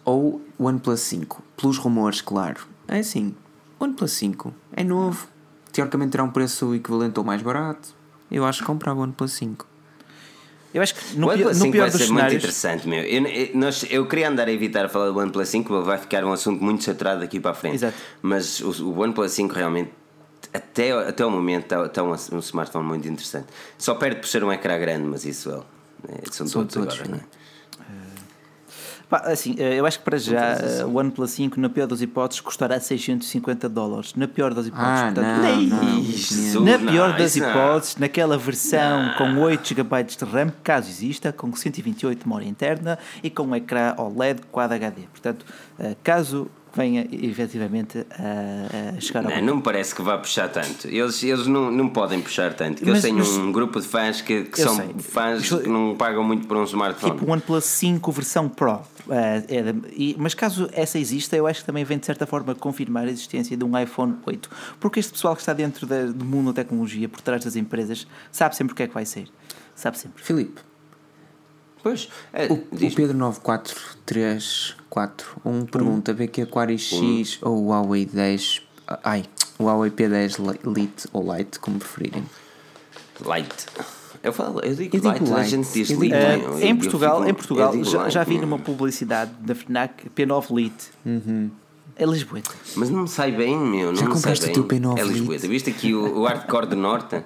ou 0.04 0.42
OnePlus 0.60 1.00
5? 1.02 1.44
Pelos 1.56 1.78
rumores, 1.78 2.20
claro. 2.22 2.66
É 2.88 3.00
assim, 3.00 3.36
OnePlus 3.80 4.12
5 4.14 4.54
é 4.74 4.84
novo, 4.84 5.28
teoricamente 5.72 6.12
terá 6.12 6.24
um 6.24 6.32
preço 6.32 6.74
equivalente 6.74 7.20
ou 7.20 7.24
mais 7.24 7.42
barato. 7.44 7.96
Eu 8.30 8.44
acho 8.44 8.60
que 8.62 8.66
comprava 8.66 9.00
o 9.00 9.04
OnePlus 9.04 9.32
5. 9.34 9.66
Eu 10.78 10.84
acho 10.84 10.94
que 10.96 11.16
no, 11.18 11.28
o 11.28 11.30
OnePlus 11.32 11.58
no 11.58 11.64
5 11.64 11.72
pior 11.72 11.82
vai 11.82 11.92
ser 11.92 11.98
muito 11.98 12.08
cenários. 12.16 12.38
interessante, 12.38 12.88
meu. 12.88 13.00
Eu, 13.04 13.26
eu, 13.26 13.50
nós- 13.56 13.86
eu 13.90 14.06
queria 14.08 14.30
andar 14.30 14.48
a 14.48 14.52
evitar 14.52 14.86
a 14.86 14.90
falar 14.90 15.10
do 15.12 15.18
OnePlus 15.18 15.50
5, 15.50 15.74
mas 15.74 15.86
vai 15.86 15.98
ficar 15.98 16.24
um 16.24 16.32
assunto 16.32 16.64
muito 16.64 16.84
saturado 16.84 17.22
daqui 17.22 17.40
para 17.40 17.52
a 17.52 17.54
frente. 17.54 17.76
Exato. 17.76 17.98
Mas 18.22 18.60
o, 18.62 18.70
o 18.86 19.00
OnePlus 19.00 19.32
5 19.32 19.54
realmente, 19.56 19.92
até, 20.54 20.92
até 20.92 21.26
o 21.26 21.32
momento, 21.32 21.64
está, 21.64 21.86
está 21.86 22.04
um, 22.04 22.12
um 22.12 22.40
smartphone 22.40 22.86
muito 22.86 23.08
interessante. 23.08 23.48
Só 23.78 23.96
perde 23.96 24.20
por 24.22 24.28
ser 24.28 24.44
um 24.44 24.52
ecrã 24.54 24.78
grande, 24.78 25.06
mas 25.06 25.26
isso 25.26 25.50
é, 26.08 26.30
são, 26.32 26.48
São 26.48 26.62
todos, 26.62 26.74
todos, 26.76 26.94
agora, 26.94 27.06
sim. 27.06 27.12
não 27.12 27.18
é? 27.18 27.47
Pá, 29.10 29.20
assim, 29.26 29.56
eh, 29.58 29.76
eu 29.80 29.86
acho 29.86 30.00
que 30.00 30.04
para 30.06 30.18
já 30.18 30.54
eh, 30.56 30.84
o 30.86 30.98
OnePlus 30.98 31.32
5, 31.32 31.58
na 31.62 31.70
pior 31.70 31.88
das 31.88 32.02
hipóteses, 32.02 32.42
custará 32.42 32.78
650 32.78 33.70
dólares. 33.70 34.14
Na 34.16 34.28
pior 34.28 34.54
das 34.54 34.68
hipóteses, 34.68 34.92
Ah, 35.02 35.12
portanto, 35.14 35.26
não, 35.26 35.42
nem- 35.42 35.68
não. 35.68 36.00
Isso, 36.00 36.62
Na 36.62 36.78
não, 36.78 36.92
pior 36.92 37.18
das 37.18 37.36
isso 37.36 37.40
não. 37.46 37.50
hipóteses, 37.50 37.96
naquela 37.96 38.38
versão 38.38 39.14
com 39.18 39.38
8 39.40 39.70
GB 39.74 40.04
de 40.04 40.26
RAM, 40.26 40.52
caso 40.62 40.90
exista, 40.90 41.32
com 41.32 41.54
128 41.56 42.20
de 42.20 42.26
memória 42.28 42.46
interna 42.48 43.00
e 43.24 43.30
com 43.30 43.44
um 43.44 43.56
ecrã 43.56 43.94
OLED 43.98 44.42
Quad 44.52 44.74
HD. 44.74 45.04
Portanto, 45.04 45.46
eh, 45.80 45.96
caso 46.04 46.50
venha 46.78 47.08
efetivamente 47.12 48.06
a, 48.12 48.96
a 48.98 49.02
chegar 49.02 49.26
ao. 49.26 49.32
Não, 49.32 49.42
não 49.42 49.56
me 49.58 49.62
parece 49.62 49.94
que 49.96 50.02
vá 50.02 50.18
puxar 50.18 50.48
tanto. 50.50 50.88
Eles, 50.88 51.22
eles 51.24 51.48
não, 51.48 51.72
não 51.72 51.90
podem 51.90 52.22
puxar 52.22 52.54
tanto. 52.54 52.84
Eles 52.84 52.94
Mas- 52.94 53.02
têm 53.02 53.14
mas- 53.14 53.30
um 53.30 53.52
grupo 53.52 53.82
de 53.82 53.88
fãs 53.88 54.22
que, 54.22 54.44
que 54.44 54.62
são 54.62 54.76
sei. 54.76 54.96
fãs 55.00 55.42
Isto- 55.44 55.60
que 55.60 55.68
não 55.70 55.96
pagam 55.98 56.24
muito 56.24 56.48
por 56.48 56.56
um 56.56 56.64
smartphone. 56.64 57.14
Tipo 57.20 57.26
o 57.30 57.34
OnePlus 57.34 57.66
5 57.66 58.12
versão 58.12 58.48
Pro. 58.48 58.80
Eh, 59.10 59.44
era- 59.50 59.76
e- 59.96 60.16
mas 60.20 60.34
caso 60.34 60.70
essa 60.74 61.00
exista, 61.00 61.36
eu 61.36 61.48
acho 61.48 61.62
que 61.62 61.66
também 61.66 61.84
vem 61.84 61.98
de 61.98 62.06
certa 62.06 62.26
forma 62.26 62.54
confirmar 62.56 63.08
a 63.08 63.10
existência 63.12 63.56
de 63.58 63.64
um 63.64 63.78
iPhone 63.80 64.16
8. 64.26 64.50
Porque 64.80 65.00
este 65.00 65.12
pessoal 65.14 65.34
que 65.36 65.42
está 65.42 65.54
dentro 65.54 65.88
da- 65.88 66.06
do 66.06 66.24
mundo 66.26 66.48
da 66.48 66.62
tecnologia, 66.62 67.08
por 67.10 67.22
trás 67.22 67.44
das 67.44 67.56
empresas, 67.56 68.06
sabe 68.32 68.56
sempre 68.56 68.74
o 68.74 68.76
que 68.76 68.84
é 68.84 68.88
que 68.88 68.94
vai 68.94 69.06
ser. 69.06 69.28
Sabe 69.76 69.98
sempre. 69.98 70.22
Filipe, 70.24 70.62
Pois, 71.84 72.10
é, 72.34 72.48
o, 72.48 72.54
o 72.54 72.68
diz- 72.76 72.94
Pedro 74.98 75.26
94341 75.44 75.66
pergunta: 75.66 76.14
BQ 76.14 76.42
Aquarius 76.44 76.90
X 76.94 77.40
ou 77.42 77.64
o 77.66 77.68
Huawei 77.70 78.06
10? 78.06 78.62
Ai, 79.04 79.26
o 79.60 79.64
Huawei 79.66 79.92
P10 79.92 80.38
Lite 80.76 81.08
ou 81.14 81.36
Lite, 81.36 81.60
como 81.60 81.78
preferirem. 81.80 82.24
Light. 83.26 83.66
Eu 84.24 84.34
falo, 84.34 84.60
eu 84.62 84.74
digo 84.76 84.96
Eu 84.96 85.00
digo 85.02 85.08
light, 85.08 85.32
a 85.32 85.36
light. 85.36 85.50
gente 85.50 85.72
diz 85.74 85.90
light. 85.92 86.12
light. 86.12 86.44
eu- 86.44 86.60
em 86.60 86.76
Portugal, 86.76 87.18
fico- 87.18 87.30
em 87.30 87.34
Portugal 87.34 87.84
já, 87.84 87.98
light, 88.02 88.14
já 88.14 88.24
vi 88.24 88.38
numa 88.40 88.58
publicidade 88.60 89.32
da 89.40 89.54
FNAC 89.56 90.10
P9 90.16 90.56
Lite. 90.56 90.92
É 91.96 92.06
Lisboeta. 92.06 92.52
Mas 92.76 92.90
não 92.92 93.02
me 93.04 93.08
sai 93.08 93.32
bem, 93.32 93.58
meu. 93.58 93.88
Não 93.88 93.96
Já 93.96 94.06
me 94.06 94.12
sai 94.12 94.14
compraste 94.14 94.44
o 94.46 94.48
bem. 94.48 94.54
teu 94.54 94.64
P9 94.66 95.00
É 95.00 95.04
Lisboeta. 95.04 95.48
Viste 95.48 95.70
aqui 95.72 95.94
o, 95.96 96.20
o 96.20 96.26
hardcore 96.28 96.68
do 96.68 96.76
Norte? 96.76 97.24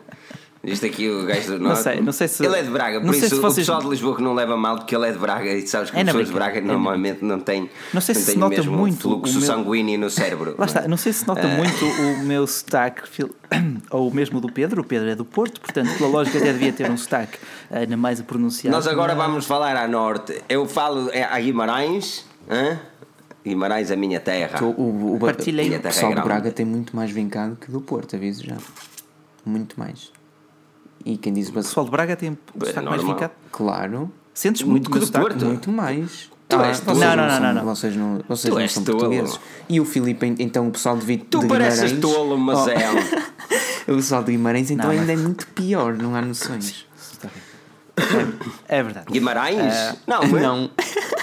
Viste 0.64 0.86
aqui 0.86 1.10
o 1.10 1.26
gajo 1.26 1.54
do 1.54 1.60
Norte? 1.60 1.82
sei, 1.82 2.02
não 2.02 2.12
sei 2.12 2.28
se- 2.28 2.46
Ele 2.46 2.56
é 2.60 2.62
de 2.62 2.70
Braga, 2.70 3.00
não 3.00 3.08
por 3.08 3.14
sei 3.16 3.22
isso 3.26 3.30
se 3.30 3.36
o 3.36 3.42
vocês- 3.42 3.66
pessoal 3.66 3.82
de 3.82 3.88
Lisboa 3.90 4.16
que 4.16 4.22
não 4.22 4.36
leva 4.36 4.56
mal 4.56 4.78
porque 4.78 4.96
ele 4.96 5.08
é 5.08 5.12
de 5.12 5.18
Braga 5.18 5.52
e 5.52 5.66
sabes 5.66 5.90
que 5.90 5.98
É 5.98 6.04
pessoas 6.06 6.28
de 6.28 6.34
brincadeira, 6.34 6.62
Braga 6.62 6.72
é 6.72 6.74
normalmente 6.78 7.26
não 7.26 7.40
têm, 7.40 7.68
Não 7.92 8.00
sei 8.00 8.14
se 8.14 8.26
têm 8.28 8.34
se 8.36 8.40
nota 8.40 8.54
o 8.54 8.58
mesmo 8.58 8.78
muito 8.78 9.02
fluxo 9.02 9.38
o 9.38 9.40
meu- 9.40 9.48
sanguíneo 9.48 10.00
no 10.00 10.10
cérebro. 10.12 10.54
Lá 10.60 10.66
está, 10.68 10.88
não 10.88 10.98
sei 10.98 11.14
se 11.14 11.24
É. 11.24 11.28
nota 11.28 11.48
muito 11.48 11.84
o 11.86 12.24
meu 12.26 12.46
sotaque, 12.46 13.08
fil- 13.10 13.34
ou 13.90 14.12
mesmo 14.14 14.40
do 14.40 14.52
Pedro, 14.52 14.82
o 14.82 14.86
Pedro 14.86 15.10
é 15.10 15.16
do 15.16 15.26
Porto, 15.26 15.60
portanto, 15.60 15.98
pela 15.98 16.10
lógica 16.12 16.38
até 16.38 16.54
devia 16.54 16.72
ter 16.72 16.92
um 16.92 16.96
sotaque 16.98 17.40
ainda 17.72 17.98
mais 17.98 18.20
a 18.20 18.24
pronunciar. 18.24 18.72
Nós 18.72 18.86
agora 18.86 19.16
vamos 19.16 19.46
falar 19.48 19.76
à 19.76 19.88
norte. 19.88 20.44
Eu 20.48 20.68
falo 20.68 21.10
é, 21.12 21.24
a 21.24 21.40
Guimarães. 21.40 22.24
hã? 22.48 22.78
Guimarães, 23.44 23.90
a 23.90 23.96
minha 23.96 24.20
terra. 24.20 24.64
O, 24.64 24.68
o, 24.80 25.16
o, 25.16 25.20
Partilhei. 25.20 25.76
o 25.76 25.80
pessoal 25.82 26.14
de. 26.14 26.22
Braga 26.22 26.52
tem 26.52 26.64
muito 26.68 26.96
mais 26.96 27.10
vincado 27.10 27.56
que 27.60 27.72
do 27.72 27.82
Porto, 27.82 28.16
aviso 28.16 28.44
já. 28.46 28.56
Muito 29.44 29.80
mais. 29.80 30.12
E 31.06 31.18
quem 31.18 31.34
diz 31.34 31.50
O 31.50 31.54
pessoal 31.54 31.86
de 31.86 31.92
Braga 31.92 32.16
tem 32.16 32.32
um 32.32 32.38
sotaque 32.66 32.86
mais 32.88 33.04
vincado. 33.04 33.32
claro, 33.52 34.12
Sentes 34.34 34.64
muito 34.64 34.90
que 34.90 35.00
do? 35.00 35.12
Porto. 35.12 35.46
muito 35.46 35.70
mais. 35.72 36.30
Tu 36.48 36.56
Ah, 36.58 36.68
és 36.68 36.80
tolo. 36.82 37.00
Não, 37.00 37.16
não, 37.16 37.28
não, 37.28 37.40
não, 37.40 37.54
não. 37.54 37.66
Vocês 37.66 37.96
não, 37.96 38.22
vocês 38.28 38.54
Tu 38.54 38.60
não 38.60 38.68
são 38.68 38.84
tolo. 38.84 38.98
portugueses. 39.00 39.40
E 39.70 39.80
o 39.80 39.86
Filipe, 39.86 40.36
então 40.40 40.68
o 40.68 40.72
pessoal 40.72 40.98
de, 40.98 41.06
Vi- 41.06 41.18
Tu 41.18 41.40
de 41.40 41.48
pareces 41.48 41.94
tolo, 42.00 42.38
mas 42.38 42.68
é. 42.68 42.76
O 43.92 43.96
pessoal 43.96 44.24
de 44.24 44.32
Guimarães 44.34 44.70
então 44.70 44.86
Não, 44.88 44.94
mas- 44.94 45.10
ainda 45.10 45.14
é 45.14 45.24
muito 45.24 45.48
pior, 45.48 45.94
não 45.98 46.16
há 46.16 46.22
noções. 46.22 46.86
É, 48.68 48.80
é 48.80 48.84
verdade. 48.84 49.06
Guimarães? 49.12 49.96
não, 50.08 50.22
é? 50.24 50.28
Não. 50.28 50.70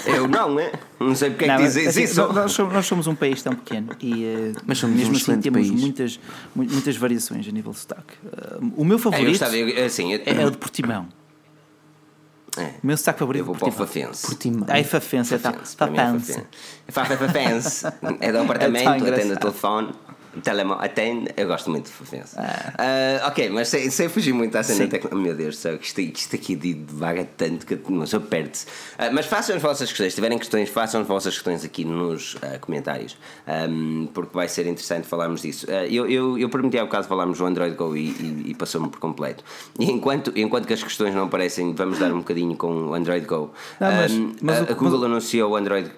Eu 0.05 0.27
não, 0.27 0.59
é? 0.59 0.71
Não 0.99 1.13
sei 1.15 1.29
porque 1.29 1.45
é 1.45 1.47
Não, 1.49 1.55
que 1.57 1.63
mas, 1.63 1.73
dizes 1.73 1.87
assim, 1.89 2.03
isso. 2.03 2.33
nós, 2.33 2.51
somos, 2.51 2.73
nós 2.73 2.85
somos 2.85 3.07
um 3.07 3.15
país 3.15 3.41
tão 3.41 3.53
pequeno 3.53 3.89
e 4.01 4.25
eh, 4.25 4.53
Mas 4.65 4.77
somos 4.77 4.95
mesmo 4.95 5.13
um 5.13 5.17
assim 5.17 5.39
temos 5.41 5.67
país. 5.67 5.81
muitas, 5.81 6.19
mu- 6.55 6.63
muitas 6.63 6.95
variações 6.97 7.47
a 7.47 7.51
nível 7.51 7.71
de 7.71 7.79
sotaque. 7.79 8.13
Eh, 8.25 8.57
o 8.75 8.83
meu 8.85 8.95
É, 8.95 8.99
eu 8.99 8.99
favorito 8.99 9.29
gostava, 9.29 9.55
eu- 9.57 9.85
assim, 9.85 10.13
eu, 10.13 10.21
é, 10.25 10.41
é 10.41 10.45
o 10.45 10.51
de 10.51 10.57
Portimão. 10.57 11.07
é, 12.57 12.63
O 12.83 12.87
meu 12.87 12.97
sotaque 12.97 13.19
favorito 13.19 13.41
eu 13.41 13.45
vou 13.45 13.55
é 13.55 13.59
para 13.59 13.67
o 13.67 13.71
Portimão. 13.71 14.07
Fafense. 14.07 14.25
Portimão. 14.25 14.65
Ai, 14.69 14.83
Fafense, 14.83 15.35
é 15.35 15.37
Fafense, 15.39 15.75
para 15.75 15.91
mim 15.91 15.97
é 15.97 16.05
Fafense. 16.05 16.31
Fafense. 16.33 16.47
Fa- 16.87 17.05
fa- 17.05 17.17
Fafense. 17.17 17.85
É 18.21 18.31
do 18.31 18.37
É 18.37 18.41
apartamento, 18.41 18.83
tão 18.83 19.13
atende 19.13 19.33
o 19.33 19.37
telefone. 19.37 19.89
Telemóvel, 20.43 20.83
atende, 20.85 21.31
eu 21.35 21.47
gosto 21.47 21.69
muito 21.71 21.85
de 21.87 21.91
Fafense. 21.91 22.35
Ah, 22.37 23.27
ok, 23.27 23.49
mas 23.49 23.67
sem, 23.67 23.89
sem 23.89 24.07
fugir 24.09 24.31
muito 24.33 24.55
à 24.57 24.63
cena 24.63 24.87
tecnologia. 24.87 25.23
Meu 25.23 25.35
Deus, 25.35 25.57
sabe, 25.57 25.79
isto, 25.81 25.99
isto 26.01 26.35
aqui 26.35 26.55
de 26.55 26.73
vaga 26.87 27.27
tanto 27.37 27.65
que 27.65 27.79
uma 27.87 28.01
pessoa 28.01 28.21
perde-se. 28.21 28.65
Ah, 28.97 29.09
mas 29.11 29.25
façam 29.25 29.55
as 29.55 29.61
vossas 29.61 29.89
questões, 29.89 30.09
se 30.13 30.15
tiverem 30.15 30.37
questões, 30.37 30.69
façam 30.69 31.01
as 31.01 31.07
vossas 31.07 31.33
questões 31.33 31.63
aqui 31.65 31.83
nos 31.83 32.37
ah, 32.41 32.57
comentários, 32.59 33.17
Ahm, 33.47 34.07
porque 34.13 34.33
vai 34.35 34.47
ser 34.47 34.67
interessante 34.67 35.07
falarmos 35.07 35.41
disso. 35.41 35.65
Eu, 35.69 36.07
eu, 36.09 36.37
eu 36.37 36.49
prometi 36.49 36.77
há 36.77 36.83
bocado 36.85 37.07
falarmos 37.07 37.37
do 37.39 37.45
Android 37.45 37.75
Go 37.75 37.95
e, 37.97 38.09
e- 38.09 38.43
e 38.47 38.53
passou-me 38.55 38.89
por 38.89 38.99
completo. 38.99 39.43
E 39.79 39.85
enquanto, 39.91 40.31
enquanto 40.35 40.67
que 40.67 40.73
as 40.73 40.83
questões 40.83 41.13
não 41.15 41.23
aparecem, 41.25 41.73
vamos 41.73 41.97
dar 41.99 42.11
um 42.13 42.19
bocadinho 42.19 42.55
com 42.55 42.71
o 42.89 42.93
Android 42.93 43.25
Go. 43.25 43.51
Não, 43.79 43.91
mas- 43.91 44.11
Ahm, 44.11 44.35
mas 44.41 44.59
a, 44.59 44.63
o- 44.63 44.71
a 44.71 44.73
Google 44.75 45.05
anunciou 45.05 45.51
o 45.51 45.55
Android. 45.55 45.89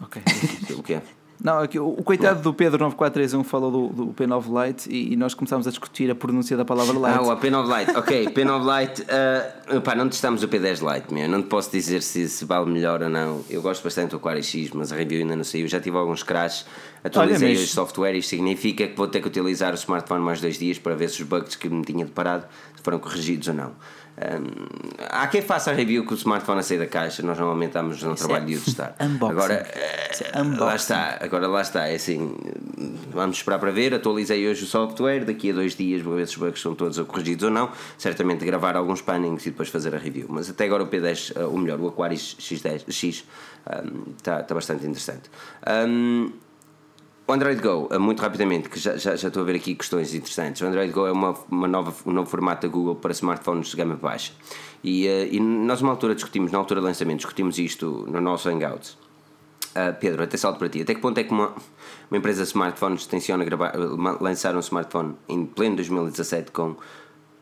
Ok. 0.00 0.20
O 0.76 0.82
quê? 0.82 1.00
Não, 1.42 1.58
aqui, 1.58 1.76
o, 1.78 1.94
coitado 2.04 2.40
do 2.40 2.54
Pedro 2.54 2.78
9431 2.78 3.42
falou 3.42 3.70
do, 3.70 4.06
do 4.06 4.14
P9 4.14 4.66
Lite 4.66 4.88
e, 4.88 5.12
e 5.12 5.16
nós 5.16 5.34
começámos 5.34 5.66
a 5.66 5.70
discutir 5.70 6.08
a 6.08 6.14
pronúncia 6.14 6.56
da 6.56 6.64
palavra 6.64 6.92
Lite. 6.94 7.18
Ah, 7.18 7.22
o 7.22 7.36
P9 7.36 7.78
Lite, 7.78 7.98
ok, 7.98 8.26
P9 8.26 8.80
Lite, 8.80 9.02
uh, 9.02 9.80
pá, 9.80 9.96
não 9.96 10.08
testamos 10.08 10.44
o 10.44 10.48
P10 10.48 10.94
Lite, 10.94 11.12
meu. 11.12 11.28
não 11.28 11.42
te 11.42 11.48
posso 11.48 11.72
dizer 11.72 12.00
se, 12.02 12.28
se 12.28 12.44
vale 12.44 12.70
melhor 12.70 13.02
ou 13.02 13.08
não. 13.08 13.44
Eu 13.50 13.60
gosto 13.60 13.82
bastante 13.82 14.10
do 14.10 14.18
Aquarius 14.18 14.46
X, 14.46 14.70
mas 14.70 14.92
a 14.92 14.96
review 14.96 15.20
ainda 15.22 15.34
não 15.34 15.42
saiu. 15.42 15.66
Já 15.66 15.80
tive 15.80 15.96
alguns 15.96 16.22
crashes, 16.22 16.64
atualizei 17.02 17.48
Olha, 17.48 17.58
mas- 17.58 17.64
os 17.64 17.72
software, 17.72 18.14
isto 18.14 18.30
significa 18.30 18.86
que 18.86 18.96
vou 18.96 19.08
ter 19.08 19.20
que 19.20 19.26
utilizar 19.26 19.72
o 19.72 19.74
smartphone 19.76 20.22
mais 20.22 20.40
dois 20.40 20.56
dias 20.56 20.78
para 20.78 20.94
ver 20.94 21.08
se 21.10 21.22
os 21.22 21.28
bugs 21.28 21.56
que 21.56 21.68
me 21.68 21.82
tinha 21.82 22.04
deparado 22.04 22.46
foram 22.84 23.00
corrigidos 23.00 23.48
ou 23.48 23.54
não. 23.54 23.72
Um, 24.18 24.96
há 25.08 25.26
quem 25.26 25.40
faça 25.40 25.70
a 25.70 25.74
review 25.74 26.04
com 26.04 26.12
o 26.12 26.16
smartphone 26.16 26.60
a 26.60 26.62
sair 26.62 26.78
da 26.78 26.86
caixa, 26.86 27.22
nós 27.22 27.38
normalmente 27.38 27.68
estamos 27.68 28.02
no 28.02 28.14
trabalho 28.14 28.46
de 28.46 28.56
o 28.56 28.60
testar. 28.60 28.94
Agora, 29.00 29.66
uh, 30.34 30.60
lá 30.64 30.76
está, 30.76 31.18
agora 31.20 31.46
lá 31.46 31.62
está, 31.62 31.88
é 31.88 31.94
assim, 31.94 32.36
vamos 33.10 33.38
esperar 33.38 33.58
para 33.58 33.70
ver. 33.70 33.94
Atualizei 33.94 34.46
hoje 34.46 34.64
o 34.64 34.66
software, 34.66 35.24
daqui 35.24 35.50
a 35.50 35.54
dois 35.54 35.74
dias 35.74 36.02
vou 36.02 36.16
ver 36.16 36.26
se 36.26 36.34
os 36.34 36.38
bugs 36.38 36.58
estão 36.58 36.74
todos 36.74 36.98
corrigidos 37.06 37.44
ou 37.44 37.50
não. 37.50 37.70
Certamente 37.96 38.44
gravar 38.44 38.76
alguns 38.76 39.00
pannings 39.00 39.46
e 39.46 39.50
depois 39.50 39.70
fazer 39.70 39.94
a 39.94 39.98
review. 39.98 40.26
Mas 40.28 40.50
até 40.50 40.64
agora 40.64 40.82
o 40.82 40.88
P10, 40.88 41.36
uh, 41.36 41.50
ou 41.50 41.58
melhor, 41.58 41.80
o 41.80 41.88
Aquarius 41.88 42.36
X10, 42.38 42.84
X 42.90 43.24
está 44.18 44.38
um, 44.38 44.42
tá 44.42 44.54
bastante 44.54 44.84
interessante. 44.84 45.30
Um, 45.66 46.32
o 47.26 47.32
Android 47.32 47.60
Go, 47.60 47.88
eh, 47.90 47.98
muito 47.98 48.20
rapidamente, 48.20 48.68
que 48.68 48.78
já, 48.78 48.96
já, 48.96 49.14
já, 49.14 49.28
estou 49.28 49.42
a 49.42 49.46
ver 49.46 49.56
aqui 49.56 49.74
questões 49.74 50.14
interessantes. 50.14 50.60
O 50.60 50.66
Android 50.66 50.92
Go 50.92 51.06
é 51.06 51.12
uma, 51.12 51.34
uma 51.50 51.68
nova, 51.68 51.94
um 52.04 52.12
novo 52.12 52.28
formato 52.28 52.66
da 52.66 52.72
Google 52.72 52.96
para 52.96 53.12
smartphones 53.12 53.68
de 53.68 53.76
gama 53.76 53.96
baixa. 53.96 54.32
E, 54.82 55.06
uh, 55.06 55.34
e 55.34 55.40
nós, 55.40 55.80
uma 55.80 55.92
altura, 55.92 56.14
discutimos, 56.14 56.50
na 56.50 56.58
altura 56.58 56.80
do 56.80 56.86
lançamento, 56.86 57.18
discutimos 57.18 57.58
isto 57.58 58.06
no 58.08 58.20
nosso 58.20 58.48
Hangouts. 58.48 58.98
Uh, 59.70 59.94
Pedro, 59.98 60.22
até 60.22 60.36
salto 60.36 60.58
para 60.58 60.68
ti. 60.68 60.82
Até 60.82 60.94
que 60.94 61.00
ponto 61.00 61.16
é 61.18 61.24
que 61.24 61.30
uma, 61.30 61.54
uma 62.10 62.18
empresa 62.18 62.42
de 62.42 62.48
smartphones 62.48 63.06
tenciona 63.06 63.44
gravar, 63.44 63.72
lançar 64.20 64.54
um 64.56 64.60
smartphone 64.60 65.14
em 65.28 65.46
pleno 65.46 65.76
2017 65.76 66.50
com 66.50 66.76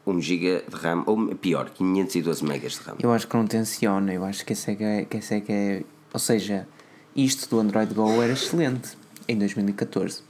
1 0.06 0.20
GB 0.20 0.64
de 0.68 0.76
RAM, 0.76 1.02
ou 1.06 1.34
pior, 1.34 1.70
512 1.70 2.44
MB 2.44 2.68
de 2.68 2.80
RAM? 2.80 2.96
Eu 3.02 3.12
acho 3.12 3.26
que 3.26 3.36
não 3.36 3.46
tenciona, 3.46 4.12
eu 4.12 4.24
acho 4.24 4.44
que 4.44 4.52
esse 4.52 4.70
é 4.70 4.74
que 4.74 4.84
é, 4.84 5.04
que 5.06 5.16
esse 5.16 5.34
é, 5.34 5.40
que 5.40 5.52
é 5.52 5.82
ou 6.12 6.20
seja, 6.20 6.68
isto 7.16 7.48
do 7.48 7.60
Android 7.60 7.94
Go 7.94 8.22
era 8.22 8.32
excelente 8.32 8.99
em 9.28 9.36
2014. 9.36 10.22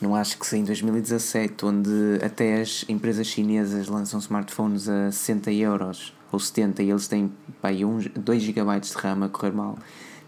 Não 0.00 0.14
acho 0.14 0.38
que 0.38 0.46
se 0.46 0.56
em 0.56 0.64
2017, 0.64 1.64
onde 1.64 1.90
até 2.22 2.60
as 2.60 2.84
empresas 2.88 3.26
chinesas 3.26 3.88
lançam 3.88 4.18
smartphones 4.18 4.88
a 4.88 5.10
60 5.10 5.52
euros 5.52 6.12
ou 6.30 6.38
70 6.38 6.82
e 6.82 6.90
eles 6.90 7.06
têm 7.06 7.32
pá, 7.62 7.70
1, 7.70 7.98
2 8.16 8.42
GB 8.42 8.80
de 8.80 8.92
RAM 8.92 9.24
a 9.24 9.28
correr 9.28 9.52
mal, 9.52 9.78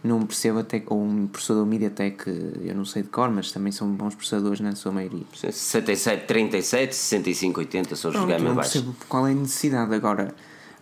não 0.03 0.25
percebo 0.25 0.61
até 0.61 0.83
ou 0.87 1.03
um 1.03 1.27
processador 1.27 1.67
MediaTek, 1.67 2.25
eu 2.65 2.75
não 2.75 2.85
sei 2.85 3.03
de 3.03 3.09
cor, 3.09 3.31
mas 3.31 3.51
também 3.51 3.73
são 3.73 3.91
bons 3.91 4.15
processadores 4.15 4.61
na 4.61 4.75
sua 4.75 4.93
maioria. 4.93 5.25
67, 5.35 6.27
37, 6.27 6.95
65, 6.95 7.61
80 7.61 7.97
são 7.97 8.11
os 8.11 8.17
gama 8.17 8.39
Não 8.39 8.57
percebo 8.57 8.95
qual 9.09 9.27
é 9.27 9.33
a 9.33 9.35
necessidade 9.35 9.93
agora. 9.95 10.35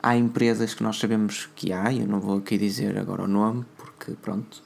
Há 0.03 0.17
empresas 0.17 0.75
que 0.75 0.83
nós 0.83 0.99
sabemos 0.99 1.49
que 1.57 1.73
há, 1.73 1.93
eu 1.93 2.07
não 2.07 2.21
vou 2.21 2.39
aqui 2.39 2.59
dizer 2.59 2.99
agora 2.99 3.23
o 3.23 3.29
nome, 3.29 3.65
porque 3.79 4.13
pronto, 4.21 4.63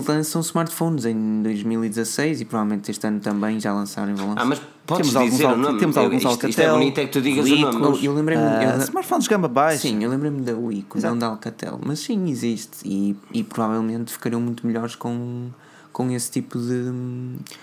que 0.00 0.10
lançam 0.10 0.40
smartphones 0.40 1.04
em 1.04 1.42
2016 1.42 2.40
e 2.40 2.44
provavelmente 2.44 2.90
este 2.90 3.06
ano 3.06 3.20
também 3.20 3.60
já 3.60 3.72
lançaram 3.72 4.12
e 4.12 4.14
vão 4.14 4.28
lançar. 4.28 4.42
Ah, 4.42 4.44
mas 4.44 4.60
podes 4.86 5.12
temos 5.12 5.30
dizer 5.30 5.46
alguns, 5.46 5.58
o 5.58 5.68
nome? 5.68 5.80
Temos 5.80 5.96
alguns 5.96 6.24
Alcatel. 6.24 6.50
Isto 6.50 6.62
é 6.62 6.70
bonito 6.70 6.98
é 6.98 7.04
que 7.04 7.12
tu 7.12 7.20
digas 7.20 7.44
Wico, 7.44 7.68
o 7.68 7.78
nome. 7.78 8.04
Eu, 8.04 8.14
lembrei-me... 8.14 8.42
Uh, 8.42 8.82
smartphones 8.82 9.24
de 9.24 9.30
gama 9.30 9.48
baixa. 9.48 9.78
Sim, 9.78 10.02
eu 10.02 10.10
lembrei-me 10.10 10.40
da 10.40 10.54
Wico, 10.54 11.00
não 11.00 11.18
da 11.18 11.26
Alcatel. 11.26 11.80
Mas 11.84 12.00
sim, 12.00 12.30
existe 12.30 12.78
e, 12.84 13.16
e 13.32 13.42
provavelmente 13.44 14.12
ficariam 14.12 14.40
muito 14.40 14.66
melhores 14.66 14.94
com, 14.94 15.48
com 15.92 16.10
esse 16.10 16.30
tipo 16.30 16.58
de... 16.58 16.90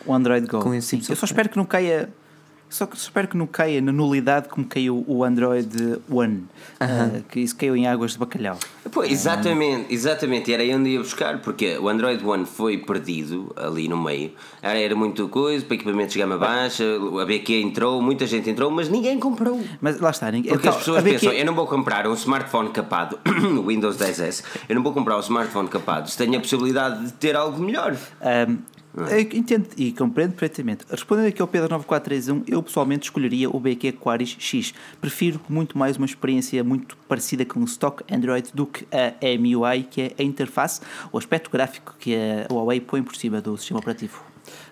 O 0.06 0.14
Android 0.14 0.46
Go. 0.48 0.60
Com 0.60 0.74
esse 0.74 0.98
tipo 0.98 1.12
eu 1.12 1.16
só 1.16 1.26
espero 1.26 1.50
que 1.50 1.58
não 1.58 1.66
caia 1.66 2.10
só 2.70 2.86
que 2.86 2.96
espero 2.96 3.28
que 3.28 3.38
não 3.38 3.48
caia 3.48 3.82
na 3.82 3.92
nulidade 3.92 4.48
como 4.48 4.66
caiu 4.66 5.04
o 5.08 5.24
Android 5.24 6.00
One, 6.10 6.46
uh 6.80 7.18
uh, 7.18 7.24
que 7.30 7.40
isso 7.40 7.56
caiu 7.56 7.76
em 7.76 7.88
águas 7.88 8.14
de 8.14 8.20
bacalhau. 8.20 8.58
Pô, 8.92 9.04
exatamente, 9.04 9.94
exatamente, 9.94 10.52
era 10.54 10.64
aí 10.64 10.74
onde 10.74 10.90
ia 10.90 11.00
buscar, 11.00 11.40
porque 11.40 11.78
o 11.78 11.88
Android 11.88 12.24
One 12.26 12.46
foi 12.46 12.78
perdido 12.78 13.54
ali 13.56 13.88
no 13.88 13.98
meio, 14.02 14.32
era, 14.62 14.80
era 14.80 14.96
muito 14.96 15.28
coisa, 15.30 15.66
para 15.66 15.76
equipamentos 15.76 16.14
de 16.14 16.20
gama 16.20 16.38
baixa, 16.38 16.84
a 17.22 17.26
BQ 17.26 17.62
entrou, 17.62 18.02
muita 18.02 18.26
gente 18.26 18.50
entrou, 18.50 18.72
mas 18.72 18.90
ninguém 18.90 19.20
comprou. 19.20 19.60
Mas 19.80 20.00
lá 20.00 20.10
está, 20.10 20.32
ninguém. 20.32 20.52
Porque 20.52 20.68
então, 20.68 20.78
as 20.78 20.86
pessoas 20.86 21.04
BQ... 21.04 21.20
pensam, 21.20 21.34
eu 21.34 21.46
não 21.46 21.54
vou 21.54 21.68
comprar 21.68 22.08
um 22.08 22.14
smartphone 22.14 22.70
capado, 22.70 23.20
no 23.26 23.68
Windows 23.68 23.98
10S, 23.98 24.44
eu 24.68 24.76
não 24.76 24.84
vou 24.84 24.94
comprar 24.94 25.18
um 25.18 25.22
smartphone 25.22 25.68
capado 25.68 26.10
se 26.10 26.18
tenho 26.18 26.38
a 26.38 26.40
possibilidade 26.40 27.06
de 27.06 27.14
ter 27.14 27.36
algo 27.36 27.62
melhor. 27.62 27.96
Um, 28.22 28.58
é? 29.08 29.22
Entendo 29.22 29.68
e 29.78 29.92
compreendo 29.92 30.32
perfeitamente. 30.32 30.86
Respondendo 30.90 31.28
aqui 31.28 31.42
ao 31.42 31.48
Pedro 31.48 31.70
9431, 31.70 32.44
eu 32.48 32.64
pessoalmente 32.64 33.06
escolheria 33.06 33.50
o 33.50 33.60
BQ 33.60 33.94
Quaris 33.94 34.36
X. 34.40 34.74
Prefiro 35.00 35.40
muito 35.48 35.78
mais 35.78 35.98
uma 35.98 36.06
experiência 36.06 36.64
muito 36.64 36.98
parecida 37.08 37.46
com 37.46 37.60
o 37.60 37.66
stock 37.66 38.04
Android 38.12 38.50
do 38.54 38.66
que 38.66 38.88
a 38.92 39.14
MUI, 39.40 39.84
que 39.84 40.02
é 40.02 40.16
a 40.18 40.24
interface, 40.24 40.82
o 41.12 41.18
aspecto 41.18 41.50
gráfico 41.50 41.96
que 42.00 42.16
a 42.16 42.52
Huawei 42.52 42.82
põe 42.82 43.04
por 43.04 43.16
cima 43.16 43.40
do 43.42 43.58
sistema 43.58 43.80
operativo 43.80 44.24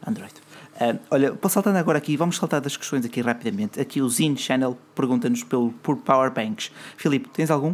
Android. 0.05 0.33
Uh, 0.79 0.99
olha, 1.09 1.37
saltando 1.49 1.77
agora 1.77 1.97
aqui, 1.97 2.15
vamos 2.15 2.37
saltar 2.37 2.61
das 2.61 2.77
questões 2.77 3.03
aqui 3.05 3.21
rapidamente. 3.21 3.79
Aqui 3.79 4.01
o 4.01 4.09
Zine 4.09 4.37
Channel 4.37 4.77
pergunta-nos 4.93 5.43
por 5.43 5.97
Powerbanks. 5.97 6.71
Filipe, 6.95 7.29
tens 7.29 7.49
algum? 7.49 7.73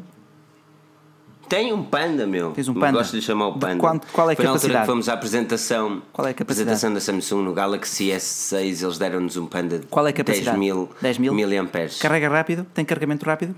Tem 1.48 1.74
um 1.74 1.84
panda, 1.84 2.26
meu. 2.26 2.52
Tens 2.52 2.68
um 2.68 2.74
panda. 2.74 2.98
Gosto 2.98 3.12
de 3.12 3.18
lhe 3.18 3.22
chamar 3.22 3.48
o 3.48 3.60
panda. 3.60 3.78
Quanto, 3.78 4.08
qual 4.12 4.30
é 4.30 4.34
a 4.34 4.36
Foi 4.36 4.46
capacidade? 4.46 4.74
na 4.74 4.80
altura 4.80 4.82
que 4.82 4.92
fomos 4.92 5.10
à 5.10 5.14
apresentação, 5.14 6.02
qual 6.12 6.28
é 6.28 6.32
a 6.32 6.34
apresentação 6.42 6.94
da 6.94 7.00
Samsung 7.00 7.44
no 7.44 7.54
Galaxy 7.54 8.06
S6, 8.10 8.84
eles 8.84 8.98
deram-nos 8.98 9.38
um 9.38 9.46
panda 9.46 9.80
de 9.80 9.86
qual 9.88 10.08
é 10.08 10.10
a 10.10 10.14
capacidade? 10.14 10.58
10 10.58 10.60
mil, 10.60 10.90
10 11.02 11.18
mil 11.18 11.34
miliamperes. 11.34 12.00
Carrega 12.00 12.30
rápido? 12.30 12.66
Tem 12.74 12.84
carregamento 12.84 13.26
rápido? 13.26 13.56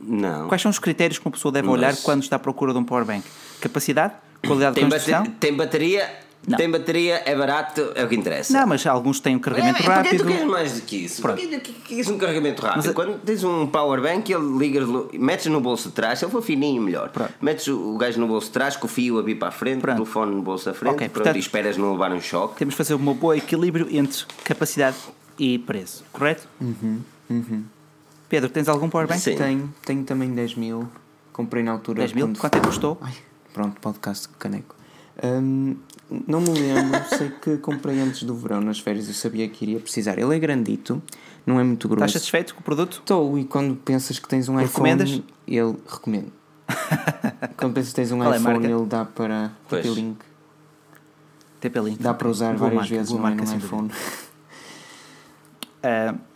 Não. 0.00 0.48
Quais 0.48 0.62
são 0.62 0.70
os 0.70 0.78
critérios 0.78 1.18
que 1.18 1.26
uma 1.26 1.32
pessoa 1.32 1.52
deve 1.52 1.66
Mas... 1.66 1.76
olhar 1.76 1.96
quando 1.96 2.22
está 2.22 2.36
à 2.36 2.38
procura 2.38 2.72
de 2.72 2.78
um 2.78 2.84
powerbank? 2.84 3.24
Capacidade? 3.60 4.14
Qualidade 4.46 4.76
tem 4.76 4.84
de 4.84 4.90
construção? 4.90 5.26
tem 5.38 5.54
bateria 5.54 6.08
não. 6.48 6.56
Tem 6.56 6.70
bateria, 6.70 7.22
é 7.24 7.36
barato, 7.36 7.92
é 7.94 8.04
o 8.04 8.08
que 8.08 8.14
interessa. 8.14 8.52
Não, 8.58 8.66
mas 8.66 8.86
alguns 8.86 9.20
têm 9.20 9.36
um 9.36 9.38
carregamento 9.38 9.82
é, 9.82 9.86
rápido. 9.86 10.10
Porquê 10.10 10.24
tu 10.24 10.26
queres 10.26 10.44
mais 10.44 10.72
do 10.72 10.80
que 10.82 10.96
isso? 10.96 11.22
Porquê 11.22 11.46
tu 11.46 11.72
queres 11.72 12.08
um 12.08 12.18
carregamento 12.18 12.62
rápido? 12.62 12.84
Mas, 12.86 12.94
Quando 12.94 13.18
tens 13.20 13.44
um 13.44 13.66
power 13.66 14.00
bank, 14.00 14.32
ele 14.32 14.58
ligas, 14.58 14.88
metes 15.12 15.46
no 15.46 15.60
bolso 15.60 15.88
de 15.88 15.94
trás, 15.94 16.18
se 16.18 16.24
ele 16.24 16.32
for 16.32 16.42
fininho, 16.42 16.80
melhor. 16.80 17.10
Pronto. 17.10 17.32
Metes 17.40 17.68
o 17.68 17.96
gajo 17.98 18.18
no 18.20 18.26
bolso 18.26 18.46
de 18.46 18.52
trás, 18.52 18.76
com 18.76 18.86
o 18.86 18.88
fio 18.88 19.18
a 19.18 19.22
vir 19.22 19.36
para 19.36 19.48
a 19.48 19.52
frente, 19.52 19.80
Pronto. 19.80 20.00
o 20.00 20.04
telefone 20.04 20.34
no 20.34 20.42
bolso 20.42 20.64
da 20.66 20.74
frente, 20.74 20.94
okay, 20.94 21.08
pronto, 21.08 21.24
portanto, 21.24 21.36
e 21.36 21.40
esperas 21.40 21.76
não 21.76 21.92
levar 21.92 22.12
um 22.12 22.20
choque. 22.20 22.56
Temos 22.56 22.72
de 22.72 22.78
fazer 22.78 22.94
um 22.94 22.98
bom 22.98 23.34
equilíbrio 23.34 23.86
entre 23.90 24.24
capacidade 24.44 24.96
e 25.38 25.58
preço, 25.58 26.04
correto? 26.12 26.48
Uhum, 26.60 27.00
uhum. 27.28 27.64
Pedro, 28.28 28.48
tens 28.50 28.68
algum 28.68 28.88
power 28.88 29.06
bank? 29.06 29.20
Sim. 29.20 29.36
Tenho, 29.36 29.74
tenho 29.84 30.04
também 30.04 30.32
10 30.32 30.54
mil. 30.54 30.88
Comprei 31.32 31.62
na 31.62 31.72
altura. 31.72 32.00
10 32.00 32.12
mil? 32.12 32.32
Quanto 32.38 32.56
é 32.56 32.60
que 32.60 32.66
custou? 32.66 32.98
Ai, 33.00 33.14
pronto, 33.54 33.80
podcast 33.80 34.28
caneco. 34.38 34.77
Um, 35.22 35.76
não 36.26 36.40
me 36.40 36.50
lembro, 36.50 37.00
sei 37.16 37.30
que 37.30 37.56
comprei 37.58 38.00
antes 38.00 38.22
do 38.22 38.34
verão 38.34 38.60
nas 38.60 38.78
férias, 38.78 39.08
eu 39.08 39.14
sabia 39.14 39.48
que 39.48 39.64
iria 39.64 39.80
precisar. 39.80 40.18
Ele 40.18 40.34
é 40.34 40.38
grandito, 40.38 41.02
não 41.44 41.58
é 41.58 41.64
muito 41.64 41.88
grosso. 41.88 42.04
Estás 42.04 42.22
satisfeito 42.22 42.54
com 42.54 42.60
o 42.60 42.64
produto? 42.64 42.98
Estou, 43.00 43.38
e 43.38 43.44
quando 43.44 43.76
pensas 43.76 44.18
que 44.18 44.28
tens 44.28 44.48
um 44.48 44.56
Recomendas? 44.56 45.10
iPhone, 45.10 45.26
ele 45.46 45.76
recomendo. 45.86 46.32
quando 47.56 47.74
pensas 47.74 47.90
que 47.90 47.96
tens 47.96 48.12
um 48.12 48.18
Qual 48.18 48.32
é 48.32 48.36
iPhone, 48.38 48.66
é 48.66 48.70
ele 48.70 48.86
dá 48.86 49.04
para 49.04 49.52
TP-Link. 49.68 50.18
TP-Link. 51.60 52.02
Dá 52.02 52.14
para 52.14 52.28
usar 52.28 52.56
várias 52.56 52.82
marca, 52.82 52.94
vezes 52.94 53.12
no 53.12 53.56
iPhone. 53.56 53.90
Uh, 55.78 56.27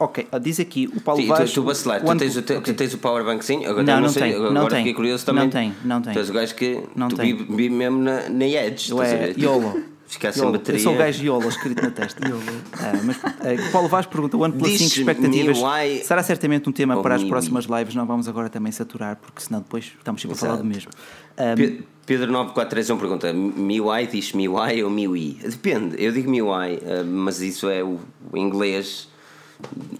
Ok, 0.00 0.28
diz 0.40 0.60
aqui 0.60 0.88
o 0.94 1.00
Paulo 1.00 1.20
Sim, 1.20 1.26
Vaz. 1.26 1.50
Tu, 1.50 1.54
tu, 1.54 1.64
vacilar, 1.64 2.00
tu, 2.00 2.16
tens, 2.16 2.36
o, 2.36 2.40
okay. 2.40 2.60
tu 2.60 2.74
tens 2.74 2.94
o 2.94 2.98
powerbank 2.98 3.44
sim? 3.44 3.66
Agora 3.66 3.82
não, 3.82 3.94
não, 3.94 4.00
não 4.02 4.08
sei, 4.08 4.22
tem, 4.22 4.34
agora 4.34 4.52
não 4.52 4.70
fiquei 4.70 4.94
curioso 4.94 5.26
também. 5.26 5.44
Não 5.44 5.50
tem, 5.50 5.74
não 5.84 6.00
tem. 6.00 6.12
Tu 6.12 6.18
és 6.20 6.30
o 6.30 6.32
gajo 6.32 6.54
que 6.54 6.84
não 6.94 7.08
tu 7.08 7.16
tem. 7.16 7.34
vive, 7.34 7.56
vive 7.56 7.74
mesmo 7.74 7.98
na, 7.98 8.28
na 8.28 8.46
Edge. 8.46 8.92
Eu 8.92 9.02
é 9.02 9.34
YOLO. 9.36 9.82
Ficar 10.06 10.32
sem 10.32 10.50
bateria. 10.50 10.80
Eu 10.80 10.82
sou 10.82 10.94
o 10.94 10.96
gajo 10.96 11.22
YOLO 11.22 11.48
escrito 11.48 11.82
na 11.82 11.90
testa. 11.90 12.26
YOLO. 12.26 12.42
Ah, 12.74 12.92
mas 13.04 13.16
uh, 13.16 13.72
Paulo 13.72 13.88
Vaz 13.88 14.06
pergunta: 14.06 14.36
o 14.36 14.40
OnePlus 14.40 14.78
5 14.78 15.00
expectativas 15.00 15.58
MIUI 15.58 16.04
será 16.04 16.22
certamente 16.22 16.68
um 16.68 16.72
tema 16.72 17.02
para 17.02 17.16
as 17.16 17.24
próximas 17.24 17.64
lives. 17.64 17.94
Não 17.96 18.06
vamos 18.06 18.28
agora 18.28 18.48
também 18.48 18.70
saturar, 18.70 19.16
porque 19.16 19.42
senão 19.42 19.60
depois 19.60 19.92
estamos 19.98 20.22
sempre 20.22 20.36
Exato. 20.36 20.52
a 20.52 20.56
falar 20.56 20.62
do 20.62 20.68
mesmo. 20.68 20.90
Um, 21.36 21.82
Pedro 22.06 22.30
9431 22.30 22.98
pergunta: 22.98 23.32
MIUI 23.32 24.06
diz 24.06 24.32
MIUI 24.32 24.84
ou 24.84 24.90
MIUI? 24.90 25.40
Depende, 25.42 25.96
eu 26.02 26.12
digo 26.12 26.30
MIUI, 26.30 26.78
mas 27.04 27.40
isso 27.40 27.68
é 27.68 27.82
o 27.82 27.98
inglês 28.34 29.08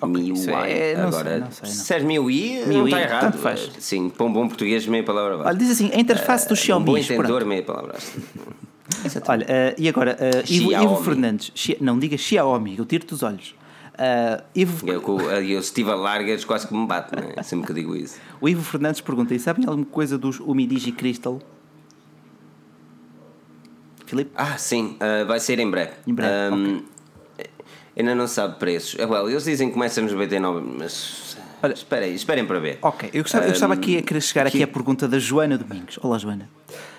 Okay, 0.00 0.08
MIUI. 0.08 0.50
É, 0.70 0.94
Agora, 0.96 1.40
não 1.40 1.50
sei, 1.50 1.66
não 1.66 1.66
sei, 1.66 1.70
se 1.70 1.94
és 1.94 2.02
MIUI, 2.04 2.64
não 2.66 2.86
está 2.86 3.00
errado. 3.00 3.20
Tanto 3.22 3.38
faz. 3.38 3.70
Sim, 3.78 4.08
para 4.08 4.24
um 4.24 4.32
bom 4.32 4.46
português, 4.46 4.86
meia 4.86 5.02
palavra 5.02 5.36
basta. 5.36 5.48
Olha, 5.48 5.58
diz 5.58 5.70
assim: 5.70 5.90
a 5.92 5.98
interface 5.98 6.46
uh, 6.46 6.48
do 6.50 6.56
Xiaomi. 6.56 6.82
Um 6.82 6.86
bom 6.86 6.98
entendedor, 6.98 7.44
meia 7.44 7.62
palavra 7.62 7.92
basta. 7.94 8.20
Olha, 9.28 9.44
uh, 9.44 9.74
e 9.76 9.88
agora, 9.88 10.16
uh, 10.16 10.52
Ivo, 10.52 10.72
Ivo, 10.72 10.96
Fernandes, 11.02 11.52
não 11.80 11.98
diga 11.98 12.16
Xiaomi, 12.16 12.78
eu 12.78 12.86
tiro-te 12.86 13.14
os 13.14 13.22
olhos. 13.22 13.54
Uh, 13.94 14.42
Ivo... 14.54 14.88
eu, 14.88 15.20
eu, 15.42 15.60
se 15.60 15.68
estive 15.68 15.90
a 15.90 15.94
largas, 15.94 16.44
quase 16.44 16.66
que 16.68 16.74
me 16.74 16.86
bate, 16.86 17.14
né? 17.16 17.42
sempre 17.42 17.66
que 17.66 17.74
digo 17.74 17.96
isso. 17.96 18.16
O 18.40 18.48
Ivo 18.48 18.62
Fernandes 18.62 19.00
pergunta: 19.00 19.34
e 19.34 19.38
sabem 19.40 19.66
alguma 19.66 19.86
coisa 19.86 20.16
dos 20.16 20.38
Umidigi 20.38 20.92
Crystal? 20.92 21.40
Filipe? 24.06 24.30
Ah, 24.36 24.56
sim, 24.56 24.96
uh, 24.96 25.26
vai 25.26 25.40
ser 25.40 25.58
em 25.58 25.68
breve. 25.68 25.92
Em 26.06 26.14
breve. 26.14 26.54
Um, 26.54 26.76
okay 26.76 26.97
ainda 27.98 28.14
não 28.14 28.26
sabe 28.26 28.58
preços. 28.58 28.98
É, 28.98 29.04
well, 29.06 29.28
eles 29.28 29.44
dizem 29.44 29.68
que 29.68 29.74
começa 29.74 30.00
nos 30.00 30.12
99, 30.12 30.66
mas 30.78 31.36
Olha, 31.62 31.72
esperem, 31.72 32.14
esperem 32.14 32.46
para 32.46 32.58
ver. 32.60 32.78
Ok, 32.80 33.10
eu 33.12 33.22
estava, 33.22 33.44
um, 33.44 33.48
eu 33.48 33.52
estava 33.52 33.74
aqui 33.74 33.98
a 33.98 34.02
querer 34.02 34.20
chegar 34.20 34.46
aqui, 34.46 34.58
aqui 34.58 34.62
à 34.64 34.68
pergunta 34.68 35.08
da 35.08 35.18
Joana 35.18 35.58
Domingos. 35.58 35.98
Olá, 36.02 36.16
Joana. 36.16 36.48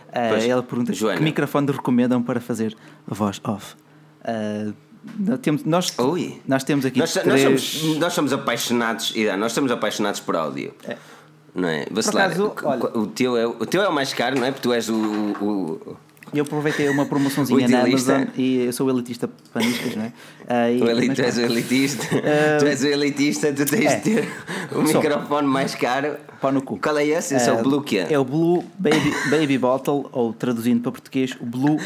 Uh, 0.10 0.50
ela 0.50 0.64
pergunta 0.64 0.92
Joana. 0.92 1.18
que 1.18 1.24
microfone 1.24 1.72
recomendam 1.72 2.22
para 2.22 2.42
fazer 2.42 2.76
voz 3.08 3.40
off. 3.44 3.76
Uh, 4.22 4.74
Temos, 5.42 5.64
nós, 5.64 5.96
nós 6.46 6.64
temos 6.66 6.86
aqui 6.86 7.00
Nós, 7.00 7.14
três... 7.14 7.26
nós, 7.26 7.42
somos, 7.42 7.98
nós 8.00 8.14
somos 8.14 8.34
apaixonados, 8.34 9.16
yeah, 9.16 9.40
nós 9.40 9.54
somos 9.54 9.72
apaixonados 9.72 10.20
por 10.20 10.36
áudio. 10.36 10.74
Não 11.56 11.70
é? 11.70 11.86
Bacelar, 11.90 12.26
acaso, 12.28 12.48
o- 12.48 12.68
olha- 12.68 12.98
o, 12.98 13.08
teu 13.08 13.38
é, 13.38 13.48
o 13.48 13.66
teu 13.66 13.82
é 13.82 13.88
o 13.88 13.94
mais 13.94 14.14
caro, 14.14 14.38
não 14.38 14.46
é? 14.46 14.52
Porque 14.52 14.62
tu 14.68 14.74
és 14.74 14.90
o. 14.90 14.94
o, 14.94 15.98
Eu 16.34 16.44
aproveitei 16.44 16.88
uma 16.90 17.06
promoçãozinha 17.06 17.68
na. 17.68 17.82
Amazon 17.82 18.24
e 18.38 18.66
eu 18.66 18.74
sou 18.74 18.88
o 18.88 18.90
elitista 18.90 19.30
paniscas, 19.54 19.96
não 19.96 20.04
é? 20.06 20.14
Ah, 20.48 20.70
e- 20.70 20.82
eli- 20.82 21.08
mas 21.08 21.18
tu 21.18 21.22
és 21.24 21.38
o 21.38 21.42
elitista. 21.42 22.06
tu 22.60 22.66
és 22.66 22.84
o 22.84 22.88
elitista, 22.88 23.54
tu 23.54 23.66
tens 23.66 23.86
é. 23.92 23.96
de 23.98 24.02
ter 24.02 24.28
o 24.72 24.82
microfone 24.82 25.48
mais 25.48 25.76
caro. 25.76 26.16
Pau 26.42 26.52
no 26.52 26.62
cu. 26.62 26.78
Qual 26.80 26.98
é 26.98 27.06
esse? 27.06 27.36
Esse 27.36 27.50
é 27.50 27.54
Ah, 27.54 27.56
o 27.56 27.64
Blue 27.64 27.82
que 27.82 27.98
é? 27.98 28.14
É 28.14 28.20
o 28.20 28.24
Blue 28.24 28.64
Baby, 28.78 29.14
Baby 29.30 29.58
Bottle, 29.58 30.06
ou 30.12 30.34
traduzindo 30.34 30.82
para 30.82 30.92
português, 30.92 31.36
o 31.40 31.46
Blue. 31.46 31.78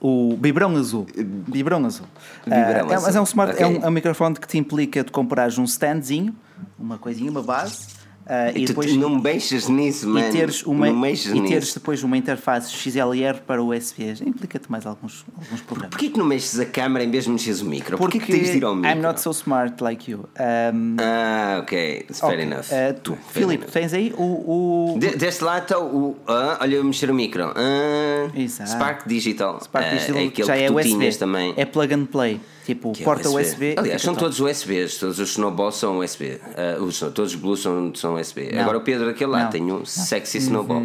O 0.00 0.36
biberão 0.36 0.74
azul. 0.76 1.06
Biberão 1.16 1.84
azul. 1.86 2.06
Biberão 2.44 2.88
Ah, 2.88 2.92
é- 2.92 2.94
azul. 2.96 3.06
Mas 3.06 3.16
é 3.16 3.20
um, 3.20 3.24
smart, 3.24 3.52
é, 3.62 3.64
Ok. 3.66 3.78
um, 3.78 3.84
é 3.84 3.88
um 3.88 3.92
microfone 3.92 4.34
que 4.34 4.48
te 4.48 4.58
implica 4.58 5.04
de 5.04 5.12
comprares 5.12 5.58
um 5.58 5.64
standzinho, 5.64 6.34
uma 6.76 6.98
coisinha, 6.98 7.30
uma 7.30 7.42
base, 7.42 7.86
ah, 8.26 8.50
E, 8.52 8.62
e 8.62 8.64
tu 8.64 8.68
depois. 8.68 8.96
não 8.96 9.18
mexes 9.20 9.68
nisso, 9.68 10.08
mano. 10.08 10.26
e 10.26 10.30
teres, 10.30 10.62
uma, 10.64 10.88
e 10.88 11.42
teres 11.48 11.74
depois 11.74 12.02
uma 12.02 12.16
interface 12.16 12.70
XLR 12.72 13.40
para 13.46 13.62
USB. 13.62 14.14
Implica-te 14.26 14.70
mais 14.70 14.86
alguns, 14.86 15.24
alguns 15.36 15.60
problemas. 15.62 15.90
Porquê 15.90 16.08
que 16.10 16.18
não 16.18 16.24
mexes 16.26 16.58
a 16.60 16.64
câmera 16.66 17.04
em 17.04 17.10
vez 17.10 17.24
de 17.24 17.30
mexes 17.30 17.60
o 17.60 17.64
micro? 17.66 17.96
Porquê 17.98 18.18
que 18.18 18.30
tens 18.32 18.50
de 18.50 18.58
ir 18.58 18.64
ao 18.64 18.74
micro? 18.74 18.90
I'm 18.90 19.02
not 19.02 19.20
so 19.20 19.30
smart 19.30 19.82
like 19.82 20.10
you. 20.10 20.28
Um, 20.72 20.96
Ah, 21.00 21.58
ok. 21.62 22.06
It's 22.08 22.20
fair 22.20 22.32
ok, 22.32 22.42
enough. 22.42 22.60
uh, 22.70 23.00
tu, 23.02 23.16
Fair 23.28 23.44
Filipe, 23.46 23.66
tens 23.70 23.92
aí 23.92 24.12
o. 24.16 24.94
o 24.94 24.98
De- 24.98 25.16
deste 25.16 25.42
lado 25.44 25.62
está 25.62 25.78
o. 25.80 26.16
Ah, 26.26 26.58
olha, 26.60 26.76
eu 26.76 26.84
mexer 26.84 27.10
o 27.10 27.14
micro. 27.14 27.52
Ah, 27.56 28.30
Exato. 28.34 28.70
Spark 28.70 29.06
Digital. 29.08 29.60
Spark 29.62 29.86
Ah, 29.86 29.94
Digital, 29.94 30.16
é 30.16 30.20
que 30.22 30.26
aquele 30.28 30.46
já 30.46 30.56
que 30.56 30.62
é 30.62 30.66
tu 30.68 30.74
USB. 30.76 30.90
tinhas 30.90 31.16
também. 31.16 31.54
É 31.56 31.64
plug 31.64 31.94
and 31.94 32.04
play. 32.06 32.40
Tipo, 32.64 32.92
que 32.92 33.02
é 33.02 33.04
porta 33.04 33.28
USB. 33.28 33.74
Aliás, 33.76 34.02
são 34.02 34.14
todos 34.14 34.38
USBs. 34.40 34.98
Todos 34.98 35.18
os 35.18 35.30
Snowballs 35.30 35.76
são 35.76 35.98
USB. 35.98 36.40
Ah, 36.56 36.80
os, 36.80 36.98
todos 36.98 37.32
os 37.32 37.34
Blues 37.34 37.60
são, 37.60 37.94
são 37.94 38.14
USB. 38.14 38.52
Não. 38.52 38.62
Agora 38.62 38.78
o 38.78 38.80
Pedro 38.82 39.06
daquele 39.06 39.30
lado 39.30 39.44
Não. 39.44 39.50
tem 39.50 39.72
um 39.72 39.84
sexy 39.84 40.38
Snowball. 40.38 40.82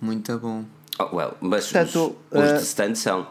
Muito 0.00 0.38
bom. 0.38 0.64
Oh, 0.98 1.16
well, 1.16 1.34
mas 1.40 1.70
Portanto, 1.70 2.16
os, 2.30 2.38
os 2.38 2.50
ah, 2.50 2.56
de 2.56 2.62
stand 2.62 2.94
são. 2.96 3.26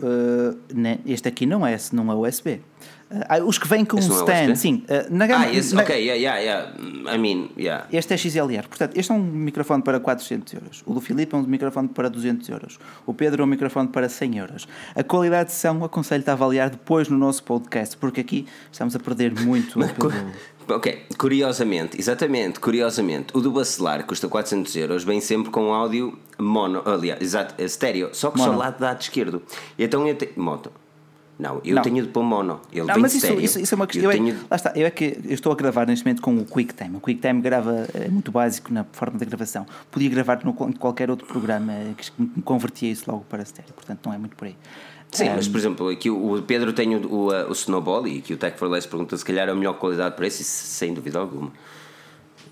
Uh, 0.00 0.58
este 1.06 1.28
aqui 1.28 1.46
não 1.46 1.66
é, 1.66 1.76
não 1.92 2.10
é 2.10 2.14
USB. 2.14 2.60
Uh, 3.10 3.44
os 3.46 3.58
que 3.58 3.68
vêm 3.68 3.84
com 3.84 3.98
Esse 3.98 4.10
um 4.10 4.14
é 4.14 4.18
stand, 4.20 4.52
USB? 4.52 4.56
sim. 4.56 4.84
uh, 4.88 5.14
na 5.14 5.26
gama, 5.26 5.44
Ah, 5.44 5.52
esse, 5.52 5.74
na- 5.74 5.82
ok, 5.82 5.94
yeah, 5.96 6.14
yeah, 6.38 6.38
yeah. 6.40 7.14
I 7.14 7.18
mean, 7.18 7.48
yeah. 7.56 7.86
Este 7.92 8.14
é 8.14 8.16
XLR. 8.16 8.66
Portanto, 8.66 8.96
este 8.96 9.12
é 9.12 9.14
um 9.14 9.20
microfone 9.22 9.82
para 9.82 10.00
400 10.00 10.52
euros. 10.54 10.82
O 10.86 10.94
do 10.94 11.00
Filipe 11.00 11.34
é 11.34 11.38
um 11.38 11.42
microfone 11.42 11.88
para 11.88 12.08
200 12.10 12.48
euros. 12.48 12.78
O 13.06 13.14
Pedro 13.14 13.42
é 13.42 13.44
um 13.44 13.48
microfone 13.48 13.88
para 13.88 14.08
100 14.08 14.38
euros. 14.38 14.66
A 14.96 15.04
qualidade 15.04 15.50
de 15.50 15.54
som 15.56 15.84
aconselho-te 15.84 16.28
a 16.30 16.32
avaliar 16.32 16.70
depois 16.70 17.08
no 17.08 17.16
nosso 17.18 17.44
podcast, 17.44 17.96
porque 17.98 18.20
aqui 18.22 18.46
estamos 18.72 18.96
a 18.96 18.98
perder 18.98 19.32
muito. 19.40 19.78
pelo- 19.78 20.12
Ok, 20.66 21.02
curiosamente, 21.18 22.00
exatamente, 22.00 22.58
curiosamente, 22.58 23.36
o 23.36 23.40
do 23.42 23.52
Bacelar 23.52 24.06
custa 24.06 24.28
400 24.28 24.74
euros, 24.76 25.04
vem 25.04 25.20
sempre 25.20 25.50
com 25.50 25.74
áudio 25.74 26.18
mono, 26.38 26.80
aliás, 26.86 27.20
exato, 27.20 27.54
é 27.58 27.64
estéreo, 27.66 28.08
só 28.14 28.30
que 28.30 28.38
só 28.38 28.46
Mono. 28.46 28.58
lá 28.60 28.70
do 28.70 28.82
lado 28.82 28.98
esquerdo. 29.02 29.42
Então 29.78 30.08
eu 30.08 30.14
tenho. 30.14 30.32
Moto. 30.36 30.72
Não, 31.38 31.60
eu 31.64 31.74
Não. 31.74 31.82
tenho 31.82 32.02
de 32.02 32.08
pôr 32.10 32.22
mono. 32.22 32.60
Ele 32.72 32.84
Não, 32.86 32.98
mas 32.98 33.12
isso, 33.14 33.32
isso, 33.40 33.58
isso 33.58 33.74
é 33.74 33.76
uma 33.76 33.86
questão. 33.86 34.04
Eu 34.04 34.16
Eu 34.16 34.22
é- 34.22 34.24
tenho... 34.32 34.36
Lá 34.48 34.56
está, 34.56 34.72
eu 34.76 34.86
é 34.86 34.90
que 34.90 35.18
eu 35.24 35.34
estou 35.34 35.50
a 35.52 35.56
gravar 35.56 35.86
neste 35.86 36.04
momento 36.04 36.22
com 36.22 36.36
o 36.36 36.44
QuickTime. 36.44 36.96
O 36.96 37.00
QuickTime 37.00 37.40
grava, 37.40 37.88
é 37.92 38.08
muito 38.08 38.30
básico 38.30 38.72
na 38.72 38.84
forma 38.92 39.18
de 39.18 39.24
gravação. 39.24 39.66
Podia 39.90 40.08
gravar 40.08 40.40
no, 40.44 40.54
qualquer 40.54 41.10
outro 41.10 41.26
programa 41.26 41.72
eh, 41.72 41.92
que 41.96 42.10
me 42.16 42.42
convertia 42.42 42.90
isso 42.90 43.10
logo 43.10 43.24
para 43.28 43.42
estéreo, 43.42 43.72
portanto 43.74 44.06
não 44.06 44.12
é 44.14 44.18
muito 44.18 44.36
por 44.36 44.46
aí. 44.46 44.56
Sim, 45.10 45.30
Um, 45.30 45.34
mas 45.36 45.48
por 45.48 45.58
exemplo, 45.58 45.88
aqui 45.88 46.10
o 46.10 46.42
Pedro 46.42 46.72
tem 46.72 46.94
o, 46.96 47.06
o, 47.06 47.28
uh, 47.32 47.48
o 47.48 47.52
Snowball 47.52 48.06
e 48.06 48.18
aqui 48.18 48.32
o 48.34 48.36
Tech 48.36 48.58
for 48.58 48.68
Less 48.68 48.86
pergunta 48.86 49.16
se 49.16 49.24
calhar 49.24 49.48
é 49.48 49.52
a 49.52 49.54
melhor 49.54 49.74
qualidade 49.74 50.10
de 50.10 50.16
preço, 50.16 50.42
isso 50.42 50.50
sem 50.66 50.92
dúvida 50.94 51.18
alguma. 51.18 51.52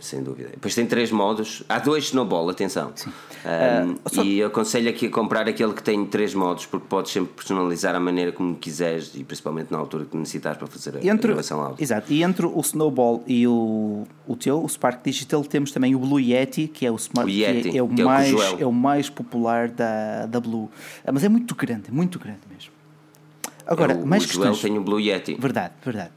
Sem 0.03 0.21
dúvida. 0.21 0.49
Depois 0.51 0.75
tem 0.75 0.85
três 0.85 1.13
modos. 1.13 1.63
Há 1.69 1.79
dois 1.79 2.05
Snowball, 2.07 2.51
atenção. 2.51 2.89
Um, 3.07 3.11
Ah, 3.45 3.87
só- 4.13 4.23
E 4.25 4.43
aconselho 4.43 4.89
aqui 4.91 5.07
a 5.07 5.11
comprar 5.11 5.49
aquele 5.49 5.73
que 5.73 5.83
tem 5.83 6.05
três 6.05 6.35
modos, 6.35 6.67
porque 6.67 6.87
podes 6.89 7.13
sempre 7.13 7.33
personalizar 7.35 7.95
a 7.95 8.01
maneira 8.01 8.33
como 8.33 8.55
quiseres 8.57 9.13
e 9.15 9.23
principalmente 9.23 9.71
na 9.71 9.79
altura 9.79 10.05
que 10.05 10.17
necessitares 10.17 10.59
para 10.59 10.67
fazer 10.67 10.97
a, 10.97 11.07
Entre, 11.07 11.29
gravação 11.29 11.61
áudio. 11.61 11.83
exato, 11.83 12.13
e 12.13 12.23
entre 12.25 12.47
o 12.47 12.61
Snowball 12.61 13.23
e 13.29 13.47
o, 13.47 14.05
o 14.27 14.37
teu, 14.37 14.63
o 14.63 14.69
Spark 14.69 15.05
Digital, 15.05 15.43
temos 15.45 15.71
também 15.71 15.95
o 15.95 15.99
Blue 16.01 16.19
Yeti, 16.21 16.67
que 16.67 16.85
é 16.85 16.91
o, 16.91 16.97
smart, 16.97 17.29
O 17.31 17.33
Yeti, 17.33 17.71
que 17.71 17.77
é, 17.77 17.79
é 17.79 17.83
o 17.83 17.91
é 17.97 18.03
mais, 18.05 18.29
Joel. 18.29 18.57
é 18.61 18.67
o 18.67 18.73
mais 18.73 19.09
popular 19.09 19.69
da, 19.69 20.27
da 20.27 20.41
Blue. 20.41 20.69
Ah, 21.07 21.13
Mas 21.13 21.23
é 21.25 21.29
muito 21.29 21.55
grande, 21.55 21.85
é 21.89 21.93
muito 21.93 22.19
grande 22.19 22.41
mesmo. 22.53 22.73
Agora, 23.67 23.95
o, 23.95 24.07
mais 24.07 24.25
o 24.25 24.29
Joel 24.33 24.51
questões. 24.51 24.61
tem 24.73 24.79
o 24.79 24.83
Blue 24.83 24.99
Yeti. 25.01 25.37
Verdade, 25.39 25.75
verdade. 25.85 26.11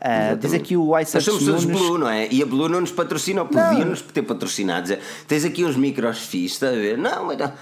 Ah, 0.00 0.34
diz 0.34 0.54
aqui 0.54 0.76
o 0.76 0.86
Nós 0.86 1.08
iSearch 1.08 1.30
somos 1.30 1.44
todos. 1.44 1.64
Blue, 1.66 1.98
não 1.98 2.08
é? 2.08 2.26
E 2.30 2.42
a 2.42 2.46
Blue 2.46 2.68
não 2.68 2.80
nos 2.80 2.90
patrocina, 2.90 3.42
ou 3.42 3.48
podia-nos 3.48 4.00
ter 4.00 4.22
patrocinado. 4.22 4.96
Tens 5.28 5.44
aqui 5.44 5.64
uns 5.64 5.76
micros 5.76 6.20
fixos, 6.20 6.52
está 6.52 6.68
a 6.68 6.72
ver? 6.72 6.96
Não, 6.96 7.26
mas 7.26 7.36
não. 7.36 7.52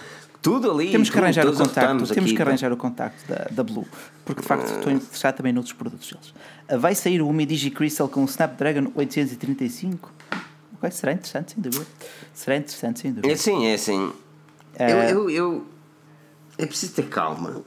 tudo 0.41 0.71
ali. 0.71 0.93
Temos 0.93 1.11
que 1.11 1.19
arranjar 1.19 1.47
o 1.47 1.53
contacto, 1.53 1.81
temos 1.81 2.11
aqui, 2.13 2.25
que 2.25 2.37
pá. 2.37 2.43
arranjar 2.45 2.73
o 2.73 2.77
contacto 2.77 3.27
da, 3.29 3.49
da 3.51 3.65
Blue, 3.65 3.87
porque 4.25 4.41
de 4.41 4.47
facto 4.47 4.67
estou 4.73 4.93
interessado 4.93 5.37
também 5.37 5.53
noutros 5.53 5.75
produtos 5.75 6.13
deles. 6.13 6.33
Ah, 6.69 6.77
vai 6.77 6.95
sair 6.95 7.21
o 7.21 7.33
Mi 7.33 7.45
Digi 7.45 7.71
Crystal 7.71 8.09
com 8.09 8.23
o 8.23 8.27
Snapdragon 8.27 8.93
835. 8.95 10.13
Ok, 10.77 10.91
será 10.93 11.13
interessante, 11.13 11.55
sem 11.55 11.63
dúvida. 11.63 11.87
Será 12.33 12.57
interessante, 12.57 13.01
sem 13.01 13.11
dúvida. 13.13 13.29
É 13.29 13.35
assim, 13.35 13.67
é 13.67 13.75
assim. 13.75 14.13
É. 14.79 14.93
Eu, 14.93 14.99
eu, 14.99 15.31
eu. 15.31 15.67
É 16.57 16.67
preciso 16.67 16.93
ter 16.93 17.09
calma. 17.09 17.63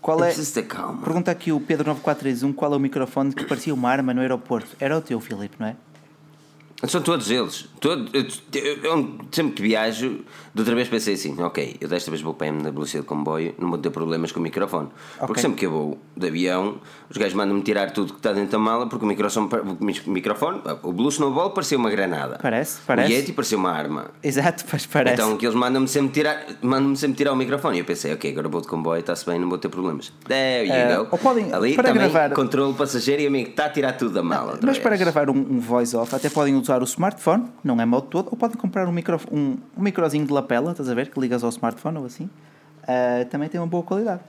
Qual 0.00 0.22
é 0.22 0.26
preciso 0.26 0.54
ter 0.54 0.62
calma. 0.64 1.02
Pergunta 1.02 1.30
aqui 1.30 1.52
o 1.52 1.60
Pedro 1.60 1.86
9431 1.88 2.52
qual 2.52 2.72
é 2.72 2.76
o 2.76 2.80
microfone 2.80 3.34
que 3.34 3.44
parecia 3.44 3.74
uma 3.74 3.90
arma 3.90 4.14
no 4.14 4.20
aeroporto. 4.20 4.76
Era 4.80 4.96
o 4.96 5.00
teu, 5.00 5.20
Filipe, 5.20 5.56
não 5.58 5.66
é? 5.66 5.76
São 6.86 7.02
todos 7.02 7.28
eles. 7.28 7.66
Todo, 7.80 8.08
eu, 8.12 8.24
eu- 8.84 9.18
sempre 9.32 9.52
que 9.54 9.62
viajo, 9.62 10.20
de 10.54 10.60
outra 10.60 10.76
vez 10.76 10.86
pensei 10.88 11.14
assim: 11.14 11.34
ok, 11.42 11.76
eu 11.80 11.88
desta 11.88 12.08
vez 12.08 12.22
vou 12.22 12.34
para 12.34 12.46
a 12.46 12.50
MWC 12.50 13.00
de 13.00 13.04
comboio, 13.04 13.52
não 13.58 13.68
vou 13.68 13.78
ter 13.78 13.90
problemas 13.90 14.30
com 14.30 14.38
o 14.38 14.42
microfone. 14.42 14.88
Porque 15.18 15.32
Ok. 15.32 15.42
sempre 15.42 15.58
que 15.58 15.66
eu 15.66 15.70
vou 15.72 15.98
de 16.16 16.28
avião, 16.28 16.76
os 17.10 17.16
gajos 17.16 17.34
mandam-me 17.34 17.62
tirar 17.62 17.90
tudo 17.90 18.12
que 18.12 18.20
está 18.20 18.32
dentro 18.32 18.52
da 18.52 18.58
mala, 18.60 18.86
porque 18.88 19.04
o 19.04 19.08
microfone, 19.08 19.48
o 20.06 20.10
microfone 20.10 20.60
o 20.84 20.92
Blue 20.92 21.08
Snowball 21.08 21.50
parecia 21.50 21.76
uma 21.76 21.90
granada. 21.90 22.38
Parece, 22.40 22.78
parece. 22.86 23.12
O 23.12 23.16
Yeti 23.16 23.32
parecia 23.32 23.58
uma 23.58 23.72
arma. 23.72 24.12
Exato, 24.22 24.64
pois 24.70 24.86
parece. 24.86 25.14
Então 25.20 25.36
que 25.36 25.46
eles 25.46 25.56
mandam-me 25.56 25.88
sempre 25.88 26.12
tirar, 26.12 26.46
mandam 26.62 26.94
sempre 26.94 27.16
tirar 27.16 27.32
o 27.32 27.36
microfone. 27.36 27.78
E 27.78 27.80
eu 27.80 27.84
pensei, 27.84 28.12
ok, 28.14 28.30
agora 28.30 28.48
vou 28.48 28.60
de 28.60 28.68
comboio, 28.68 29.00
está-se 29.00 29.26
bem, 29.26 29.38
não 29.40 29.48
vou 29.48 29.58
ter 29.58 29.68
problemas. 29.68 30.12
There 30.28 30.64
you 30.68 30.72
Eh, 30.72 30.96
go. 30.96 31.08
ou 31.10 31.18
podem- 31.18 31.52
Ali 31.52 31.74
para 31.74 31.88
também, 31.88 32.08
gravar- 32.08 32.32
controle 32.34 32.74
passageiro 32.74 33.22
e 33.22 33.26
amigo, 33.26 33.50
está 33.50 33.64
a 33.64 33.70
tirar 33.70 33.94
tudo 33.94 34.12
da 34.14 34.22
mala. 34.22 34.52
outra 34.52 34.64
Mas 34.66 34.78
para 34.78 34.90
vez. 34.90 35.00
gravar 35.00 35.28
um, 35.28 35.36
um 35.38 35.58
voice-off, 35.58 36.14
até 36.14 36.30
podem 36.30 36.54
usar 36.68 36.82
o 36.82 36.84
smartphone, 36.84 37.48
não 37.64 37.80
é 37.80 37.84
mal 37.86 38.02
todo, 38.02 38.28
ou 38.30 38.36
podem 38.36 38.56
comprar 38.56 38.86
um, 38.86 38.92
micro, 38.92 39.18
um, 39.32 39.56
um 39.76 39.82
microzinho 39.82 40.26
de 40.26 40.32
lapela, 40.32 40.72
estás 40.72 40.88
a 40.88 40.94
ver? 40.94 41.10
Que 41.10 41.18
ligas 41.18 41.42
ao 41.42 41.48
smartphone 41.48 41.98
ou 41.98 42.04
assim. 42.04 42.28
Ah, 42.86 43.24
também 43.30 43.48
tem 43.48 43.58
uma 43.60 43.66
boa 43.66 43.82
qualidade. 43.82 44.20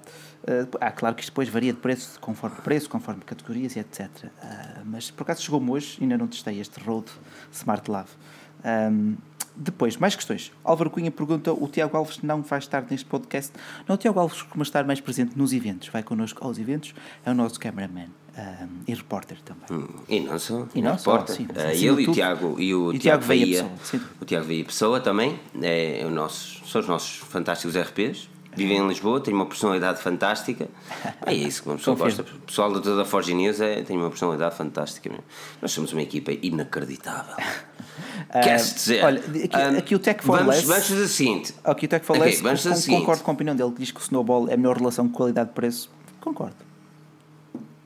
Ah, 0.47 0.67
ah, 0.79 0.91
claro 0.91 1.15
que 1.15 1.21
isto 1.21 1.31
depois 1.31 1.49
varia 1.49 1.73
de 1.73 1.79
preço, 1.79 2.19
conforme 2.19 2.57
preço, 2.57 2.89
conforme 2.89 3.21
categorias 3.21 3.75
e 3.75 3.79
etc. 3.79 4.09
Ah, 4.41 4.81
mas 4.85 5.11
por 5.11 5.23
acaso 5.23 5.41
chegou-me 5.41 5.69
hoje, 5.69 5.97
ainda 6.01 6.17
não 6.17 6.27
testei 6.27 6.59
este 6.59 6.79
Rode 6.79 7.11
Smart 7.51 7.89
Lave. 7.91 8.09
Ahm, 8.63 9.15
depois, 9.55 9.97
mais 9.97 10.15
questões. 10.15 10.53
Álvaro 10.63 10.89
Cunha 10.89 11.11
pergunta: 11.11 11.51
o 11.51 11.67
Tiago 11.67 11.97
Alves 11.97 12.21
não 12.21 12.41
vai 12.41 12.59
estar 12.59 12.85
neste 12.89 13.05
podcast? 13.05 13.51
Não, 13.87 13.95
o 13.95 13.97
Tiago 13.97 14.19
Alves 14.19 14.41
costuma 14.41 14.63
estar 14.63 14.85
mais 14.85 15.01
presente 15.01 15.37
nos 15.37 15.51
eventos, 15.51 15.89
vai 15.89 16.03
connosco 16.03 16.45
aos 16.45 16.57
eventos, 16.57 16.93
é 17.25 17.31
o 17.31 17.33
nosso 17.33 17.59
cameraman 17.59 18.09
e 18.87 18.93
repórter 18.93 19.37
também. 19.43 19.65
Hum, 19.71 19.87
E 20.07 20.19
não 20.19 20.37
só. 20.39 20.65
E 20.75 20.81
não 20.81 20.97
só, 20.97 21.11
importa. 21.13 21.33
sim, 21.33 21.47
mas 21.47 21.57
Eh, 21.57 21.67
acima 21.71 21.75
de 21.77 21.85
ele 21.87 22.01
e 22.03 22.07
o 22.09 22.11
Tiago 22.13 22.55
e 22.59 22.75
o, 22.75 22.93
e 22.93 22.99
Tiago 22.99 23.23
Veia 23.23 23.45
Veia. 23.45 23.63
Pessoa. 23.79 24.01
O 24.21 24.25
Tiago 24.25 24.45
Veia 24.45 24.65
Pessoa 24.65 24.99
também. 24.99 25.39
É 25.61 26.03
o 26.05 26.09
nosso, 26.09 26.65
são 26.67 26.81
os 26.81 26.87
nossos 26.87 27.17
fantásticos 27.17 27.75
RPs. 27.75 28.29
Vivem 28.55 28.77
em 28.77 28.87
Lisboa, 28.87 29.21
têm 29.21 29.33
uma 29.33 29.45
personalidade 29.45 30.01
fantástica. 30.01 30.67
É 31.25 31.33
isso 31.33 31.61
que 31.61 31.69
uma 31.69 31.77
pessoa 31.77 31.95
Confirmo. 31.95 32.23
gosta. 32.23 32.37
O 32.37 32.41
pessoal 32.41 32.73
de 32.73 32.81
toda 32.81 33.01
a 33.03 33.05
Forge 33.05 33.33
News 33.33 33.61
é, 33.61 33.83
tem 33.83 33.95
uma 33.95 34.09
personalidade 34.09 34.55
fantástica. 34.55 35.07
mesmo. 35.09 35.23
Nós 35.61 35.71
somos 35.71 35.93
uma 35.93 36.01
equipa 36.01 36.31
inacreditável. 36.31 37.35
Queres 38.43 38.73
dizer? 38.73 39.01
Ah, 39.03 39.07
olha, 39.07 39.19
aqui- 39.19 39.77
aqui 39.77 39.95
o 39.95 39.99
Tech 39.99 40.23
for 40.23 40.37
vamos, 40.39 40.55
Less- 40.55 40.67
Vamos 40.67 40.87
fazer 40.87 41.01
o 41.03 41.07
seguinte. 41.07 41.53
Aqui 41.63 41.85
o 41.85 41.89
Tech 41.89 42.05
for 42.05 42.15
Ok, 42.17 42.25
Less, 42.27 42.41
vamos 42.41 42.59
fazer 42.63 42.69
con- 42.73 42.79
o 42.79 42.81
seguinte. 42.81 42.99
concordo 43.01 43.23
com 43.23 43.31
a 43.31 43.33
opinião 43.33 43.55
dele, 43.55 43.71
que 43.71 43.79
diz 43.79 43.91
que 43.91 43.99
o 43.99 44.03
Snowball 44.03 44.49
é 44.49 44.53
a 44.55 44.57
melhor 44.57 44.77
relação 44.77 45.07
qualidade-preço. 45.09 45.89
Concordo. 46.19 46.55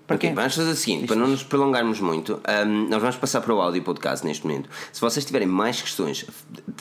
Para 0.05 0.17
Ok, 0.17 0.27
quem? 0.27 0.35
vamos 0.35 0.53
fazer 0.53 0.69
o 0.69 0.75
seguinte, 0.75 1.07
para 1.07 1.15
não 1.15 1.27
nos 1.27 1.43
prolongarmos 1.43 2.01
muito, 2.01 2.41
ahm, 2.43 2.89
nós 2.89 2.99
vamos 2.99 3.15
passar 3.15 3.39
para 3.39 3.53
o 3.55 3.61
áudio 3.61 3.81
podcast 3.83 4.25
neste 4.25 4.45
momento. 4.45 4.69
Se 4.91 4.99
vocês 4.99 5.23
tiverem 5.23 5.47
mais 5.47 5.81
questões, 5.81 6.25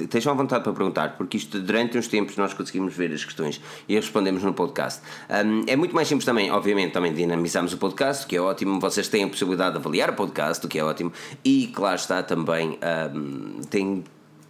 estejam 0.01 0.33
à 0.33 0.37
vontade 0.37 0.65
para 0.65 0.73
perguntar, 0.73 1.17
porque 1.17 1.37
isto 1.37 1.61
durante 1.61 1.97
uns 1.97 2.09
tempos 2.09 2.37
nós 2.37 2.53
conseguimos 2.53 2.95
ver 2.97 3.13
as 3.13 3.25
questões 3.25 3.61
e 3.89 3.95
respondemos 3.95 4.43
no 4.43 4.53
podcast. 4.53 5.03
Ahm, 5.29 5.63
é 5.69 5.77
muito 5.77 5.95
mais 5.95 6.09
simples 6.09 6.25
também, 6.25 6.51
obviamente, 6.51 6.93
também 6.93 7.15
dinamizamos 7.15 7.73
o 7.73 7.79
podcast, 7.79 8.25
o 8.25 8.29
que 8.29 8.35
é 8.37 8.41
ótimo. 8.41 8.81
Vocês 8.81 9.07
têm 9.07 9.23
a 9.23 9.29
possibilidade 9.29 9.73
de 9.75 9.79
avaliar 9.79 10.11
o 10.11 10.15
podcast, 10.15 10.67
o 10.67 10.69
que 10.69 10.81
é 10.81 10.85
ótimo. 10.85 11.13
E 11.45 11.69
claro 11.69 11.95
está 11.95 12.25
também, 12.25 12.77
ahm, 12.83 13.61
tem 13.71 14.03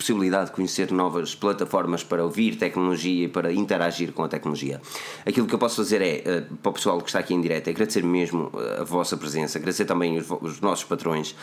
possibilidade 0.03 0.47
de 0.47 0.53
conhecer 0.53 0.91
novas 0.91 1.35
plataformas 1.35 2.03
para 2.03 2.23
ouvir 2.24 2.57
tecnologia 2.57 3.27
e 3.27 3.29
para 3.29 3.53
interagir 3.53 4.12
com 4.12 4.24
a 4.24 4.29
tecnologia. 4.29 4.81
Aquilo 5.24 5.47
que 5.47 5.55
eu 5.55 5.59
posso 5.59 5.77
fazer 5.77 6.03
é, 6.03 6.23
eh, 6.24 6.45
para 6.61 6.70
o 6.70 6.73
pessoal 6.73 7.01
que 7.01 7.09
está 7.09 7.20
aqui 7.20 7.33
em 7.33 7.41
direto, 7.41 7.69
é 7.69 7.70
agradecer 7.70 8.03
mesmo 8.03 8.51
eh, 8.55 8.81
a 8.81 8.85
vossa 8.85 9.16
presença, 9.16 9.59
agradecer 9.59 9.85
também 9.85 10.19
os, 10.19 10.29
os 10.41 10.61
nossos 10.61 10.85
patrões. 10.85 11.37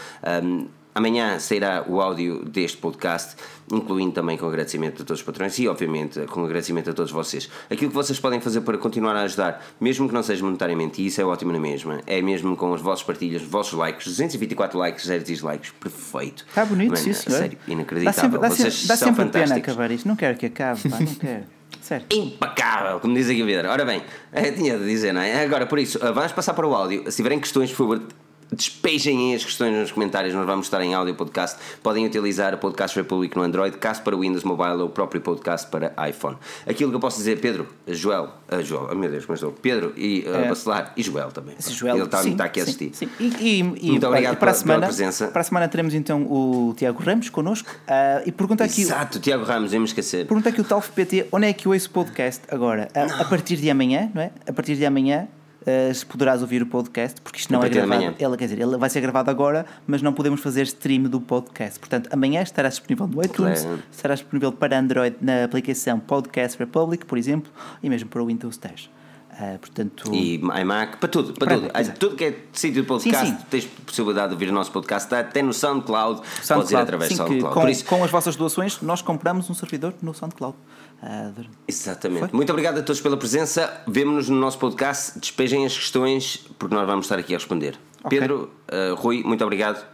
Um, 0.44 0.68
Amanhã 0.94 1.38
sairá 1.40 1.86
o 1.88 2.02
áudio 2.02 2.44
deste 2.44 2.78
podcast, 2.78 3.36
incluindo 3.72 4.11
também 4.11 4.38
com 4.38 4.48
agradecimento 4.48 5.02
a 5.02 5.06
todos 5.06 5.22
os 5.22 5.26
patrões 5.26 5.57
e, 5.60 5.68
obviamente, 5.68 6.20
com 6.22 6.44
agradecimento 6.44 6.90
a 6.90 6.94
todos 6.94 7.11
vocês. 7.11 7.49
Aquilo 7.70 7.90
que 7.91 7.95
vocês 7.95 8.20
podem 8.20 8.41
fazer 8.41 8.61
para 8.61 8.78
continuar 8.78 9.16
a 9.16 9.22
ajudar, 9.22 9.64
mesmo 9.80 10.07
que 10.07 10.14
não 10.14 10.24
seja 10.24 10.44
monetariamente, 10.44 11.02
e 11.02 11.06
isso 11.06 11.22
é 11.22 11.26
ótimo 11.26 11.52
na 11.53 11.60
mesma, 11.60 12.02
é 12.07 12.22
mesmo 12.22 12.56
com 12.57 12.74
as 12.74 12.82
vossas 12.82 13.03
partilhas, 13.03 13.44
os 13.44 13.48
vossos 13.48 13.74
likes, 13.74 14.07
224 14.07 14.78
likes, 14.80 15.06
0 15.06 15.24
dislikes, 15.24 15.72
perfeito. 15.80 16.45
Está 16.49 16.66
bonito, 16.66 16.91
Mano, 16.91 17.03
sim, 17.03 17.14
senhor. 17.14 17.38
Sério, 17.38 17.57
inacreditável. 17.68 18.22
Dá 18.22 18.22
sempre, 18.22 18.40
dá 18.40 18.49
vocês 18.49 18.88
dá 18.88 18.98
são 18.98 19.07
sempre 19.10 19.24
fantásticos. 19.26 19.61
pena 19.61 19.74
acabar 19.74 19.91
isto. 19.91 20.07
Não 20.07 20.16
quero 20.16 20.38
que 20.38 20.48
acabe, 20.48 20.90
pá, 20.90 20.99
não 20.99 21.16
quero. 21.16 21.44
Certo. 21.82 22.14
Impecável, 22.14 22.99
como 22.99 23.14
diz 23.14 23.30
aqui 23.30 23.41
o 23.41 23.45
Pedro. 23.45 23.70
Ora 23.70 23.86
bem, 23.86 24.03
eh, 24.34 24.52
tinha 24.52 24.78
de 24.78 24.86
dizer, 24.86 25.14
não 25.14 25.22
é? 25.22 25.44
Agora, 25.44 25.66
por 25.66 25.80
isso, 25.80 25.98
eh, 26.03 26.11
vamos 26.11 26.32
passar 26.32 26.53
para 26.53 26.68
o 26.68 26.76
áudio. 26.76 27.10
Se 27.10 27.18
tiverem 27.18 27.40
questões, 27.40 27.70
por 27.72 27.78
favor, 27.78 28.02
despejem 28.51 29.35
as 29.35 29.45
questões 29.45 29.76
nos 29.76 29.91
comentários, 29.91 30.34
nós 30.34 30.45
vamos 30.45 30.65
estar 30.65 30.81
em 30.81 30.93
áudio 30.93 31.15
podcast. 31.15 31.59
Podem 31.84 32.05
utilizar 32.05 32.53
o 32.53 32.57
Podcast 32.57 32.97
Republic 32.97 33.35
no 33.35 33.43
Android, 33.43 33.77
caso 33.77 34.01
para 34.01 34.15
Windows 34.15 34.43
Mobile 34.43 34.81
ou 34.81 34.88
o 34.88 34.89
próprio 34.89 35.21
podcast 35.21 35.67
para 35.67 35.93
iPhone. 36.09 36.38
Aquilo 36.67 36.89
que 36.89 36.95
eu 36.95 36.99
posso 36.99 37.17
dizer, 37.17 37.39
Pedro, 37.39 37.67
Joel, 37.88 38.30
uh, 38.51 38.63
Joel, 38.63 38.89
oh 38.91 38.95
meu 38.95 39.09
Deus, 39.09 39.26
mas 39.27 39.39
estou, 39.39 39.51
Pedro 39.51 39.93
e 39.95 40.26
uh, 40.27 40.35
é. 40.35 40.49
Bacelar 40.49 40.93
e 40.97 41.03
Joel 41.03 41.31
também. 41.31 41.55
Esse 41.57 41.73
Joel, 41.73 41.95
Ele 41.95 42.05
está, 42.05 42.23
sim, 42.23 42.31
está 42.31 42.45
aqui 42.45 42.59
a 42.59 42.63
assistir. 42.63 42.91
Sim, 42.93 43.09
sim. 43.17 43.34
E, 43.39 43.59
e, 43.59 43.63
Muito 43.63 44.07
obrigado 44.07 44.38
para 44.38 44.39
pela, 44.39 44.51
a 44.51 44.53
semana, 44.53 44.80
pela 44.80 44.88
presença. 44.88 45.27
Para 45.27 45.41
a 45.41 45.43
semana 45.43 45.67
teremos 45.67 45.93
então 45.93 46.23
o 46.23 46.73
Tiago 46.76 47.01
Ramos 47.01 47.30
connosco 47.30 47.69
uh, 47.69 48.23
e 48.26 48.31
pergunta 48.31 48.63
aqui. 48.63 48.81
Exato, 48.81 49.19
Tiago 49.19 49.43
Ramos, 49.43 49.71
vamos 49.71 49.91
esquecer. 49.91 50.26
Pergunta 50.26 50.49
aqui 50.49 50.61
o 50.61 50.63
Talf 50.63 50.89
PT 50.89 51.27
onde 51.31 51.47
é 51.47 51.53
que 51.53 51.67
eu 51.67 51.71
ouço 51.71 51.88
o 51.88 51.91
podcast 51.91 52.41
agora? 52.49 52.89
A, 52.93 53.21
a, 53.21 53.26
partir 53.26 53.57
de 53.57 53.69
amanhã, 53.69 54.11
não 54.13 54.21
é? 54.21 54.31
A 54.47 54.53
partir 54.53 54.76
de 54.76 54.85
amanhã 54.85 55.27
uh, 55.90 55.94
se 55.94 56.06
poderás 56.06 56.41
ouvir 56.41 56.62
o 56.62 56.66
podcast, 56.66 57.22
porque 57.22 57.40
isto 57.40 57.52
não 57.54 57.64
é 57.64 57.70
gravado. 57.70 58.16
Ele, 58.18 58.38
quer 58.38 58.46
dizer, 58.46 58.60
ele 58.60 58.78
vai 58.78 58.90
ser 58.90 59.02
gravado 59.02 59.30
agora, 59.30 59.66
mas 59.86 60.02
não 60.02 60.14
podemos 60.14 60.41
fazer 60.41 60.64
stream 60.64 61.04
do 61.04 61.22
podcast. 61.22 61.80
Portanto, 61.80 62.10
amanhã 62.12 62.41
estará 62.41 62.70
disponível 62.70 63.08
no 63.08 63.24
iTunes, 63.24 63.62
claro. 63.62 63.84
estará 63.91 64.16
disponível 64.16 64.52
para 64.52 64.80
Android 64.80 65.16
na 65.22 65.44
aplicação 65.44 66.00
Podcast 66.00 66.58
Republic, 66.58 67.06
por 67.06 67.18
exemplo, 67.18 67.52
e 67.82 67.90
mesmo 67.90 68.10
para 68.10 68.22
o 68.22 68.26
Windows 68.26 68.58
10. 68.58 68.90
Uh, 69.40 69.58
portanto... 69.58 70.14
E 70.14 70.36
iMac, 70.36 70.98
para 70.98 71.08
tudo, 71.08 71.34
para, 71.34 71.58
para 71.58 71.84
tudo. 71.84 71.98
tudo 71.98 72.16
que 72.18 72.26
é 72.26 72.40
sítio 72.52 72.82
de 72.82 72.88
podcast, 72.88 73.26
sim, 73.26 73.38
sim. 73.38 73.46
tens 73.50 73.66
possibilidade 73.86 74.28
de 74.28 74.34
ouvir 74.34 74.50
o 74.50 74.52
nosso 74.52 74.70
podcast, 74.70 75.16
até 75.16 75.41
no 75.41 75.54
SoundCloud, 75.54 76.22
SoundCloud 76.41 76.48
podes 76.48 76.72
ir 76.72 76.76
através 76.76 77.10
do 77.12 77.16
SoundCloud. 77.16 77.54
Com, 77.54 77.70
isso... 77.70 77.86
com 77.86 78.04
as 78.04 78.12
vossas 78.12 78.36
doações, 78.36 78.82
nós 78.82 79.02
compramos 79.02 79.50
um 79.50 79.54
servidor 79.54 79.94
no 80.02 80.14
SoundCloud. 80.14 80.58
Uh, 81.01 81.45
Exatamente. 81.67 82.27
Foi? 82.27 82.30
Muito 82.34 82.49
obrigado 82.51 82.80
a 82.80 82.84
todos 82.84 83.01
pela 83.01 83.17
presença. 83.17 83.81
Vemo-nos 83.88 84.30
no 84.30 84.38
nosso 84.38 84.59
podcast. 84.59 85.19
Despejem 85.19 85.65
as 85.65 85.76
questões, 85.76 86.45
porque 86.57 86.76
nós 86.76 86.85
vamos 86.85 87.05
estar 87.05 87.17
aqui 87.17 87.34
a 87.34 87.38
responder. 87.38 87.80
Okay. 88.03 88.19
Pedro, 88.19 88.51
uh, 88.71 88.95
Rui, 88.95 89.23
muito 89.23 89.43
obrigado 89.43 89.85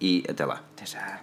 e 0.00 0.24
até 0.28 0.44
lá. 0.44 0.62
Até 0.76 0.86
já. 0.86 1.20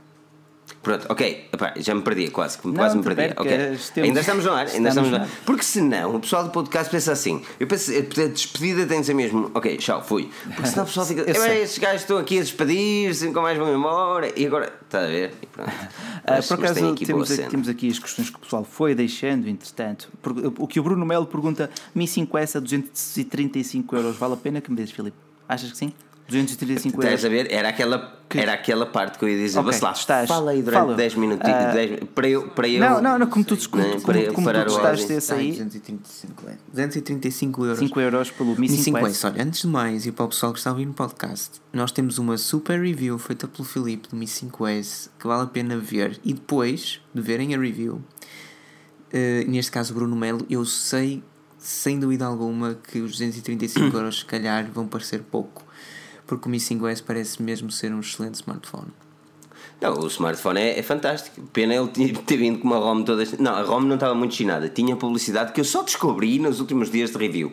Pronto, 0.87 1.05
ok, 1.09 1.49
Epá, 1.51 1.73
já 1.75 1.93
me 1.93 2.01
perdi, 2.01 2.29
quase, 2.29 2.59
não, 2.63 2.73
quase 2.73 2.95
me 2.95 3.03
perdi. 3.03 3.33
Okay. 3.35 3.73
Estamos, 3.73 4.07
ainda 4.07 4.19
estamos 4.21 4.45
no 4.45 4.53
ar, 4.53 4.67
ainda 4.67 4.87
estamos, 4.87 4.87
estamos 4.87 5.11
no 5.11 5.17
ar. 5.17 5.27
Porque 5.45 5.63
senão 5.63 6.15
o 6.15 6.19
pessoal 6.21 6.45
do 6.45 6.49
podcast 6.49 6.89
pensa 6.89 7.11
assim: 7.11 7.41
eu 7.59 7.67
penso, 7.67 7.91
a 7.91 8.27
despedida 8.27 8.85
tem 8.85 9.01
de 9.01 9.05
ser 9.05 9.13
mesmo, 9.13 9.51
ok, 9.53 9.75
tchau, 9.75 10.01
fui. 10.01 10.29
Porque 10.55 10.69
senão 10.69 10.83
o 10.83 10.87
pessoal 10.87 11.05
fica, 11.05 11.23
estes 11.29 11.77
gajos 11.77 12.03
estão 12.03 12.17
aqui 12.17 12.37
a 12.37 12.41
despedir-se, 12.41 13.25
nunca 13.25 13.41
mais 13.41 13.57
vão 13.57 13.75
embora, 13.75 14.31
e 14.33 14.47
agora, 14.47 14.71
está 14.81 14.99
a 14.99 15.07
ver? 15.07 15.33
E 15.41 15.45
pronto. 15.45 15.71
Uh, 16.27 16.45
por 16.45 16.55
acaso, 16.55 16.89
aqui 16.89 17.05
temos, 17.05 17.31
aqui, 17.31 17.49
temos 17.49 17.69
aqui 17.69 17.89
as 17.89 17.99
questões 17.99 18.29
que 18.29 18.35
o 18.35 18.39
pessoal 18.39 18.65
foi 18.65 18.93
deixando, 18.93 19.47
entretanto. 19.47 20.09
O 20.57 20.67
que 20.67 20.77
o 20.77 20.83
Bruno 20.83 21.05
Melo 21.05 21.25
pergunta: 21.25 21.69
Mi 21.95 22.03
5S 22.03 22.57
a 22.57 22.59
235 22.59 23.95
euros, 23.95 24.17
vale 24.17 24.33
a 24.33 24.37
pena 24.37 24.59
que 24.59 24.69
me 24.69 24.75
dês, 24.75 24.91
Filipe? 24.91 25.15
Achas 25.47 25.71
que 25.71 25.77
sim? 25.77 25.93
235 26.27 26.97
euros. 26.97 27.13
Estás 27.13 27.25
a 27.25 27.29
ver? 27.29 27.51
Era 27.51 27.69
aquela, 27.69 28.19
que... 28.27 28.37
era 28.37 28.53
aquela 28.53 28.85
parte 28.85 29.17
que 29.17 29.23
eu 29.23 29.29
ia 29.29 29.37
dizer. 29.37 29.59
Okay, 29.59 29.79
lá, 29.81 29.91
estás, 29.93 30.27
fala 30.27 30.51
aí 30.51 30.61
durante 30.61 30.81
fala. 30.81 30.95
10 30.95 31.15
minutos. 31.15 31.49
Uh, 31.49 31.73
10, 31.73 31.99
para, 32.13 32.29
eu, 32.29 32.49
para 32.49 32.67
eu. 32.67 32.79
Não, 32.81 33.01
não, 33.01 33.19
não 33.19 33.27
como 33.27 33.45
tu, 33.45 33.57
como, 33.69 33.81
não, 33.81 33.91
como, 34.01 34.03
como, 34.03 34.33
como 34.33 34.53
tu 34.53 34.63
gostaste 34.65 35.07
desse 35.07 35.33
aí. 35.33 35.51
235, 35.51 36.49
é. 36.49 36.57
235 36.73 37.65
euros. 37.65 37.79
5 37.79 38.01
euros 38.01 38.31
pelo 38.31 38.59
Mi 38.59 38.67
5S. 38.67 39.31
Olha, 39.31 39.43
antes 39.43 39.61
de 39.61 39.67
mais, 39.67 40.05
e 40.05 40.11
para 40.11 40.25
o 40.25 40.27
pessoal 40.27 40.51
que 40.51 40.59
está 40.59 40.69
a 40.69 40.73
ouvir 40.73 40.85
no 40.85 40.93
podcast, 40.93 41.61
nós 41.71 41.91
temos 41.93 42.17
uma 42.17 42.37
super 42.37 42.79
review 42.81 43.17
feita 43.17 43.47
pelo 43.47 43.63
Filipe 43.63 44.09
do 44.09 44.17
Mi 44.17 44.25
5S 44.25 45.09
que 45.17 45.27
vale 45.27 45.43
a 45.43 45.47
pena 45.47 45.77
ver. 45.77 46.19
E 46.25 46.33
depois 46.33 46.99
de 47.13 47.21
verem 47.21 47.55
a 47.55 47.57
review, 47.57 47.95
uh, 47.95 49.49
neste 49.49 49.71
caso 49.71 49.93
Bruno 49.93 50.15
Melo, 50.15 50.45
eu 50.49 50.65
sei 50.65 51.23
sem 51.57 51.99
dúvida 51.99 52.25
alguma 52.25 52.75
que 52.75 52.99
os 52.99 53.11
235 53.11 53.95
euros, 53.95 54.19
se 54.19 54.25
calhar, 54.25 54.69
vão 54.71 54.87
parecer 54.87 55.23
pouco 55.23 55.66
porque 56.27 56.47
o 56.47 56.51
Mi 56.51 56.57
5S 56.57 57.03
parece 57.05 57.41
mesmo 57.41 57.71
ser 57.71 57.93
um 57.93 58.01
excelente 58.01 58.35
smartphone. 58.35 58.91
Não, 59.79 59.93
o 59.93 60.07
smartphone 60.07 60.59
é, 60.59 60.79
é 60.79 60.83
fantástico. 60.83 61.41
Pena 61.53 61.75
ele 61.75 62.13
ter 62.25 62.37
vindo 62.37 62.59
com 62.59 62.67
uma 62.67 62.77
ROM 62.77 63.03
toda. 63.03 63.23
Não, 63.39 63.53
a 63.53 63.61
ROM 63.61 63.81
não 63.81 63.95
estava 63.95 64.13
muito 64.13 64.35
chinada. 64.35 64.67
Tinha 64.69 64.95
publicidade 64.95 65.53
que 65.53 65.61
eu 65.61 65.65
só 65.65 65.83
descobri 65.83 66.39
nos 66.39 66.59
últimos 66.59 66.91
dias 66.91 67.11
de 67.11 67.17
review. 67.17 67.51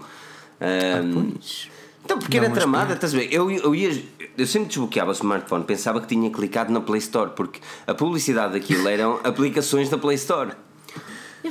Um, 0.61 1.35
ah. 1.35 1.75
Então, 2.05 2.19
porque 2.19 2.37
não, 2.39 2.45
era 2.45 2.55
tramada, 2.55 2.95
estás 2.95 3.15
a 3.15 3.19
ver? 3.19 3.29
Eu, 3.33 3.51
eu, 3.51 3.75
ia, 3.75 4.03
eu 4.37 4.47
sempre 4.47 4.69
desbloqueava 4.69 5.11
o 5.11 5.15
smartphone, 5.15 5.65
pensava 5.65 6.01
que 6.03 6.07
tinha 6.07 6.31
clicado 6.31 6.71
na 6.71 6.81
Play 6.81 6.99
Store, 6.99 7.31
porque 7.35 7.61
a 7.87 7.95
publicidade 7.95 8.53
daquilo 8.53 8.87
eram 8.89 9.21
aplicações 9.25 9.89
da 9.89 9.97
Play 9.97 10.17
Store. 10.17 10.53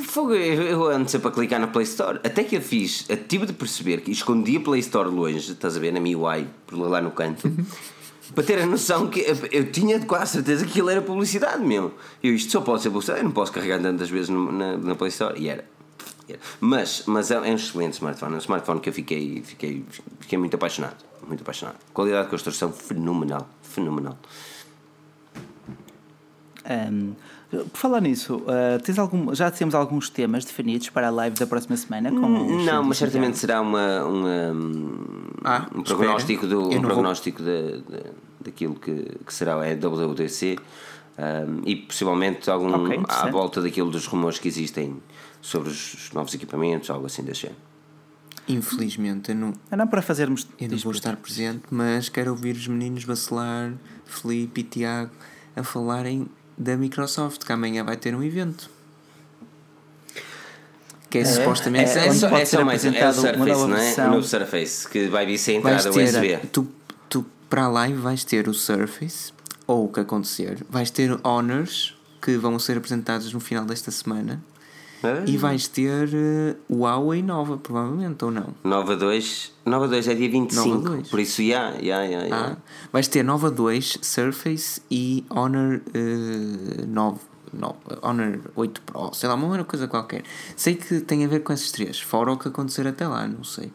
Fogo, 0.01 0.33
eu 0.33 0.89
ando 0.89 1.09
sempre 1.09 1.27
a 1.27 1.31
clicar 1.31 1.59
na 1.59 1.67
Play 1.67 1.83
Store. 1.83 2.19
Até 2.23 2.43
que 2.43 2.55
eu 2.55 2.61
fiz, 2.61 3.05
eu 3.09 3.17
tive 3.17 3.45
de 3.45 3.53
perceber 3.53 4.01
que 4.01 4.11
escondi 4.11 4.57
a 4.57 4.59
Play 4.59 4.79
Store 4.79 5.09
longe, 5.09 5.51
estás 5.51 5.77
a 5.77 5.79
ver, 5.79 5.91
na 5.91 5.99
MIUI, 5.99 6.47
por 6.65 6.77
lá 6.77 6.99
no 6.99 7.11
canto, 7.11 7.49
para 8.33 8.43
ter 8.43 8.59
a 8.59 8.65
noção 8.65 9.07
que 9.07 9.19
eu, 9.19 9.35
eu 9.51 9.71
tinha 9.71 9.99
quase 10.05 10.33
certeza 10.33 10.65
que 10.65 10.71
aquilo 10.71 10.89
era 10.89 11.01
publicidade 11.01 11.63
mesmo. 11.63 11.93
Eu, 12.23 12.33
isto 12.33 12.51
só 12.51 12.61
pode 12.61 12.81
ser 12.81 12.89
publicidade, 12.89 13.21
eu 13.21 13.25
não 13.25 13.31
posso 13.31 13.51
carregar 13.51 13.79
tantas 13.81 14.09
vezes 14.09 14.29
na, 14.29 14.77
na 14.77 14.95
Play 14.95 15.09
Store. 15.09 15.39
E 15.39 15.49
era. 15.49 15.65
Mas, 16.59 17.03
mas 17.05 17.31
é 17.31 17.39
um 17.39 17.45
excelente 17.45 17.93
smartphone, 17.93 18.33
é 18.33 18.35
um 18.35 18.39
smartphone 18.39 18.79
que 18.79 18.89
eu 18.89 18.93
fiquei, 18.93 19.43
fiquei, 19.43 19.85
fiquei 20.19 20.37
muito 20.37 20.55
apaixonado. 20.55 20.97
Muito 21.27 21.41
apaixonado. 21.41 21.77
Qualidade 21.93 22.25
de 22.25 22.31
construção 22.31 22.71
fenomenal. 22.71 23.47
Fenomenal. 23.61 24.17
Um, 26.65 27.13
por 27.71 27.77
falar 27.77 28.01
nisso, 28.01 28.37
uh, 28.37 28.81
tens 28.83 28.97
algum, 28.97 29.33
já 29.33 29.51
temos 29.51 29.75
alguns 29.75 30.09
temas 30.09 30.43
definidos 30.45 30.89
para 30.89 31.07
a 31.07 31.11
live 31.11 31.37
da 31.37 31.45
próxima 31.45 31.77
semana? 31.77 32.09
não, 32.09 32.83
mas 32.83 32.97
certamente 32.97 33.37
será 33.37 33.61
uma, 33.61 34.03
uma 34.03 34.55
ah, 35.43 35.67
um 35.75 35.83
prognóstico, 35.83 36.47
do, 36.47 36.69
um 36.69 36.81
prognóstico 36.81 37.43
de, 37.43 37.81
de, 37.81 38.03
daquilo 38.43 38.75
que, 38.75 39.17
que 39.25 39.33
será 39.33 39.53
a 39.55 39.75
WWDC 39.75 40.57
um, 41.17 41.61
e 41.65 41.75
possivelmente 41.75 42.49
algum 42.49 42.85
okay, 42.85 43.01
à 43.07 43.29
volta 43.29 43.61
daquilo 43.61 43.91
dos 43.91 44.05
rumores 44.07 44.39
que 44.39 44.47
existem 44.47 44.97
sobre 45.41 45.69
os 45.69 46.09
novos 46.13 46.33
equipamentos, 46.33 46.89
algo 46.89 47.05
assim 47.05 47.23
desse 47.23 47.41
género. 47.41 47.59
Infelizmente, 48.47 49.31
eu 49.31 49.35
não, 49.35 49.53
é 49.71 49.75
não 49.75 49.87
para 49.87 50.01
fazermos. 50.01 50.47
Eu 50.59 50.69
não 50.69 50.77
vou 50.77 50.91
estar 50.91 51.15
presente, 51.15 51.63
mas 51.69 52.09
quero 52.09 52.31
ouvir 52.31 52.55
os 52.55 52.67
meninos 52.67 53.03
vacilar, 53.05 53.73
Felipe 54.05 54.61
e 54.61 54.63
Tiago, 54.63 55.11
a 55.55 55.63
falarem 55.63 56.27
da 56.57 56.77
Microsoft, 56.77 57.43
que 57.43 57.51
amanhã 57.51 57.83
vai 57.83 57.97
ter 57.97 58.15
um 58.15 58.23
evento. 58.23 58.69
Que 61.09 61.19
é, 61.19 61.21
é 61.21 61.25
supostamente. 61.25 61.91
É, 61.91 62.05
é, 62.05 62.07
é, 62.07 62.13
só, 62.13 62.27
é 62.29 62.45
só 62.45 62.65
mais 62.65 62.83
é 62.83 62.89
o 62.89 63.13
Surface, 63.13 63.67
não 63.67 63.77
é? 63.77 64.07
O 64.07 64.11
novo 64.11 64.27
Surface, 64.27 64.89
que 64.89 65.07
vai 65.07 65.25
vir 65.25 65.37
sem 65.37 65.57
entrada 65.57 65.89
USB. 65.89 66.37
Tu, 66.51 66.67
tu, 67.07 67.25
para 67.49 67.65
a 67.65 67.67
live, 67.67 67.99
vais 67.99 68.23
ter 68.23 68.47
o 68.47 68.53
Surface, 68.53 69.31
ou 69.67 69.85
o 69.85 69.87
que 69.89 69.99
acontecer, 69.99 70.65
vais 70.69 70.89
ter 70.89 71.15
Honors, 71.23 71.95
que 72.19 72.37
vão 72.37 72.57
ser 72.57 72.77
apresentados 72.77 73.31
no 73.31 73.39
final 73.39 73.63
desta 73.65 73.91
semana. 73.91 74.41
Ah. 75.03 75.21
E 75.27 75.35
vais 75.35 75.67
ter 75.67 76.07
uh, 76.07 76.55
o 76.69 76.83
Huawei 76.83 77.21
Nova, 77.21 77.57
provavelmente, 77.57 78.23
ou 78.23 78.31
não? 78.31 78.47
Nova 78.63 78.95
2, 78.95 79.51
Nova 79.65 79.87
2 79.87 80.07
é 80.07 80.15
dia 80.15 80.29
25, 80.31 80.65
Nova 80.65 80.89
2. 80.95 81.09
por 81.09 81.19
isso 81.19 81.43
já, 81.43 81.73
já, 81.73 82.07
já, 82.07 82.57
Vais 82.93 83.07
ter 83.07 83.23
Nova 83.23 83.49
2, 83.49 83.97
Surface 84.03 84.79
e 84.89 85.25
Honor 85.31 85.81
uh, 85.95 86.85
9, 86.85 87.19
9, 87.51 87.75
Honor 88.03 88.39
8 88.55 88.81
Pro, 88.83 89.11
sei 89.15 89.27
lá, 89.27 89.33
uma 89.33 89.63
coisa 89.63 89.87
qualquer. 89.87 90.21
Sei 90.55 90.75
que 90.75 91.01
tem 91.01 91.25
a 91.25 91.27
ver 91.27 91.39
com 91.39 91.51
esses 91.51 91.71
três, 91.71 91.99
fora 91.99 92.31
o 92.31 92.37
que 92.37 92.47
acontecer 92.47 92.85
até 92.87 93.07
lá, 93.07 93.27
não 93.27 93.43
sei. 93.43 93.73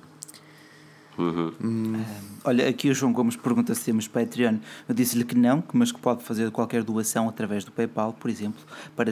Uhum. 1.18 1.52
Hum. 1.62 2.04
Olha, 2.44 2.68
aqui 2.68 2.88
o 2.88 2.94
João 2.94 3.12
Gomes 3.12 3.36
pergunta 3.36 3.74
se 3.74 3.84
temos 3.84 4.06
Patreon. 4.06 4.56
Eu 4.88 4.94
disse-lhe 4.94 5.24
que 5.24 5.36
não, 5.36 5.62
mas 5.72 5.90
que 5.90 5.98
pode 5.98 6.22
fazer 6.22 6.50
qualquer 6.50 6.84
doação 6.84 7.28
através 7.28 7.64
do 7.64 7.72
PayPal, 7.72 8.12
por 8.12 8.30
exemplo, 8.30 8.60
para 8.94 9.10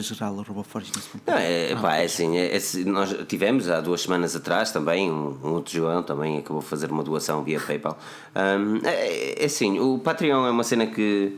Não, 1.25 1.33
é, 1.35 1.75
pá, 1.75 1.97
é 1.97 2.05
assim, 2.05 2.37
é, 2.37 2.55
é, 2.55 2.59
nós 2.85 3.13
tivemos 3.27 3.69
há 3.69 3.81
duas 3.81 4.01
semanas 4.01 4.35
atrás 4.35 4.71
também, 4.71 5.11
um, 5.11 5.37
um, 5.43 5.49
outro 5.49 5.73
João 5.73 6.01
também 6.01 6.37
acabou 6.37 6.61
de 6.61 6.67
fazer 6.67 6.89
uma 6.89 7.03
doação 7.03 7.43
via 7.43 7.59
PayPal. 7.59 7.97
Um, 8.35 8.85
é, 8.85 9.43
é 9.43 9.45
assim, 9.45 9.79
o 9.79 9.99
Patreon 9.99 10.47
é 10.47 10.49
uma 10.49 10.63
cena 10.63 10.87
que 10.87 11.37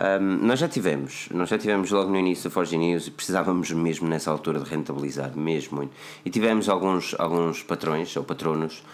Um, 0.00 0.46
nós 0.46 0.60
já 0.60 0.68
tivemos, 0.68 1.28
nós 1.34 1.48
já 1.48 1.58
tivemos 1.58 1.90
logo 1.90 2.08
no 2.08 2.16
início 2.16 2.44
da 2.44 2.50
Forge 2.50 2.78
News 2.78 3.08
e 3.08 3.10
precisávamos 3.10 3.72
mesmo 3.72 4.06
nessa 4.06 4.30
altura 4.30 4.60
de 4.60 4.70
rentabilizar, 4.70 5.36
mesmo 5.36 5.78
muito. 5.78 5.92
E 6.24 6.30
tivemos 6.30 6.68
alguns, 6.68 7.16
alguns 7.18 7.64
patrões 7.64 8.16
ou 8.16 8.22
patronos 8.22 8.84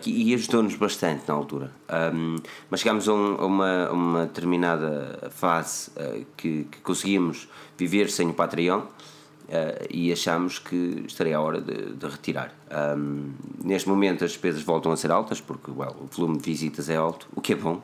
que, 0.00 0.10
e 0.10 0.34
ajudou-nos 0.34 0.74
bastante 0.74 1.22
na 1.28 1.34
altura. 1.34 1.70
Um, 2.12 2.36
mas 2.68 2.80
chegámos 2.80 3.08
a, 3.08 3.12
um, 3.12 3.34
a, 3.34 3.46
uma, 3.46 3.90
uma 3.90 4.26
determinada 4.26 5.30
fase 5.30 5.90
uh, 5.90 6.26
que, 6.36 6.64
que 6.64 6.78
conseguíamos 6.78 7.48
viver 7.78 8.10
sem 8.10 8.28
o 8.28 8.34
Patreon. 8.34 8.80
Uh, 8.80 9.86
e 9.88 10.12
achamos 10.12 10.58
que 10.58 11.04
estaria 11.06 11.36
a 11.36 11.40
hora 11.40 11.60
de, 11.60 11.92
de 11.92 12.06
retirar. 12.06 12.52
Um, 12.98 13.30
neste 13.62 13.88
momento 13.88 14.24
as 14.24 14.32
despesas 14.32 14.62
voltam 14.62 14.90
a 14.90 14.96
ser 14.96 15.12
altas 15.12 15.40
porque 15.40 15.70
well, 15.70 15.94
o 16.00 16.06
volume 16.06 16.38
de 16.38 16.44
visitas 16.44 16.88
é 16.88 16.96
alto, 16.96 17.28
o 17.32 17.40
que 17.40 17.52
é 17.52 17.56
bom, 17.56 17.80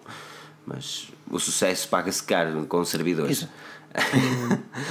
mas 0.66 1.12
o 1.30 1.38
sucesso 1.38 1.88
paga-se 1.88 2.24
caro 2.24 2.66
com 2.66 2.84
servidores. 2.84 3.46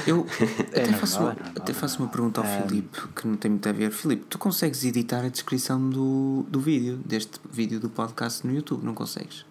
Eu 0.05 0.25
é 0.73 0.83
até, 0.83 0.93
faço, 0.93 1.19
uma, 1.19 1.31
até 1.31 1.73
faço 1.73 1.99
uma 1.99 2.07
pergunta 2.07 2.41
ao 2.41 2.47
um... 2.47 2.67
Filipe 2.67 3.07
que 3.15 3.27
não 3.27 3.35
tem 3.35 3.51
muito 3.51 3.67
a 3.67 3.71
ver. 3.71 3.91
Filipe, 3.91 4.25
tu 4.29 4.37
consegues 4.37 4.83
editar 4.83 5.23
a 5.23 5.29
descrição 5.29 5.89
do, 5.89 6.45
do 6.49 6.59
vídeo, 6.59 6.97
deste 7.05 7.39
vídeo 7.51 7.79
do 7.79 7.89
podcast 7.89 8.45
no 8.45 8.53
YouTube, 8.53 8.83
não 8.83 8.93
consegues? 8.93 9.45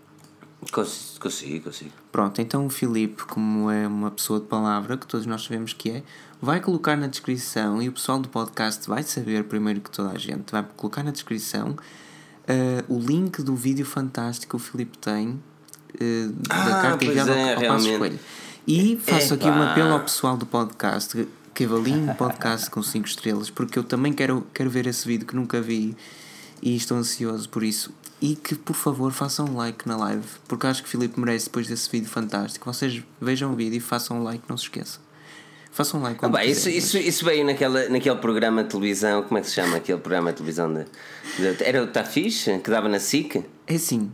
Consigo, 0.73 1.21
consigo, 1.21 1.65
consigo. 1.65 1.91
Pronto, 2.13 2.41
então 2.41 2.67
o 2.67 2.71
Filipe, 2.71 3.25
como 3.25 3.71
é 3.71 3.87
uma 3.87 4.11
pessoa 4.11 4.39
de 4.39 4.47
palavra, 4.47 4.97
que 4.97 5.07
todos 5.07 5.25
nós 5.25 5.43
sabemos 5.43 5.73
que 5.73 5.91
é, 5.91 6.03
vai 6.41 6.61
colocar 6.61 6.97
na 6.97 7.07
descrição 7.07 7.81
e 7.81 7.89
o 7.89 7.93
pessoal 7.93 8.19
do 8.19 8.29
podcast 8.29 8.87
vai 8.87 9.03
saber 9.03 9.45
primeiro 9.45 9.81
que 9.81 9.91
toda 9.91 10.11
a 10.11 10.19
gente, 10.19 10.53
vai 10.53 10.65
colocar 10.77 11.03
na 11.03 11.11
descrição 11.11 11.71
uh, 11.71 12.95
o 12.95 12.99
link 12.99 13.43
do 13.43 13.57
vídeo 13.57 13.87
fantástico 13.87 14.51
que 14.51 14.57
o 14.57 14.59
Filipe 14.59 14.99
tem 14.99 15.29
uh, 15.31 15.41
ah, 16.51 16.69
da 16.69 16.83
carta 16.83 17.05
enviada 17.07 17.33
é, 17.33 17.55
ao, 17.55 17.63
ao 17.63 17.69
Passo 17.69 17.99
Coelho. 17.99 18.19
E 18.67 18.97
faço 18.97 19.35
aqui 19.35 19.47
um 19.47 19.63
apelo 19.63 19.93
ao 19.93 20.01
pessoal 20.01 20.37
do 20.37 20.47
podcast 20.47 21.27
que 21.55 21.65
avaliem 21.65 22.09
o 22.09 22.15
podcast 22.15 22.71
com 22.71 22.83
5 22.83 23.07
estrelas, 23.07 23.51
porque 23.51 23.79
eu 23.79 23.85
também 23.85 24.13
quero, 24.13 24.47
quero 24.55 24.71
ver 24.71 24.87
esse 24.87 25.07
vídeo 25.07 25.27
que 25.27 25.35
nunca 25.35 25.61
vi 25.61 25.97
e 26.63 26.77
estou 26.77 26.97
ansioso 26.97 27.49
por 27.49 27.63
isso. 27.63 27.93
E 28.21 28.37
que 28.37 28.55
por 28.55 28.75
favor 28.75 29.13
façam 29.13 29.47
um 29.47 29.57
like 29.57 29.89
na 29.89 29.97
live, 29.97 30.25
porque 30.47 30.67
acho 30.67 30.83
que 30.83 30.89
o 30.89 30.91
Filipe 30.91 31.19
merece 31.19 31.47
depois 31.47 31.67
desse 31.67 31.91
vídeo 31.91 32.09
fantástico. 32.09 32.71
Vocês 32.73 33.03
vejam 33.21 33.53
o 33.53 33.57
vídeo 33.57 33.77
e 33.77 33.81
façam 33.81 34.21
um 34.21 34.23
like, 34.23 34.45
não 34.49 34.57
se 34.57 34.65
esqueçam. 34.65 35.01
Façam 35.73 36.01
um 36.01 36.03
like. 36.03 36.19
Ah, 36.23 36.45
isso, 36.45 36.69
isso, 36.69 36.99
isso 36.99 37.25
veio 37.25 37.45
naquela, 37.47 37.89
naquele 37.89 38.17
programa 38.17 38.63
de 38.63 38.71
televisão, 38.71 39.23
como 39.23 39.39
é 39.39 39.41
que 39.41 39.49
se 39.49 39.55
chama 39.55 39.77
aquele 39.77 39.99
programa 39.99 40.31
de 40.31 40.37
televisão? 40.37 40.73
De, 40.73 40.85
de 41.39 41.65
era 41.65 41.83
o 41.83 41.87
Tafish, 41.87 42.45
que 42.63 42.71
dava 42.71 42.89
na 42.89 42.99
SIC? 42.99 43.45
É 43.67 43.75
assim, 43.75 44.13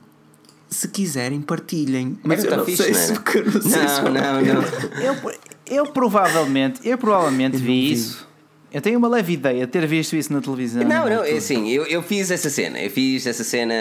se 0.69 0.89
quiserem, 0.89 1.41
partilhem. 1.41 2.19
Mas 2.23 2.45
eu 2.45 2.57
não 2.57 2.65
fixe, 2.65 2.83
sei 2.83 2.95
se, 2.95 3.13
não, 3.13 3.23
sei 3.25 3.83
não, 3.83 3.89
se 3.89 4.03
não, 4.03 4.13
não, 4.13 4.43
não. 4.43 5.01
Eu, 5.01 5.33
eu 5.67 5.87
provavelmente, 5.87 6.81
eu 6.87 6.99
provavelmente 6.99 7.57
vi 7.57 7.93
isso. 7.93 8.27
Eu 8.73 8.81
tenho 8.81 8.99
uma 8.99 9.09
leve 9.09 9.33
ideia 9.33 9.65
de 9.65 9.73
ter 9.73 9.87
visto 9.87 10.17
isso 10.17 10.33
na 10.33 10.41
televisão. 10.41 10.83
Não, 10.83 11.09
não, 11.09 11.25
é 11.25 11.33
assim, 11.33 11.71
eu, 11.71 11.85
eu 11.85 12.03
fiz 12.03 12.31
essa 12.33 12.51
cena. 12.51 12.81
Eu 12.81 12.91
fiz 12.91 13.25
essa 13.25 13.45
cena 13.45 13.75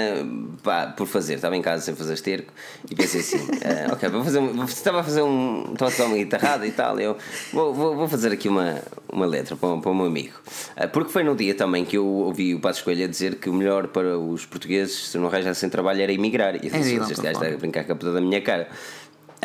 pá, 0.61 0.87
por 0.87 1.07
fazer. 1.07 1.35
Estava 1.35 1.57
em 1.57 1.61
casa 1.61 1.83
sem 1.83 1.95
fazer 1.95 2.13
esterco 2.13 2.53
e 2.89 2.95
pensei 2.95 3.21
assim: 3.21 3.37
uh, 3.37 3.93
ok, 3.93 4.09
vou 4.09 4.23
fazer 4.23 4.39
estava 4.67 4.99
a 4.99 5.03
fazer 5.03 5.23
um. 5.23 5.71
Estava 5.73 5.89
a 5.89 5.93
tocar 5.93 6.05
uma 6.05 6.17
guitarrada 6.17 6.67
e 6.67 6.71
tal. 6.71 6.99
Eu 6.99 7.17
vou, 7.51 7.73
vou, 7.73 7.95
vou 7.95 8.07
fazer 8.07 8.31
aqui 8.31 8.47
uma, 8.47 8.79
uma 9.11 9.25
letra 9.25 9.55
para, 9.55 9.75
para 9.77 9.91
o 9.91 9.95
meu 9.95 10.05
amigo. 10.05 10.35
Uh, 10.77 10.87
porque 10.89 11.11
foi 11.11 11.23
no 11.23 11.35
dia 11.35 11.55
também 11.55 11.83
que 11.83 11.97
eu 11.97 12.05
ouvi 12.05 12.53
o 12.53 12.59
Passo 12.59 12.79
Escolha 12.79 13.07
dizer 13.07 13.35
que 13.35 13.49
o 13.49 13.53
melhor 13.53 13.87
para 13.87 14.19
os 14.19 14.45
portugueses, 14.45 15.09
se 15.09 15.17
não 15.17 15.27
arranjassem 15.27 15.67
trabalho, 15.67 16.01
era 16.01 16.13
emigrar. 16.13 16.55
E 16.55 16.67
eu 16.67 16.71
disse: 16.71 16.95
este 16.95 17.21
gajo 17.21 17.43
está 17.43 17.47
a 17.47 17.57
brincar 17.57 17.85
com 17.85 17.91
a 17.91 17.95
puta 17.95 18.13
da 18.13 18.21
minha 18.21 18.39
cara. 18.39 18.69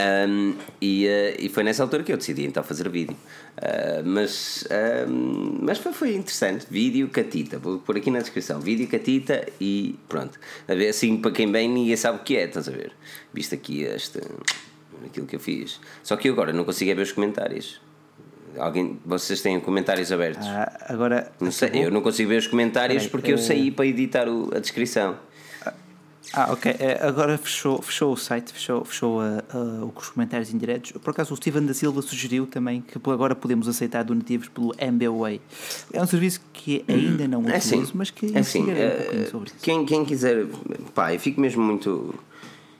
Um, 0.00 0.54
e, 0.80 1.06
uh, 1.06 1.36
e 1.38 1.48
foi 1.48 1.62
nessa 1.62 1.82
altura 1.82 2.02
que 2.02 2.12
eu 2.12 2.16
decidi 2.16 2.44
então 2.44 2.62
fazer 2.62 2.88
vídeo. 2.88 3.16
Uh, 3.58 4.02
mas 4.04 4.64
um, 5.08 5.58
mas 5.62 5.78
foi, 5.78 5.92
foi 5.92 6.14
interessante. 6.14 6.66
Vídeo 6.70 7.08
Catita, 7.08 7.58
vou 7.58 7.78
pôr 7.78 7.96
aqui 7.96 8.10
na 8.10 8.20
descrição: 8.20 8.60
vídeo 8.60 8.86
Catita 8.88 9.46
e 9.60 9.98
pronto. 10.08 10.38
A 10.68 10.74
ver, 10.74 10.88
assim, 10.88 11.16
para 11.16 11.32
quem 11.32 11.50
bem, 11.50 11.68
ninguém 11.68 11.96
sabe 11.96 12.18
o 12.18 12.22
que 12.22 12.36
é, 12.36 12.44
estás 12.44 12.68
a 12.68 12.72
ver? 12.72 12.92
Visto 13.34 13.54
aqui 13.54 13.82
este, 13.82 14.20
aquilo 15.04 15.26
que 15.26 15.36
eu 15.36 15.40
fiz. 15.40 15.80
Só 16.02 16.16
que 16.16 16.28
eu 16.28 16.32
agora 16.32 16.52
não 16.52 16.64
consigo 16.64 16.94
ver 16.94 17.02
os 17.02 17.12
comentários. 17.12 17.80
Alguém, 18.58 18.98
vocês 19.04 19.40
têm 19.40 19.60
comentários 19.60 20.10
abertos? 20.10 20.46
Ah, 20.46 20.86
agora. 20.88 21.30
Não 21.40 21.52
sei, 21.52 21.70
eu 21.74 21.90
não 21.90 22.00
consigo 22.00 22.30
ver 22.30 22.36
os 22.36 22.46
comentários 22.46 23.06
porque 23.06 23.32
eu 23.32 23.38
saí 23.38 23.70
para 23.70 23.86
editar 23.86 24.28
o, 24.28 24.50
a 24.54 24.58
descrição. 24.58 25.16
Ah, 26.32 26.52
ok. 26.52 26.76
É, 26.78 27.04
agora 27.04 27.36
fechou, 27.36 27.82
fechou 27.82 28.12
o 28.12 28.16
site, 28.16 28.52
fechou, 28.52 28.84
fechou 28.84 29.20
uh, 29.20 29.56
uh, 29.56 29.92
os 29.94 30.08
comentários 30.10 30.52
indiretos. 30.52 30.92
Por 30.92 31.10
acaso, 31.10 31.34
o 31.34 31.36
Steven 31.36 31.66
da 31.66 31.74
Silva 31.74 32.00
sugeriu 32.02 32.46
também 32.46 32.80
que 32.80 32.98
agora 33.10 33.34
podemos 33.34 33.66
aceitar 33.66 34.04
donativos 34.04 34.48
pelo 34.48 34.72
MBWay. 34.78 35.40
É 35.92 36.00
um 36.00 36.06
serviço 36.06 36.40
que 36.52 36.84
ainda 36.88 37.26
não 37.26 37.40
é 37.48 37.56
utilizo, 37.56 37.82
assim, 37.82 37.92
mas 37.94 38.10
que 38.10 38.34
é 38.34 38.38
assim, 38.38 38.62
um 38.62 39.30
sobre 39.30 39.48
isso. 39.48 39.56
Quem, 39.60 39.84
quem 39.84 40.04
quiser, 40.04 40.46
pá, 40.94 41.12
eu 41.12 41.18
fico 41.18 41.40
mesmo 41.40 41.62
muito. 41.62 42.14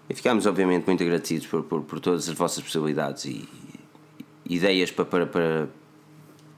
Ficamos, 0.09 0.47
obviamente, 0.47 0.87
muito 0.87 1.03
agradecidos 1.03 1.47
por, 1.47 1.63
por, 1.63 1.83
por 1.83 2.01
todas 2.01 2.29
as 2.29 2.35
vossas 2.35 2.63
possibilidades 2.63 3.25
e, 3.25 3.49
e 4.49 4.57
ideias 4.57 4.91
para, 4.91 5.05
para, 5.05 5.27
para 5.27 5.69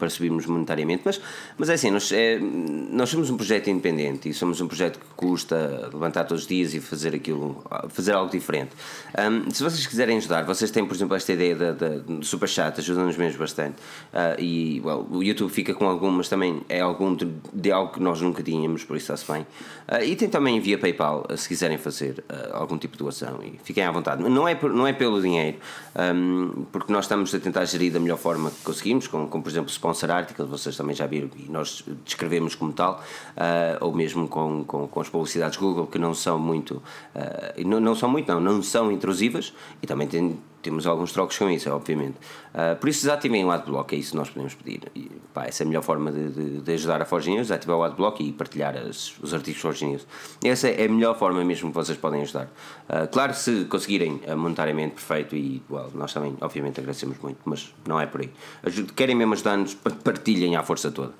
para 0.02 0.10
subirmos 0.10 0.46
monetariamente, 0.46 1.02
mas, 1.04 1.20
mas 1.56 1.68
é 1.68 1.74
assim, 1.74 1.88
nós, 1.88 2.10
é, 2.10 2.36
nós 2.40 3.08
somos 3.08 3.30
um 3.30 3.36
projeto 3.36 3.70
independente 3.70 4.28
e 4.28 4.34
somos 4.34 4.60
um 4.60 4.66
projeto 4.66 4.98
que 4.98 5.06
custa 5.14 5.88
levantar 5.92 6.24
todos 6.24 6.42
os 6.42 6.48
dias 6.48 6.74
e 6.74 6.80
fazer 6.80 7.14
aquilo, 7.14 7.62
fazer 7.88 8.12
algo 8.12 8.28
diferente. 8.28 8.70
Um, 9.16 9.48
se 9.48 9.62
vocês 9.62 9.86
quiserem 9.86 10.16
ajudar, 10.16 10.42
vocês 10.42 10.72
têm, 10.72 10.84
por 10.84 10.96
exemplo, 10.96 11.14
esta 11.14 11.32
ideia 11.32 11.54
da, 11.54 11.98
do 11.98 12.24
Super 12.24 12.48
Chat, 12.48 12.80
ajuda-nos 12.80 13.16
mesmo 13.16 13.38
bastante. 13.38 13.76
Uh, 14.12 14.40
e 14.40 14.82
well, 14.84 15.06
o 15.08 15.22
YouTube 15.22 15.52
fica 15.52 15.72
com 15.72 15.86
algumas 15.86 16.28
também, 16.28 16.62
é 16.68 16.80
algum 16.80 17.14
de, 17.14 17.28
de, 17.52 17.70
algo 17.70 17.92
que 17.92 18.00
nós 18.00 18.20
nunca 18.20 18.42
tínhamos, 18.42 18.82
por 18.82 18.96
isso 18.96 19.12
está-se 19.12 19.30
bem. 19.30 19.42
Uh, 19.88 20.02
e 20.04 20.16
tem 20.16 20.28
também 20.28 20.58
via 20.58 20.78
PayPal, 20.78 21.28
se 21.36 21.46
quiserem 21.46 21.78
fazer 21.78 22.24
uh, 22.28 22.56
algum 22.56 22.76
tipo 22.76 22.96
de 22.96 23.04
doação 23.04 23.38
e 23.40 23.56
fiquem 23.62 23.84
à 23.84 23.92
vontade. 23.92 24.20
Não 24.20 24.48
é, 24.48 24.56
por, 24.56 24.72
não 24.72 24.84
é 24.84 24.92
pelo 24.92 25.22
dinheiro, 25.22 25.58
um, 25.94 26.64
porque 26.72 26.92
nós 26.92 27.04
estamos 27.04 27.32
a 27.32 27.38
tentar 27.38 27.64
gerir 27.66 27.92
da 27.92 28.00
melhor 28.00 28.18
forma 28.18 28.50
que 28.50 28.62
conseguimos, 28.64 29.06
como, 29.06 29.28
como 29.28 29.44
por 29.44 29.50
exemplo, 29.50 29.70
sponsor 29.92 30.10
articles, 30.10 30.48
vocês 30.48 30.76
também 30.76 30.94
já 30.94 31.06
viram 31.06 31.28
e 31.36 31.50
nós 31.50 31.84
descrevemos 32.04 32.54
como 32.54 32.72
tal, 32.72 33.02
uh, 33.36 33.84
ou 33.84 33.92
mesmo 33.94 34.26
com, 34.28 34.64
com, 34.64 34.88
com, 34.88 35.00
as 35.00 35.08
publicidades 35.08 35.58
Google 35.58 35.86
que 35.86 35.98
não 35.98 36.14
são 36.14 36.38
muito, 36.38 36.82
uh, 37.14 37.66
não, 37.66 37.80
não 37.80 37.94
são 37.94 38.08
muito, 38.08 38.32
não, 38.32 38.40
não 38.40 38.62
são 38.62 38.90
intrusivas 38.90 39.52
e 39.82 39.86
também 39.86 40.08
tem, 40.08 40.38
temos 40.62 40.86
alguns 40.86 41.12
trocos 41.12 41.36
com 41.36 41.50
isso, 41.50 41.70
obviamente. 41.70 42.16
Uh, 42.54 42.76
por 42.76 42.88
isso, 42.88 43.02
desativem 43.02 43.44
o 43.44 43.50
AdBlock, 43.50 43.94
é 43.94 43.98
isso 43.98 44.12
que 44.12 44.16
nós 44.16 44.30
podemos 44.30 44.54
pedir. 44.54 44.90
E, 44.94 45.10
pá, 45.34 45.44
essa 45.44 45.62
é 45.62 45.64
a 45.64 45.68
melhor 45.68 45.82
forma 45.82 46.12
de, 46.12 46.30
de, 46.30 46.60
de 46.60 46.72
ajudar 46.72 47.02
a 47.02 47.04
Forge 47.04 47.30
News, 47.30 47.50
ativar 47.50 47.76
o 47.76 47.82
AdBlock 47.82 48.22
e 48.22 48.32
partilhar 48.32 48.76
as, 48.76 49.18
os 49.20 49.34
artigos 49.34 49.60
Forge 49.60 49.84
News. 49.84 50.06
Essa 50.44 50.68
é 50.68 50.84
a 50.84 50.88
melhor 50.88 51.18
forma 51.18 51.44
mesmo 51.44 51.70
que 51.70 51.74
vocês 51.74 51.98
podem 51.98 52.22
ajudar. 52.22 52.44
Uh, 52.88 53.08
claro, 53.10 53.34
se 53.34 53.64
conseguirem 53.64 54.20
uh, 54.26 54.36
monetariamente, 54.36 54.94
perfeito, 54.94 55.34
e 55.34 55.62
well, 55.68 55.90
nós 55.94 56.12
também, 56.12 56.36
obviamente, 56.40 56.78
agradecemos 56.80 57.18
muito, 57.18 57.38
mas 57.44 57.74
não 57.86 58.00
é 58.00 58.06
por 58.06 58.20
aí. 58.20 58.30
Ajude, 58.62 58.92
querem 58.92 59.16
mesmo 59.16 59.34
ajudar-nos, 59.34 59.74
partilhem 59.74 60.56
à 60.56 60.62
força 60.62 60.90
toda. 60.90 61.12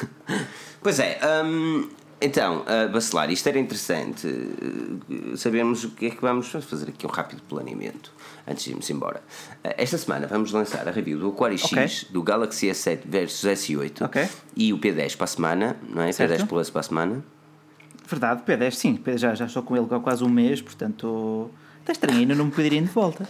pois 0.82 0.98
é, 0.98 1.18
um, 1.44 1.88
então, 2.20 2.62
uh, 2.62 2.90
Bacelar, 2.90 3.30
isto 3.30 3.48
era 3.48 3.58
interessante 3.58 4.26
uh, 4.26 5.36
sabermos 5.36 5.84
o 5.84 5.90
que 5.90 6.06
é 6.06 6.10
que 6.10 6.20
vamos 6.20 6.48
fazer 6.48 6.88
aqui 6.88 7.06
um 7.06 7.10
rápido 7.10 7.42
planeamento 7.42 8.12
antes 8.46 8.64
de 8.64 8.70
irmos 8.70 8.90
embora. 8.90 9.22
Uh, 9.64 9.74
esta 9.76 9.96
semana 9.96 10.26
vamos 10.26 10.50
lançar 10.50 10.88
a 10.88 10.90
review 10.90 11.18
do 11.18 11.28
Aquarius 11.28 11.64
okay. 11.64 11.84
X, 11.84 12.06
do 12.10 12.20
Galaxy 12.22 12.66
S7 12.66 13.00
versus 13.04 13.48
S8 13.48 14.04
okay. 14.04 14.28
e 14.56 14.72
o 14.72 14.78
P10 14.78 15.16
para 15.16 15.24
a 15.24 15.28
semana, 15.28 15.76
não 15.88 16.02
é? 16.02 16.10
Certo. 16.10 16.42
P10 16.42 16.46
Plus 16.48 16.70
para 16.70 16.80
a 16.80 16.84
semana. 16.84 17.24
Verdade, 18.08 18.42
P10 18.42 18.72
sim, 18.72 19.00
já, 19.16 19.34
já 19.34 19.46
estou 19.46 19.62
com 19.62 19.76
ele 19.76 19.86
há 19.88 20.00
quase 20.00 20.24
um 20.24 20.28
mês, 20.28 20.60
portanto 20.60 21.50
está 21.80 21.92
estranho, 21.92 22.18
ainda 22.18 22.34
não 22.34 22.46
me 22.46 22.50
pedirem 22.50 22.82
de 22.82 22.90
volta. 22.90 23.24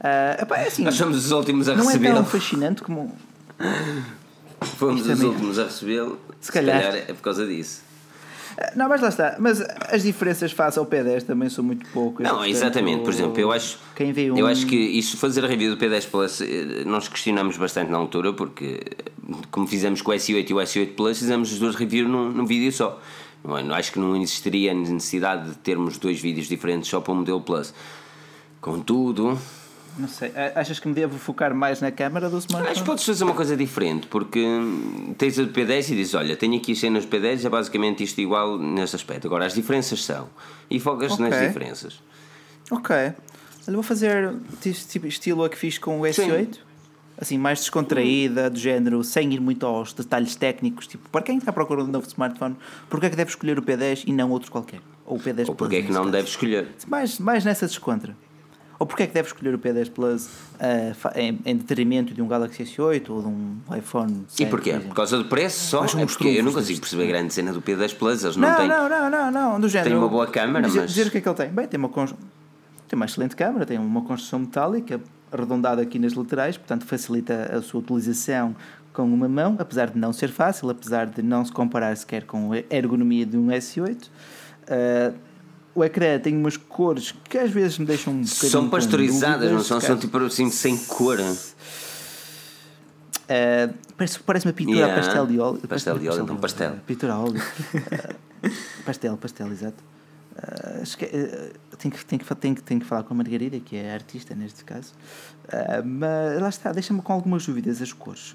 Uh, 0.00 0.42
epá, 0.42 0.58
é 0.58 0.66
assim, 0.66 0.84
Nós 0.84 0.96
somos 0.96 1.16
os 1.16 1.30
últimos 1.30 1.66
a 1.66 1.74
recebê-lo. 1.74 2.02
Não 2.02 2.10
é 2.10 2.14
tão 2.14 2.24
fascinante 2.26 2.82
como. 2.82 3.16
Fomos 4.76 5.06
os 5.06 5.22
últimos 5.22 5.58
a 5.58 5.64
recebê-lo, 5.64 6.18
se, 6.40 6.46
se 6.46 6.52
calhar. 6.52 6.82
calhar 6.82 7.04
é 7.08 7.12
por 7.14 7.22
causa 7.22 7.46
disso. 7.46 7.93
Não, 8.76 8.88
mas 8.88 9.00
lá 9.00 9.08
está. 9.08 9.36
Mas 9.38 9.60
as 9.88 10.02
diferenças 10.02 10.52
face 10.52 10.78
ao 10.78 10.86
P10 10.86 11.22
também 11.24 11.48
são 11.48 11.64
muito 11.64 11.86
poucas. 11.90 12.24
Não, 12.24 12.36
portanto, 12.36 12.50
exatamente. 12.50 13.02
Por 13.02 13.12
exemplo, 13.12 13.40
eu 13.40 13.52
acho, 13.52 13.78
quem 13.94 14.12
vê 14.12 14.30
um... 14.30 14.38
eu 14.38 14.46
acho 14.46 14.66
que 14.66 14.76
isso, 14.76 15.16
fazer 15.16 15.44
a 15.44 15.48
review 15.48 15.74
do 15.74 15.84
P10 15.84 16.08
Plus, 16.08 16.40
eh, 16.40 16.84
nós 16.86 17.08
questionamos 17.08 17.56
bastante 17.56 17.90
na 17.90 17.98
altura, 17.98 18.32
porque 18.32 18.80
como 19.50 19.66
fizemos 19.66 20.02
com 20.02 20.12
o 20.12 20.14
S8 20.14 20.50
e 20.50 20.54
o 20.54 20.56
S8 20.56 20.94
Plus, 20.94 21.18
fizemos 21.18 21.52
as 21.52 21.58
duas 21.58 21.74
reviews 21.74 22.08
num, 22.08 22.30
num 22.30 22.46
vídeo 22.46 22.70
só. 22.72 23.00
Não, 23.42 23.58
é? 23.58 23.78
acho 23.78 23.92
que 23.92 23.98
não 23.98 24.16
existiria 24.16 24.72
a 24.72 24.74
necessidade 24.74 25.50
de 25.50 25.56
termos 25.56 25.98
dois 25.98 26.20
vídeos 26.20 26.46
diferentes 26.46 26.88
só 26.88 27.00
para 27.00 27.12
o 27.12 27.16
modelo 27.16 27.40
Plus. 27.40 27.74
Contudo, 28.60 29.38
não 29.98 30.08
sei. 30.08 30.32
Achas 30.54 30.78
que 30.78 30.88
me 30.88 30.94
devo 30.94 31.18
focar 31.18 31.54
mais 31.54 31.80
na 31.80 31.90
câmara 31.90 32.28
do 32.28 32.38
smartphone? 32.38 32.70
Acho 32.70 32.80
que 32.80 32.86
podes 32.86 33.04
fazer 33.04 33.24
uma 33.24 33.34
coisa 33.34 33.56
diferente, 33.56 34.06
porque 34.06 34.44
tens 35.16 35.38
a 35.38 35.42
do 35.42 35.50
P10 35.50 35.90
e 35.90 35.96
dizes: 35.96 36.14
Olha, 36.14 36.36
tenho 36.36 36.56
aqui 36.56 36.72
as 36.72 36.78
cenas 36.78 37.04
do 37.04 37.16
P10, 37.16 37.44
é 37.44 37.48
basicamente 37.48 38.02
isto 38.02 38.20
igual 38.20 38.58
neste 38.58 38.96
aspecto. 38.96 39.26
Agora, 39.26 39.46
as 39.46 39.54
diferenças 39.54 40.04
são. 40.04 40.28
E 40.70 40.80
focas 40.80 41.12
okay. 41.12 41.28
nas 41.28 41.40
diferenças. 41.40 42.00
Ok. 42.70 42.94
Olha, 42.96 43.74
vou 43.74 43.82
fazer 43.82 44.34
tipo, 44.60 45.06
estilo 45.06 45.44
a 45.44 45.48
que 45.48 45.56
fiz 45.56 45.78
com 45.78 46.00
o 46.00 46.02
S8. 46.02 46.54
Sim. 46.54 46.60
Assim, 47.16 47.38
mais 47.38 47.60
descontraída, 47.60 48.50
do 48.50 48.58
género, 48.58 49.04
sem 49.04 49.32
ir 49.32 49.40
muito 49.40 49.64
aos 49.64 49.92
detalhes 49.92 50.34
técnicos. 50.34 50.88
Tipo, 50.88 51.08
para 51.10 51.22
quem 51.22 51.38
está 51.38 51.52
procurando 51.52 51.88
um 51.88 51.92
novo 51.92 52.06
smartphone, 52.08 52.56
porquê 52.90 53.06
é 53.06 53.10
que 53.10 53.16
deve 53.16 53.30
escolher 53.30 53.56
o 53.56 53.62
P10 53.62 54.02
e 54.06 54.12
não 54.12 54.30
outro 54.30 54.50
qualquer? 54.50 54.80
Ou 55.06 55.16
o 55.16 55.20
P10 55.20 55.48
Ou 55.48 55.54
porquê 55.54 55.76
é 55.76 55.82
que 55.82 55.92
não 55.92 56.10
deve 56.10 56.28
escolher? 56.28 56.68
Mais, 56.88 57.18
mais 57.20 57.44
nessa 57.44 57.66
descontra. 57.66 58.16
Ou 58.78 58.86
porquê 58.86 59.04
é 59.04 59.06
que 59.06 59.14
deve 59.14 59.28
escolher 59.28 59.54
o 59.54 59.58
P10 59.58 59.90
Plus 59.90 60.26
uh, 60.26 60.28
em, 61.14 61.38
em, 61.44 61.56
detrimento 61.56 62.12
de 62.12 62.20
um 62.20 62.26
Galaxy 62.26 62.64
S8 62.64 63.08
ou 63.10 63.22
de 63.22 63.28
um 63.28 63.56
iPhone 63.76 64.24
7? 64.28 64.42
E 64.42 64.46
porquê? 64.46 64.72
Por, 64.72 64.88
por 64.88 64.94
causa 64.94 65.16
do 65.16 65.24
preço 65.26 65.68
só? 65.68 65.84
É 65.84 66.06
porque 66.06 66.28
eu 66.28 66.42
não 66.42 66.52
consigo 66.52 66.80
perceber 66.80 67.04
a 67.04 67.06
grande 67.06 67.32
cena 67.32 67.52
do 67.52 67.62
P10 67.62 67.96
Plus. 67.96 68.24
Eles 68.24 68.36
não, 68.36 68.48
não 68.48 68.56
têm. 68.56 68.68
Não, 68.68 68.88
não, 68.88 69.10
não, 69.10 69.30
não, 69.30 69.60
do 69.60 69.68
género. 69.68 69.90
Tem 69.90 69.98
uma 69.98 70.08
boa 70.08 70.26
câmera, 70.26 70.66
dizer, 70.66 70.80
mas. 70.80 70.90
Dizer 70.90 71.06
o 71.06 71.10
que 71.10 71.18
é 71.18 71.20
que 71.20 71.28
ele 71.28 71.36
tem? 71.36 71.48
Bem, 71.48 71.68
tem 71.68 71.78
uma, 71.78 71.88
tem 71.88 72.96
uma 72.96 73.04
excelente 73.04 73.36
câmera, 73.36 73.64
tem 73.64 73.78
uma 73.78 74.02
construção 74.02 74.40
metálica 74.40 75.00
arredondada 75.32 75.82
aqui 75.82 75.98
nas 75.98 76.14
laterais, 76.14 76.56
portanto 76.56 76.84
facilita 76.84 77.50
a 77.52 77.60
sua 77.60 77.80
utilização 77.80 78.54
com 78.92 79.02
uma 79.02 79.28
mão, 79.28 79.56
apesar 79.58 79.90
de 79.90 79.98
não 79.98 80.12
ser 80.12 80.28
fácil, 80.28 80.70
apesar 80.70 81.06
de 81.06 81.20
não 81.20 81.44
se 81.44 81.52
comparar 81.52 81.96
sequer 81.96 82.24
com 82.24 82.52
a 82.52 82.58
ergonomia 82.74 83.26
de 83.26 83.36
um 83.36 83.48
S8. 83.48 84.06
Uh, 84.06 85.14
o 85.74 85.84
ecrã 85.84 86.18
tem 86.18 86.36
umas 86.36 86.56
cores 86.56 87.14
que 87.28 87.36
às 87.36 87.50
vezes 87.50 87.78
me 87.78 87.86
deixam 87.86 88.12
um 88.12 88.22
bocadinho. 88.22 88.50
São 88.50 88.68
pasteurizadas, 88.68 89.50
não 89.50 89.62
são? 89.62 89.80
São 89.80 89.96
tipo 89.96 90.16
assim 90.18 90.50
sem 90.50 90.76
cor. 90.76 91.18
Uh, 93.24 93.74
parece, 93.96 94.18
parece 94.20 94.46
uma 94.46 94.52
pintura 94.52 94.78
yeah. 94.78 95.02
pastel 95.02 95.26
de 95.26 95.40
óleo. 95.40 95.60
Pastel 95.66 95.98
de 95.98 96.08
óleo, 96.08 96.22
então 96.22 96.36
pastel. 96.36 96.76
Pintura 96.86 97.14
a 97.14 97.20
óleo. 97.20 97.42
pastel, 98.84 99.16
pastel, 99.16 99.50
exato. 99.50 99.82
Uh, 100.36 100.96
que, 100.96 101.04
uh, 101.04 101.52
tenho, 101.78 101.94
que, 101.94 102.04
tenho, 102.04 102.24
que, 102.24 102.34
tenho, 102.34 102.54
que, 102.56 102.62
tenho 102.62 102.80
que 102.80 102.86
falar 102.86 103.04
com 103.04 103.14
a 103.14 103.16
Margarida, 103.16 103.58
que 103.60 103.76
é 103.76 103.94
artista 103.94 104.34
neste 104.34 104.64
caso. 104.64 104.92
Uh, 105.44 105.84
mas 105.84 106.40
lá 106.40 106.48
está, 106.48 106.72
deixa-me 106.72 107.00
com 107.00 107.12
algumas 107.12 107.46
dúvidas 107.46 107.80
as 107.80 107.92
cores. 107.92 108.34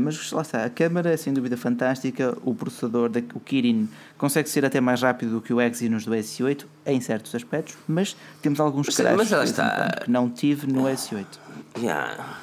mas 0.00 0.32
lá 0.32 0.42
está, 0.42 0.64
a 0.64 0.70
câmera 0.70 1.10
é 1.10 1.16
sem 1.16 1.32
dúvida 1.32 1.56
fantástica. 1.56 2.36
O 2.44 2.54
processador, 2.54 3.08
da, 3.08 3.20
o 3.34 3.40
Kirin, 3.40 3.88
consegue 4.18 4.48
ser 4.48 4.64
até 4.64 4.80
mais 4.80 5.02
rápido 5.02 5.32
do 5.32 5.40
que 5.40 5.52
o 5.52 5.60
Exynos 5.60 6.04
do 6.04 6.12
S8 6.12 6.64
em 6.86 7.00
certos 7.00 7.34
aspectos, 7.34 7.76
mas 7.86 8.16
temos 8.42 8.58
alguns 8.58 8.86
mas 8.86 8.96
que 8.96 10.10
não 10.10 10.28
tive 10.28 10.66
no 10.66 10.82
S8. 10.84 11.26
Yeah. 11.78 12.40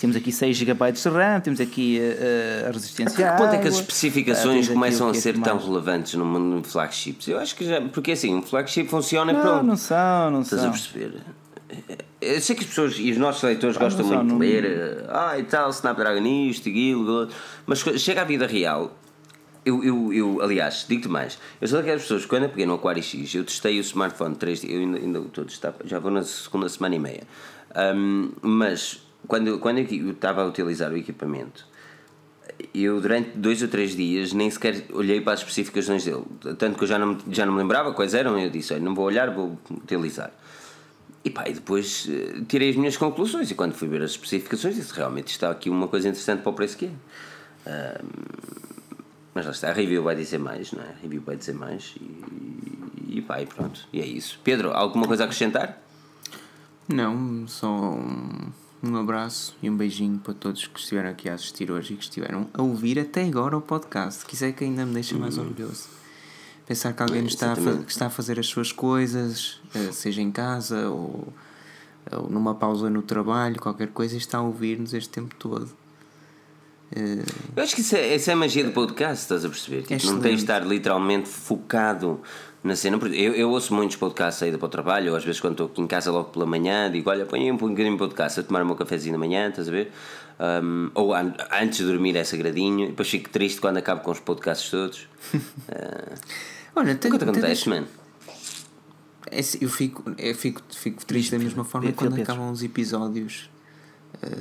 Temos 0.00 0.16
aqui 0.16 0.32
6 0.32 0.56
GB 0.56 0.92
de 0.92 1.08
RAM, 1.10 1.40
temos 1.40 1.60
aqui 1.60 2.00
uh, 2.00 2.68
a 2.68 2.72
resistência 2.72 3.28
a 3.28 3.32
que 3.32 3.42
ponto 3.42 3.54
é 3.54 3.58
que 3.58 3.68
as 3.68 3.74
especificações 3.74 4.66
uh, 4.66 4.72
começam 4.72 5.06
a 5.10 5.12
ser 5.12 5.38
tão 5.38 5.58
relevantes 5.58 6.14
no 6.14 6.24
mundo 6.24 6.62
de 6.62 6.68
flagships? 6.68 7.28
Eu 7.28 7.38
acho 7.38 7.54
que 7.54 7.66
já. 7.66 7.82
Porque 7.82 8.12
assim, 8.12 8.34
um 8.34 8.40
flagship 8.40 8.88
funciona 8.88 9.30
não, 9.30 9.42
pronto. 9.42 9.66
Não 9.66 9.76
são, 9.76 10.30
não 10.30 10.40
Estás 10.40 10.62
são. 10.62 10.72
Estás 10.72 10.90
a 10.90 10.98
perceber? 10.98 11.20
Eu 12.18 12.40
sei 12.40 12.56
que 12.56 12.62
as 12.62 12.68
pessoas 12.68 12.94
e 12.98 13.10
os 13.10 13.18
nossos 13.18 13.42
leitores 13.42 13.76
ah, 13.76 13.80
gostam 13.80 14.06
muito 14.06 14.26
de 14.26 14.34
ler, 14.34 14.64
eh, 14.64 15.06
ah 15.10 15.38
e 15.38 15.44
tal, 15.44 15.68
Snapdragon 15.68 16.26
isto, 16.26 16.70
aquilo, 16.70 17.28
mas 17.66 17.80
chega 17.80 18.22
à 18.22 18.24
vida 18.24 18.46
real. 18.46 18.96
Eu, 19.66 19.84
eu, 19.84 20.12
eu 20.14 20.42
aliás, 20.42 20.86
digo-te 20.88 21.08
mais, 21.08 21.38
eu 21.60 21.68
sou 21.68 21.78
daquelas 21.78 22.02
pessoas 22.02 22.24
quando 22.24 22.44
eu 22.44 22.48
peguei 22.48 22.64
no 22.64 22.74
Aquário 22.74 23.02
X, 23.02 23.34
eu 23.34 23.44
testei 23.44 23.78
o 23.78 23.82
smartphone 23.82 24.34
3 24.34 24.64
eu 24.64 24.80
ainda, 24.80 24.98
ainda 24.98 25.18
estou 25.18 25.44
a 25.44 25.46
testar, 25.46 25.74
já 25.84 25.98
vou 25.98 26.10
na 26.10 26.22
segunda 26.22 26.66
semana 26.70 26.94
e 26.94 26.98
meia, 26.98 27.22
um, 27.94 28.32
mas 28.40 29.02
quando, 29.26 29.58
quando 29.58 29.78
eu 29.78 30.10
estava 30.10 30.42
a 30.42 30.46
utilizar 30.46 30.92
o 30.92 30.96
equipamento, 30.96 31.66
eu 32.74 33.00
durante 33.00 33.30
dois 33.36 33.62
ou 33.62 33.68
três 33.68 33.94
dias 33.94 34.32
nem 34.32 34.50
sequer 34.50 34.84
olhei 34.92 35.20
para 35.20 35.34
as 35.34 35.40
especificações 35.40 36.04
dele. 36.04 36.24
Tanto 36.58 36.76
que 36.76 36.84
eu 36.84 36.88
já 36.88 36.98
não, 36.98 37.18
já 37.30 37.46
não 37.46 37.52
me 37.52 37.58
lembrava 37.58 37.92
quais 37.92 38.14
eram, 38.14 38.38
eu 38.38 38.50
disse: 38.50 38.78
não 38.80 38.94
vou 38.94 39.06
olhar, 39.06 39.30
vou 39.30 39.58
utilizar. 39.70 40.32
E 41.24 41.30
pá, 41.30 41.44
e 41.48 41.52
depois 41.52 42.06
uh, 42.06 42.44
tirei 42.46 42.70
as 42.70 42.76
minhas 42.76 42.96
conclusões. 42.96 43.50
E 43.50 43.54
quando 43.54 43.74
fui 43.74 43.88
ver 43.88 44.02
as 44.02 44.12
especificações, 44.12 44.76
disse: 44.76 44.92
realmente 44.92 45.28
está 45.28 45.50
aqui 45.50 45.70
uma 45.70 45.88
coisa 45.88 46.08
interessante 46.08 46.42
para 46.42 46.50
o 46.50 46.54
preço 46.54 46.76
que 46.76 46.86
é. 46.86 46.90
Uh, 47.70 48.04
mas 49.34 49.46
lá 49.46 49.52
está, 49.52 49.70
a 49.70 49.72
review 49.72 50.02
vai 50.02 50.16
dizer 50.16 50.38
mais, 50.38 50.72
não 50.72 50.82
é? 50.82 50.88
A 50.88 51.02
review 51.02 51.22
vai 51.22 51.36
dizer 51.36 51.54
mais 51.54 51.94
e, 52.00 53.18
e 53.18 53.22
pá, 53.22 53.40
e 53.40 53.46
pronto. 53.46 53.86
E 53.92 54.00
é 54.00 54.06
isso. 54.06 54.40
Pedro, 54.42 54.72
alguma 54.72 55.06
coisa 55.06 55.24
a 55.24 55.26
acrescentar? 55.26 55.80
Não, 56.88 57.14
um 57.14 57.46
abraço 58.96 59.54
e 59.62 59.68
um 59.68 59.76
beijinho 59.76 60.18
para 60.18 60.32
todos 60.32 60.66
que 60.66 60.78
estiveram 60.78 61.10
aqui 61.10 61.28
a 61.28 61.34
assistir 61.34 61.70
hoje 61.70 61.94
e 61.94 61.96
que 61.96 62.02
estiveram 62.04 62.48
a 62.54 62.62
ouvir 62.62 62.98
até 62.98 63.24
agora 63.24 63.56
o 63.56 63.60
podcast, 63.60 64.24
que 64.24 64.34
isso 64.34 64.44
é 64.44 64.52
que 64.52 64.64
ainda 64.64 64.86
me 64.86 64.94
deixa 64.94 65.16
mais 65.18 65.36
uhum. 65.36 65.44
orgulhoso. 65.44 65.88
Pensar 66.66 66.92
que 66.92 67.02
alguém 67.02 67.26
está 67.26 67.52
a, 67.52 67.56
que 67.56 67.90
está 67.90 68.06
a 68.06 68.10
fazer 68.10 68.38
as 68.38 68.46
suas 68.46 68.72
coisas, 68.72 69.60
eh, 69.74 69.92
seja 69.92 70.22
em 70.22 70.30
casa 70.30 70.88
ou, 70.88 71.32
ou 72.12 72.30
numa 72.30 72.54
pausa 72.54 72.88
no 72.88 73.02
trabalho, 73.02 73.60
qualquer 73.60 73.88
coisa, 73.88 74.14
e 74.14 74.18
está 74.18 74.38
a 74.38 74.42
ouvir-nos 74.42 74.94
este 74.94 75.10
tempo 75.10 75.34
todo. 75.36 75.68
Eh, 76.94 77.24
Eu 77.56 77.62
acho 77.62 77.74
que 77.74 77.80
isso 77.80 77.96
é, 77.96 78.14
isso 78.14 78.30
é 78.30 78.32
a 78.32 78.36
magia 78.36 78.64
do 78.64 78.72
podcast, 78.72 79.22
estás 79.22 79.44
a 79.44 79.48
perceber? 79.48 79.78
É 79.92 79.98
tipo, 79.98 80.12
não 80.12 80.20
tens 80.20 80.36
de 80.36 80.42
estar 80.42 80.64
literalmente 80.66 81.28
focado 81.28 82.20
na 82.62 82.76
cena. 82.76 82.98
Eu, 83.06 83.34
eu 83.34 83.50
ouço 83.50 83.74
muitos 83.74 83.96
podcasts 83.96 84.42
aí 84.42 84.56
para 84.56 84.66
o 84.66 84.68
trabalho, 84.68 85.12
ou 85.12 85.16
às 85.16 85.24
vezes 85.24 85.40
quando 85.40 85.54
estou 85.54 85.66
aqui 85.66 85.80
em 85.80 85.86
casa 85.86 86.10
logo 86.10 86.30
pela 86.30 86.46
manhã, 86.46 86.90
digo: 86.90 87.10
Olha, 87.10 87.24
põe 87.24 87.50
um 87.50 87.56
bocadinho 87.56 87.92
de 87.92 87.98
podcast 87.98 88.40
a 88.40 88.42
tomar 88.42 88.62
o 88.62 88.66
meu 88.66 88.76
cafezinho 88.76 89.12
da 89.12 89.18
manhã, 89.18 89.48
estás 89.48 89.68
a 89.68 89.70
ver? 89.70 89.92
Um, 90.38 90.90
ou 90.94 91.14
an 91.14 91.34
antes 91.52 91.78
de 91.78 91.84
dormir 91.84 92.16
é 92.16 92.24
sagradinho, 92.24 92.84
e 92.84 92.88
depois 92.88 93.08
fico 93.08 93.28
triste 93.28 93.60
quando 93.60 93.76
acabo 93.76 94.02
com 94.02 94.10
os 94.10 94.20
podcasts 94.20 94.70
todos. 94.70 95.08
uh, 95.34 96.14
Olha, 96.76 96.94
tem, 96.94 97.10
que 97.10 97.22
acontece, 97.22 97.68
mano. 97.68 97.86
É, 99.30 99.40
eu 99.60 99.68
fico, 99.68 100.14
eu 100.16 100.34
fico, 100.34 100.62
fico 100.70 101.04
triste 101.04 101.30
da 101.32 101.38
mesma 101.38 101.64
forma 101.64 101.92
quando 101.92 102.20
acabam 102.20 102.50
os 102.50 102.62
episódios 102.62 103.50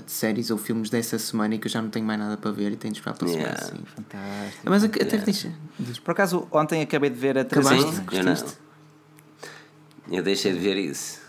de 0.05 0.11
séries 0.11 0.51
ou 0.51 0.57
filmes 0.57 0.89
dessa 0.89 1.17
semana 1.17 1.55
e 1.55 1.59
que 1.59 1.67
eu 1.67 1.71
já 1.71 1.81
não 1.81 1.89
tenho 1.89 2.05
mais 2.05 2.19
nada 2.19 2.35
para 2.35 2.51
ver 2.51 2.71
e 2.71 2.75
tenho 2.75 2.93
de 2.93 2.99
esperar 2.99 3.15
para 3.17 3.27
a 3.27 3.29
semana. 3.29 3.49
Yeah. 3.49 3.65
Assim. 3.65 3.83
Fantástico. 3.95 4.63
Mas 4.65 4.83
até 4.83 5.15
yeah. 5.15 5.51
diz, 5.79 5.99
Por 5.99 6.11
acaso, 6.11 6.47
ontem 6.51 6.81
acabei 6.81 7.09
de 7.09 7.17
ver 7.17 7.37
a 7.37 7.41
Acabaste? 7.41 8.01
Eu 8.11 8.23
não. 8.23 8.35
Eu 10.11 10.23
deixei 10.23 10.51
de 10.53 10.59
ver 10.59 10.75
isso. 10.77 11.19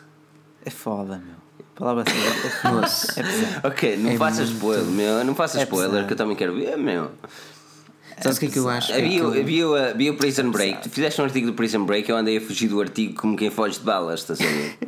É 0.65 0.71
foda, 0.71 1.19
meu. 1.19 1.37
Palavra 1.75 2.05
assim, 2.07 3.19
é, 3.19 3.65
é 3.65 3.67
Ok, 3.67 3.97
não 3.97 4.11
é 4.11 4.17
faças 4.17 4.51
spoiler, 4.51 4.85
meu. 4.85 5.25
Não 5.25 5.35
faças 5.35 5.63
é 5.63 5.65
spoiler 5.65 5.91
pesado. 5.91 6.07
que 6.07 6.13
eu 6.13 6.17
também 6.17 6.37
quero 6.37 6.55
ver, 6.55 6.77
meu. 6.77 7.11
Sabes 8.21 8.37
o 8.37 8.41
que 8.41 8.47
é 8.47 8.51
que 8.51 8.59
eu 8.59 8.69
acho? 8.69 8.93
Havia, 8.93 9.23
é 9.23 9.41
havia, 9.41 9.91
havia 9.91 10.13
o 10.13 10.17
Prison 10.17 10.51
Break. 10.51 10.83
Tu 10.83 10.91
fizeste 10.91 11.21
um 11.21 11.25
artigo 11.25 11.47
do 11.47 11.55
Prison 11.55 11.85
Break, 11.85 12.11
eu 12.11 12.17
andei 12.17 12.37
a 12.37 12.41
fugir 12.41 12.69
do 12.69 12.81
artigo 12.81 13.15
como 13.15 13.35
quem 13.35 13.51
foge 13.51 13.79
de 13.79 13.85
balas, 13.85 14.21
estás 14.21 14.41
a 14.41 14.45
ver? 14.45 14.79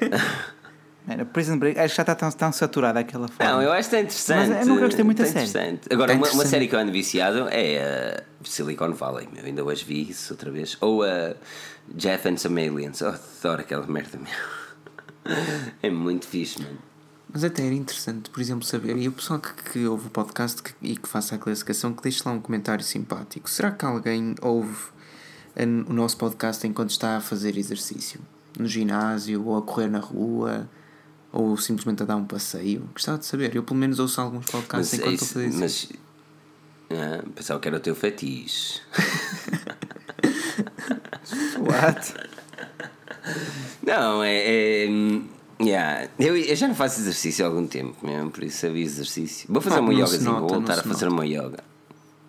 Era 1.06 1.24
Prison 1.24 1.58
Break, 1.58 1.78
acho 1.78 1.92
que 1.92 1.96
já 1.96 2.02
está 2.02 2.14
tão, 2.14 2.30
tão 2.30 2.52
saturada 2.52 3.00
aquela 3.00 3.26
forma. 3.26 3.52
Não, 3.52 3.62
eu 3.62 3.72
acho 3.72 3.90
que 3.90 3.96
está 3.96 4.00
interessante. 4.00 4.50
Mas 4.50 4.66
eu 4.66 4.74
nunca 4.74 4.86
gostei 4.86 5.04
muito 5.04 5.18
da 5.18 5.26
série. 5.26 5.80
Agora, 5.90 6.14
uma, 6.14 6.30
uma, 6.30 6.46
série 6.46 6.68
que 6.68 6.74
eu 6.74 6.78
ando 6.78 6.92
viciado 6.92 7.48
é 7.50 8.24
uh, 8.42 8.48
Silicon 8.48 8.92
Valley, 8.92 9.28
meu. 9.32 9.44
Ainda 9.44 9.64
hoje 9.64 9.84
vi 9.84 10.10
isso 10.10 10.32
outra 10.32 10.50
vez. 10.50 10.76
Ou 10.80 11.02
a 11.02 11.32
uh, 11.32 11.36
Jeff 11.94 12.28
and 12.28 12.36
Some 12.36 12.68
Aliens. 12.68 13.02
Oh, 13.02 13.08
adoro 13.08 13.62
aquela 13.62 13.86
merda, 13.86 14.16
meu. 14.16 15.36
é 15.82 15.90
muito 15.90 16.26
fixe, 16.26 16.62
mano. 16.62 16.78
Mas 17.32 17.42
até 17.44 17.64
era 17.64 17.74
interessante, 17.74 18.28
por 18.28 18.40
exemplo, 18.40 18.64
saber, 18.64 18.94
e 18.98 19.08
o 19.08 19.12
pessoal 19.12 19.40
que, 19.40 19.54
que 19.72 19.86
ouve 19.86 20.08
o 20.08 20.10
podcast 20.10 20.62
que, 20.62 20.74
e 20.82 20.94
que 20.94 21.08
faça 21.08 21.34
a 21.34 21.38
classificação, 21.38 21.94
que 21.94 22.02
deixe 22.02 22.22
lá 22.26 22.32
um 22.32 22.40
comentário 22.40 22.84
simpático. 22.84 23.48
Será 23.48 23.70
que 23.70 23.86
alguém 23.86 24.34
ouve 24.42 24.76
o 25.88 25.92
nosso 25.94 26.18
podcast 26.18 26.66
enquanto 26.66 26.90
está 26.90 27.16
a 27.16 27.20
fazer 27.22 27.56
exercício? 27.56 28.20
No 28.58 28.68
ginásio, 28.68 29.46
ou 29.46 29.56
a 29.56 29.62
correr 29.62 29.88
na 29.88 29.98
rua, 29.98 30.68
ou 31.32 31.56
simplesmente 31.56 32.02
a 32.02 32.06
dar 32.06 32.16
um 32.16 32.24
passeio? 32.24 32.88
Gostava 32.92 33.18
de 33.18 33.26
saber. 33.26 33.56
Eu, 33.56 33.62
pelo 33.62 33.78
menos, 33.78 33.98
ouço 33.98 34.20
alguns 34.20 34.46
podcasts 34.46 34.92
mas 34.92 35.00
enquanto 35.00 35.10
é 35.10 35.14
estou 35.14 35.26
a 35.26 35.32
fazer 35.32 35.48
isso. 35.48 35.58
Mas 35.58 35.88
ah, 36.92 37.24
pensava 37.34 37.58
que 37.58 37.68
era 37.68 37.76
o 37.76 37.80
teu 37.80 37.94
fetiche. 37.94 38.80
What? 41.58 42.14
Não, 43.82 44.22
é. 44.22 44.84
é 44.84 44.88
Yeah. 45.60 46.08
Eu, 46.18 46.36
eu, 46.36 46.56
já 46.56 46.66
não 46.66 46.74
faço 46.74 47.00
exercício 47.00 47.44
há 47.44 47.48
algum 47.48 47.66
tempo 47.68 48.04
mesmo, 48.04 48.32
por 48.32 48.42
isso 48.42 48.66
havia 48.66 48.82
exercício. 48.82 49.46
Vou 49.48 49.62
fazer 49.62 49.76
ah, 49.76 49.80
uma 49.80 49.92
yoga, 49.92 50.18
vou 50.18 50.48
voltar 50.48 50.80
a 50.80 50.82
fazer 50.82 51.04
nota. 51.04 51.14
uma 51.14 51.24
yoga. 51.24 51.62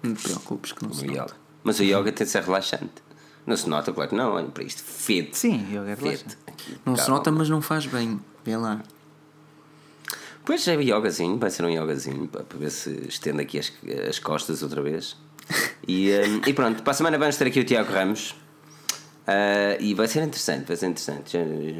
Não 0.04 0.14
te 0.14 0.24
preocupes 0.24 0.72
que 0.72 0.84
não 0.84 0.92
uma 0.92 1.00
se 1.00 1.06
yoga. 1.06 1.22
Nota. 1.22 1.36
Mas 1.64 1.80
o 1.80 1.84
yoga 1.84 2.12
tem 2.12 2.26
de 2.26 2.32
ser 2.32 2.44
relaxante. 2.44 3.02
Não 3.46 3.58
se 3.58 3.68
nota, 3.68 3.92
claro 3.92 4.12
que 4.12 4.16
não, 4.16 4.34
olha 4.34 4.48
para 4.48 4.64
isto. 4.64 4.84
Fede. 4.84 5.36
Sim, 5.36 5.66
yoga 5.72 5.90
é 5.90 5.96
relaxante. 5.96 6.38
Não 6.86 6.94
Calma. 6.94 6.98
se 7.04 7.10
nota, 7.10 7.32
mas 7.32 7.50
não 7.50 7.62
faz 7.62 7.88
bem. 7.88 8.20
Vê 8.46 8.56
lá. 8.56 8.84
Pois 10.46 10.68
é, 10.68 10.74
yogazinho, 10.76 11.38
vai 11.38 11.50
ser 11.50 11.64
um 11.64 11.70
yogazinho 11.70 12.28
para, 12.28 12.44
ver 12.58 12.70
se 12.70 12.90
estendo 13.08 13.42
aqui 13.42 13.60
as, 13.60 13.72
as 14.10 14.20
costas 14.20 14.62
outra 14.62 14.82
vez. 14.82 15.16
E, 15.88 16.12
um, 16.12 16.42
e 16.48 16.54
pronto, 16.54 16.84
para 16.84 16.92
a 16.92 16.94
semana 16.94 17.18
vamos 17.18 17.38
ter 17.38 17.48
aqui 17.48 17.60
o 17.60 17.64
Tiago 17.64 17.92
Ramos. 17.92 18.32
Uh, 19.24 19.80
e 19.80 19.94
vai 19.94 20.06
ser 20.06 20.22
interessante, 20.22 20.68
vai 20.68 20.76
ser 20.76 20.88
interessante. 20.88 21.38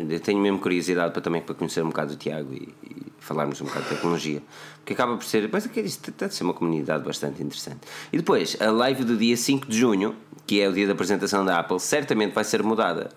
Eu 0.10 0.20
tenho 0.22 0.40
mesmo 0.40 0.60
curiosidade 0.60 1.12
para 1.12 1.22
também 1.22 1.42
para 1.42 1.54
conhecer 1.54 1.84
um 1.84 1.90
bocado 1.90 2.14
o 2.14 2.16
Tiago 2.16 2.54
e, 2.54 2.74
e 2.84 3.12
falarmos 3.20 3.60
um 3.60 3.66
bocado 3.66 3.84
de 3.84 3.90
tecnologia, 3.96 4.42
porque 4.78 4.94
acaba 4.94 5.18
por 5.18 5.26
ser, 5.26 5.50
pois 5.50 5.66
é, 5.66 5.82
isto 5.82 6.12
deve 6.12 6.34
ser 6.34 6.46
uma 6.46 6.54
comunidade 6.54 7.04
bastante 7.04 7.44
interessante. 7.44 7.82
E 8.14 8.18
depois, 8.18 8.56
a 8.62 8.72
live 8.72 9.04
do 9.04 9.18
dia 9.18 9.36
5 9.36 9.68
de 9.68 9.78
junho, 9.78 10.16
que 10.48 10.62
é 10.62 10.70
o 10.70 10.74
dia 10.74 10.88
da 10.88 10.94
apresentação 10.94 11.44
da 11.44 11.60
Apple, 11.60 11.80
certamente 11.82 12.34
vai 12.34 12.46
ser 12.46 12.64
mudada 12.64 13.10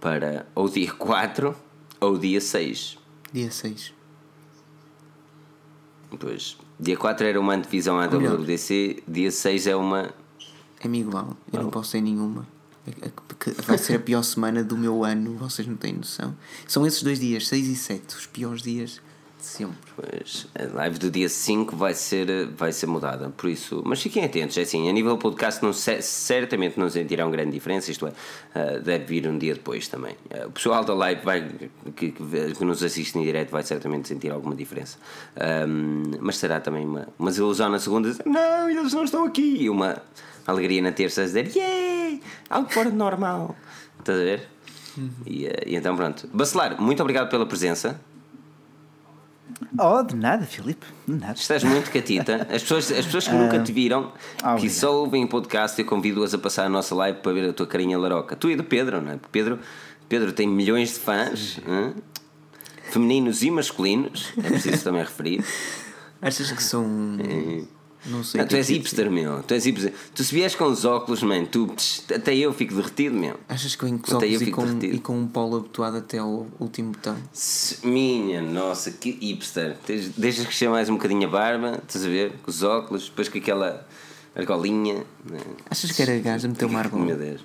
para 0.00 0.46
o 0.54 0.68
dia 0.68 0.92
4 0.92 1.54
Ou 2.00 2.18
dia 2.18 2.40
6. 2.40 2.98
Dia 3.32 3.50
6. 3.50 3.95
Pois. 6.18 6.56
Dia 6.78 6.96
4 6.96 7.26
era 7.26 7.40
uma 7.40 7.54
antevisão 7.54 7.98
à 7.98 8.06
WWDC, 8.06 9.02
dia 9.08 9.30
6 9.30 9.66
é 9.66 9.76
uma. 9.76 10.14
É-me 10.80 11.00
igual, 11.00 11.36
eu 11.52 11.62
não 11.62 11.70
posso 11.70 11.92
ter 11.92 12.00
nenhuma. 12.00 12.46
É 12.86 13.10
vai 13.62 13.78
ser 13.78 13.96
a 13.96 13.98
pior 13.98 14.22
semana 14.22 14.62
do 14.62 14.76
meu 14.76 15.04
ano, 15.04 15.36
vocês 15.36 15.66
não 15.66 15.76
têm 15.76 15.92
noção. 15.92 16.36
São 16.68 16.86
esses 16.86 17.02
dois 17.02 17.18
dias, 17.18 17.48
6 17.48 17.66
e 17.66 17.76
7, 17.76 18.16
os 18.16 18.26
piores 18.26 18.62
dias 18.62 19.00
sempre. 19.46 19.76
Pois, 19.94 20.46
a 20.54 20.76
live 20.76 20.98
do 20.98 21.10
dia 21.10 21.28
5 21.28 21.76
vai 21.76 21.94
ser, 21.94 22.48
vai 22.48 22.72
ser 22.72 22.86
mudada, 22.86 23.30
por 23.30 23.48
isso. 23.48 23.82
Mas 23.86 24.02
fiquem 24.02 24.24
atentos, 24.24 24.58
é 24.58 24.62
assim, 24.62 24.88
a 24.88 24.92
nível 24.92 25.16
podcast 25.16 25.62
não, 25.62 25.72
certamente 25.72 26.78
não 26.78 26.90
sentirão 26.90 27.30
grande 27.30 27.52
diferença, 27.52 27.90
isto 27.90 28.06
é, 28.06 28.10
uh, 28.10 28.82
deve 28.82 29.04
vir 29.04 29.28
um 29.28 29.38
dia 29.38 29.54
depois 29.54 29.88
também. 29.88 30.14
Uh, 30.30 30.48
o 30.48 30.50
pessoal 30.50 30.84
da 30.84 30.94
live 30.94 31.22
vai, 31.24 31.48
que, 31.94 32.10
que, 32.10 32.64
nos 32.64 32.82
assiste 32.82 33.16
em 33.16 33.22
direto 33.22 33.50
vai 33.50 33.62
certamente 33.62 34.08
sentir 34.08 34.30
alguma 34.30 34.54
diferença. 34.54 34.98
Um, 35.68 36.02
mas 36.20 36.36
será 36.36 36.60
também 36.60 36.84
uma, 36.84 37.08
uma 37.18 37.30
desilusão 37.30 37.68
na 37.68 37.78
segunda, 37.78 38.10
dizer, 38.10 38.26
não, 38.26 38.68
eles 38.68 38.92
não 38.92 39.04
estão 39.04 39.24
aqui, 39.24 39.62
e 39.62 39.70
uma 39.70 40.02
alegria 40.46 40.82
na 40.82 40.92
terça 40.92 41.22
dizer, 41.22 41.50
yeah, 41.54 42.18
algo 42.50 42.70
fora 42.70 42.90
de 42.90 42.96
normal. 42.96 43.56
Estás 43.98 44.18
a 44.18 44.22
ver? 44.22 44.48
Uhum. 44.98 45.10
E, 45.24 45.46
uh, 45.46 45.50
e 45.66 45.76
então 45.76 45.96
pronto. 45.96 46.28
Bacelar, 46.32 46.80
muito 46.80 47.00
obrigado 47.00 47.30
pela 47.30 47.46
presença. 47.46 48.00
Oh, 49.78 50.02
de 50.02 50.16
nada, 50.16 50.44
Filipe, 50.44 50.86
de 51.06 51.14
nada. 51.14 51.34
Estás 51.34 51.62
muito 51.64 51.90
catita. 51.90 52.46
As 52.50 52.62
pessoas, 52.62 52.90
as 52.92 53.04
pessoas 53.04 53.28
que 53.28 53.34
nunca 53.34 53.58
te 53.62 53.72
viram, 53.72 54.12
oh, 54.44 54.56
que 54.56 54.68
só 54.68 54.94
ouvem 54.94 55.26
podcast, 55.26 55.80
eu 55.80 55.86
convido-as 55.86 56.34
a 56.34 56.38
passar 56.38 56.66
a 56.66 56.68
nossa 56.68 56.94
live 56.94 57.20
para 57.20 57.32
ver 57.32 57.50
a 57.50 57.52
tua 57.52 57.66
carinha 57.66 57.98
laroca. 57.98 58.36
Tu 58.36 58.50
e 58.50 58.56
do 58.56 58.64
Pedro, 58.64 59.00
não 59.00 59.12
é? 59.12 59.18
Pedro, 59.30 59.58
Pedro 60.08 60.32
tem 60.32 60.46
milhões 60.48 60.94
de 60.94 60.98
fãs, 61.00 61.60
femininos 62.90 63.42
e 63.42 63.50
masculinos, 63.50 64.32
é 64.36 64.48
preciso 64.48 64.84
também 64.84 65.02
referir. 65.02 65.44
Achas 66.20 66.50
que 66.50 66.62
são. 66.62 66.84
É 67.20 67.75
não 68.06 68.22
sei. 68.24 68.40
Não, 68.40 68.48
tu 68.48 68.56
és 68.56 68.68
hipster, 68.68 69.10
meu. 69.10 69.42
Tu 69.42 69.54
és 69.54 69.64
hipster. 69.64 69.92
Tu 70.14 70.24
se 70.24 70.34
vieres 70.34 70.54
com 70.54 70.64
os 70.64 70.84
óculos, 70.84 71.22
man, 71.22 71.44
tu, 71.44 71.74
até 72.14 72.34
eu 72.36 72.52
fico 72.52 72.74
derretido, 72.74 73.16
meu. 73.16 73.38
Achas 73.48 73.74
que 73.74 73.82
eu 73.82 73.88
venho 73.88 73.98
com 73.98 74.08
os 74.08 74.14
óculos 74.14 74.42
e 74.42 74.50
com, 74.50 74.78
e 74.82 74.98
com 74.98 75.18
um 75.18 75.26
polo 75.26 75.56
abotoado 75.58 75.98
até 75.98 76.18
ao 76.18 76.46
último 76.58 76.92
botão? 76.92 77.16
Minha 77.82 78.40
nossa, 78.40 78.90
que 78.90 79.10
hipster. 79.10 79.76
Deixas 80.16 80.46
crescer 80.46 80.68
mais 80.68 80.88
um 80.88 80.94
bocadinho 80.94 81.26
a 81.26 81.30
barba, 81.30 81.82
estás 81.86 82.04
a 82.04 82.08
ver? 82.08 82.32
Com 82.42 82.50
os 82.50 82.62
óculos, 82.62 83.08
depois 83.08 83.28
com 83.28 83.38
aquela 83.38 83.86
argolinha. 84.34 85.04
Né? 85.24 85.40
Achas 85.70 85.92
que 85.92 86.02
era 86.02 86.18
gajo 86.18 86.48
meter 86.48 86.66
uma 86.66 86.78
argola? 86.78 87.04
Meu 87.04 87.16
Deus. 87.16 87.40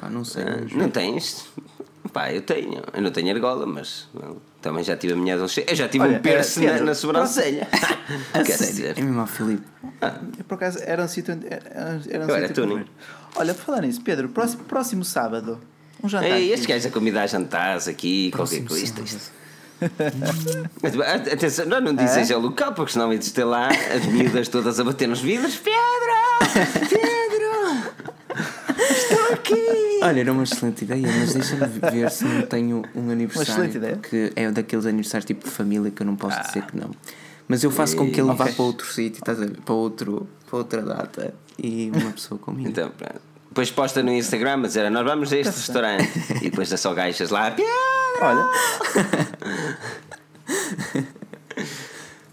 Pá, 0.00 0.08
não 0.08 0.24
sei. 0.24 0.42
Ah, 0.42 0.66
não 0.74 0.90
tens? 0.90 1.46
Pá, 2.12 2.32
eu 2.32 2.42
tenho. 2.42 2.82
Eu 2.92 3.02
não 3.02 3.10
tenho 3.10 3.34
argola, 3.34 3.66
mas. 3.66 4.08
Não. 4.14 4.36
Também 4.62 4.84
já 4.84 4.96
tive 4.96 5.12
a 5.14 5.16
minha 5.16 5.34
adolescência. 5.34 5.70
Eu 5.70 5.76
já 5.76 5.88
tive 5.88 6.04
Olha, 6.04 6.18
um 6.18 6.22
piercing 6.22 6.66
na, 6.66 6.80
na 6.80 6.94
sobrancelha. 6.94 7.66
a 8.32 8.38
Quer 8.44 8.56
dizer? 8.56 8.96
É 8.96 9.02
mesmo 9.02 9.26
Filipe. 9.26 9.64
Ah. 10.00 10.20
por 10.46 10.54
acaso 10.54 10.78
era 10.82 11.02
um 11.02 11.08
sítio. 11.08 11.36
Era, 11.44 12.00
era 12.08 12.24
um 12.24 12.28
eu 12.28 12.36
era. 12.36 12.84
Olha, 13.34 13.54
por 13.54 13.64
falar 13.64 13.82
nisso, 13.82 14.00
Pedro, 14.02 14.28
próximo, 14.28 14.62
próximo 14.64 15.04
sábado. 15.04 15.60
Um 16.02 16.08
jantar. 16.08 16.30
Ei, 16.30 16.52
estes 16.52 16.66
gajos 16.66 16.86
a 16.86 16.90
convidar 16.90 17.26
jantares 17.26 17.88
aqui, 17.88 18.30
próximo 18.30 18.68
qualquer 18.68 18.92
coisa. 18.92 19.42
Atenção, 21.32 21.66
não, 21.66 21.80
não 21.80 21.94
dizes 21.94 22.30
é? 22.30 22.36
o 22.36 22.38
local, 22.38 22.72
porque 22.72 22.92
senão 22.92 23.12
ides 23.12 23.32
ter 23.32 23.42
lá 23.44 23.68
as 23.68 24.06
miúdas 24.06 24.46
todas 24.46 24.78
a 24.78 24.84
bater 24.84 25.08
nos 25.08 25.20
vidros. 25.20 25.56
Pedro! 25.56 26.88
Pedro! 26.88 27.61
Estou 28.92 29.32
aqui! 29.32 30.00
Olha, 30.02 30.20
era 30.20 30.32
uma 30.32 30.42
excelente 30.42 30.82
ideia, 30.84 31.06
mas 31.06 31.34
deixa-me 31.34 31.66
ver 31.66 32.10
se 32.10 32.24
não 32.24 32.42
tenho 32.42 32.82
um 32.94 33.10
aniversário. 33.10 33.62
Uma 33.62 33.66
excelente 33.66 33.76
ideia. 33.76 33.96
Que 33.96 34.32
é 34.36 34.50
daqueles 34.50 34.86
aniversários 34.86 35.24
tipo 35.24 35.44
de 35.44 35.50
família 35.50 35.90
que 35.90 36.02
eu 36.02 36.06
não 36.06 36.16
posso 36.16 36.38
ah. 36.38 36.42
dizer 36.42 36.64
que 36.66 36.76
não. 36.76 36.90
Mas 37.48 37.62
eu 37.62 37.70
faço 37.70 37.96
com 37.96 38.10
que 38.10 38.20
ele 38.20 38.30
okay. 38.30 38.46
vá 38.46 38.52
para 38.52 38.64
outro 38.64 38.86
sítio, 38.86 39.18
estás 39.20 39.40
a 39.40 39.44
ver? 39.44 39.60
Para, 39.60 39.74
outro, 39.74 40.28
para 40.48 40.58
outra 40.58 40.82
data 40.82 41.34
e 41.58 41.90
uma 41.94 42.12
pessoa 42.12 42.38
comigo. 42.38 42.68
Então, 42.68 42.90
pronto. 42.90 43.20
Depois 43.48 43.70
posta 43.70 44.02
no 44.02 44.10
Instagram 44.12 44.60
a 44.60 44.66
dizer: 44.66 44.90
Nós 44.90 45.04
vamos 45.04 45.32
a 45.32 45.36
este 45.36 45.54
restaurante. 45.54 46.10
e 46.40 46.50
depois 46.50 46.72
é 46.72 46.76
só 46.76 46.94
gajas 46.94 47.30
lá. 47.30 47.54
Olha. 48.20 48.48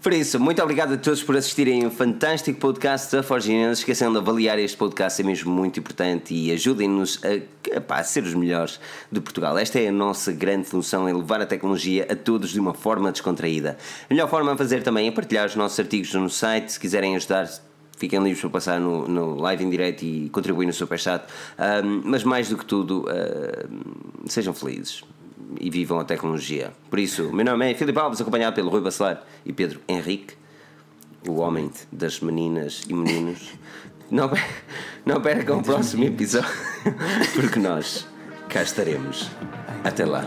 Por 0.02 0.14
isso, 0.14 0.40
muito 0.40 0.62
obrigado 0.62 0.94
a 0.94 0.96
todos 0.96 1.22
por 1.22 1.36
assistirem 1.36 1.86
um 1.86 1.90
fantástico 1.90 2.58
podcast 2.58 3.14
da 3.14 3.22
Forge. 3.22 3.52
Não 3.52 3.74
se 3.74 3.82
esqueçam 3.82 4.10
de 4.10 4.16
avaliar 4.16 4.58
este 4.58 4.74
podcast, 4.74 5.20
é 5.20 5.24
mesmo 5.24 5.52
muito 5.52 5.78
importante 5.78 6.32
e 6.32 6.50
ajudem-nos 6.52 7.20
a, 7.22 7.94
a, 7.94 8.02
ser 8.02 8.22
os 8.22 8.32
melhores 8.32 8.80
de 9.12 9.20
Portugal. 9.20 9.58
Esta 9.58 9.78
é 9.78 9.88
a 9.88 9.92
nossa 9.92 10.32
grande 10.32 10.64
função, 10.64 11.06
é 11.06 11.12
levar 11.12 11.42
a 11.42 11.46
tecnologia 11.46 12.06
a 12.10 12.16
todos 12.16 12.48
de 12.48 12.58
uma 12.58 12.72
forma 12.72 13.12
descontraída. 13.12 13.76
A 14.08 14.14
melhor 14.14 14.26
forma 14.30 14.54
a 14.54 14.56
fazer 14.56 14.82
também 14.82 15.06
é 15.06 15.10
partilhar 15.10 15.46
os 15.46 15.54
nossos 15.54 15.78
artigos 15.78 16.14
no 16.14 16.30
site, 16.30 16.72
se 16.72 16.80
quiserem 16.80 17.14
ajudar 17.16 17.50
fiquem 17.98 18.22
livres 18.22 18.40
para 18.40 18.48
passar 18.48 18.80
no, 18.80 19.06
no 19.06 19.34
live 19.34 19.62
em 19.62 19.68
direto 19.68 20.02
e 20.02 20.30
contribuir 20.30 20.64
no 20.64 20.72
Superchat. 20.72 21.26
Um, 21.84 22.00
mas 22.06 22.24
mais 22.24 22.48
do 22.48 22.56
que 22.56 22.64
tudo, 22.64 23.04
uh, 23.04 24.26
sejam 24.26 24.54
felizes 24.54 25.04
e 25.58 25.70
vivam 25.70 25.98
a 25.98 26.04
tecnologia. 26.04 26.72
Por 26.88 26.98
isso, 26.98 27.32
meu 27.32 27.44
nome 27.44 27.70
é 27.70 27.74
Filipe 27.74 27.98
Alves, 27.98 28.20
acompanhado 28.20 28.54
pelo 28.54 28.70
Rui 28.70 28.80
Bacelar 28.80 29.22
e 29.44 29.52
Pedro 29.52 29.80
Henrique, 29.88 30.34
o 31.26 31.36
homem 31.36 31.70
das 31.90 32.20
meninas 32.20 32.82
e 32.88 32.94
meninos. 32.94 33.52
Não, 34.10 34.28
não 35.06 35.20
percam 35.20 35.60
o 35.60 35.62
próximo 35.62 36.02
episódio, 36.02 36.50
porque 37.32 37.60
nós 37.60 38.08
cá 38.48 38.60
estaremos. 38.60 39.30
Até 39.84 40.04
lá. 40.04 40.24